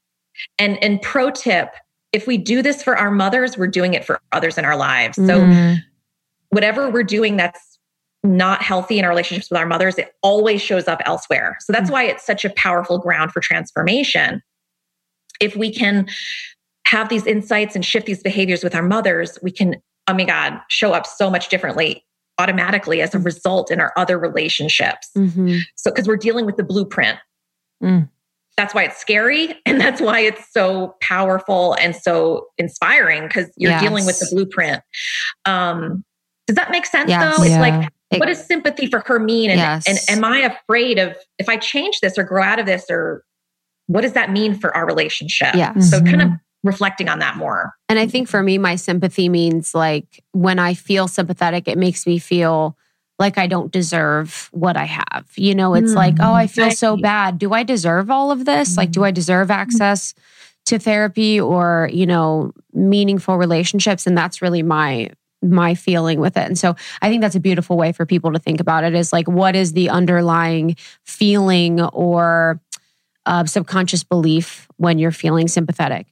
And 0.58 0.82
and 0.82 1.00
pro 1.00 1.30
tip 1.30 1.68
if 2.12 2.26
we 2.26 2.36
do 2.36 2.60
this 2.60 2.82
for 2.82 2.96
our 2.98 3.12
mothers 3.12 3.56
we're 3.56 3.68
doing 3.68 3.94
it 3.94 4.04
for 4.04 4.20
others 4.32 4.58
in 4.58 4.64
our 4.64 4.76
lives. 4.76 5.16
So 5.16 5.42
Mhm. 5.42 5.78
whatever 6.48 6.90
we're 6.90 7.04
doing 7.04 7.36
that's 7.36 7.78
not 8.24 8.62
healthy 8.62 8.98
in 8.98 9.04
our 9.04 9.10
relationships 9.10 9.48
with 9.48 9.58
our 9.60 9.66
mothers 9.66 9.96
it 9.96 10.12
always 10.20 10.60
shows 10.60 10.88
up 10.88 11.00
elsewhere. 11.06 11.56
So 11.60 11.72
that's 11.72 11.90
why 11.90 12.02
it's 12.02 12.26
such 12.26 12.44
a 12.44 12.50
powerful 12.50 12.98
ground 12.98 13.30
for 13.30 13.40
transformation. 13.40 14.42
If 15.40 15.54
we 15.54 15.72
can 15.72 16.08
have 16.86 17.08
these 17.08 17.26
insights 17.26 17.76
and 17.76 17.84
shift 17.84 18.06
these 18.06 18.22
behaviors 18.22 18.64
with 18.64 18.74
our 18.74 18.82
mothers 18.82 19.38
we 19.40 19.52
can 19.52 19.76
oh 20.08 20.14
my 20.14 20.24
god 20.24 20.60
show 20.68 20.92
up 20.92 21.06
so 21.06 21.30
much 21.30 21.48
differently 21.48 22.04
automatically 22.40 23.02
as 23.02 23.14
a 23.14 23.18
result 23.18 23.70
in 23.70 23.80
our 23.80 23.92
other 23.96 24.18
relationships 24.18 25.10
Mhm. 25.16 25.60
so 25.76 25.90
because 25.90 26.08
we're 26.08 26.16
dealing 26.16 26.46
with 26.46 26.56
the 26.56 26.64
blueprint 26.64 27.18
Mm. 27.82 28.08
that's 28.56 28.74
why 28.74 28.82
it's 28.84 28.96
scary 28.98 29.54
and 29.66 29.80
that's 29.80 30.00
why 30.00 30.20
it's 30.20 30.50
so 30.52 30.96
powerful 31.00 31.74
and 31.74 31.94
so 31.94 32.46
inspiring 32.58 33.22
because 33.26 33.50
you're 33.56 33.78
dealing 33.78 34.04
with 34.06 34.18
the 34.18 34.28
blueprint 34.32 34.82
um 35.44 36.04
does 36.46 36.56
that 36.56 36.70
make 36.70 36.86
sense 36.86 37.08
Yes. 37.10 37.36
though 37.36 37.42
it's 37.42 37.52
Yeah. 37.52 37.60
like 37.60 37.88
It- 38.10 38.18
what 38.18 38.26
does 38.26 38.44
sympathy 38.44 38.86
for 38.86 39.00
her 39.06 39.18
mean 39.20 39.50
and, 39.50 39.58
Yes. 39.60 39.86
and 39.88 39.98
am 40.18 40.24
i 40.24 40.38
afraid 40.38 40.98
of 40.98 41.16
if 41.38 41.48
i 41.48 41.56
change 41.56 42.00
this 42.00 42.18
or 42.18 42.24
grow 42.24 42.42
out 42.42 42.58
of 42.58 42.66
this 42.66 42.84
or 42.90 43.22
what 43.86 44.00
does 44.02 44.12
that 44.14 44.30
mean 44.30 44.54
for 44.58 44.74
our 44.76 44.84
relationship 44.86 45.54
Yeah. 45.54 45.78
so 45.78 46.00
kind 46.00 46.22
of 46.22 46.28
Mhm. 46.28 46.40
Reflecting 46.62 47.08
on 47.08 47.20
that 47.20 47.36
more 47.36 47.74
And 47.88 47.98
I 47.98 48.06
think 48.06 48.28
for 48.28 48.42
me, 48.42 48.58
my 48.58 48.76
sympathy 48.76 49.28
means 49.28 49.74
like 49.74 50.22
when 50.32 50.58
I 50.58 50.74
feel 50.74 51.08
sympathetic, 51.08 51.68
it 51.68 51.78
makes 51.78 52.06
me 52.06 52.18
feel 52.18 52.76
like 53.18 53.36
I 53.36 53.46
don't 53.46 53.70
deserve 53.70 54.48
what 54.52 54.76
I 54.76 54.84
have. 54.84 55.26
You 55.36 55.54
know, 55.54 55.74
it's 55.74 55.92
like, 55.92 56.16
oh, 56.20 56.32
I 56.32 56.46
feel 56.46 56.70
so 56.70 56.96
bad. 56.96 57.38
Do 57.38 57.52
I 57.52 57.62
deserve 57.62 58.10
all 58.10 58.32
of 58.32 58.46
this? 58.46 58.78
Like, 58.78 58.92
do 58.92 59.04
I 59.04 59.10
deserve 59.10 59.50
access 59.50 60.14
to 60.66 60.78
therapy 60.78 61.38
or, 61.38 61.90
you 61.92 62.06
know, 62.06 62.52
meaningful 62.72 63.36
relationships? 63.36 64.06
And 64.06 64.16
that's 64.16 64.40
really 64.40 64.62
my 64.62 65.10
my 65.42 65.74
feeling 65.74 66.20
with 66.20 66.36
it. 66.36 66.46
And 66.46 66.58
so 66.58 66.76
I 67.00 67.08
think 67.08 67.22
that's 67.22 67.34
a 67.34 67.40
beautiful 67.40 67.76
way 67.76 67.92
for 67.92 68.04
people 68.04 68.32
to 68.32 68.38
think 68.38 68.60
about 68.60 68.84
it 68.84 68.94
is 68.94 69.12
like 69.12 69.28
what 69.28 69.56
is 69.56 69.72
the 69.72 69.88
underlying 69.88 70.76
feeling 71.04 71.80
or 71.80 72.60
uh, 73.26 73.44
subconscious 73.44 74.04
belief 74.04 74.66
when 74.76 74.98
you're 74.98 75.10
feeling 75.10 75.48
sympathetic? 75.48 76.06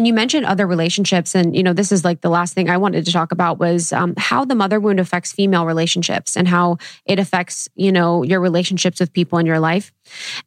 And 0.00 0.06
you 0.06 0.14
mentioned 0.14 0.46
other 0.46 0.66
relationships, 0.66 1.34
and 1.34 1.54
you 1.54 1.62
know 1.62 1.74
this 1.74 1.92
is 1.92 2.06
like 2.06 2.22
the 2.22 2.30
last 2.30 2.54
thing 2.54 2.70
I 2.70 2.78
wanted 2.78 3.04
to 3.04 3.12
talk 3.12 3.32
about 3.32 3.58
was 3.58 3.92
um, 3.92 4.14
how 4.16 4.46
the 4.46 4.54
mother 4.54 4.80
wound 4.80 4.98
affects 4.98 5.30
female 5.30 5.66
relationships 5.66 6.38
and 6.38 6.48
how 6.48 6.78
it 7.04 7.18
affects 7.18 7.68
you 7.74 7.92
know 7.92 8.22
your 8.22 8.40
relationships 8.40 8.98
with 8.98 9.12
people 9.12 9.38
in 9.38 9.44
your 9.44 9.60
life. 9.60 9.92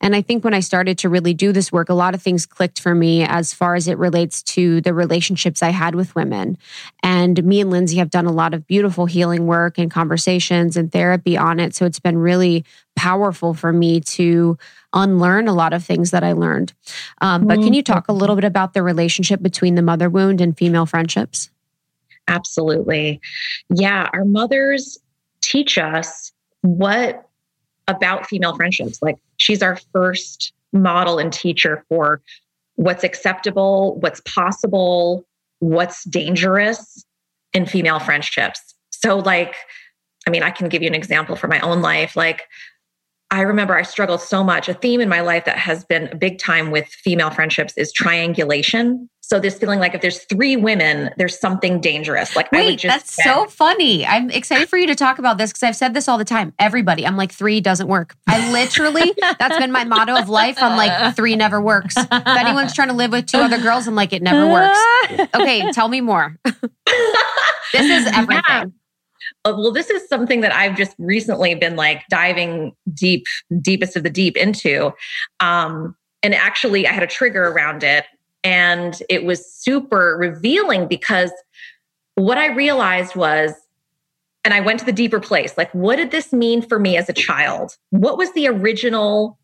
And 0.01 0.15
I 0.15 0.23
think 0.23 0.43
when 0.43 0.55
I 0.55 0.59
started 0.59 0.97
to 0.97 1.09
really 1.09 1.35
do 1.35 1.51
this 1.51 1.71
work, 1.71 1.89
a 1.89 1.93
lot 1.93 2.15
of 2.15 2.21
things 2.23 2.47
clicked 2.47 2.80
for 2.80 2.95
me 2.95 3.25
as 3.25 3.53
far 3.53 3.75
as 3.75 3.88
it 3.88 3.99
relates 3.99 4.41
to 4.43 4.81
the 4.81 4.91
relationships 4.91 5.61
I 5.61 5.69
had 5.69 5.93
with 5.93 6.15
women. 6.15 6.57
And 7.03 7.43
me 7.43 7.61
and 7.61 7.69
Lindsey 7.69 7.97
have 7.97 8.09
done 8.09 8.25
a 8.25 8.31
lot 8.31 8.55
of 8.55 8.65
beautiful 8.65 9.05
healing 9.05 9.45
work 9.45 9.77
and 9.77 9.91
conversations 9.91 10.77
and 10.77 10.91
therapy 10.91 11.38
on 11.38 11.59
it. 11.59 11.75
So 11.75 11.85
it's 11.85 11.99
been 11.99 12.17
really 12.17 12.65
powerful 12.95 13.53
for 13.53 13.71
me 13.71 14.01
to 14.01 14.57
unlearn 14.94 15.48
a 15.48 15.53
lot 15.53 15.74
of 15.74 15.84
things 15.84 16.11
that 16.11 16.24
I 16.24 16.34
learned. 16.34 16.74
Um, 17.22 17.48
but 17.48 17.60
can 17.60 17.74
you 17.74 17.84
talk 17.84 18.07
a 18.07 18.14
little 18.14 18.36
bit 18.36 18.45
about 18.45 18.74
the 18.74 18.84
relationship 18.84 19.41
between 19.41 19.76
the 19.76 19.82
mother 19.82 20.10
wound 20.10 20.41
and 20.41 20.57
female 20.57 20.86
friendships? 20.86 21.49
Absolutely. 22.28 23.20
Yeah, 23.70 24.10
our 24.14 24.26
mothers 24.26 24.98
teach 25.41 25.78
us 25.78 26.32
what 26.61 27.28
about 27.88 28.28
female 28.28 28.56
friendships. 28.56 29.02
Like 29.02 29.18
she's 29.38 29.61
our 29.61 29.78
first 29.91 30.53
model 30.72 31.20
and 31.20 31.32
teacher 31.32 31.86
for 31.90 32.22
what's 32.76 33.03
acceptable, 33.03 33.99
what's 33.99 34.22
possible, 34.22 35.26
what's 35.60 36.03
dangerous 36.06 37.06
in 37.53 37.65
female 37.65 37.99
friendships. 37.99 38.74
So, 38.91 39.18
like, 39.18 39.56
I 40.28 40.32
mean, 40.32 40.44
I 40.44 40.52
can 40.52 40.70
give 40.70 40.82
you 40.82 40.88
an 40.88 40.95
example 40.95 41.36
for 41.36 41.48
my 41.48 41.60
own 41.60 41.82
life. 41.82 42.15
Like, 42.15 42.44
I 43.34 43.41
remember 43.41 43.76
I 43.76 43.81
struggled 43.81 44.22
so 44.22 44.43
much. 44.43 44.69
A 44.69 44.76
theme 44.76 45.01
in 45.01 45.10
my 45.10 45.22
life 45.22 45.45
that 45.45 45.57
has 45.57 45.84
been 45.84 46.07
a 46.10 46.15
big 46.15 46.38
time 46.38 46.69
with 46.69 46.85
female 46.85 47.31
friendships 47.31 47.73
is 47.77 47.91
triangulation. 47.91 49.10
So 49.22 49.39
this 49.39 49.57
feeling 49.57 49.80
like 49.80 49.95
if 49.95 50.01
there's 50.01 50.19
three 50.26 50.55
women, 50.55 51.10
there's 51.18 51.39
something 51.39 51.81
dangerous. 51.81 52.35
Like 52.35 52.51
Wait, 52.51 52.61
I 52.61 52.65
would 52.69 52.77
just 52.77 52.93
that's 52.93 53.23
so 53.23 53.47
funny. 53.47 54.05
I'm 54.05 54.30
excited 54.30 54.69
for 54.69 54.77
you 54.77 54.85
to 54.85 54.93
talk 54.93 55.18
about 55.18 55.39
this 55.39 55.49
because 55.49 55.64
I've 55.64 55.76
said 55.76 55.95
this 55.95 56.07
all 56.07 56.19
the 56.19 56.26
time. 56.26 56.53
Everybody, 56.60 57.07
I'm 57.07 57.18
like 57.18 57.31
three 57.31 57.60
doesn't 57.60 57.88
work. 57.88 58.15
I 58.27 58.51
literally, 58.51 59.15
that's 59.39 59.57
been 59.57 59.72
my 59.72 59.84
motto 59.84 60.15
of 60.15 60.30
life. 60.30 60.57
I'm 60.60 60.77
like 60.77 61.15
three 61.15 61.35
never 61.35 61.60
works. 61.60 61.95
If 61.97 62.07
anyone's 62.11 62.76
trying 62.76 62.89
to 62.89 62.93
live 62.93 63.11
with 63.11 63.26
two 63.26 63.39
other 63.39 63.57
girls, 63.60 63.88
I'm 63.88 63.95
like 63.95 64.14
it 64.14 64.22
never 64.22 64.47
works. 64.47 64.80
Okay, 65.35 65.72
tell 65.72 65.88
me 65.88 66.01
more. 66.01 66.38
this 66.45 66.53
is 67.73 68.05
everything. 68.14 68.43
Yeah. 68.47 68.65
Well, 69.45 69.72
this 69.72 69.90
is 69.90 70.07
something 70.07 70.41
that 70.41 70.53
I've 70.53 70.78
just 70.78 70.95
recently 70.98 71.53
been 71.56 71.76
like 71.76 72.03
diving 72.10 72.74
deep, 72.94 73.26
deepest 73.61 73.95
of 73.98 74.03
the 74.03 74.10
deep 74.10 74.38
into. 74.38 74.94
Um, 75.40 75.95
and 76.22 76.34
actually, 76.34 76.88
I 76.88 76.94
had 76.94 77.03
a 77.03 77.07
trigger 77.07 77.44
around 77.44 77.84
it, 77.84 78.06
and 78.44 79.02
it 79.10 79.26
was 79.26 79.45
super 79.45 80.15
revealing 80.18 80.88
because 80.88 81.32
what 82.15 82.38
I 82.38 82.48
realized 82.48 83.15
was, 83.15 83.53
and 84.45 84.53
I 84.53 84.61
went 84.61 84.80
to 84.80 84.86
the 84.86 84.94
deeper 84.94 85.20
place 85.20 85.57
like, 85.57 85.74
what 85.74 85.98
did 85.98 86.11
this 86.11 86.32
mean 86.32 86.61
for 86.61 86.80
me 86.80 86.95
as 86.95 87.10
a 87.10 87.14
child? 87.14 87.78
What 87.90 88.18
was 88.18 88.32
the 88.34 88.48
original 88.48 89.38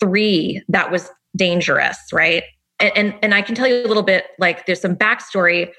three 0.00 0.62
that 0.68 0.90
was 0.90 1.10
dangerous, 1.36 1.98
right? 2.12 2.42
And, 2.80 2.92
and, 2.96 3.14
and 3.22 3.34
I 3.34 3.42
can 3.42 3.54
tell 3.54 3.66
you 3.66 3.84
a 3.84 3.86
little 3.86 4.02
bit 4.02 4.26
like 4.38 4.66
there's 4.66 4.80
some 4.80 4.96
backstory 4.96 5.70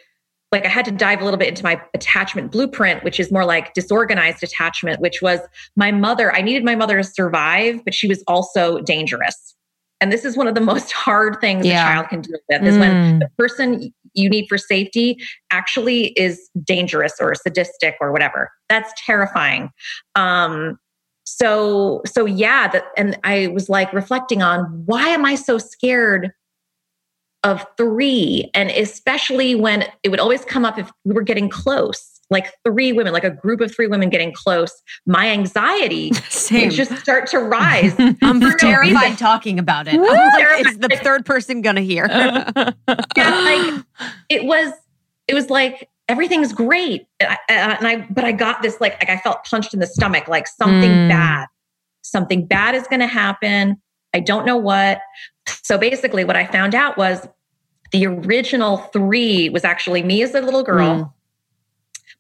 like 0.52 0.66
I 0.66 0.70
had 0.70 0.86
to 0.86 0.92
dive 0.92 1.22
a 1.22 1.24
little 1.26 1.38
bit 1.38 1.50
into 1.50 1.64
my 1.64 1.82
attachment 1.94 2.52
blueprint, 2.52 3.04
which 3.04 3.20
is 3.20 3.32
more 3.32 3.46
like 3.46 3.74
disorganized 3.74 4.44
attachment, 4.44 5.02
which 5.02 5.22
was 5.22 5.40
my 5.76 5.92
mother. 5.92 6.34
I 6.34 6.42
needed 6.42 6.64
my 6.64 6.76
mother 6.76 6.98
to 6.98 7.04
survive, 7.04 7.84
but 7.84 7.94
she 7.94 8.08
was 8.08 8.24
also 8.28 8.80
dangerous. 8.82 9.56
And 10.02 10.12
this 10.12 10.24
is 10.24 10.38
one 10.38 10.48
of 10.48 10.56
the 10.56 10.62
most 10.74 10.92
hard 10.92 11.40
things 11.42 11.66
Yeah. 11.66 11.82
a 11.84 11.94
child 11.94 12.10
can 12.10 12.22
deal 12.22 12.40
with 12.50 12.64
is 12.64 12.78
when 12.78 13.20
the 13.20 13.30
person 13.38 13.94
you 14.14 14.30
need 14.30 14.46
for 14.48 14.58
safety 14.58 15.18
actually 15.52 16.08
is 16.12 16.50
dangerous 16.64 17.16
or 17.20 17.36
sadistic 17.36 17.96
or 18.00 18.12
whatever. 18.12 18.50
That's 18.70 18.94
terrifying. 19.06 19.72
Um, 20.16 20.80
so 21.26 22.02
so 22.06 22.26
yeah, 22.26 22.68
that 22.68 22.86
and 22.98 23.18
I 23.24 23.48
was 23.48 23.68
like 23.68 23.92
reflecting 23.94 24.42
on 24.44 24.84
why 24.86 25.10
am 25.10 25.26
I 25.26 25.36
so 25.36 25.58
scared 25.58 26.32
of 27.46 27.66
three 27.78 28.50
and 28.54 28.70
especially 28.72 29.56
when 29.56 29.86
it 30.04 30.10
would 30.10 30.20
always 30.20 30.44
come 30.44 30.66
up 30.66 30.78
if 30.78 30.92
we 31.06 31.14
were 31.14 31.22
getting 31.22 31.48
close 31.50 32.20
like 32.32 32.48
three 32.66 32.92
women 32.92 33.14
like 33.14 33.24
a 33.24 33.30
group 33.30 33.62
of 33.62 33.74
three 33.74 33.86
women 33.88 34.10
getting 34.10 34.34
close 34.34 34.82
my 35.06 35.28
anxiety 35.30 36.12
Same. 36.30 36.64
would 36.70 36.72
just 36.76 36.98
start 36.98 37.28
to 37.28 37.38
rise 37.40 37.94
I'm 38.00 38.18
For 38.42 38.50
no 38.50 38.56
terrified 38.58 39.18
talking 39.20 39.60
about 39.60 39.88
it. 39.88 39.94
I'm 39.96 40.02
like, 40.02 40.34
Terrified. 40.40 40.66
it's 40.66 40.78
the 40.78 41.00
third 41.04 41.26
person 41.26 41.62
gonna 41.62 41.82
hear. 41.82 42.08
yeah, 42.10 42.72
like 43.16 43.84
it 44.30 44.44
was 44.46 44.74
it 45.28 45.34
was 45.36 45.50
like 45.52 45.88
everything's 46.10 46.52
great 46.54 47.08
and 47.20 47.30
I, 47.30 47.38
and 47.50 47.88
I 47.88 48.08
but 48.10 48.24
i 48.26 48.32
got 48.32 48.62
this 48.64 48.80
like, 48.82 48.94
like 48.94 49.10
i 49.10 49.18
felt 49.18 49.44
punched 49.44 49.74
in 49.74 49.80
the 49.80 49.88
stomach 49.88 50.28
like 50.28 50.48
something 50.48 50.90
Mm. 50.92 51.10
bad 51.10 51.48
something 52.02 52.46
bad 52.46 52.76
is 52.76 52.88
going 52.88 53.00
to 53.00 53.08
happen 53.08 53.82
i 54.14 54.20
don't 54.20 54.46
know 54.46 54.58
what 54.58 55.00
so 55.48 55.78
basically 55.80 56.24
what 56.24 56.36
i 56.36 56.46
found 56.46 56.76
out 56.76 56.96
was 56.98 57.28
the 57.92 58.06
original 58.06 58.78
three 58.78 59.50
was 59.50 59.64
actually 59.64 60.04
me 60.04 60.22
as 60.24 60.34
a 60.36 60.42
little 60.42 60.64
girl 60.64 60.96
Mm. 60.96 61.14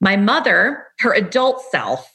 my 0.01 0.15
mother 0.15 0.85
her 0.99 1.13
adult 1.13 1.61
self 1.71 2.11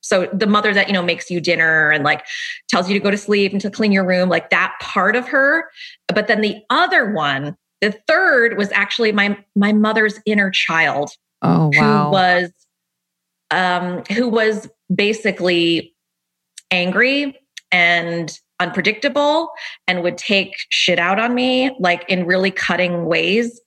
so 0.00 0.28
the 0.32 0.46
mother 0.46 0.74
that 0.74 0.86
you 0.88 0.92
know 0.92 1.02
makes 1.02 1.30
you 1.30 1.40
dinner 1.40 1.90
and 1.90 2.04
like 2.04 2.24
tells 2.68 2.88
you 2.88 2.94
to 2.94 3.00
go 3.02 3.10
to 3.10 3.16
sleep 3.18 3.52
and 3.52 3.60
to 3.60 3.70
clean 3.70 3.92
your 3.92 4.04
room 4.06 4.28
like 4.28 4.50
that 4.50 4.74
part 4.80 5.16
of 5.16 5.28
her 5.28 5.64
but 6.08 6.26
then 6.28 6.40
the 6.40 6.56
other 6.70 7.12
one 7.12 7.56
the 7.80 7.92
third 8.06 8.56
was 8.56 8.70
actually 8.72 9.12
my 9.12 9.36
my 9.56 9.72
mother's 9.72 10.18
inner 10.26 10.50
child 10.50 11.10
Oh, 11.42 11.70
wow. 11.74 12.04
who 12.06 12.10
was 12.12 12.50
um 13.50 14.02
who 14.14 14.28
was 14.28 14.68
basically 14.94 15.94
angry 16.70 17.38
and 17.70 18.38
unpredictable 18.60 19.50
and 19.88 20.02
would 20.02 20.16
take 20.18 20.54
shit 20.70 20.98
out 20.98 21.18
on 21.18 21.34
me 21.34 21.74
like 21.80 22.04
in 22.08 22.26
really 22.26 22.50
cutting 22.50 23.06
ways. 23.06 23.60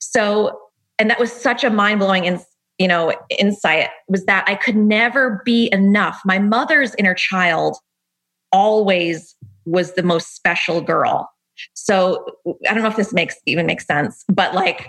So 0.00 0.58
and 0.98 1.10
that 1.10 1.18
was 1.18 1.32
such 1.32 1.62
a 1.64 1.70
mind-blowing 1.70 2.24
in, 2.24 2.40
you 2.78 2.88
know 2.88 3.12
insight 3.38 3.88
was 4.08 4.24
that 4.26 4.44
i 4.46 4.54
could 4.54 4.76
never 4.76 5.42
be 5.44 5.68
enough. 5.72 6.20
My 6.24 6.38
mother's 6.38 6.94
inner 6.96 7.14
child 7.14 7.76
always 8.52 9.34
was 9.66 9.94
the 9.94 10.02
most 10.02 10.34
special 10.34 10.80
girl. 10.80 11.30
So 11.74 12.24
i 12.68 12.74
don't 12.74 12.82
know 12.82 12.88
if 12.88 12.96
this 12.96 13.12
makes 13.12 13.36
even 13.46 13.66
makes 13.66 13.86
sense 13.86 14.24
but 14.28 14.54
like 14.54 14.88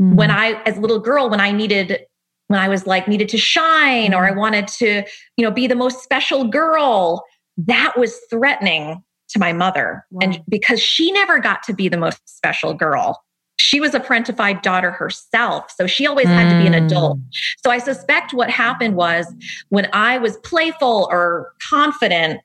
Mm. 0.00 0.14
when 0.14 0.30
I, 0.30 0.60
as 0.64 0.76
a 0.76 0.80
little 0.80 0.98
girl, 0.98 1.30
when 1.30 1.40
I 1.40 1.52
needed, 1.52 2.00
when 2.48 2.60
I 2.60 2.68
was 2.68 2.86
like 2.86 3.08
needed 3.08 3.28
to 3.30 3.38
shine 3.38 4.14
or 4.14 4.26
I 4.26 4.32
wanted 4.32 4.66
to, 4.68 5.04
you 5.36 5.44
know, 5.44 5.50
be 5.50 5.66
the 5.66 5.74
most 5.76 6.02
special 6.02 6.44
girl, 6.44 7.24
that 7.56 7.94
was 7.96 8.18
threatening 8.30 9.02
to 9.30 9.38
my 9.38 9.52
mother. 9.52 10.04
And 10.20 10.42
because 10.48 10.80
she 10.80 11.10
never 11.12 11.38
got 11.38 11.62
to 11.64 11.74
be 11.74 11.88
the 11.88 11.96
most 11.96 12.20
special 12.26 12.74
girl, 12.74 13.22
she 13.58 13.80
was 13.80 13.94
a 13.94 14.00
parentified 14.00 14.62
daughter 14.62 14.90
herself. 14.90 15.70
So 15.70 15.86
she 15.86 16.06
always 16.06 16.26
had 16.26 16.50
to 16.50 16.58
be 16.60 16.66
an 16.66 16.72
mm. 16.72 16.86
adult. 16.86 17.18
So 17.64 17.70
I 17.70 17.78
suspect 17.78 18.34
what 18.34 18.50
happened 18.50 18.96
was 18.96 19.32
when 19.68 19.88
I 19.92 20.18
was 20.18 20.36
playful 20.38 21.08
or 21.10 21.52
confident, 21.70 22.40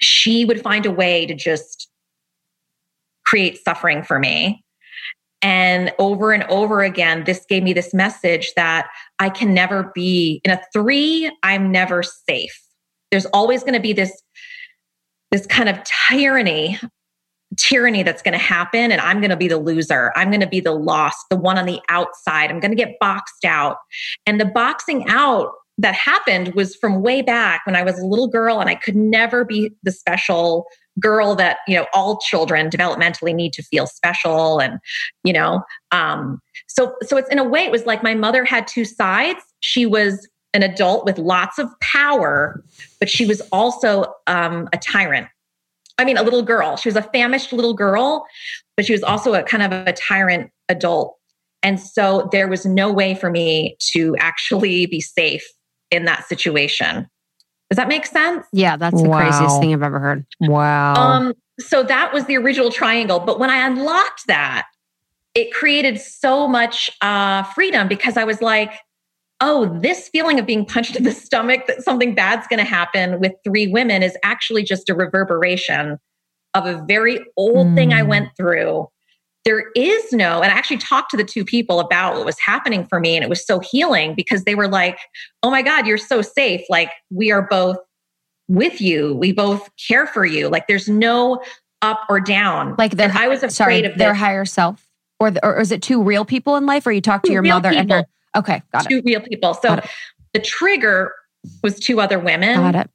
she 0.00 0.44
would 0.44 0.60
find 0.60 0.86
a 0.86 0.90
way 0.90 1.24
to 1.26 1.34
just 1.34 1.88
create 3.24 3.62
suffering 3.62 4.02
for 4.02 4.18
me. 4.18 4.62
And 5.40 5.92
over 5.98 6.32
and 6.32 6.44
over 6.44 6.82
again, 6.82 7.24
this 7.24 7.44
gave 7.46 7.62
me 7.62 7.72
this 7.72 7.92
message 7.92 8.52
that 8.56 8.88
I 9.18 9.28
can 9.28 9.52
never 9.52 9.92
be 9.94 10.40
in 10.44 10.50
a 10.50 10.60
three, 10.72 11.30
I'm 11.42 11.70
never 11.70 12.02
safe. 12.02 12.63
There's 13.14 13.26
always 13.26 13.62
going 13.62 13.74
to 13.74 13.80
be 13.80 13.92
this, 13.92 14.10
this 15.30 15.46
kind 15.46 15.68
of 15.68 15.78
tyranny, 16.10 16.80
tyranny 17.56 18.02
that's 18.02 18.22
going 18.22 18.32
to 18.32 18.44
happen. 18.44 18.90
And 18.90 19.00
I'm 19.00 19.20
going 19.20 19.30
to 19.30 19.36
be 19.36 19.46
the 19.46 19.58
loser. 19.58 20.10
I'm 20.16 20.30
going 20.30 20.40
to 20.40 20.48
be 20.48 20.58
the 20.58 20.72
lost, 20.72 21.26
the 21.30 21.36
one 21.36 21.56
on 21.56 21.64
the 21.64 21.80
outside. 21.88 22.50
I'm 22.50 22.58
going 22.58 22.72
to 22.72 22.76
get 22.76 22.98
boxed 22.98 23.44
out. 23.44 23.76
And 24.26 24.40
the 24.40 24.46
boxing 24.46 25.04
out 25.08 25.52
that 25.78 25.94
happened 25.94 26.54
was 26.54 26.74
from 26.74 27.02
way 27.02 27.22
back 27.22 27.64
when 27.66 27.76
I 27.76 27.84
was 27.84 27.96
a 28.00 28.04
little 28.04 28.26
girl 28.26 28.58
and 28.58 28.68
I 28.68 28.74
could 28.74 28.96
never 28.96 29.44
be 29.44 29.70
the 29.84 29.92
special 29.92 30.66
girl 31.00 31.36
that 31.36 31.58
you 31.68 31.76
know 31.76 31.86
all 31.92 32.18
children 32.18 32.68
developmentally 32.68 33.34
need 33.34 33.52
to 33.52 33.62
feel 33.62 33.86
special 33.86 34.60
and 34.60 34.78
you 35.24 35.32
know 35.32 35.60
um 35.90 36.40
so 36.68 36.94
so 37.02 37.16
it's 37.16 37.28
in 37.30 37.38
a 37.40 37.44
way 37.44 37.64
it 37.64 37.72
was 37.72 37.84
like 37.84 38.04
my 38.04 38.14
mother 38.14 38.44
had 38.44 38.68
two 38.68 38.84
sides 38.84 39.40
she 39.58 39.86
was 39.86 40.28
an 40.54 40.62
adult 40.62 41.04
with 41.04 41.18
lots 41.18 41.58
of 41.58 41.68
power 41.80 42.62
but 43.00 43.10
she 43.10 43.26
was 43.26 43.40
also 43.52 44.04
um 44.26 44.68
a 44.72 44.78
tyrant 44.78 45.26
i 45.98 46.04
mean 46.04 46.16
a 46.16 46.22
little 46.22 46.42
girl 46.42 46.76
she 46.76 46.88
was 46.88 46.96
a 46.96 47.02
famished 47.02 47.52
little 47.52 47.74
girl 47.74 48.24
but 48.76 48.86
she 48.86 48.92
was 48.92 49.02
also 49.02 49.34
a 49.34 49.42
kind 49.42 49.62
of 49.62 49.72
a 49.86 49.92
tyrant 49.92 50.50
adult 50.68 51.16
and 51.62 51.80
so 51.80 52.28
there 52.32 52.48
was 52.48 52.64
no 52.66 52.92
way 52.92 53.14
for 53.14 53.30
me 53.30 53.76
to 53.80 54.14
actually 54.18 54.86
be 54.86 55.00
safe 55.00 55.44
in 55.90 56.04
that 56.04 56.24
situation 56.26 57.06
does 57.70 57.76
that 57.76 57.88
make 57.88 58.06
sense 58.06 58.46
yeah, 58.52 58.76
that's 58.76 59.02
the 59.02 59.08
Wow. 59.08 59.18
craziest 59.18 59.60
thing 59.60 59.72
I've 59.74 59.82
ever 59.82 59.98
heard. 59.98 60.26
Wow. 60.38 60.94
um, 60.94 61.34
so 61.58 61.82
that 61.82 62.12
was 62.12 62.26
the 62.26 62.36
original 62.36 62.70
triangle. 62.70 63.18
But 63.20 63.38
when 63.38 63.48
I 63.50 63.66
unlocked 63.66 64.26
that, 64.26 64.66
it 65.34 65.52
created 65.52 66.00
so 66.00 66.46
much 66.46 66.90
uh, 67.00 67.42
freedom 67.44 67.88
because 67.88 68.16
I 68.16 68.24
was 68.24 68.40
like, 68.42 68.72
oh, 69.40 69.78
this 69.80 70.08
feeling 70.08 70.38
of 70.38 70.46
being 70.46 70.64
punched 70.64 70.96
in 70.96 71.04
the 71.04 71.12
stomach 71.12 71.66
that 71.66 71.82
something 71.82 72.14
bad's 72.14 72.46
going 72.46 72.58
to 72.58 72.64
happen 72.64 73.20
with 73.20 73.32
three 73.44 73.66
women 73.66 74.02
is 74.02 74.16
actually 74.22 74.62
just 74.62 74.88
a 74.88 74.94
reverberation 74.94 75.98
of 76.54 76.66
a 76.66 76.82
very 76.86 77.20
old 77.36 77.68
mm. 77.68 77.74
thing 77.74 77.92
I 77.92 78.02
went 78.02 78.28
through. 78.36 78.88
There 79.44 79.70
is 79.76 80.12
no, 80.12 80.40
and 80.40 80.50
I 80.50 80.54
actually 80.56 80.78
talked 80.78 81.10
to 81.10 81.18
the 81.18 81.24
two 81.24 81.44
people 81.44 81.78
about 81.78 82.14
what 82.14 82.24
was 82.24 82.38
happening 82.38 82.86
for 82.86 82.98
me, 82.98 83.14
and 83.14 83.22
it 83.22 83.28
was 83.28 83.44
so 83.44 83.58
healing 83.58 84.14
because 84.14 84.44
they 84.44 84.54
were 84.54 84.68
like, 84.68 84.98
oh 85.42 85.50
my 85.50 85.60
God, 85.60 85.86
you're 85.86 85.98
so 85.98 86.22
safe. 86.22 86.62
Like, 86.70 86.90
we 87.10 87.30
are 87.30 87.42
both 87.42 87.76
with 88.48 88.80
you. 88.80 89.14
We 89.14 89.32
both 89.32 89.68
care 89.76 90.06
for 90.06 90.24
you. 90.24 90.48
Like, 90.48 90.66
there's 90.66 90.88
no 90.88 91.42
up 91.82 92.00
or 92.08 92.20
down. 92.20 92.74
Like, 92.78 92.96
the, 92.96 93.12
I 93.14 93.28
was 93.28 93.40
afraid 93.40 93.52
sorry, 93.52 93.84
of 93.84 93.98
their 93.98 94.14
higher 94.14 94.46
self 94.46 94.88
or, 95.20 95.30
the, 95.30 95.44
or 95.44 95.60
is 95.60 95.72
it 95.72 95.82
two 95.82 96.02
real 96.02 96.24
people 96.24 96.56
in 96.56 96.64
life 96.64 96.86
or 96.86 96.92
you 96.92 97.02
talk 97.02 97.22
to 97.24 97.28
two 97.28 97.34
your 97.34 97.42
mother 97.42 97.68
people. 97.68 97.80
and 97.82 97.92
her 97.92 98.06
okay 98.36 98.62
got 98.72 98.88
two 98.88 98.98
it. 98.98 99.02
Two 99.02 99.06
real 99.06 99.20
people. 99.20 99.54
So 99.54 99.80
the 100.32 100.40
trigger 100.40 101.12
was 101.62 101.78
two 101.78 102.00
other 102.00 102.18
women. 102.18 102.56
Got 102.56 102.74
it. 102.74 102.90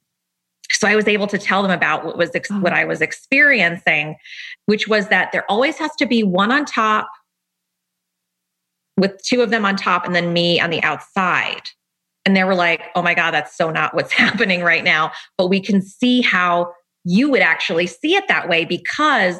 So 0.72 0.86
i 0.86 0.94
was 0.94 1.08
able 1.08 1.26
to 1.26 1.36
tell 1.36 1.62
them 1.62 1.72
about 1.72 2.04
what 2.04 2.16
was 2.16 2.30
ex- 2.34 2.50
oh. 2.50 2.60
what 2.60 2.72
i 2.72 2.84
was 2.84 3.00
experiencing 3.00 4.16
which 4.66 4.86
was 4.86 5.08
that 5.08 5.32
there 5.32 5.44
always 5.50 5.76
has 5.78 5.90
to 5.98 6.06
be 6.06 6.22
one 6.22 6.52
on 6.52 6.64
top 6.64 7.10
with 9.00 9.20
two 9.22 9.40
of 9.40 9.50
them 9.50 9.64
on 9.64 9.76
top 9.76 10.04
and 10.04 10.14
then 10.14 10.32
me 10.32 10.60
on 10.60 10.70
the 10.70 10.82
outside. 10.82 11.62
And 12.26 12.36
they 12.36 12.44
were 12.44 12.54
like 12.54 12.82
oh 12.94 13.02
my 13.02 13.14
god 13.14 13.32
that's 13.32 13.56
so 13.56 13.70
not 13.70 13.94
what's 13.94 14.12
happening 14.24 14.62
right 14.62 14.84
now. 14.84 15.12
But 15.38 15.48
we 15.48 15.60
can 15.60 15.82
see 15.82 16.20
how 16.20 16.72
you 17.04 17.30
would 17.30 17.42
actually 17.42 17.86
see 17.86 18.14
it 18.14 18.28
that 18.28 18.48
way 18.48 18.64
because 18.64 19.38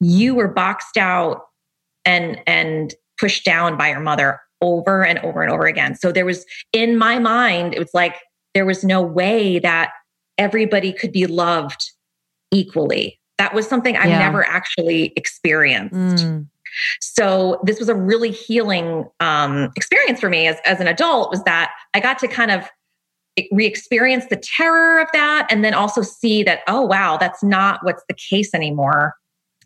you 0.00 0.34
were 0.34 0.48
boxed 0.48 0.96
out 0.96 1.42
and 2.04 2.40
and 2.46 2.94
pushed 3.20 3.44
down 3.44 3.76
by 3.76 3.90
your 3.90 4.00
mother 4.00 4.40
over 4.62 5.04
and 5.04 5.18
over 5.18 5.42
and 5.42 5.52
over 5.52 5.66
again. 5.66 5.94
So 5.94 6.12
there 6.12 6.24
was 6.24 6.46
in 6.72 6.96
my 6.96 7.18
mind, 7.18 7.74
it 7.74 7.78
was 7.78 7.90
like 7.92 8.16
there 8.54 8.64
was 8.64 8.82
no 8.84 9.02
way 9.02 9.58
that 9.58 9.92
everybody 10.38 10.92
could 10.92 11.12
be 11.12 11.26
loved 11.26 11.82
equally. 12.50 13.18
That 13.38 13.54
was 13.54 13.68
something 13.68 13.96
I've 13.96 14.08
yeah. 14.08 14.18
never 14.18 14.46
actually 14.46 15.12
experienced. 15.16 16.24
Mm. 16.24 16.46
So 17.00 17.60
this 17.64 17.78
was 17.78 17.88
a 17.88 17.94
really 17.94 18.30
healing 18.30 19.04
um, 19.20 19.70
experience 19.76 20.20
for 20.20 20.30
me 20.30 20.46
as, 20.46 20.56
as 20.64 20.80
an 20.80 20.86
adult 20.86 21.30
was 21.30 21.42
that 21.44 21.72
I 21.92 22.00
got 22.00 22.18
to 22.20 22.28
kind 22.28 22.50
of 22.50 22.68
re-experience 23.50 24.26
the 24.26 24.36
terror 24.36 25.00
of 25.00 25.08
that 25.12 25.46
and 25.50 25.64
then 25.64 25.74
also 25.74 26.02
see 26.02 26.42
that, 26.42 26.60
oh, 26.68 26.82
wow, 26.82 27.16
that's 27.16 27.42
not 27.42 27.80
what's 27.82 28.02
the 28.08 28.14
case 28.14 28.54
anymore 28.54 29.14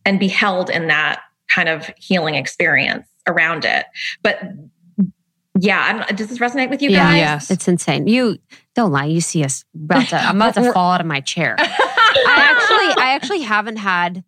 and 0.04 0.20
be 0.20 0.28
held 0.28 0.70
in 0.70 0.86
that 0.86 1.20
kind 1.52 1.68
of 1.68 1.90
healing 1.96 2.34
experience 2.34 3.06
around 3.26 3.64
it. 3.64 3.86
But 4.22 4.40
yeah, 5.58 6.06
does 6.12 6.28
this 6.28 6.38
resonate 6.38 6.70
with 6.70 6.82
you 6.82 6.90
yeah, 6.90 7.10
guys? 7.10 7.18
Yes, 7.18 7.50
it's 7.50 7.68
insane. 7.68 8.06
You 8.06 8.38
don't 8.74 8.92
lie. 8.92 9.06
You 9.06 9.20
see 9.20 9.44
us 9.44 9.64
about 9.74 10.08
to. 10.08 10.16
I'm 10.16 10.36
about 10.36 10.54
to 10.54 10.72
fall 10.74 10.92
out 10.92 11.00
of 11.00 11.06
my 11.06 11.20
chair. 11.20 11.56
I 11.58 11.64
actually, 12.26 13.02
I 13.02 13.14
actually 13.14 13.40
haven't 13.42 13.76
had, 13.76 14.24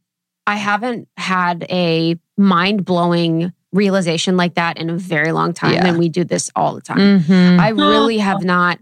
I 0.47 0.57
haven't 0.57 1.09
had 1.17 1.67
a 1.71 2.17
mind 2.37 2.85
blowing 2.85 3.53
realization 3.73 4.37
like 4.37 4.55
that 4.55 4.79
in 4.79 4.91
a 4.91 4.97
very 4.97 5.33
long 5.33 5.53
time. 5.53 5.75
Yeah. 5.75 5.87
And 5.87 5.99
we 5.99 6.09
do 6.09 6.25
this 6.25 6.51
all 6.57 6.75
the 6.75 6.81
time. 6.81 7.21
Mm-hmm. 7.21 7.61
I 7.61 7.69
really 7.69 8.19
have 8.19 8.43
not. 8.45 8.79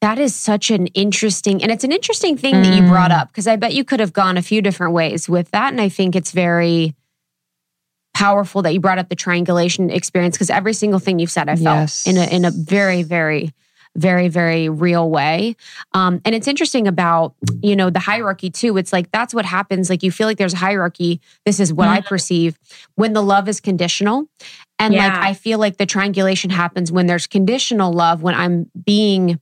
That 0.00 0.18
is 0.18 0.34
such 0.34 0.70
an 0.70 0.88
interesting, 0.88 1.62
and 1.62 1.72
it's 1.72 1.82
an 1.82 1.90
interesting 1.90 2.36
thing 2.36 2.56
mm. 2.56 2.64
that 2.64 2.74
you 2.74 2.86
brought 2.86 3.10
mm. 3.10 3.20
up 3.20 3.28
because 3.28 3.46
I 3.46 3.56
bet 3.56 3.72
you 3.72 3.84
could 3.84 4.00
have 4.00 4.12
gone 4.12 4.36
a 4.36 4.42
few 4.42 4.60
different 4.60 4.92
ways 4.92 5.30
with 5.30 5.50
that. 5.52 5.72
And 5.72 5.80
I 5.80 5.88
think 5.88 6.14
it's 6.14 6.30
very 6.30 6.94
powerful 8.14 8.62
that 8.62 8.72
you 8.72 8.80
brought 8.80 8.98
up 8.98 9.08
the 9.08 9.16
triangulation 9.16 9.90
experience 9.90 10.36
because 10.36 10.50
every 10.50 10.72
single 10.72 11.00
thing 11.00 11.18
you've 11.18 11.30
said, 11.30 11.48
I 11.48 11.56
felt 11.56 11.76
yes. 11.76 12.06
in 12.06 12.16
a 12.16 12.24
in 12.24 12.44
a 12.44 12.50
very 12.50 13.02
very 13.02 13.52
very 13.96 14.28
very 14.28 14.68
real 14.68 15.08
way 15.08 15.54
um, 15.92 16.20
and 16.24 16.34
it's 16.34 16.48
interesting 16.48 16.88
about 16.88 17.34
you 17.62 17.76
know 17.76 17.90
the 17.90 18.00
hierarchy 18.00 18.50
too 18.50 18.76
it's 18.76 18.92
like 18.92 19.10
that's 19.12 19.32
what 19.32 19.44
happens 19.44 19.88
like 19.88 20.02
you 20.02 20.10
feel 20.10 20.26
like 20.26 20.36
there's 20.36 20.54
a 20.54 20.56
hierarchy 20.56 21.20
this 21.46 21.60
is 21.60 21.72
what 21.72 21.86
mm-hmm. 21.86 21.98
i 21.98 22.00
perceive 22.00 22.58
when 22.96 23.12
the 23.12 23.22
love 23.22 23.48
is 23.48 23.60
conditional 23.60 24.26
and 24.80 24.94
yeah. 24.94 25.06
like 25.06 25.18
i 25.18 25.32
feel 25.32 25.60
like 25.60 25.76
the 25.76 25.86
triangulation 25.86 26.50
happens 26.50 26.90
when 26.90 27.06
there's 27.06 27.28
conditional 27.28 27.92
love 27.92 28.20
when 28.20 28.34
i'm 28.34 28.68
being 28.84 29.38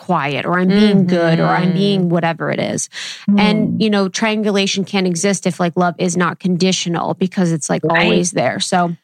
quiet 0.00 0.46
or 0.46 0.58
I'm 0.58 0.68
being 0.68 1.04
mm-hmm. 1.04 1.08
good 1.08 1.40
or 1.40 1.44
I'm 1.44 1.74
being 1.74 2.08
whatever 2.08 2.50
it 2.50 2.58
is. 2.58 2.88
Mm. 3.28 3.38
And, 3.38 3.82
you 3.82 3.90
know, 3.90 4.08
triangulation 4.08 4.86
can't 4.86 5.06
exist 5.06 5.46
if 5.46 5.60
like 5.60 5.76
love 5.76 5.94
is 5.98 6.16
not 6.16 6.40
conditional 6.40 7.12
because 7.12 7.52
it's 7.52 7.68
like 7.68 7.84
right. 7.84 8.04
always 8.04 8.30
there. 8.30 8.60
So, 8.60 8.96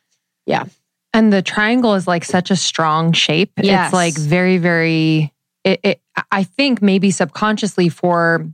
yeah. 0.46 0.64
And 1.12 1.30
the 1.30 1.42
triangle 1.42 1.94
is 1.94 2.06
like 2.06 2.24
such 2.24 2.50
a 2.50 2.56
strong 2.56 3.12
shape. 3.12 3.52
Yes. 3.60 3.88
It's 3.88 3.92
like 3.92 4.14
very, 4.14 4.56
very, 4.56 5.34
it, 5.64 5.80
it, 5.82 6.00
I 6.32 6.44
think 6.44 6.80
maybe 6.80 7.10
subconsciously 7.10 7.90
for, 7.90 8.48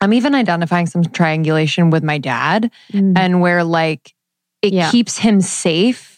I'm 0.00 0.12
even 0.12 0.34
identifying 0.34 0.86
some 0.86 1.04
triangulation 1.04 1.90
with 1.90 2.02
my 2.02 2.18
dad 2.18 2.72
mm. 2.92 3.12
and 3.16 3.40
where 3.40 3.62
like 3.62 4.12
it 4.60 4.72
yeah. 4.72 4.90
keeps 4.90 5.18
him 5.18 5.40
safe 5.40 6.09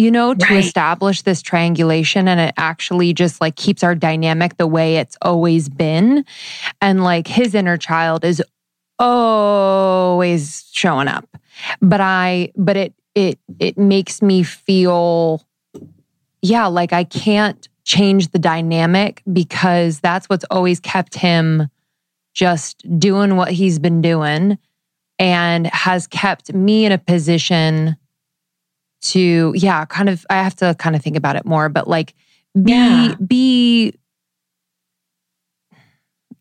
you 0.00 0.10
know, 0.10 0.32
to 0.32 0.46
right. 0.46 0.64
establish 0.64 1.22
this 1.22 1.42
triangulation 1.42 2.26
and 2.26 2.40
it 2.40 2.54
actually 2.56 3.12
just 3.12 3.38
like 3.40 3.54
keeps 3.56 3.82
our 3.82 3.94
dynamic 3.94 4.56
the 4.56 4.66
way 4.66 4.96
it's 4.96 5.16
always 5.20 5.68
been. 5.68 6.24
And 6.80 7.04
like 7.04 7.26
his 7.26 7.54
inner 7.54 7.76
child 7.76 8.24
is 8.24 8.42
always 8.98 10.66
showing 10.72 11.06
up. 11.06 11.28
But 11.82 12.00
I, 12.00 12.50
but 12.56 12.78
it, 12.78 12.94
it, 13.14 13.38
it 13.58 13.76
makes 13.76 14.22
me 14.22 14.42
feel, 14.42 15.44
yeah, 16.40 16.66
like 16.66 16.94
I 16.94 17.04
can't 17.04 17.68
change 17.84 18.28
the 18.28 18.38
dynamic 18.38 19.22
because 19.30 20.00
that's 20.00 20.30
what's 20.30 20.46
always 20.50 20.80
kept 20.80 21.14
him 21.14 21.68
just 22.32 22.86
doing 22.98 23.36
what 23.36 23.52
he's 23.52 23.78
been 23.78 24.00
doing 24.00 24.56
and 25.18 25.66
has 25.66 26.06
kept 26.06 26.54
me 26.54 26.86
in 26.86 26.92
a 26.92 26.98
position 26.98 27.96
to 29.00 29.52
yeah 29.56 29.84
kind 29.86 30.08
of 30.08 30.26
i 30.30 30.34
have 30.34 30.54
to 30.54 30.74
kind 30.78 30.94
of 30.94 31.02
think 31.02 31.16
about 31.16 31.36
it 31.36 31.44
more 31.44 31.68
but 31.68 31.88
like 31.88 32.14
be 32.62 32.72
yeah. 32.72 33.14
be 33.26 33.94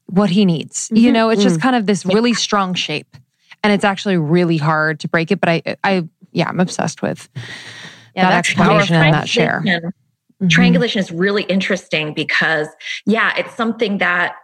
what 0.08 0.30
he 0.30 0.46
needs 0.46 0.88
mm-hmm. 0.88 0.98
you 0.98 1.12
know 1.12 1.30
it's 1.30 1.44
just 1.44 1.60
mm. 1.60 1.62
kind 1.62 1.76
of 1.76 1.86
this 1.86 2.06
really 2.06 2.34
strong 2.34 2.74
shape 2.74 3.16
and 3.64 3.72
it's 3.72 3.84
actually 3.84 4.18
really 4.18 4.58
hard 4.58 5.00
to 5.00 5.08
break 5.08 5.32
it 5.32 5.40
but 5.40 5.50
i 5.50 5.62
i 5.84 6.08
yeah 6.32 6.48
i'm 6.50 6.60
obsessed 6.60 7.02
with 7.02 7.30
yeah, 8.16 8.30
that 8.30 8.40
explanation 8.40 8.96
and 8.96 9.14
that 9.14 9.30
share 9.30 9.64
mm-hmm. 9.66 10.48
triangulation 10.48 11.00
is 11.00 11.12
really 11.12 11.44
interesting 11.44 12.14
because 12.14 12.68
yeah 13.06 13.34
it's 13.38 13.56
something 13.56 14.00
that 14.00 14.36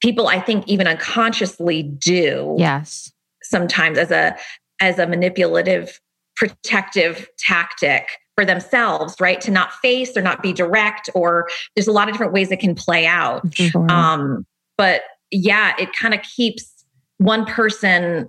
people 0.00 0.28
i 0.28 0.40
think 0.40 0.66
even 0.68 0.86
unconsciously 0.86 1.82
do 1.82 2.54
yes 2.58 3.12
sometimes 3.42 3.98
as 3.98 4.10
a 4.10 4.36
as 4.80 4.98
a 4.98 5.06
manipulative 5.06 6.00
protective 6.36 7.28
tactic 7.38 8.08
for 8.36 8.44
themselves, 8.44 9.16
right? 9.20 9.40
To 9.40 9.50
not 9.50 9.72
face 9.74 10.16
or 10.16 10.22
not 10.22 10.42
be 10.42 10.52
direct, 10.52 11.08
or 11.14 11.48
there's 11.74 11.88
a 11.88 11.92
lot 11.92 12.08
of 12.08 12.14
different 12.14 12.32
ways 12.32 12.50
it 12.50 12.60
can 12.60 12.74
play 12.74 13.06
out. 13.06 13.42
Sure. 13.54 13.90
Um, 13.90 14.46
but 14.76 15.02
yeah, 15.30 15.74
it 15.78 15.92
kind 15.94 16.14
of 16.14 16.20
keeps 16.22 16.84
one 17.18 17.46
person 17.46 18.28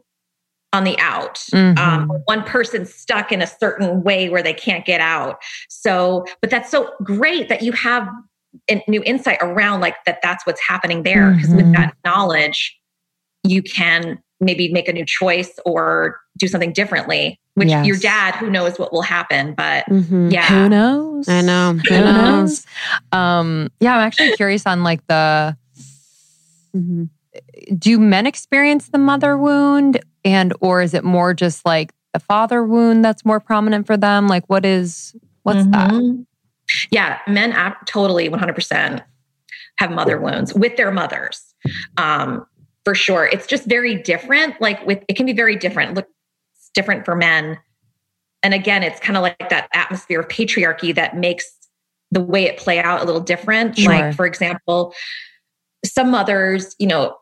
on 0.73 0.83
the 0.83 0.97
out, 0.99 1.35
mm-hmm. 1.53 1.77
um, 1.77 2.09
one 2.25 2.43
person 2.43 2.85
stuck 2.85 3.31
in 3.31 3.41
a 3.41 3.47
certain 3.47 4.03
way 4.03 4.29
where 4.29 4.43
they 4.43 4.53
can't 4.53 4.85
get 4.85 4.99
out. 4.99 5.37
So, 5.69 6.25
but 6.41 6.49
that's 6.49 6.69
so 6.69 6.91
great 7.03 7.47
that 7.49 7.61
you 7.61 7.71
have 7.71 8.07
a 8.69 8.83
new 8.87 9.01
insight 9.05 9.37
around 9.41 9.79
like 9.81 9.95
that 10.05 10.19
that's 10.21 10.45
what's 10.45 10.61
happening 10.61 11.03
there. 11.03 11.31
Because 11.31 11.49
mm-hmm. 11.49 11.57
with 11.57 11.73
that 11.73 11.95
knowledge, 12.05 12.77
you 13.43 13.63
can 13.63 14.21
maybe 14.39 14.71
make 14.71 14.87
a 14.87 14.93
new 14.93 15.05
choice 15.05 15.57
or 15.65 16.19
do 16.37 16.47
something 16.47 16.73
differently 16.73 17.39
which 17.57 17.69
yes. 17.69 17.87
your 17.87 17.97
dad 17.97 18.35
who 18.35 18.49
knows 18.51 18.77
what 18.77 18.93
will 18.93 19.01
happen 19.01 19.53
but 19.53 19.83
mm-hmm. 19.87 20.29
yeah 20.29 20.45
who 20.45 20.69
knows 20.69 21.27
i 21.27 21.41
know 21.41 21.73
who, 21.73 21.95
who 21.95 22.03
knows? 22.03 22.65
um 23.11 23.69
yeah 23.79 23.95
i'm 23.95 24.01
actually 24.01 24.31
curious 24.33 24.65
on 24.67 24.83
like 24.83 25.05
the 25.07 25.57
mm-hmm. 26.75 27.05
do 27.77 27.99
men 27.99 28.27
experience 28.27 28.89
the 28.89 28.99
mother 28.99 29.37
wound 29.37 29.99
and 30.23 30.53
or 30.61 30.83
is 30.83 30.93
it 30.93 31.03
more 31.03 31.33
just 31.33 31.65
like 31.65 31.91
the 32.13 32.19
father 32.19 32.63
wound 32.63 33.03
that's 33.03 33.25
more 33.25 33.39
prominent 33.39 33.87
for 33.87 33.97
them 33.97 34.27
like 34.27 34.45
what 34.47 34.63
is 34.63 35.15
what's 35.41 35.59
mm-hmm. 35.59 35.71
that 35.71 36.25
yeah 36.91 37.17
men 37.27 37.55
totally 37.85 38.29
100% 38.29 39.03
have 39.77 39.91
mother 39.91 40.19
wounds 40.19 40.53
with 40.53 40.77
their 40.77 40.91
mothers 40.91 41.55
um 41.97 42.45
for 42.87 42.95
sure. 42.95 43.25
It's 43.25 43.45
just 43.45 43.65
very 43.65 43.95
different. 43.95 44.61
Like 44.61 44.87
with 44.87 45.03
it 45.09 45.17
can 45.17 45.25
be 45.25 45.33
very 45.33 45.57
different. 45.57 45.95
Look, 45.95 46.05
it's 46.05 46.16
different 46.77 47.03
for 47.03 47.15
men. 47.15 47.57
And 48.43 48.53
again, 48.53 48.83
it's 48.83 48.99
kind 48.99 49.17
of 49.17 49.23
like 49.23 49.49
that 49.49 49.67
atmosphere 49.73 50.19
of 50.21 50.27
patriarchy 50.27 50.93
that 50.93 51.17
makes 51.17 51.51
the 52.11 52.21
way 52.21 52.43
it 52.43 52.57
play 52.57 52.79
out 52.79 53.01
a 53.01 53.03
little 53.03 53.19
different. 53.19 53.77
Sure. 53.77 53.91
Like, 53.91 54.15
for 54.15 54.27
example, 54.27 54.93
some 55.83 56.11
mothers, 56.11 56.75
you 56.77 56.87
know, 56.87 57.17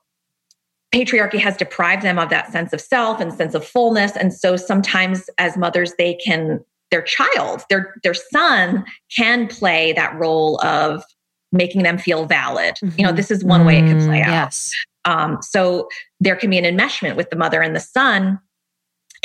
patriarchy 0.94 1.40
has 1.40 1.56
deprived 1.56 2.04
them 2.04 2.20
of 2.20 2.30
that 2.30 2.52
sense 2.52 2.74
of 2.74 2.82
self 2.82 3.20
and 3.20 3.34
sense 3.34 3.56
of 3.56 3.66
fullness 3.66 4.16
and 4.16 4.34
so 4.34 4.56
sometimes 4.56 5.30
as 5.38 5.58
mothers 5.58 5.94
they 5.98 6.14
can 6.14 6.64
their 6.92 7.02
child 7.02 7.64
their 7.70 7.96
their 8.04 8.14
son 8.14 8.86
can 9.14 9.48
play 9.48 9.92
that 9.92 10.16
role 10.16 10.62
of 10.64 11.04
making 11.52 11.84
them 11.84 11.98
feel 11.98 12.26
valid 12.26 12.76
mm-hmm. 12.76 12.98
you 12.98 13.04
know 13.04 13.10
mm-hmm. 13.10 13.18
this 13.18 13.32
is 13.32 13.44
one 13.44 13.66
way 13.66 13.80
it 13.80 13.82
can 13.82 14.00
play 14.06 14.20
mm, 14.20 14.26
out 14.26 14.32
yes 14.32 14.72
um, 15.04 15.38
so 15.42 15.90
there 16.20 16.36
can 16.36 16.50
be 16.50 16.58
an 16.58 16.64
enmeshment 16.64 17.16
with 17.16 17.30
the 17.30 17.36
mother 17.36 17.62
and 17.62 17.76
the 17.76 17.80
son 17.82 18.40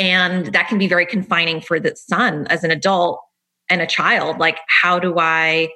and 0.00 0.46
that 0.46 0.66
can 0.66 0.78
be 0.78 0.88
very 0.88 1.06
confining 1.06 1.60
for 1.60 1.78
the 1.78 1.94
son 1.94 2.46
as 2.48 2.64
an 2.64 2.70
adult 2.70 3.20
and 3.68 3.80
a 3.80 3.86
child 3.86 4.38
like 4.38 4.58
how 4.66 4.98
do 4.98 5.18
i 5.18 5.68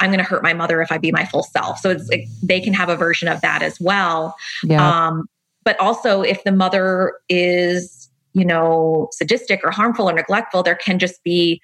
i'm 0.00 0.10
going 0.10 0.18
to 0.18 0.24
hurt 0.24 0.42
my 0.42 0.54
mother 0.54 0.80
if 0.80 0.90
i 0.90 0.96
be 0.96 1.12
my 1.12 1.24
full 1.26 1.42
self 1.42 1.78
so 1.78 1.90
it's 1.90 2.08
like 2.08 2.24
they 2.42 2.60
can 2.60 2.72
have 2.72 2.88
a 2.88 2.96
version 2.96 3.28
of 3.28 3.40
that 3.42 3.60
as 3.60 3.78
well 3.80 4.34
yeah. 4.62 5.06
um, 5.06 5.28
but 5.64 5.78
also 5.80 6.22
if 6.22 6.42
the 6.44 6.52
mother 6.52 7.14
is 7.28 8.08
you 8.32 8.44
know 8.44 9.08
sadistic 9.12 9.60
or 9.64 9.70
harmful 9.70 10.08
or 10.08 10.12
neglectful 10.12 10.62
there 10.62 10.76
can 10.76 10.98
just 10.98 11.22
be 11.24 11.60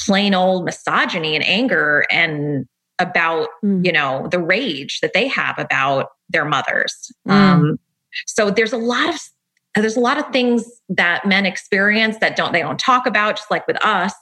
plain 0.00 0.34
old 0.34 0.64
misogyny 0.64 1.36
and 1.36 1.44
anger 1.46 2.04
and 2.10 2.66
about 2.98 3.48
mm. 3.64 3.84
you 3.84 3.92
know 3.92 4.26
the 4.30 4.38
rage 4.38 5.00
that 5.00 5.12
they 5.12 5.28
have 5.28 5.58
about 5.58 6.08
their 6.30 6.44
mothers 6.44 7.12
mm. 7.28 7.32
um, 7.32 7.78
so 8.26 8.50
there's 8.50 8.72
a 8.72 8.78
lot 8.78 9.08
of 9.08 9.20
there's 9.82 9.96
a 9.96 10.00
lot 10.00 10.18
of 10.18 10.26
things 10.32 10.64
that 10.88 11.26
men 11.26 11.46
experience 11.46 12.18
that 12.20 12.36
don't 12.36 12.52
they 12.52 12.60
don't 12.60 12.78
talk 12.78 13.06
about 13.06 13.36
just 13.36 13.50
like 13.50 13.66
with 13.66 13.82
us 13.84 14.14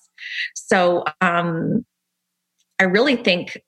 so 0.54 1.04
um, 1.20 1.84
I 2.78 2.84
really 2.84 3.16
think 3.16 3.62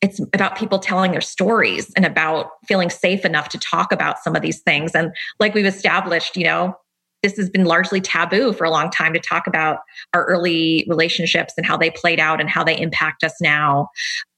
it's 0.00 0.20
about 0.32 0.56
people 0.56 0.78
telling 0.78 1.10
their 1.10 1.20
stories 1.20 1.92
and 1.94 2.04
about 2.04 2.50
feeling 2.66 2.90
safe 2.90 3.24
enough 3.24 3.48
to 3.50 3.58
talk 3.58 3.92
about 3.92 4.18
some 4.20 4.36
of 4.36 4.42
these 4.42 4.60
things. 4.60 4.94
And 4.94 5.10
like 5.40 5.54
we've 5.54 5.66
established, 5.66 6.36
you 6.36 6.44
know, 6.44 6.76
this 7.22 7.36
has 7.36 7.50
been 7.50 7.64
largely 7.64 8.00
taboo 8.00 8.52
for 8.52 8.64
a 8.64 8.70
long 8.70 8.90
time 8.90 9.12
to 9.12 9.18
talk 9.18 9.48
about 9.48 9.78
our 10.14 10.24
early 10.26 10.86
relationships 10.88 11.54
and 11.56 11.66
how 11.66 11.76
they 11.76 11.90
played 11.90 12.20
out 12.20 12.40
and 12.40 12.48
how 12.48 12.62
they 12.62 12.78
impact 12.78 13.24
us 13.24 13.34
now. 13.40 13.88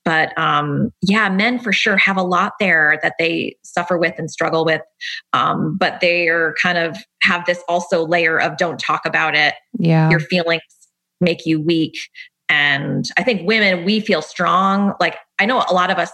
But 0.04 0.36
um, 0.38 0.90
yeah, 1.02 1.28
men 1.28 1.58
for 1.58 1.72
sure 1.72 1.96
have 1.96 2.16
a 2.16 2.22
lot 2.22 2.54
there 2.58 2.98
that 3.02 3.14
they 3.18 3.56
suffer 3.62 3.98
with 3.98 4.14
and 4.18 4.30
struggle 4.30 4.64
with. 4.64 4.82
Um, 5.32 5.76
but 5.76 6.00
they 6.00 6.28
are 6.28 6.54
kind 6.60 6.78
of 6.78 6.96
have 7.22 7.44
this 7.46 7.62
also 7.68 8.06
layer 8.06 8.40
of 8.40 8.56
don't 8.56 8.78
talk 8.78 9.02
about 9.04 9.36
it. 9.36 9.54
Yeah. 9.78 10.10
Your 10.10 10.20
feelings 10.20 10.62
make 11.20 11.44
you 11.44 11.60
weak. 11.60 11.98
And 12.48 13.04
I 13.16 13.22
think 13.22 13.46
women, 13.46 13.84
we 13.84 14.00
feel 14.00 14.22
strong. 14.22 14.94
Like 15.00 15.18
I 15.38 15.46
know 15.46 15.64
a 15.68 15.74
lot 15.74 15.90
of 15.90 15.98
us, 15.98 16.10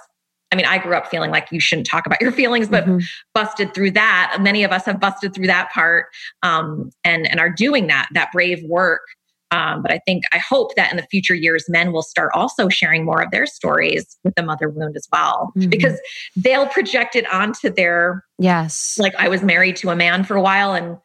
I 0.53 0.57
mean, 0.57 0.67
I 0.67 0.79
grew 0.79 0.95
up 0.95 1.09
feeling 1.09 1.31
like 1.31 1.49
you 1.51 1.61
shouldn't 1.61 1.87
talk 1.87 2.07
about 2.07 2.21
your 2.21 2.33
feelings, 2.33 2.69
but 2.69 2.85
mm-hmm. 2.85 2.99
busted 3.35 3.73
through 3.73 3.93
that. 3.93 4.39
Many 4.41 4.65
of 4.65 4.73
us 4.73 4.85
have 4.85 5.01
busted 5.01 5.35
through 5.35 5.47
that 5.47 5.71
part 5.73 6.07
um, 6.43 6.91
and, 7.05 7.29
and 7.31 7.41
are 7.41 7.51
doing 7.51 7.87
that, 7.87 8.09
that 8.13 8.31
brave 8.33 8.63
work. 8.65 9.03
Um, 9.51 9.82
but 9.82 9.93
I 9.93 10.01
think, 10.06 10.24
I 10.32 10.39
hope 10.39 10.74
that 10.74 10.90
in 10.90 10.97
the 10.97 11.05
future 11.05 11.35
years, 11.35 11.66
men 11.68 11.93
will 11.93 12.02
start 12.02 12.32
also 12.35 12.68
sharing 12.68 13.05
more 13.05 13.23
of 13.23 13.31
their 13.31 13.47
stories 13.47 14.16
with 14.24 14.35
the 14.35 14.43
mother 14.43 14.68
wound 14.68 14.97
as 14.97 15.06
well, 15.12 15.52
mm-hmm. 15.56 15.68
because 15.68 16.01
they'll 16.35 16.66
project 16.66 17.14
it 17.14 17.32
onto 17.32 17.70
their, 17.70 18.24
yes, 18.39 18.98
like 18.98 19.14
I 19.16 19.28
was 19.28 19.43
married 19.43 19.77
to 19.77 19.90
a 19.90 19.97
man 19.97 20.24
for 20.24 20.36
a 20.36 20.43
while 20.43 20.73
and 20.73 20.98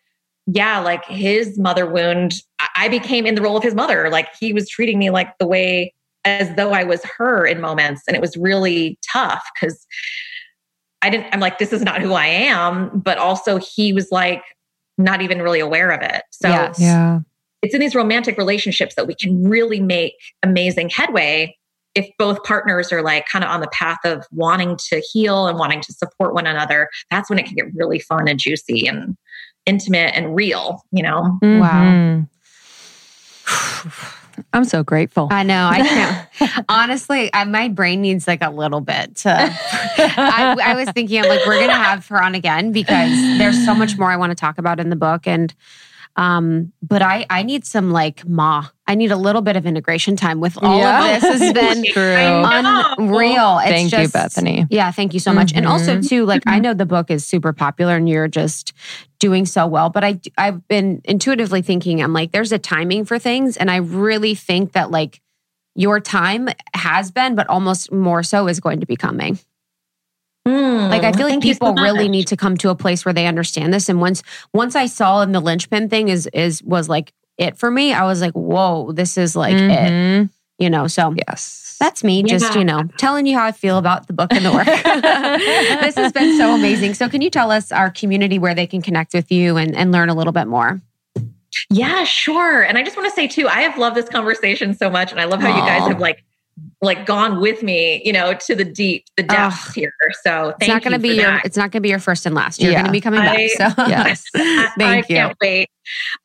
yeah, 0.47 0.79
like 0.79 1.05
his 1.05 1.59
mother 1.59 1.85
wound, 1.85 2.33
I 2.75 2.89
became 2.89 3.27
in 3.27 3.35
the 3.35 3.43
role 3.43 3.55
of 3.55 3.63
his 3.63 3.75
mother. 3.75 4.09
Like 4.09 4.29
he 4.39 4.53
was 4.53 4.67
treating 4.67 4.97
me 4.97 5.11
like 5.11 5.37
the 5.37 5.45
way 5.45 5.93
as 6.25 6.53
though 6.55 6.71
I 6.71 6.83
was 6.83 7.03
her 7.17 7.45
in 7.45 7.61
moments. 7.61 8.01
And 8.07 8.15
it 8.15 8.21
was 8.21 8.35
really 8.35 8.97
tough 9.13 9.43
because 9.53 9.85
I 11.03 11.11
didn't, 11.11 11.27
I'm 11.31 11.39
like, 11.39 11.59
this 11.59 11.71
is 11.71 11.83
not 11.83 12.01
who 12.01 12.13
I 12.13 12.25
am. 12.25 12.89
But 12.99 13.19
also 13.19 13.57
he 13.57 13.93
was 13.93 14.07
like 14.11 14.43
not 14.97 15.21
even 15.21 15.41
really 15.41 15.59
aware 15.59 15.91
of 15.91 16.01
it. 16.01 16.23
So 16.31 16.49
yes. 16.49 16.79
yeah. 16.79 17.19
It's 17.61 17.73
in 17.73 17.79
these 17.79 17.95
romantic 17.95 18.37
relationships 18.37 18.95
that 18.95 19.07
we 19.07 19.15
can 19.15 19.47
really 19.47 19.79
make 19.79 20.13
amazing 20.43 20.89
headway 20.89 21.55
if 21.93 22.09
both 22.17 22.41
partners 22.43 22.91
are 22.91 23.01
like 23.01 23.25
kind 23.27 23.43
of 23.43 23.51
on 23.51 23.59
the 23.59 23.67
path 23.67 23.99
of 24.05 24.25
wanting 24.31 24.77
to 24.77 25.03
heal 25.11 25.47
and 25.47 25.57
wanting 25.59 25.81
to 25.81 25.93
support 25.93 26.33
one 26.33 26.47
another. 26.47 26.89
That's 27.09 27.29
when 27.29 27.37
it 27.37 27.45
can 27.45 27.55
get 27.55 27.73
really 27.75 27.99
fun 27.99 28.27
and 28.27 28.39
juicy 28.39 28.87
and 28.87 29.17
intimate 29.65 30.15
and 30.15 30.35
real, 30.35 30.83
you 30.91 31.03
know? 31.03 31.37
Mm-hmm. 31.43 31.59
Wow. 31.59 32.27
I'm 34.53 34.63
so 34.63 34.83
grateful. 34.83 35.27
I 35.29 35.43
know. 35.43 35.67
I 35.71 35.79
can't. 35.81 36.65
Honestly, 36.69 37.29
I, 37.33 37.43
my 37.43 37.67
brain 37.67 38.01
needs 38.01 38.27
like 38.27 38.41
a 38.41 38.49
little 38.49 38.81
bit 38.81 39.17
to. 39.17 39.29
I, 39.29 40.55
I 40.63 40.73
was 40.73 40.89
thinking, 40.91 41.21
I'm 41.21 41.29
like, 41.29 41.45
we're 41.45 41.57
going 41.57 41.67
to 41.67 41.75
have 41.75 42.07
her 42.07 42.23
on 42.23 42.33
again 42.33 42.71
because 42.71 43.11
there's 43.37 43.63
so 43.65 43.75
much 43.75 43.97
more 43.97 44.09
I 44.09 44.15
want 44.15 44.31
to 44.31 44.35
talk 44.35 44.57
about 44.57 44.79
in 44.79 44.89
the 44.89 44.95
book. 44.95 45.27
And 45.27 45.53
um, 46.15 46.73
but 46.81 47.01
I 47.01 47.25
I 47.29 47.43
need 47.43 47.65
some 47.65 47.91
like 47.91 48.27
ma. 48.27 48.67
I 48.87 48.95
need 48.95 49.11
a 49.11 49.15
little 49.15 49.41
bit 49.41 49.55
of 49.55 49.65
integration 49.65 50.15
time 50.15 50.41
with 50.41 50.61
all 50.61 50.79
yeah. 50.79 51.15
of 51.15 51.21
this. 51.21 51.39
Has 51.39 51.53
been 51.53 51.85
unreal. 51.95 53.59
It's 53.59 53.69
thank 53.69 53.89
just, 53.89 54.01
you, 54.01 54.09
Bethany. 54.09 54.67
Yeah, 54.69 54.91
thank 54.91 55.13
you 55.13 55.19
so 55.19 55.31
much. 55.31 55.49
Mm-hmm. 55.49 55.57
And 55.59 55.67
also 55.67 55.97
mm-hmm. 55.97 56.07
too, 56.07 56.25
like 56.25 56.41
mm-hmm. 56.41 56.55
I 56.55 56.59
know 56.59 56.73
the 56.73 56.85
book 56.85 57.09
is 57.09 57.25
super 57.25 57.53
popular 57.53 57.95
and 57.95 58.09
you're 58.09 58.27
just 58.27 58.73
doing 59.19 59.45
so 59.45 59.65
well. 59.67 59.89
But 59.89 60.03
I 60.03 60.19
I've 60.37 60.67
been 60.67 61.01
intuitively 61.05 61.61
thinking, 61.61 62.03
I'm 62.03 62.13
like, 62.13 62.31
there's 62.31 62.51
a 62.51 62.59
timing 62.59 63.05
for 63.05 63.17
things. 63.17 63.55
And 63.55 63.71
I 63.71 63.77
really 63.77 64.35
think 64.35 64.73
that 64.73 64.91
like 64.91 65.21
your 65.75 65.99
time 66.01 66.49
has 66.73 67.11
been, 67.11 67.35
but 67.35 67.47
almost 67.47 67.91
more 67.91 68.23
so 68.23 68.47
is 68.47 68.59
going 68.59 68.81
to 68.81 68.85
be 68.85 68.97
coming. 68.97 69.39
Mm, 70.47 70.89
like 70.89 71.03
I 71.03 71.11
feel 71.11 71.29
like 71.29 71.41
people 71.41 71.75
so 71.75 71.83
really 71.83 72.09
need 72.09 72.27
to 72.27 72.37
come 72.37 72.57
to 72.57 72.69
a 72.69 72.75
place 72.75 73.05
where 73.05 73.13
they 73.13 73.27
understand 73.27 73.73
this. 73.73 73.89
And 73.89 74.01
once 74.01 74.23
once 74.53 74.75
I 74.75 74.87
saw 74.87 75.21
in 75.21 75.31
the 75.31 75.39
linchpin 75.39 75.89
thing 75.89 76.09
is 76.09 76.27
is 76.33 76.63
was 76.63 76.89
like 76.89 77.13
it 77.37 77.57
for 77.57 77.69
me, 77.69 77.93
I 77.93 78.05
was 78.05 78.21
like, 78.21 78.33
whoa, 78.33 78.91
this 78.91 79.17
is 79.17 79.35
like 79.35 79.55
mm-hmm. 79.55 80.23
it. 80.23 80.29
You 80.57 80.69
know, 80.69 80.87
so 80.87 81.15
yes. 81.27 81.77
That's 81.79 82.03
me, 82.03 82.21
just, 82.21 82.53
yeah. 82.53 82.59
you 82.59 82.63
know, 82.63 82.83
telling 82.99 83.25
you 83.25 83.35
how 83.35 83.43
I 83.43 83.51
feel 83.51 83.79
about 83.79 84.05
the 84.05 84.13
book 84.13 84.31
and 84.31 84.45
the 84.45 84.51
work. 84.51 84.65
this 85.81 85.95
has 85.95 86.11
been 86.11 86.37
so 86.37 86.53
amazing. 86.53 86.93
So 86.93 87.09
can 87.09 87.21
you 87.23 87.31
tell 87.31 87.49
us 87.49 87.71
our 87.71 87.89
community 87.89 88.37
where 88.37 88.53
they 88.53 88.67
can 88.67 88.83
connect 88.83 89.15
with 89.15 89.31
you 89.31 89.57
and, 89.57 89.75
and 89.75 89.91
learn 89.91 90.07
a 90.07 90.13
little 90.13 90.31
bit 90.31 90.45
more? 90.45 90.79
Yeah, 91.71 92.03
sure. 92.03 92.61
And 92.61 92.77
I 92.77 92.83
just 92.83 92.95
want 92.95 93.09
to 93.09 93.15
say 93.15 93.27
too, 93.27 93.47
I 93.47 93.61
have 93.61 93.79
loved 93.79 93.95
this 93.95 94.09
conversation 94.09 94.75
so 94.75 94.91
much. 94.91 95.11
And 95.11 95.19
I 95.19 95.25
love 95.25 95.41
how 95.41 95.51
Aww. 95.51 95.55
you 95.55 95.61
guys 95.61 95.87
have 95.87 95.99
like 95.99 96.23
like 96.81 97.05
gone 97.05 97.39
with 97.39 97.63
me, 97.63 98.01
you 98.03 98.13
know, 98.13 98.33
to 98.33 98.55
the 98.55 98.65
deep, 98.65 99.05
the 99.17 99.23
depths 99.23 99.69
oh, 99.69 99.71
here. 99.73 99.93
So 100.23 100.53
it's 100.59 100.67
not 100.67 100.83
going 100.83 100.93
to 100.93 100.99
be 100.99 101.09
your, 101.09 101.25
that. 101.25 101.45
it's 101.45 101.57
not 101.57 101.71
going 101.71 101.79
to 101.79 101.81
be 101.81 101.89
your 101.89 101.99
first 101.99 102.25
and 102.25 102.35
last. 102.35 102.61
You're 102.61 102.71
yeah. 102.71 102.79
going 102.79 102.87
to 102.87 102.91
be 102.91 103.01
coming 103.01 103.19
I, 103.19 103.49
back. 103.57 103.75
So 103.75 103.83
yes, 103.87 104.23
thank 104.33 104.79
I 104.79 104.97
you. 104.97 105.03
can't 105.03 105.37
wait. 105.41 105.69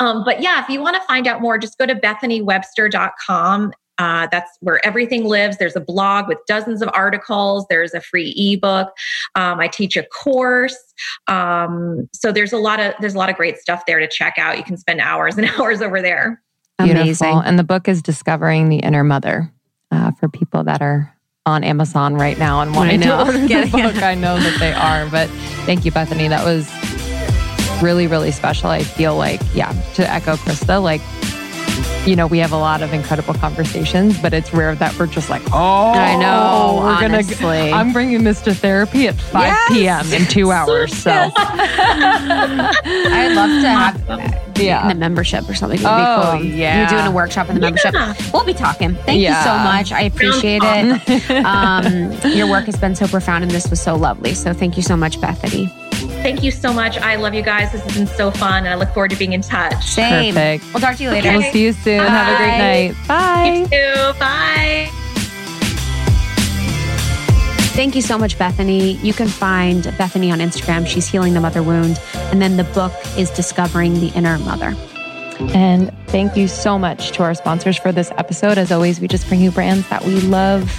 Um, 0.01 0.25
but 0.25 0.41
yeah, 0.41 0.63
if 0.63 0.69
you 0.69 0.81
want 0.81 0.97
to 0.97 1.03
find 1.03 1.27
out 1.27 1.41
more, 1.41 1.59
just 1.59 1.79
go 1.79 1.87
to 1.87 1.95
bethanywebster.com. 1.95 3.73
Uh, 3.99 4.29
that's 4.31 4.51
where 4.61 4.85
everything 4.85 5.25
lives. 5.25 5.57
There's 5.57 5.77
a 5.77 5.81
blog 5.81 6.29
with 6.29 6.39
dozens 6.47 6.83
of 6.83 6.91
articles. 6.93 7.65
There's 7.71 7.95
a 7.95 8.01
free 8.01 8.35
ebook. 8.37 8.89
Um, 9.35 9.59
I 9.59 9.69
teach 9.69 9.97
a 9.97 10.05
course. 10.05 10.77
Um, 11.29 12.09
so 12.13 12.31
there's 12.31 12.53
a 12.53 12.59
lot 12.59 12.79
of 12.79 12.93
there's 13.01 13.15
a 13.15 13.19
lot 13.19 13.31
of 13.31 13.37
great 13.37 13.57
stuff 13.57 13.87
there 13.87 13.99
to 13.99 14.07
check 14.07 14.35
out. 14.37 14.59
You 14.59 14.65
can 14.65 14.77
spend 14.77 15.01
hours 15.01 15.39
and 15.39 15.49
hours 15.59 15.81
over 15.81 16.03
there. 16.03 16.43
Beautiful. 16.79 17.03
Amazing. 17.03 17.43
And 17.47 17.59
the 17.59 17.65
book 17.65 17.89
is 17.89 18.03
Discovering 18.03 18.69
the 18.69 18.81
Inner 18.81 19.03
Mother 19.03 19.51
uh, 19.91 20.13
for 20.13 20.29
people 20.29 20.65
that 20.65 20.83
are 20.83 21.13
on 21.45 21.63
Amazon 21.63 22.15
right 22.15 22.39
now 22.39 22.61
and 22.61 22.75
wanting 22.75 23.01
to 23.03 23.19
order 23.19 23.39
the 23.39 23.69
book. 23.71 24.03
I 24.03 24.15
know 24.15 24.39
that 24.39 24.59
they 24.59 24.73
are, 24.73 25.09
but 25.09 25.29
thank 25.65 25.85
you, 25.85 25.93
Bethany. 25.93 26.29
That 26.29 26.45
was 26.45 26.69
really, 27.83 28.07
really 28.07 28.33
special. 28.33 28.71
I 28.71 28.83
feel 28.83 29.17
like, 29.17 29.41
yeah, 29.55 29.73
to 29.95 30.11
echo 30.11 30.37
Krista, 30.37 30.83
like 30.83 31.01
you 32.07 32.17
know, 32.17 32.27
we 32.27 32.39
have 32.39 32.53
a 32.53 32.57
lot 32.57 32.83
of 32.83 32.93
incredible 32.93 33.35
conversations, 33.35 34.21
but 34.21 34.33
it's 34.33 34.53
rare 34.53 34.75
that 34.77 34.99
we're 34.99 35.07
just 35.07 35.31
like, 35.31 35.43
oh, 35.53 35.93
I 35.93 36.17
know. 36.17 36.81
We're 36.83 37.07
honestly. 37.07 37.37
gonna. 37.37 37.71
I'm 37.73 37.93
bringing 37.93 38.25
this 38.25 38.41
to 38.43 38.55
therapy 38.55 39.09
at 39.09 39.17
5 39.17 39.43
yes. 39.43 39.73
p.m. 39.73 40.13
in 40.23 40.29
two 40.29 40.51
hours. 40.51 40.97
So 40.97 41.11
I'd 41.13 41.33
love 43.35 43.63
to 43.63 43.69
have 43.69 44.57
yeah. 44.59 44.83
in 44.83 44.89
the 44.89 44.95
membership 44.95 45.49
or 45.49 45.55
something. 45.55 45.79
It'd 45.79 45.91
oh, 45.91 46.39
be 46.39 46.39
cool. 46.39 46.47
Yeah. 46.53 46.81
You're 46.81 46.89
doing 46.89 47.07
a 47.07 47.15
workshop 47.15 47.49
in 47.49 47.55
the 47.55 47.61
membership. 47.61 47.95
Yeah. 47.95 48.15
We'll 48.33 48.45
be 48.45 48.55
talking. 48.55 48.95
Thank 48.95 49.21
yeah. 49.21 49.39
you 49.39 49.45
so 49.45 49.59
much. 49.59 49.93
I 49.93 50.03
appreciate 50.03 50.63
it. 50.65 51.31
um, 51.45 52.13
your 52.33 52.49
work 52.49 52.67
has 52.67 52.77
been 52.77 52.95
so 52.95 53.07
profound 53.07 53.45
and 53.45 53.51
this 53.51 53.69
was 53.69 53.81
so 53.81 53.97
lovely. 53.97 54.35
So 54.35 54.53
thank 54.53 54.77
you 54.77 54.83
so 54.83 54.97
much, 54.97 55.21
Bethany. 55.21 55.73
Thank 56.27 56.43
you 56.43 56.51
so 56.51 56.73
much. 56.73 56.99
I 56.99 57.15
love 57.15 57.35
you 57.35 57.43
guys. 57.43 57.71
This 57.71 57.83
has 57.83 57.95
been 57.95 58.09
so 58.09 58.33
fun, 58.33 58.65
and 58.65 58.69
I 58.71 58.75
look 58.75 58.89
forward 58.89 59.13
to 59.13 59.17
being 59.17 59.33
in 59.33 59.43
touch. 59.43 59.85
Same. 59.85 60.35
Perfect. 60.35 60.65
We'll 60.75 60.81
talk 60.81 60.97
to 60.97 61.05
you 61.05 61.11
later. 61.11 61.29
Okay. 61.29 61.39
We'll 61.39 61.53
see 61.53 61.63
you 61.63 61.73
soon. 61.73 61.99
Bye. 61.99 62.09
Have 62.09 62.35
a 62.35 62.37
great 62.37 62.59
night. 62.59 62.97
Bye. 63.07 63.59
You 63.59 63.65
too. 63.67 64.19
Bye. 64.19 64.89
Thank 67.77 67.95
you 67.95 68.03
so 68.03 68.19
much, 68.19 68.37
Bethany. 68.37 68.95
You 68.95 69.15
can 69.15 69.29
find 69.29 69.85
Bethany 69.97 70.33
on 70.33 70.41
Instagram. 70.41 70.85
She's 70.89 71.07
healing 71.07 71.33
the 71.33 71.41
mother 71.41 71.63
wound. 71.63 72.01
And 72.15 72.43
then 72.43 72.57
the 72.57 72.65
book 72.65 72.93
is 73.17 73.31
Discovering 73.31 74.01
the 74.01 74.09
Inner 74.17 74.37
Mother. 74.41 74.75
And 75.55 75.93
thank 76.09 76.37
you 76.37 76.49
so 76.49 76.77
much 76.77 77.13
to 77.13 77.23
our 77.23 77.37
sponsors 77.37 77.79
for 77.79 77.93
this 77.93 78.11
episode. 78.19 78.59
As 78.59 78.73
always, 78.73 78.99
we 78.99 79.07
just 79.07 79.29
bring 79.29 79.41
you 79.41 79.53
brands 79.53 79.89
that 79.91 80.05
we 80.05 80.21
love 80.23 80.77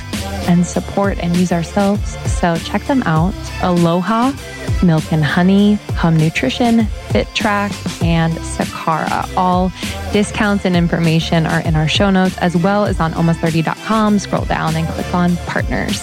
and 0.49 0.67
support 0.67 1.17
and 1.19 1.37
use 1.37 1.53
ourselves. 1.53 2.17
So 2.29 2.57
check 2.57 2.83
them 2.83 3.01
out. 3.03 3.33
Aloha, 3.61 4.33
Milk 4.83 5.11
and 5.11 5.23
Honey, 5.23 5.75
Hum 5.95 6.15
Nutrition, 6.17 6.85
Fit 7.11 7.27
Track, 7.35 7.71
and 8.03 8.33
Sakara. 8.33 9.29
All 9.35 9.71
discounts 10.13 10.65
and 10.65 10.75
information 10.75 11.45
are 11.45 11.61
in 11.61 11.75
our 11.75 11.87
show 11.87 12.09
notes 12.09 12.37
as 12.37 12.55
well 12.55 12.85
as 12.85 12.99
on 12.99 13.13
almost30.com. 13.13 14.19
Scroll 14.19 14.45
down 14.45 14.75
and 14.75 14.87
click 14.87 15.13
on 15.13 15.35
partners. 15.37 16.01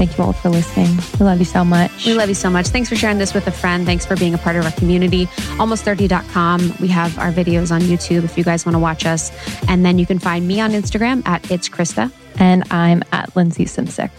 Thank 0.00 0.16
you 0.16 0.24
all 0.24 0.32
for 0.32 0.48
listening. 0.48 0.96
We 1.18 1.26
love 1.26 1.38
you 1.38 1.44
so 1.44 1.64
much. 1.64 2.06
We 2.06 2.14
love 2.14 2.28
you 2.28 2.34
so 2.34 2.48
much. 2.48 2.68
Thanks 2.68 2.88
for 2.88 2.96
sharing 2.96 3.18
this 3.18 3.34
with 3.34 3.46
a 3.46 3.52
friend. 3.52 3.84
Thanks 3.84 4.06
for 4.06 4.16
being 4.16 4.34
a 4.34 4.38
part 4.38 4.56
of 4.56 4.64
our 4.64 4.72
community. 4.72 5.26
Almost30.com. 5.58 6.76
We 6.80 6.88
have 6.88 7.18
our 7.18 7.32
videos 7.32 7.70
on 7.70 7.82
YouTube 7.82 8.24
if 8.24 8.38
you 8.38 8.44
guys 8.44 8.64
want 8.64 8.74
to 8.74 8.78
watch 8.78 9.04
us. 9.04 9.30
And 9.68 9.84
then 9.84 9.98
you 9.98 10.06
can 10.06 10.18
find 10.18 10.48
me 10.48 10.60
on 10.60 10.70
Instagram 10.70 11.26
at 11.26 11.50
It's 11.50 11.68
Krista. 11.68 12.10
And 12.38 12.64
I'm 12.72 13.02
at 13.12 13.36
Lindsey 13.36 13.66
Simcik. 13.66 14.10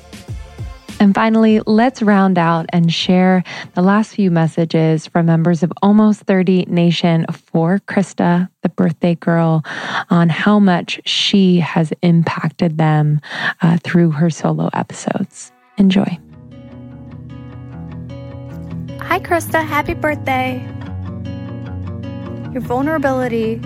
And 1.02 1.16
finally, 1.16 1.60
let's 1.66 2.04
round 2.04 2.38
out 2.38 2.68
and 2.70 2.94
share 2.94 3.44
the 3.74 3.82
last 3.82 4.14
few 4.14 4.30
messages 4.30 5.08
from 5.08 5.26
members 5.26 5.64
of 5.64 5.74
Almost 5.82 6.22
30 6.26 6.66
Nation 6.68 7.26
for 7.32 7.80
Krista, 7.88 8.48
the 8.62 8.70
birthday 8.70 9.16
girl, 9.16 9.64
on 10.12 10.30
how 10.30 10.60
much 10.60 11.02
she 11.06 11.60
has 11.60 11.92
impacted 12.04 12.78
them 12.78 13.20
uh, 13.64 13.80
through 13.84 14.12
her 14.12 14.30
solo 14.30 14.70
episodes. 14.74 15.52
Enjoy. 15.80 16.20
Hi, 19.00 19.20
Krista. 19.20 19.66
Happy 19.66 19.96
birthday. 19.96 20.62
Your 22.54 22.62
vulnerability 22.62 23.60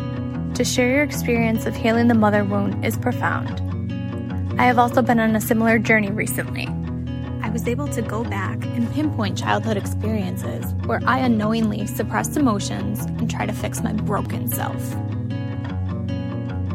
to 0.54 0.64
share 0.64 0.90
your 0.90 1.04
experience 1.04 1.66
of 1.66 1.76
healing 1.76 2.08
the 2.08 2.14
mother 2.14 2.46
wound 2.46 2.86
is 2.86 2.96
profound. 2.96 3.60
I 4.58 4.64
have 4.64 4.80
also 4.80 5.02
been 5.02 5.20
on 5.20 5.36
a 5.36 5.42
similar 5.42 5.80
journey 5.80 6.12
recently. 6.12 6.70
I 7.46 7.50
was 7.50 7.68
able 7.68 7.88
to 7.90 8.02
go 8.02 8.24
back 8.24 8.66
and 8.66 8.92
pinpoint 8.92 9.38
childhood 9.38 9.78
experiences 9.78 10.74
where 10.88 11.00
I 11.06 11.20
unknowingly 11.20 11.86
suppressed 11.86 12.38
emotions 12.38 13.06
and 13.06 13.30
try 13.30 13.46
to 13.46 13.54
fix 13.54 13.84
my 13.84 13.94
broken 13.94 14.48
self. 14.48 14.82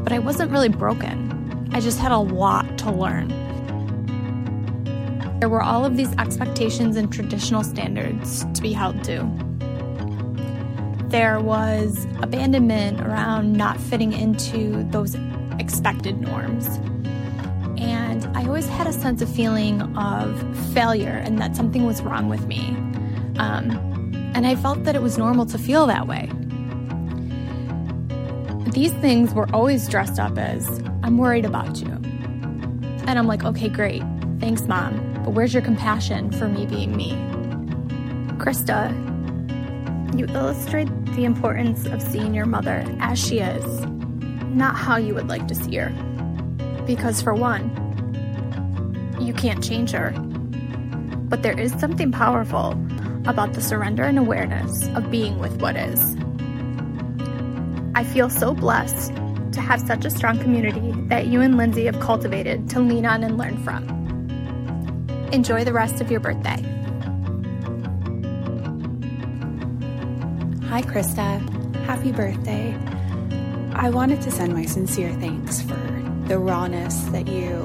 But 0.05 0.13
I 0.13 0.21
wasn't 0.21 0.53
really 0.53 0.69
broken, 0.69 1.69
I 1.73 1.81
just 1.81 1.99
had 1.99 2.13
a 2.13 2.19
lot 2.19 2.79
to 2.79 2.93
learn. 2.93 3.31
There 5.41 5.49
were 5.49 5.61
all 5.61 5.85
of 5.85 5.97
these 5.97 6.15
expectations 6.19 6.97
and 6.97 7.13
traditional 7.13 7.65
standards 7.65 8.47
to 8.55 8.63
be 8.63 8.73
held 8.73 9.03
to. 9.05 9.29
There 11.09 11.41
was 11.41 12.07
abandonment 12.23 13.01
around 13.01 13.55
not 13.55 13.81
fitting 13.81 14.13
into 14.13 14.85
those 14.93 15.17
expected 15.59 16.21
norms. 16.21 16.79
And 17.81 18.25
I 18.37 18.47
always 18.47 18.67
had 18.69 18.87
a 18.87 18.93
sense 18.93 19.23
of 19.23 19.35
feeling 19.35 19.81
of 19.97 20.41
failure 20.75 21.21
and 21.25 21.39
that 21.39 21.57
something 21.57 21.87
was 21.87 22.03
wrong 22.03 22.29
with 22.29 22.47
me. 22.47 22.69
Um, 23.39 23.71
and 24.35 24.47
I 24.47 24.55
felt 24.55 24.85
that 24.85 24.95
it 24.95 25.03
was 25.03 25.17
normal 25.17 25.47
to 25.47 25.59
feel 25.59 25.87
that 25.87 26.07
way. 26.07 26.31
These 28.73 28.93
things 29.01 29.35
were 29.35 29.49
always 29.53 29.89
dressed 29.89 30.21
up 30.21 30.39
as, 30.39 30.69
I'm 31.03 31.19
worried 31.19 31.45
about 31.45 31.81
you. 31.81 31.89
And 33.07 33.19
I'm 33.19 33.27
like, 33.27 33.45
okay, 33.45 33.69
great. 33.69 34.03
Thanks, 34.39 34.63
mom. 34.63 35.23
But 35.25 35.33
where's 35.33 35.53
your 35.53 35.63
compassion 35.63 36.31
for 36.31 36.49
me 36.49 36.67
being 36.67 36.97
me? 36.97 37.13
Krista, 38.39 38.95
you 40.17 40.27
illustrate 40.27 40.89
the 41.17 41.25
importance 41.25 41.87
of 41.87 42.01
seeing 42.03 42.35
your 42.35 42.47
mother 42.47 42.85
as 43.01 43.19
she 43.19 43.41
is, 43.41 43.65
not 44.55 44.77
how 44.77 44.97
you 44.97 45.15
would 45.15 45.29
like 45.29 45.49
to 45.49 45.55
see 45.55 45.77
her. 45.77 45.93
Because, 46.91 47.23
for 47.23 47.35
one, 47.35 47.71
you 49.21 49.33
can't 49.33 49.63
change 49.63 49.93
her. 49.93 50.11
But 50.11 51.45
there 51.45 51.57
is 51.57 51.71
something 51.75 52.11
powerful 52.11 52.73
about 53.27 53.53
the 53.53 53.61
surrender 53.61 54.03
and 54.03 54.19
awareness 54.19 54.89
of 54.97 55.09
being 55.09 55.39
with 55.39 55.63
what 55.63 55.77
is. 55.77 56.17
I 57.95 58.03
feel 58.03 58.29
so 58.29 58.55
blessed 58.55 59.15
to 59.53 59.61
have 59.61 59.81
such 59.81 60.05
a 60.05 60.11
strong 60.11 60.41
community 60.41 60.91
that 61.07 61.29
you 61.29 61.41
and 61.43 61.57
Lindsey 61.57 61.85
have 61.85 62.01
cultivated 62.01 62.69
to 62.71 62.81
lean 62.81 63.07
on 63.07 63.23
and 63.23 63.39
learn 63.39 63.63
from. 63.63 63.87
Enjoy 65.31 65.63
the 65.63 65.73
rest 65.73 66.01
of 66.01 66.11
your 66.11 66.19
birthday. 66.19 66.61
Hi, 70.67 70.83
Krista. 70.83 71.39
Happy 71.85 72.11
birthday. 72.11 72.77
I 73.75 73.91
wanted 73.91 74.21
to 74.23 74.33
send 74.33 74.55
my 74.55 74.65
sincere 74.65 75.13
thanks 75.21 75.63
for 75.63 76.00
the 76.31 76.39
rawness 76.39 76.95
that 77.07 77.27
you 77.27 77.65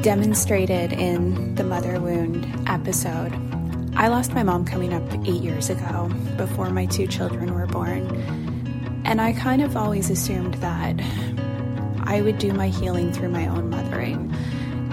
demonstrated 0.00 0.94
in 0.94 1.54
the 1.56 1.62
mother 1.62 2.00
wound 2.00 2.46
episode. 2.66 3.34
I 3.96 4.08
lost 4.08 4.32
my 4.32 4.42
mom 4.42 4.64
coming 4.64 4.94
up 4.94 5.02
eight 5.26 5.42
years 5.42 5.68
ago 5.68 6.10
before 6.38 6.70
my 6.70 6.86
two 6.86 7.06
children 7.06 7.52
were 7.52 7.66
born. 7.66 8.06
And 9.04 9.20
I 9.20 9.34
kind 9.34 9.60
of 9.60 9.76
always 9.76 10.08
assumed 10.08 10.54
that 10.54 10.98
I 12.04 12.22
would 12.22 12.38
do 12.38 12.54
my 12.54 12.68
healing 12.68 13.12
through 13.12 13.28
my 13.28 13.46
own 13.46 13.68
mothering. 13.68 14.34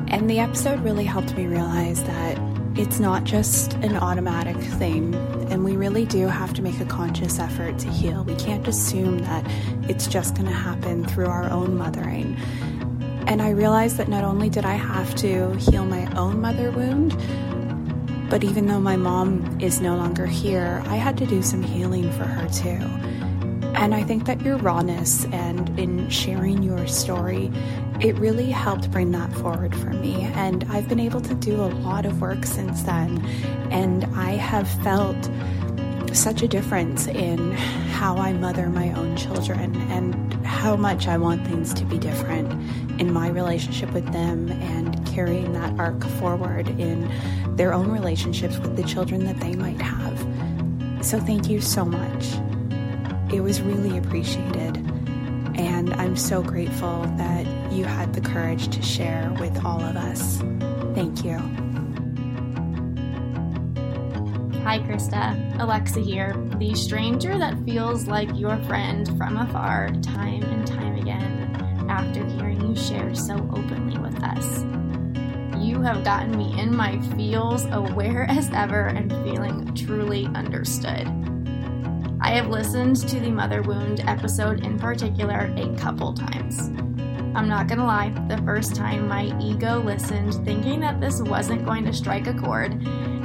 And 0.09 0.29
the 0.29 0.39
episode 0.39 0.81
really 0.81 1.05
helped 1.05 1.37
me 1.37 1.45
realize 1.45 2.03
that 2.03 2.37
it's 2.77 2.99
not 2.99 3.23
just 3.23 3.75
an 3.75 3.95
automatic 3.95 4.57
thing, 4.57 5.13
and 5.51 5.65
we 5.65 5.75
really 5.75 6.05
do 6.05 6.27
have 6.27 6.53
to 6.53 6.61
make 6.61 6.79
a 6.79 6.85
conscious 6.85 7.37
effort 7.37 7.77
to 7.79 7.89
heal. 7.89 8.23
We 8.23 8.35
can't 8.35 8.65
assume 8.67 9.19
that 9.19 9.45
it's 9.89 10.07
just 10.07 10.35
going 10.35 10.47
to 10.47 10.53
happen 10.53 11.05
through 11.05 11.27
our 11.27 11.49
own 11.49 11.77
mothering. 11.77 12.37
And 13.27 13.41
I 13.41 13.49
realized 13.49 13.97
that 13.97 14.07
not 14.07 14.23
only 14.23 14.49
did 14.49 14.63
I 14.63 14.75
have 14.75 15.13
to 15.15 15.53
heal 15.57 15.83
my 15.83 16.09
own 16.15 16.39
mother 16.39 16.71
wound, 16.71 17.17
but 18.29 18.45
even 18.45 18.67
though 18.67 18.79
my 18.79 18.95
mom 18.95 19.59
is 19.59 19.81
no 19.81 19.97
longer 19.97 20.25
here, 20.25 20.81
I 20.85 20.95
had 20.95 21.17
to 21.17 21.25
do 21.25 21.41
some 21.43 21.61
healing 21.61 22.09
for 22.13 22.23
her 22.23 22.47
too. 22.47 22.79
And 23.75 23.93
I 23.93 24.03
think 24.03 24.25
that 24.27 24.41
your 24.41 24.55
rawness 24.57 25.25
and 25.25 25.77
in 25.77 26.09
sharing 26.09 26.63
your 26.63 26.87
story, 26.87 27.51
it 28.01 28.17
really 28.17 28.49
helped 28.49 28.89
bring 28.91 29.11
that 29.11 29.31
forward 29.33 29.75
for 29.75 29.91
me. 29.91 30.23
And 30.23 30.65
I've 30.69 30.89
been 30.89 30.99
able 30.99 31.21
to 31.21 31.35
do 31.35 31.55
a 31.55 31.69
lot 31.69 32.05
of 32.05 32.19
work 32.19 32.45
since 32.45 32.81
then. 32.83 33.23
And 33.69 34.05
I 34.15 34.31
have 34.31 34.67
felt 34.83 35.29
such 36.11 36.41
a 36.41 36.47
difference 36.47 37.07
in 37.07 37.51
how 37.51 38.17
I 38.17 38.33
mother 38.33 38.67
my 38.69 38.91
own 38.93 39.15
children 39.15 39.75
and 39.91 40.33
how 40.45 40.75
much 40.75 41.07
I 41.07 41.17
want 41.17 41.45
things 41.47 41.73
to 41.75 41.85
be 41.85 41.97
different 41.97 42.51
in 42.99 43.13
my 43.13 43.29
relationship 43.29 43.91
with 43.93 44.11
them 44.11 44.49
and 44.51 45.05
carrying 45.07 45.53
that 45.53 45.79
arc 45.79 46.03
forward 46.19 46.67
in 46.79 47.09
their 47.55 47.73
own 47.73 47.91
relationships 47.91 48.57
with 48.57 48.75
the 48.75 48.83
children 48.83 49.25
that 49.25 49.39
they 49.39 49.55
might 49.55 49.81
have. 49.81 50.19
So, 51.05 51.19
thank 51.19 51.49
you 51.49 51.61
so 51.61 51.85
much. 51.85 52.27
It 53.33 53.41
was 53.41 53.61
really 53.61 53.97
appreciated. 53.97 54.90
And 55.91 55.99
I'm 55.99 56.15
so 56.15 56.41
grateful 56.41 57.01
that 57.17 57.45
you 57.71 57.83
had 57.83 58.13
the 58.13 58.21
courage 58.21 58.69
to 58.69 58.81
share 58.81 59.35
with 59.39 59.65
all 59.65 59.81
of 59.81 59.97
us. 59.97 60.37
Thank 60.95 61.25
you. 61.25 61.37
Hi, 64.63 64.79
Krista. 64.79 65.59
Alexa 65.59 65.99
here, 65.99 66.33
the 66.57 66.73
stranger 66.75 67.37
that 67.37 67.57
feels 67.65 68.07
like 68.07 68.29
your 68.35 68.57
friend 68.63 69.05
from 69.17 69.35
afar 69.35 69.89
time 70.01 70.43
and 70.43 70.65
time 70.65 70.95
again 70.95 71.87
after 71.89 72.25
hearing 72.25 72.61
you 72.69 72.75
share 72.75 73.13
so 73.13 73.35
openly 73.51 73.97
with 73.97 74.23
us. 74.23 74.63
You 75.61 75.81
have 75.81 76.05
gotten 76.05 76.37
me 76.37 76.57
in 76.57 76.73
my 76.73 76.99
feels, 77.17 77.65
aware 77.65 78.23
as 78.29 78.49
ever, 78.53 78.87
and 78.87 79.11
feeling 79.25 79.75
truly 79.75 80.25
understood. 80.27 81.20
I 82.23 82.35
have 82.35 82.49
listened 82.49 82.97
to 83.09 83.19
the 83.19 83.31
Mother 83.31 83.63
Wound 83.63 84.01
episode 84.01 84.63
in 84.63 84.77
particular 84.77 85.51
a 85.57 85.75
couple 85.75 86.13
times. 86.13 86.69
I'm 87.35 87.47
not 87.47 87.67
gonna 87.67 87.85
lie, 87.85 88.09
the 88.29 88.37
first 88.45 88.75
time 88.75 89.07
my 89.07 89.35
ego 89.41 89.79
listened 89.79 90.35
thinking 90.45 90.81
that 90.81 91.01
this 91.01 91.19
wasn't 91.19 91.65
going 91.65 91.83
to 91.85 91.93
strike 91.93 92.27
a 92.27 92.33
chord, 92.35 92.73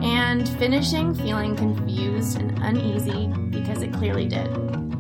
and 0.02 0.48
finishing 0.58 1.14
feeling 1.14 1.54
confused 1.54 2.40
and 2.40 2.58
uneasy 2.62 3.26
because 3.50 3.82
it 3.82 3.92
clearly 3.92 4.26
did. 4.26 4.48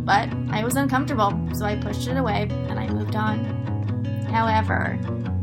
But 0.04 0.28
I 0.50 0.62
was 0.62 0.76
uncomfortable, 0.76 1.32
so 1.54 1.64
I 1.64 1.76
pushed 1.76 2.06
it 2.06 2.18
away 2.18 2.48
and 2.50 2.78
I 2.78 2.88
moved 2.88 3.16
on. 3.16 3.46
However, 4.30 4.98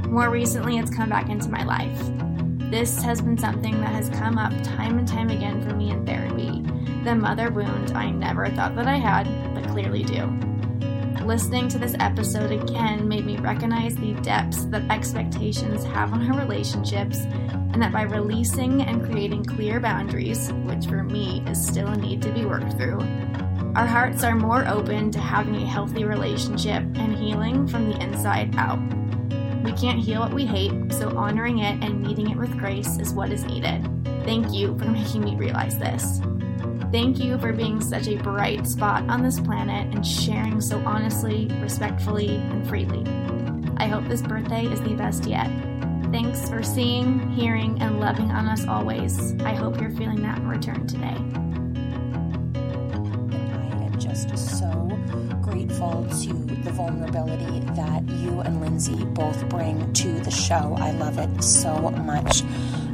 more 0.08 0.30
recently 0.30 0.78
it's 0.78 0.96
come 0.96 1.10
back 1.10 1.30
into 1.30 1.50
my 1.50 1.64
life. 1.64 2.00
This 2.70 3.02
has 3.02 3.20
been 3.20 3.38
something 3.38 3.82
that 3.82 3.94
has 3.94 4.10
come 4.10 4.38
up 4.38 4.54
time 4.62 5.00
and 5.00 5.08
time 5.08 5.32
again 5.32 5.68
for 5.68 5.76
me 5.76 5.90
in 5.90 6.06
therapy. 6.06 6.64
The 7.04 7.16
mother 7.16 7.52
wound 7.52 7.92
I 7.92 8.12
never 8.12 8.48
thought 8.50 8.76
that 8.78 8.88
I 8.88 8.96
had, 8.96 9.28
but 9.54 9.68
clearly 9.68 10.04
do. 10.04 10.26
Listening 11.26 11.68
to 11.70 11.78
this 11.78 11.96
episode 12.00 12.52
again 12.52 13.08
made 13.10 13.26
me 13.26 13.38
recognize 13.38 13.96
the 13.96 14.14
depths 14.22 14.66
that 14.66 14.90
expectations 14.90 15.84
have 15.84 16.14
on 16.14 16.30
our 16.32 16.40
relationships, 16.40 17.18
and 17.18 17.82
that 17.82 17.92
by 17.92 18.04
releasing 18.04 18.84
and 18.84 19.04
creating 19.06 19.44
clear 19.44 19.82
boundaries, 19.82 20.52
which 20.64 20.86
for 20.86 21.04
me 21.04 21.44
is 21.46 21.66
still 21.66 21.88
a 21.90 21.98
need 21.98 22.22
to 22.22 22.32
be 22.32 22.46
worked 22.46 22.74
through, 22.74 23.00
our 23.76 23.86
hearts 23.86 24.24
are 24.24 24.36
more 24.36 24.66
open 24.68 25.12
to 25.12 25.20
having 25.20 25.56
a 25.56 25.66
healthy 25.66 26.06
relationship 26.06 26.84
and 26.96 27.16
healing 27.16 27.68
from 27.68 27.90
the 27.90 28.02
inside 28.02 28.56
out. 28.56 28.80
We 29.64 29.74
can't 29.74 30.00
heal 30.00 30.22
what 30.22 30.34
we 30.34 30.46
hate, 30.46 30.94
so 30.94 31.10
honoring 31.18 31.60
it 31.60 31.84
and 31.84 32.02
meeting 32.02 32.30
it 32.30 32.38
with 32.38 32.58
grace 32.58 32.98
is 32.98 33.14
what 33.14 33.32
is 33.32 33.44
needed. 33.44 33.90
Thank 34.24 34.54
you 34.54 34.78
for 34.78 34.86
making 34.86 35.22
me 35.22 35.36
realize 35.36 35.78
this. 35.78 36.22
Thank 36.94 37.18
you 37.18 37.40
for 37.40 37.52
being 37.52 37.82
such 37.82 38.08
a 38.08 38.18
bright 38.18 38.68
spot 38.68 39.10
on 39.10 39.24
this 39.24 39.40
planet 39.40 39.92
and 39.96 40.06
sharing 40.06 40.62
so 40.62 40.78
honestly, 40.86 41.48
respectfully, 41.60 42.36
and 42.36 42.70
freely. 42.70 43.04
I 43.78 43.88
hope 43.88 44.08
this 44.08 44.22
birthday 44.22 44.68
is 44.68 44.80
the 44.80 44.94
best 44.94 45.26
yet. 45.26 45.50
Thanks 46.12 46.48
for 46.48 46.62
seeing, 46.62 47.32
hearing, 47.32 47.82
and 47.82 48.00
loving 48.00 48.30
on 48.30 48.48
us 48.48 48.68
always. 48.68 49.34
I 49.42 49.56
hope 49.56 49.82
you're 49.82 49.90
feeling 49.90 50.22
that 50.22 50.38
in 50.38 50.48
return 50.48 50.86
today. 50.86 51.18
I 53.48 53.86
am 53.86 54.00
just 54.00 54.38
so 54.60 54.70
grateful 55.42 56.06
to 56.22 56.34
the 56.64 56.72
vulnerability 56.74 57.62
that 57.74 58.08
you 58.08 58.42
and 58.42 58.62
Lindsey 58.62 59.04
both 59.04 59.50
bring 59.50 59.92
to 59.94 60.20
the 60.20 60.30
show. 60.30 60.76
I 60.78 60.92
love 60.92 61.18
it 61.18 61.44
so 61.44 61.90
much. 61.90 62.44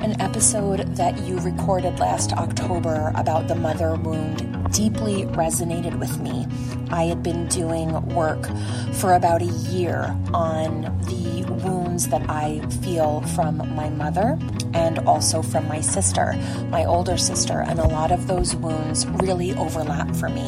An 0.02 0.20
episode 0.22 0.96
that 0.96 1.20
you 1.20 1.40
recorded 1.40 2.00
last 2.00 2.32
October 2.34 3.12
about 3.16 3.50
the 3.50 3.56
mother 3.56 3.96
wound 3.96 4.72
deeply 4.72 5.26
resonated 5.26 6.00
with 6.00 6.20
me. 6.22 6.48
I 6.90 7.04
had 7.04 7.22
been 7.22 7.48
doing 7.48 7.92
work 8.16 8.48
for 8.94 9.14
about 9.14 9.42
a 9.42 9.46
year 9.46 10.16
on 10.34 10.84
the 11.06 11.46
wounds 11.66 12.08
that 12.08 12.30
I 12.30 12.62
feel 12.82 13.22
from 13.36 13.58
my 13.76 13.90
mother 13.90 14.40
and 14.74 15.00
also 15.00 15.42
from 15.42 15.68
my 15.68 15.82
sister, 15.82 16.34
my 16.70 16.86
older 16.86 17.18
sister, 17.18 17.60
and 17.60 17.78
a 17.78 17.88
lot 17.88 18.12
of 18.14 18.28
those 18.28 18.56
wounds 18.56 19.06
really 19.06 19.54
overlap 19.56 20.16
for 20.16 20.30
me. 20.30 20.48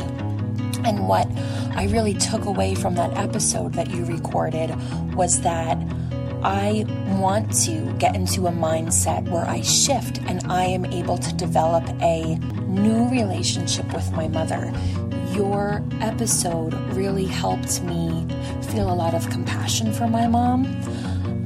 And 0.86 1.08
what 1.10 1.28
I 1.76 1.88
really 1.92 2.14
took 2.14 2.46
away 2.46 2.74
from 2.74 2.96
that 2.96 3.18
episode 3.18 3.74
that 3.74 3.92
you 3.92 4.06
recorded 4.06 4.74
was 5.14 5.42
that 5.42 5.78
I 6.44 6.86
want 7.20 7.54
to 7.66 7.94
get 8.00 8.16
into 8.16 8.48
a 8.48 8.52
mindset 8.52 9.30
where 9.30 9.46
I 9.46 9.62
shift 9.62 10.20
and 10.24 10.42
I 10.52 10.64
am 10.64 10.86
able 10.86 11.18
to 11.20 11.34
develop 11.36 11.88
a 12.02 12.36
new 12.66 13.08
relationship 13.10 13.94
with 13.94 14.12
my 14.12 14.28
mother. 14.28 14.74
Your 15.34 15.84
episode 16.02 16.74
really 16.94 17.26
helped 17.26 17.84
me 17.84 18.28
feel 18.72 18.92
a 18.92 18.96
lot 18.96 19.14
of 19.14 19.30
compassion 19.30 19.94
for 19.94 20.08
my 20.08 20.28
mom. 20.28 20.66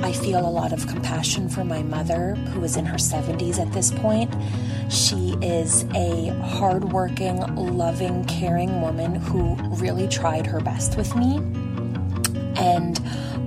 I 0.02 0.14
feel 0.14 0.40
a 0.40 0.50
lot 0.50 0.72
of 0.72 0.88
compassion 0.88 1.50
for 1.50 1.66
my 1.66 1.82
mother, 1.84 2.36
who 2.36 2.64
is 2.64 2.78
in 2.78 2.86
her 2.86 2.98
70s 2.98 3.60
at 3.60 3.72
this 3.74 3.92
point. 3.92 4.34
She 4.90 5.36
is 5.42 5.84
a 5.96 6.30
hardworking, 6.42 7.38
loving, 7.56 8.24
caring 8.26 8.82
woman 8.82 9.16
who 9.16 9.56
really 9.76 10.08
tried 10.08 10.46
her 10.46 10.62
best 10.62 10.96
with 10.96 11.16
me. 11.16 11.38
And 12.56 13.00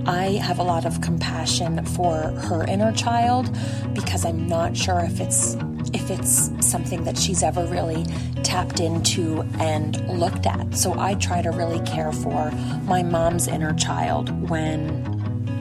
I 0.09 0.39
have 0.43 0.59
a 0.59 0.63
lot 0.63 0.87
of 0.87 1.03
compassion 1.03 1.85
for 1.85 2.15
her 2.15 2.65
inner 2.65 2.93
child 2.93 3.55
because 3.93 4.25
I'm 4.25 4.49
not 4.49 4.75
sure 4.75 5.01
if 5.01 5.21
it's 5.21 5.55
if 5.93 6.11
it's 6.11 6.51
something 6.67 7.05
that 7.05 7.19
she's 7.19 7.43
ever 7.43 7.67
really 7.67 8.07
tapped 8.43 8.81
into 8.81 9.43
and 9.61 10.01
looked 10.09 10.47
at. 10.47 10.75
So 10.75 10.99
I 10.99 11.13
try 11.15 11.43
to 11.43 11.51
really 11.51 11.81
care 11.87 12.11
for 12.11 12.51
my 12.85 13.03
mom's 13.03 13.49
inner 13.49 13.75
child 13.75 14.49
when 14.49 15.05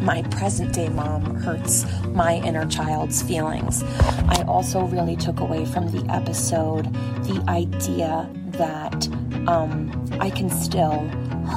my 0.01 0.21
present 0.23 0.73
day 0.73 0.87
mom 0.87 1.35
hurts 1.35 1.85
my 2.05 2.35
inner 2.35 2.65
child's 2.67 3.21
feelings. 3.21 3.83
I 4.29 4.45
also 4.47 4.85
really 4.85 5.17
took 5.17 5.41
away 5.41 5.65
from 5.65 5.91
the 5.91 6.09
episode 6.09 6.85
the 7.25 7.43
idea 7.49 8.29
that 8.51 9.09
um, 9.49 9.91
I 10.21 10.29
can 10.29 10.49
still 10.49 11.09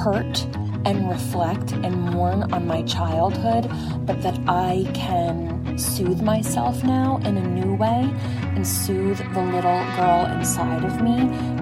hurt 0.03 0.45
and 0.85 1.09
reflect 1.09 1.71
and 1.71 1.95
mourn 2.11 2.51
on 2.53 2.65
my 2.65 2.81
childhood, 2.83 3.69
but 4.05 4.21
that 4.21 4.39
I 4.47 4.85
can 4.93 5.77
soothe 5.77 6.21
myself 6.21 6.83
now 6.83 7.17
in 7.23 7.37
a 7.37 7.47
new 7.47 7.75
way 7.75 8.09
and 8.55 8.67
soothe 8.67 9.19
the 9.33 9.41
little 9.41 9.83
girl 9.95 10.25
inside 10.33 10.83
of 10.83 11.01
me, 11.01 11.19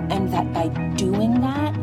and 0.09 0.31
that 0.33 0.51
by 0.53 0.67
doing 0.95 1.41
that, 1.41 1.75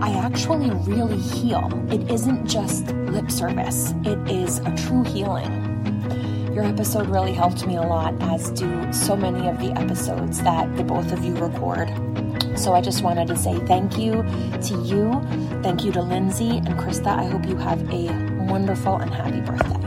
I 0.00 0.12
actually 0.14 0.70
really 0.92 1.18
heal. 1.18 1.68
It 1.90 2.10
isn't 2.10 2.46
just 2.46 2.86
lip 2.86 3.30
service, 3.30 3.92
it 4.04 4.18
is 4.30 4.58
a 4.58 4.74
true 4.76 5.02
healing. 5.02 5.64
Your 6.54 6.64
episode 6.64 7.08
really 7.08 7.32
helped 7.32 7.66
me 7.66 7.76
a 7.76 7.82
lot, 7.82 8.14
as 8.22 8.50
do 8.50 8.92
so 8.92 9.16
many 9.16 9.48
of 9.48 9.58
the 9.60 9.72
episodes 9.78 10.42
that 10.42 10.76
the 10.76 10.84
both 10.84 11.12
of 11.12 11.24
you 11.24 11.34
record. 11.34 11.88
So 12.58 12.74
I 12.74 12.80
just 12.80 13.02
wanted 13.04 13.28
to 13.28 13.36
say 13.36 13.56
thank 13.66 13.96
you 13.98 14.24
to 14.62 14.82
you. 14.82 15.22
Thank 15.62 15.84
you 15.84 15.92
to 15.92 16.02
Lindsey 16.02 16.56
and 16.58 16.70
Krista. 16.70 17.06
I 17.06 17.24
hope 17.26 17.46
you 17.46 17.56
have 17.56 17.80
a 17.92 18.06
wonderful 18.50 18.96
and 18.96 19.14
happy 19.14 19.40
birthday. 19.40 19.78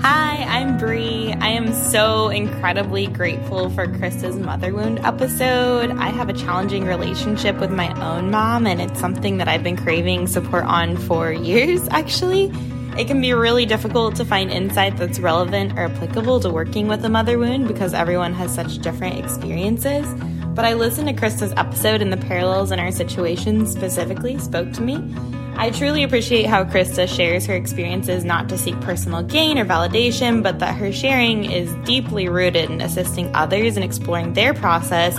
Hi, 0.00 0.42
I'm 0.44 0.78
Bree. 0.78 1.34
I 1.34 1.48
am 1.48 1.74
so 1.74 2.30
incredibly 2.30 3.06
grateful 3.06 3.68
for 3.68 3.86
Krista's 3.86 4.36
mother 4.36 4.72
wound 4.74 4.98
episode. 5.00 5.90
I 5.90 6.08
have 6.08 6.30
a 6.30 6.34
challenging 6.34 6.86
relationship 6.86 7.58
with 7.58 7.70
my 7.70 7.92
own 8.02 8.30
mom, 8.30 8.66
and 8.66 8.80
it's 8.80 8.98
something 8.98 9.36
that 9.36 9.48
I've 9.48 9.62
been 9.62 9.76
craving 9.76 10.26
support 10.26 10.64
on 10.64 10.96
for 10.96 11.32
years, 11.32 11.86
actually. 11.90 12.50
It 12.96 13.08
can 13.08 13.20
be 13.20 13.32
really 13.32 13.66
difficult 13.66 14.14
to 14.16 14.24
find 14.24 14.52
insight 14.52 14.96
that's 14.96 15.18
relevant 15.18 15.76
or 15.76 15.86
applicable 15.86 16.38
to 16.40 16.50
working 16.50 16.86
with 16.86 17.04
a 17.04 17.08
mother 17.08 17.38
wound 17.38 17.66
because 17.66 17.92
everyone 17.92 18.32
has 18.34 18.54
such 18.54 18.78
different 18.78 19.18
experiences. 19.18 20.06
But 20.54 20.64
I 20.64 20.74
listened 20.74 21.08
to 21.08 21.14
Krista's 21.14 21.52
episode, 21.56 22.00
and 22.00 22.12
the 22.12 22.16
parallels 22.16 22.70
in 22.70 22.78
our 22.78 22.92
situation 22.92 23.66
specifically 23.66 24.38
spoke 24.38 24.72
to 24.74 24.80
me. 24.80 25.12
I 25.56 25.70
truly 25.70 26.04
appreciate 26.04 26.46
how 26.46 26.62
Krista 26.62 27.08
shares 27.08 27.46
her 27.46 27.54
experiences 27.54 28.24
not 28.24 28.48
to 28.50 28.58
seek 28.58 28.80
personal 28.80 29.24
gain 29.24 29.58
or 29.58 29.64
validation, 29.64 30.44
but 30.44 30.60
that 30.60 30.76
her 30.76 30.92
sharing 30.92 31.50
is 31.50 31.74
deeply 31.84 32.28
rooted 32.28 32.70
in 32.70 32.80
assisting 32.80 33.34
others 33.34 33.74
and 33.74 33.84
exploring 33.84 34.34
their 34.34 34.54
process 34.54 35.18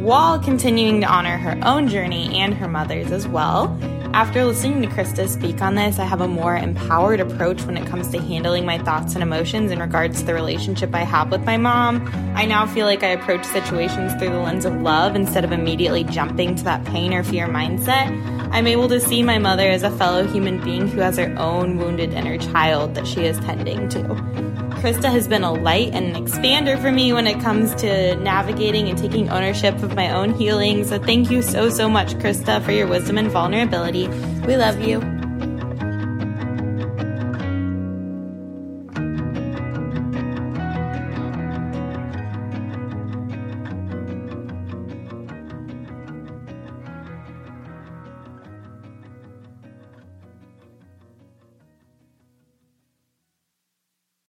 while 0.00 0.40
continuing 0.40 1.00
to 1.02 1.06
honor 1.06 1.36
her 1.36 1.56
own 1.62 1.86
journey 1.86 2.36
and 2.40 2.54
her 2.54 2.66
mother's 2.66 3.12
as 3.12 3.28
well. 3.28 3.68
After 4.14 4.44
listening 4.44 4.82
to 4.82 4.88
Krista 4.88 5.26
speak 5.26 5.62
on 5.62 5.74
this, 5.74 5.98
I 5.98 6.04
have 6.04 6.20
a 6.20 6.28
more 6.28 6.54
empowered 6.54 7.18
approach 7.18 7.62
when 7.62 7.78
it 7.78 7.86
comes 7.86 8.08
to 8.08 8.20
handling 8.20 8.66
my 8.66 8.76
thoughts 8.76 9.14
and 9.14 9.22
emotions 9.22 9.70
in 9.70 9.78
regards 9.78 10.20
to 10.20 10.26
the 10.26 10.34
relationship 10.34 10.94
I 10.94 11.00
have 11.04 11.30
with 11.30 11.46
my 11.46 11.56
mom. 11.56 12.06
I 12.36 12.44
now 12.44 12.66
feel 12.66 12.84
like 12.84 13.02
I 13.02 13.08
approach 13.08 13.42
situations 13.42 14.12
through 14.16 14.28
the 14.28 14.38
lens 14.38 14.66
of 14.66 14.74
love 14.82 15.16
instead 15.16 15.44
of 15.44 15.52
immediately 15.52 16.04
jumping 16.04 16.54
to 16.56 16.64
that 16.64 16.84
pain 16.84 17.14
or 17.14 17.24
fear 17.24 17.48
mindset. 17.48 18.10
I'm 18.52 18.66
able 18.66 18.86
to 18.90 19.00
see 19.00 19.22
my 19.22 19.38
mother 19.38 19.66
as 19.66 19.82
a 19.82 19.90
fellow 19.90 20.26
human 20.26 20.62
being 20.62 20.88
who 20.88 21.00
has 21.00 21.16
her 21.16 21.34
own 21.38 21.78
wounded 21.78 22.12
inner 22.12 22.36
child 22.36 22.94
that 22.96 23.06
she 23.06 23.24
is 23.24 23.38
tending 23.38 23.88
to. 23.88 24.51
Krista 24.82 25.12
has 25.12 25.28
been 25.28 25.44
a 25.44 25.52
light 25.52 25.90
and 25.92 26.16
an 26.16 26.24
expander 26.24 26.76
for 26.82 26.90
me 26.90 27.12
when 27.12 27.28
it 27.28 27.40
comes 27.40 27.72
to 27.76 28.16
navigating 28.16 28.88
and 28.88 28.98
taking 28.98 29.30
ownership 29.30 29.80
of 29.80 29.94
my 29.94 30.10
own 30.10 30.34
healing. 30.34 30.84
So 30.84 30.98
thank 30.98 31.30
you 31.30 31.40
so, 31.40 31.70
so 31.70 31.88
much, 31.88 32.14
Krista, 32.14 32.60
for 32.60 32.72
your 32.72 32.88
wisdom 32.88 33.16
and 33.16 33.30
vulnerability. 33.30 34.08
We 34.44 34.56
love 34.56 34.80
you. 34.82 35.11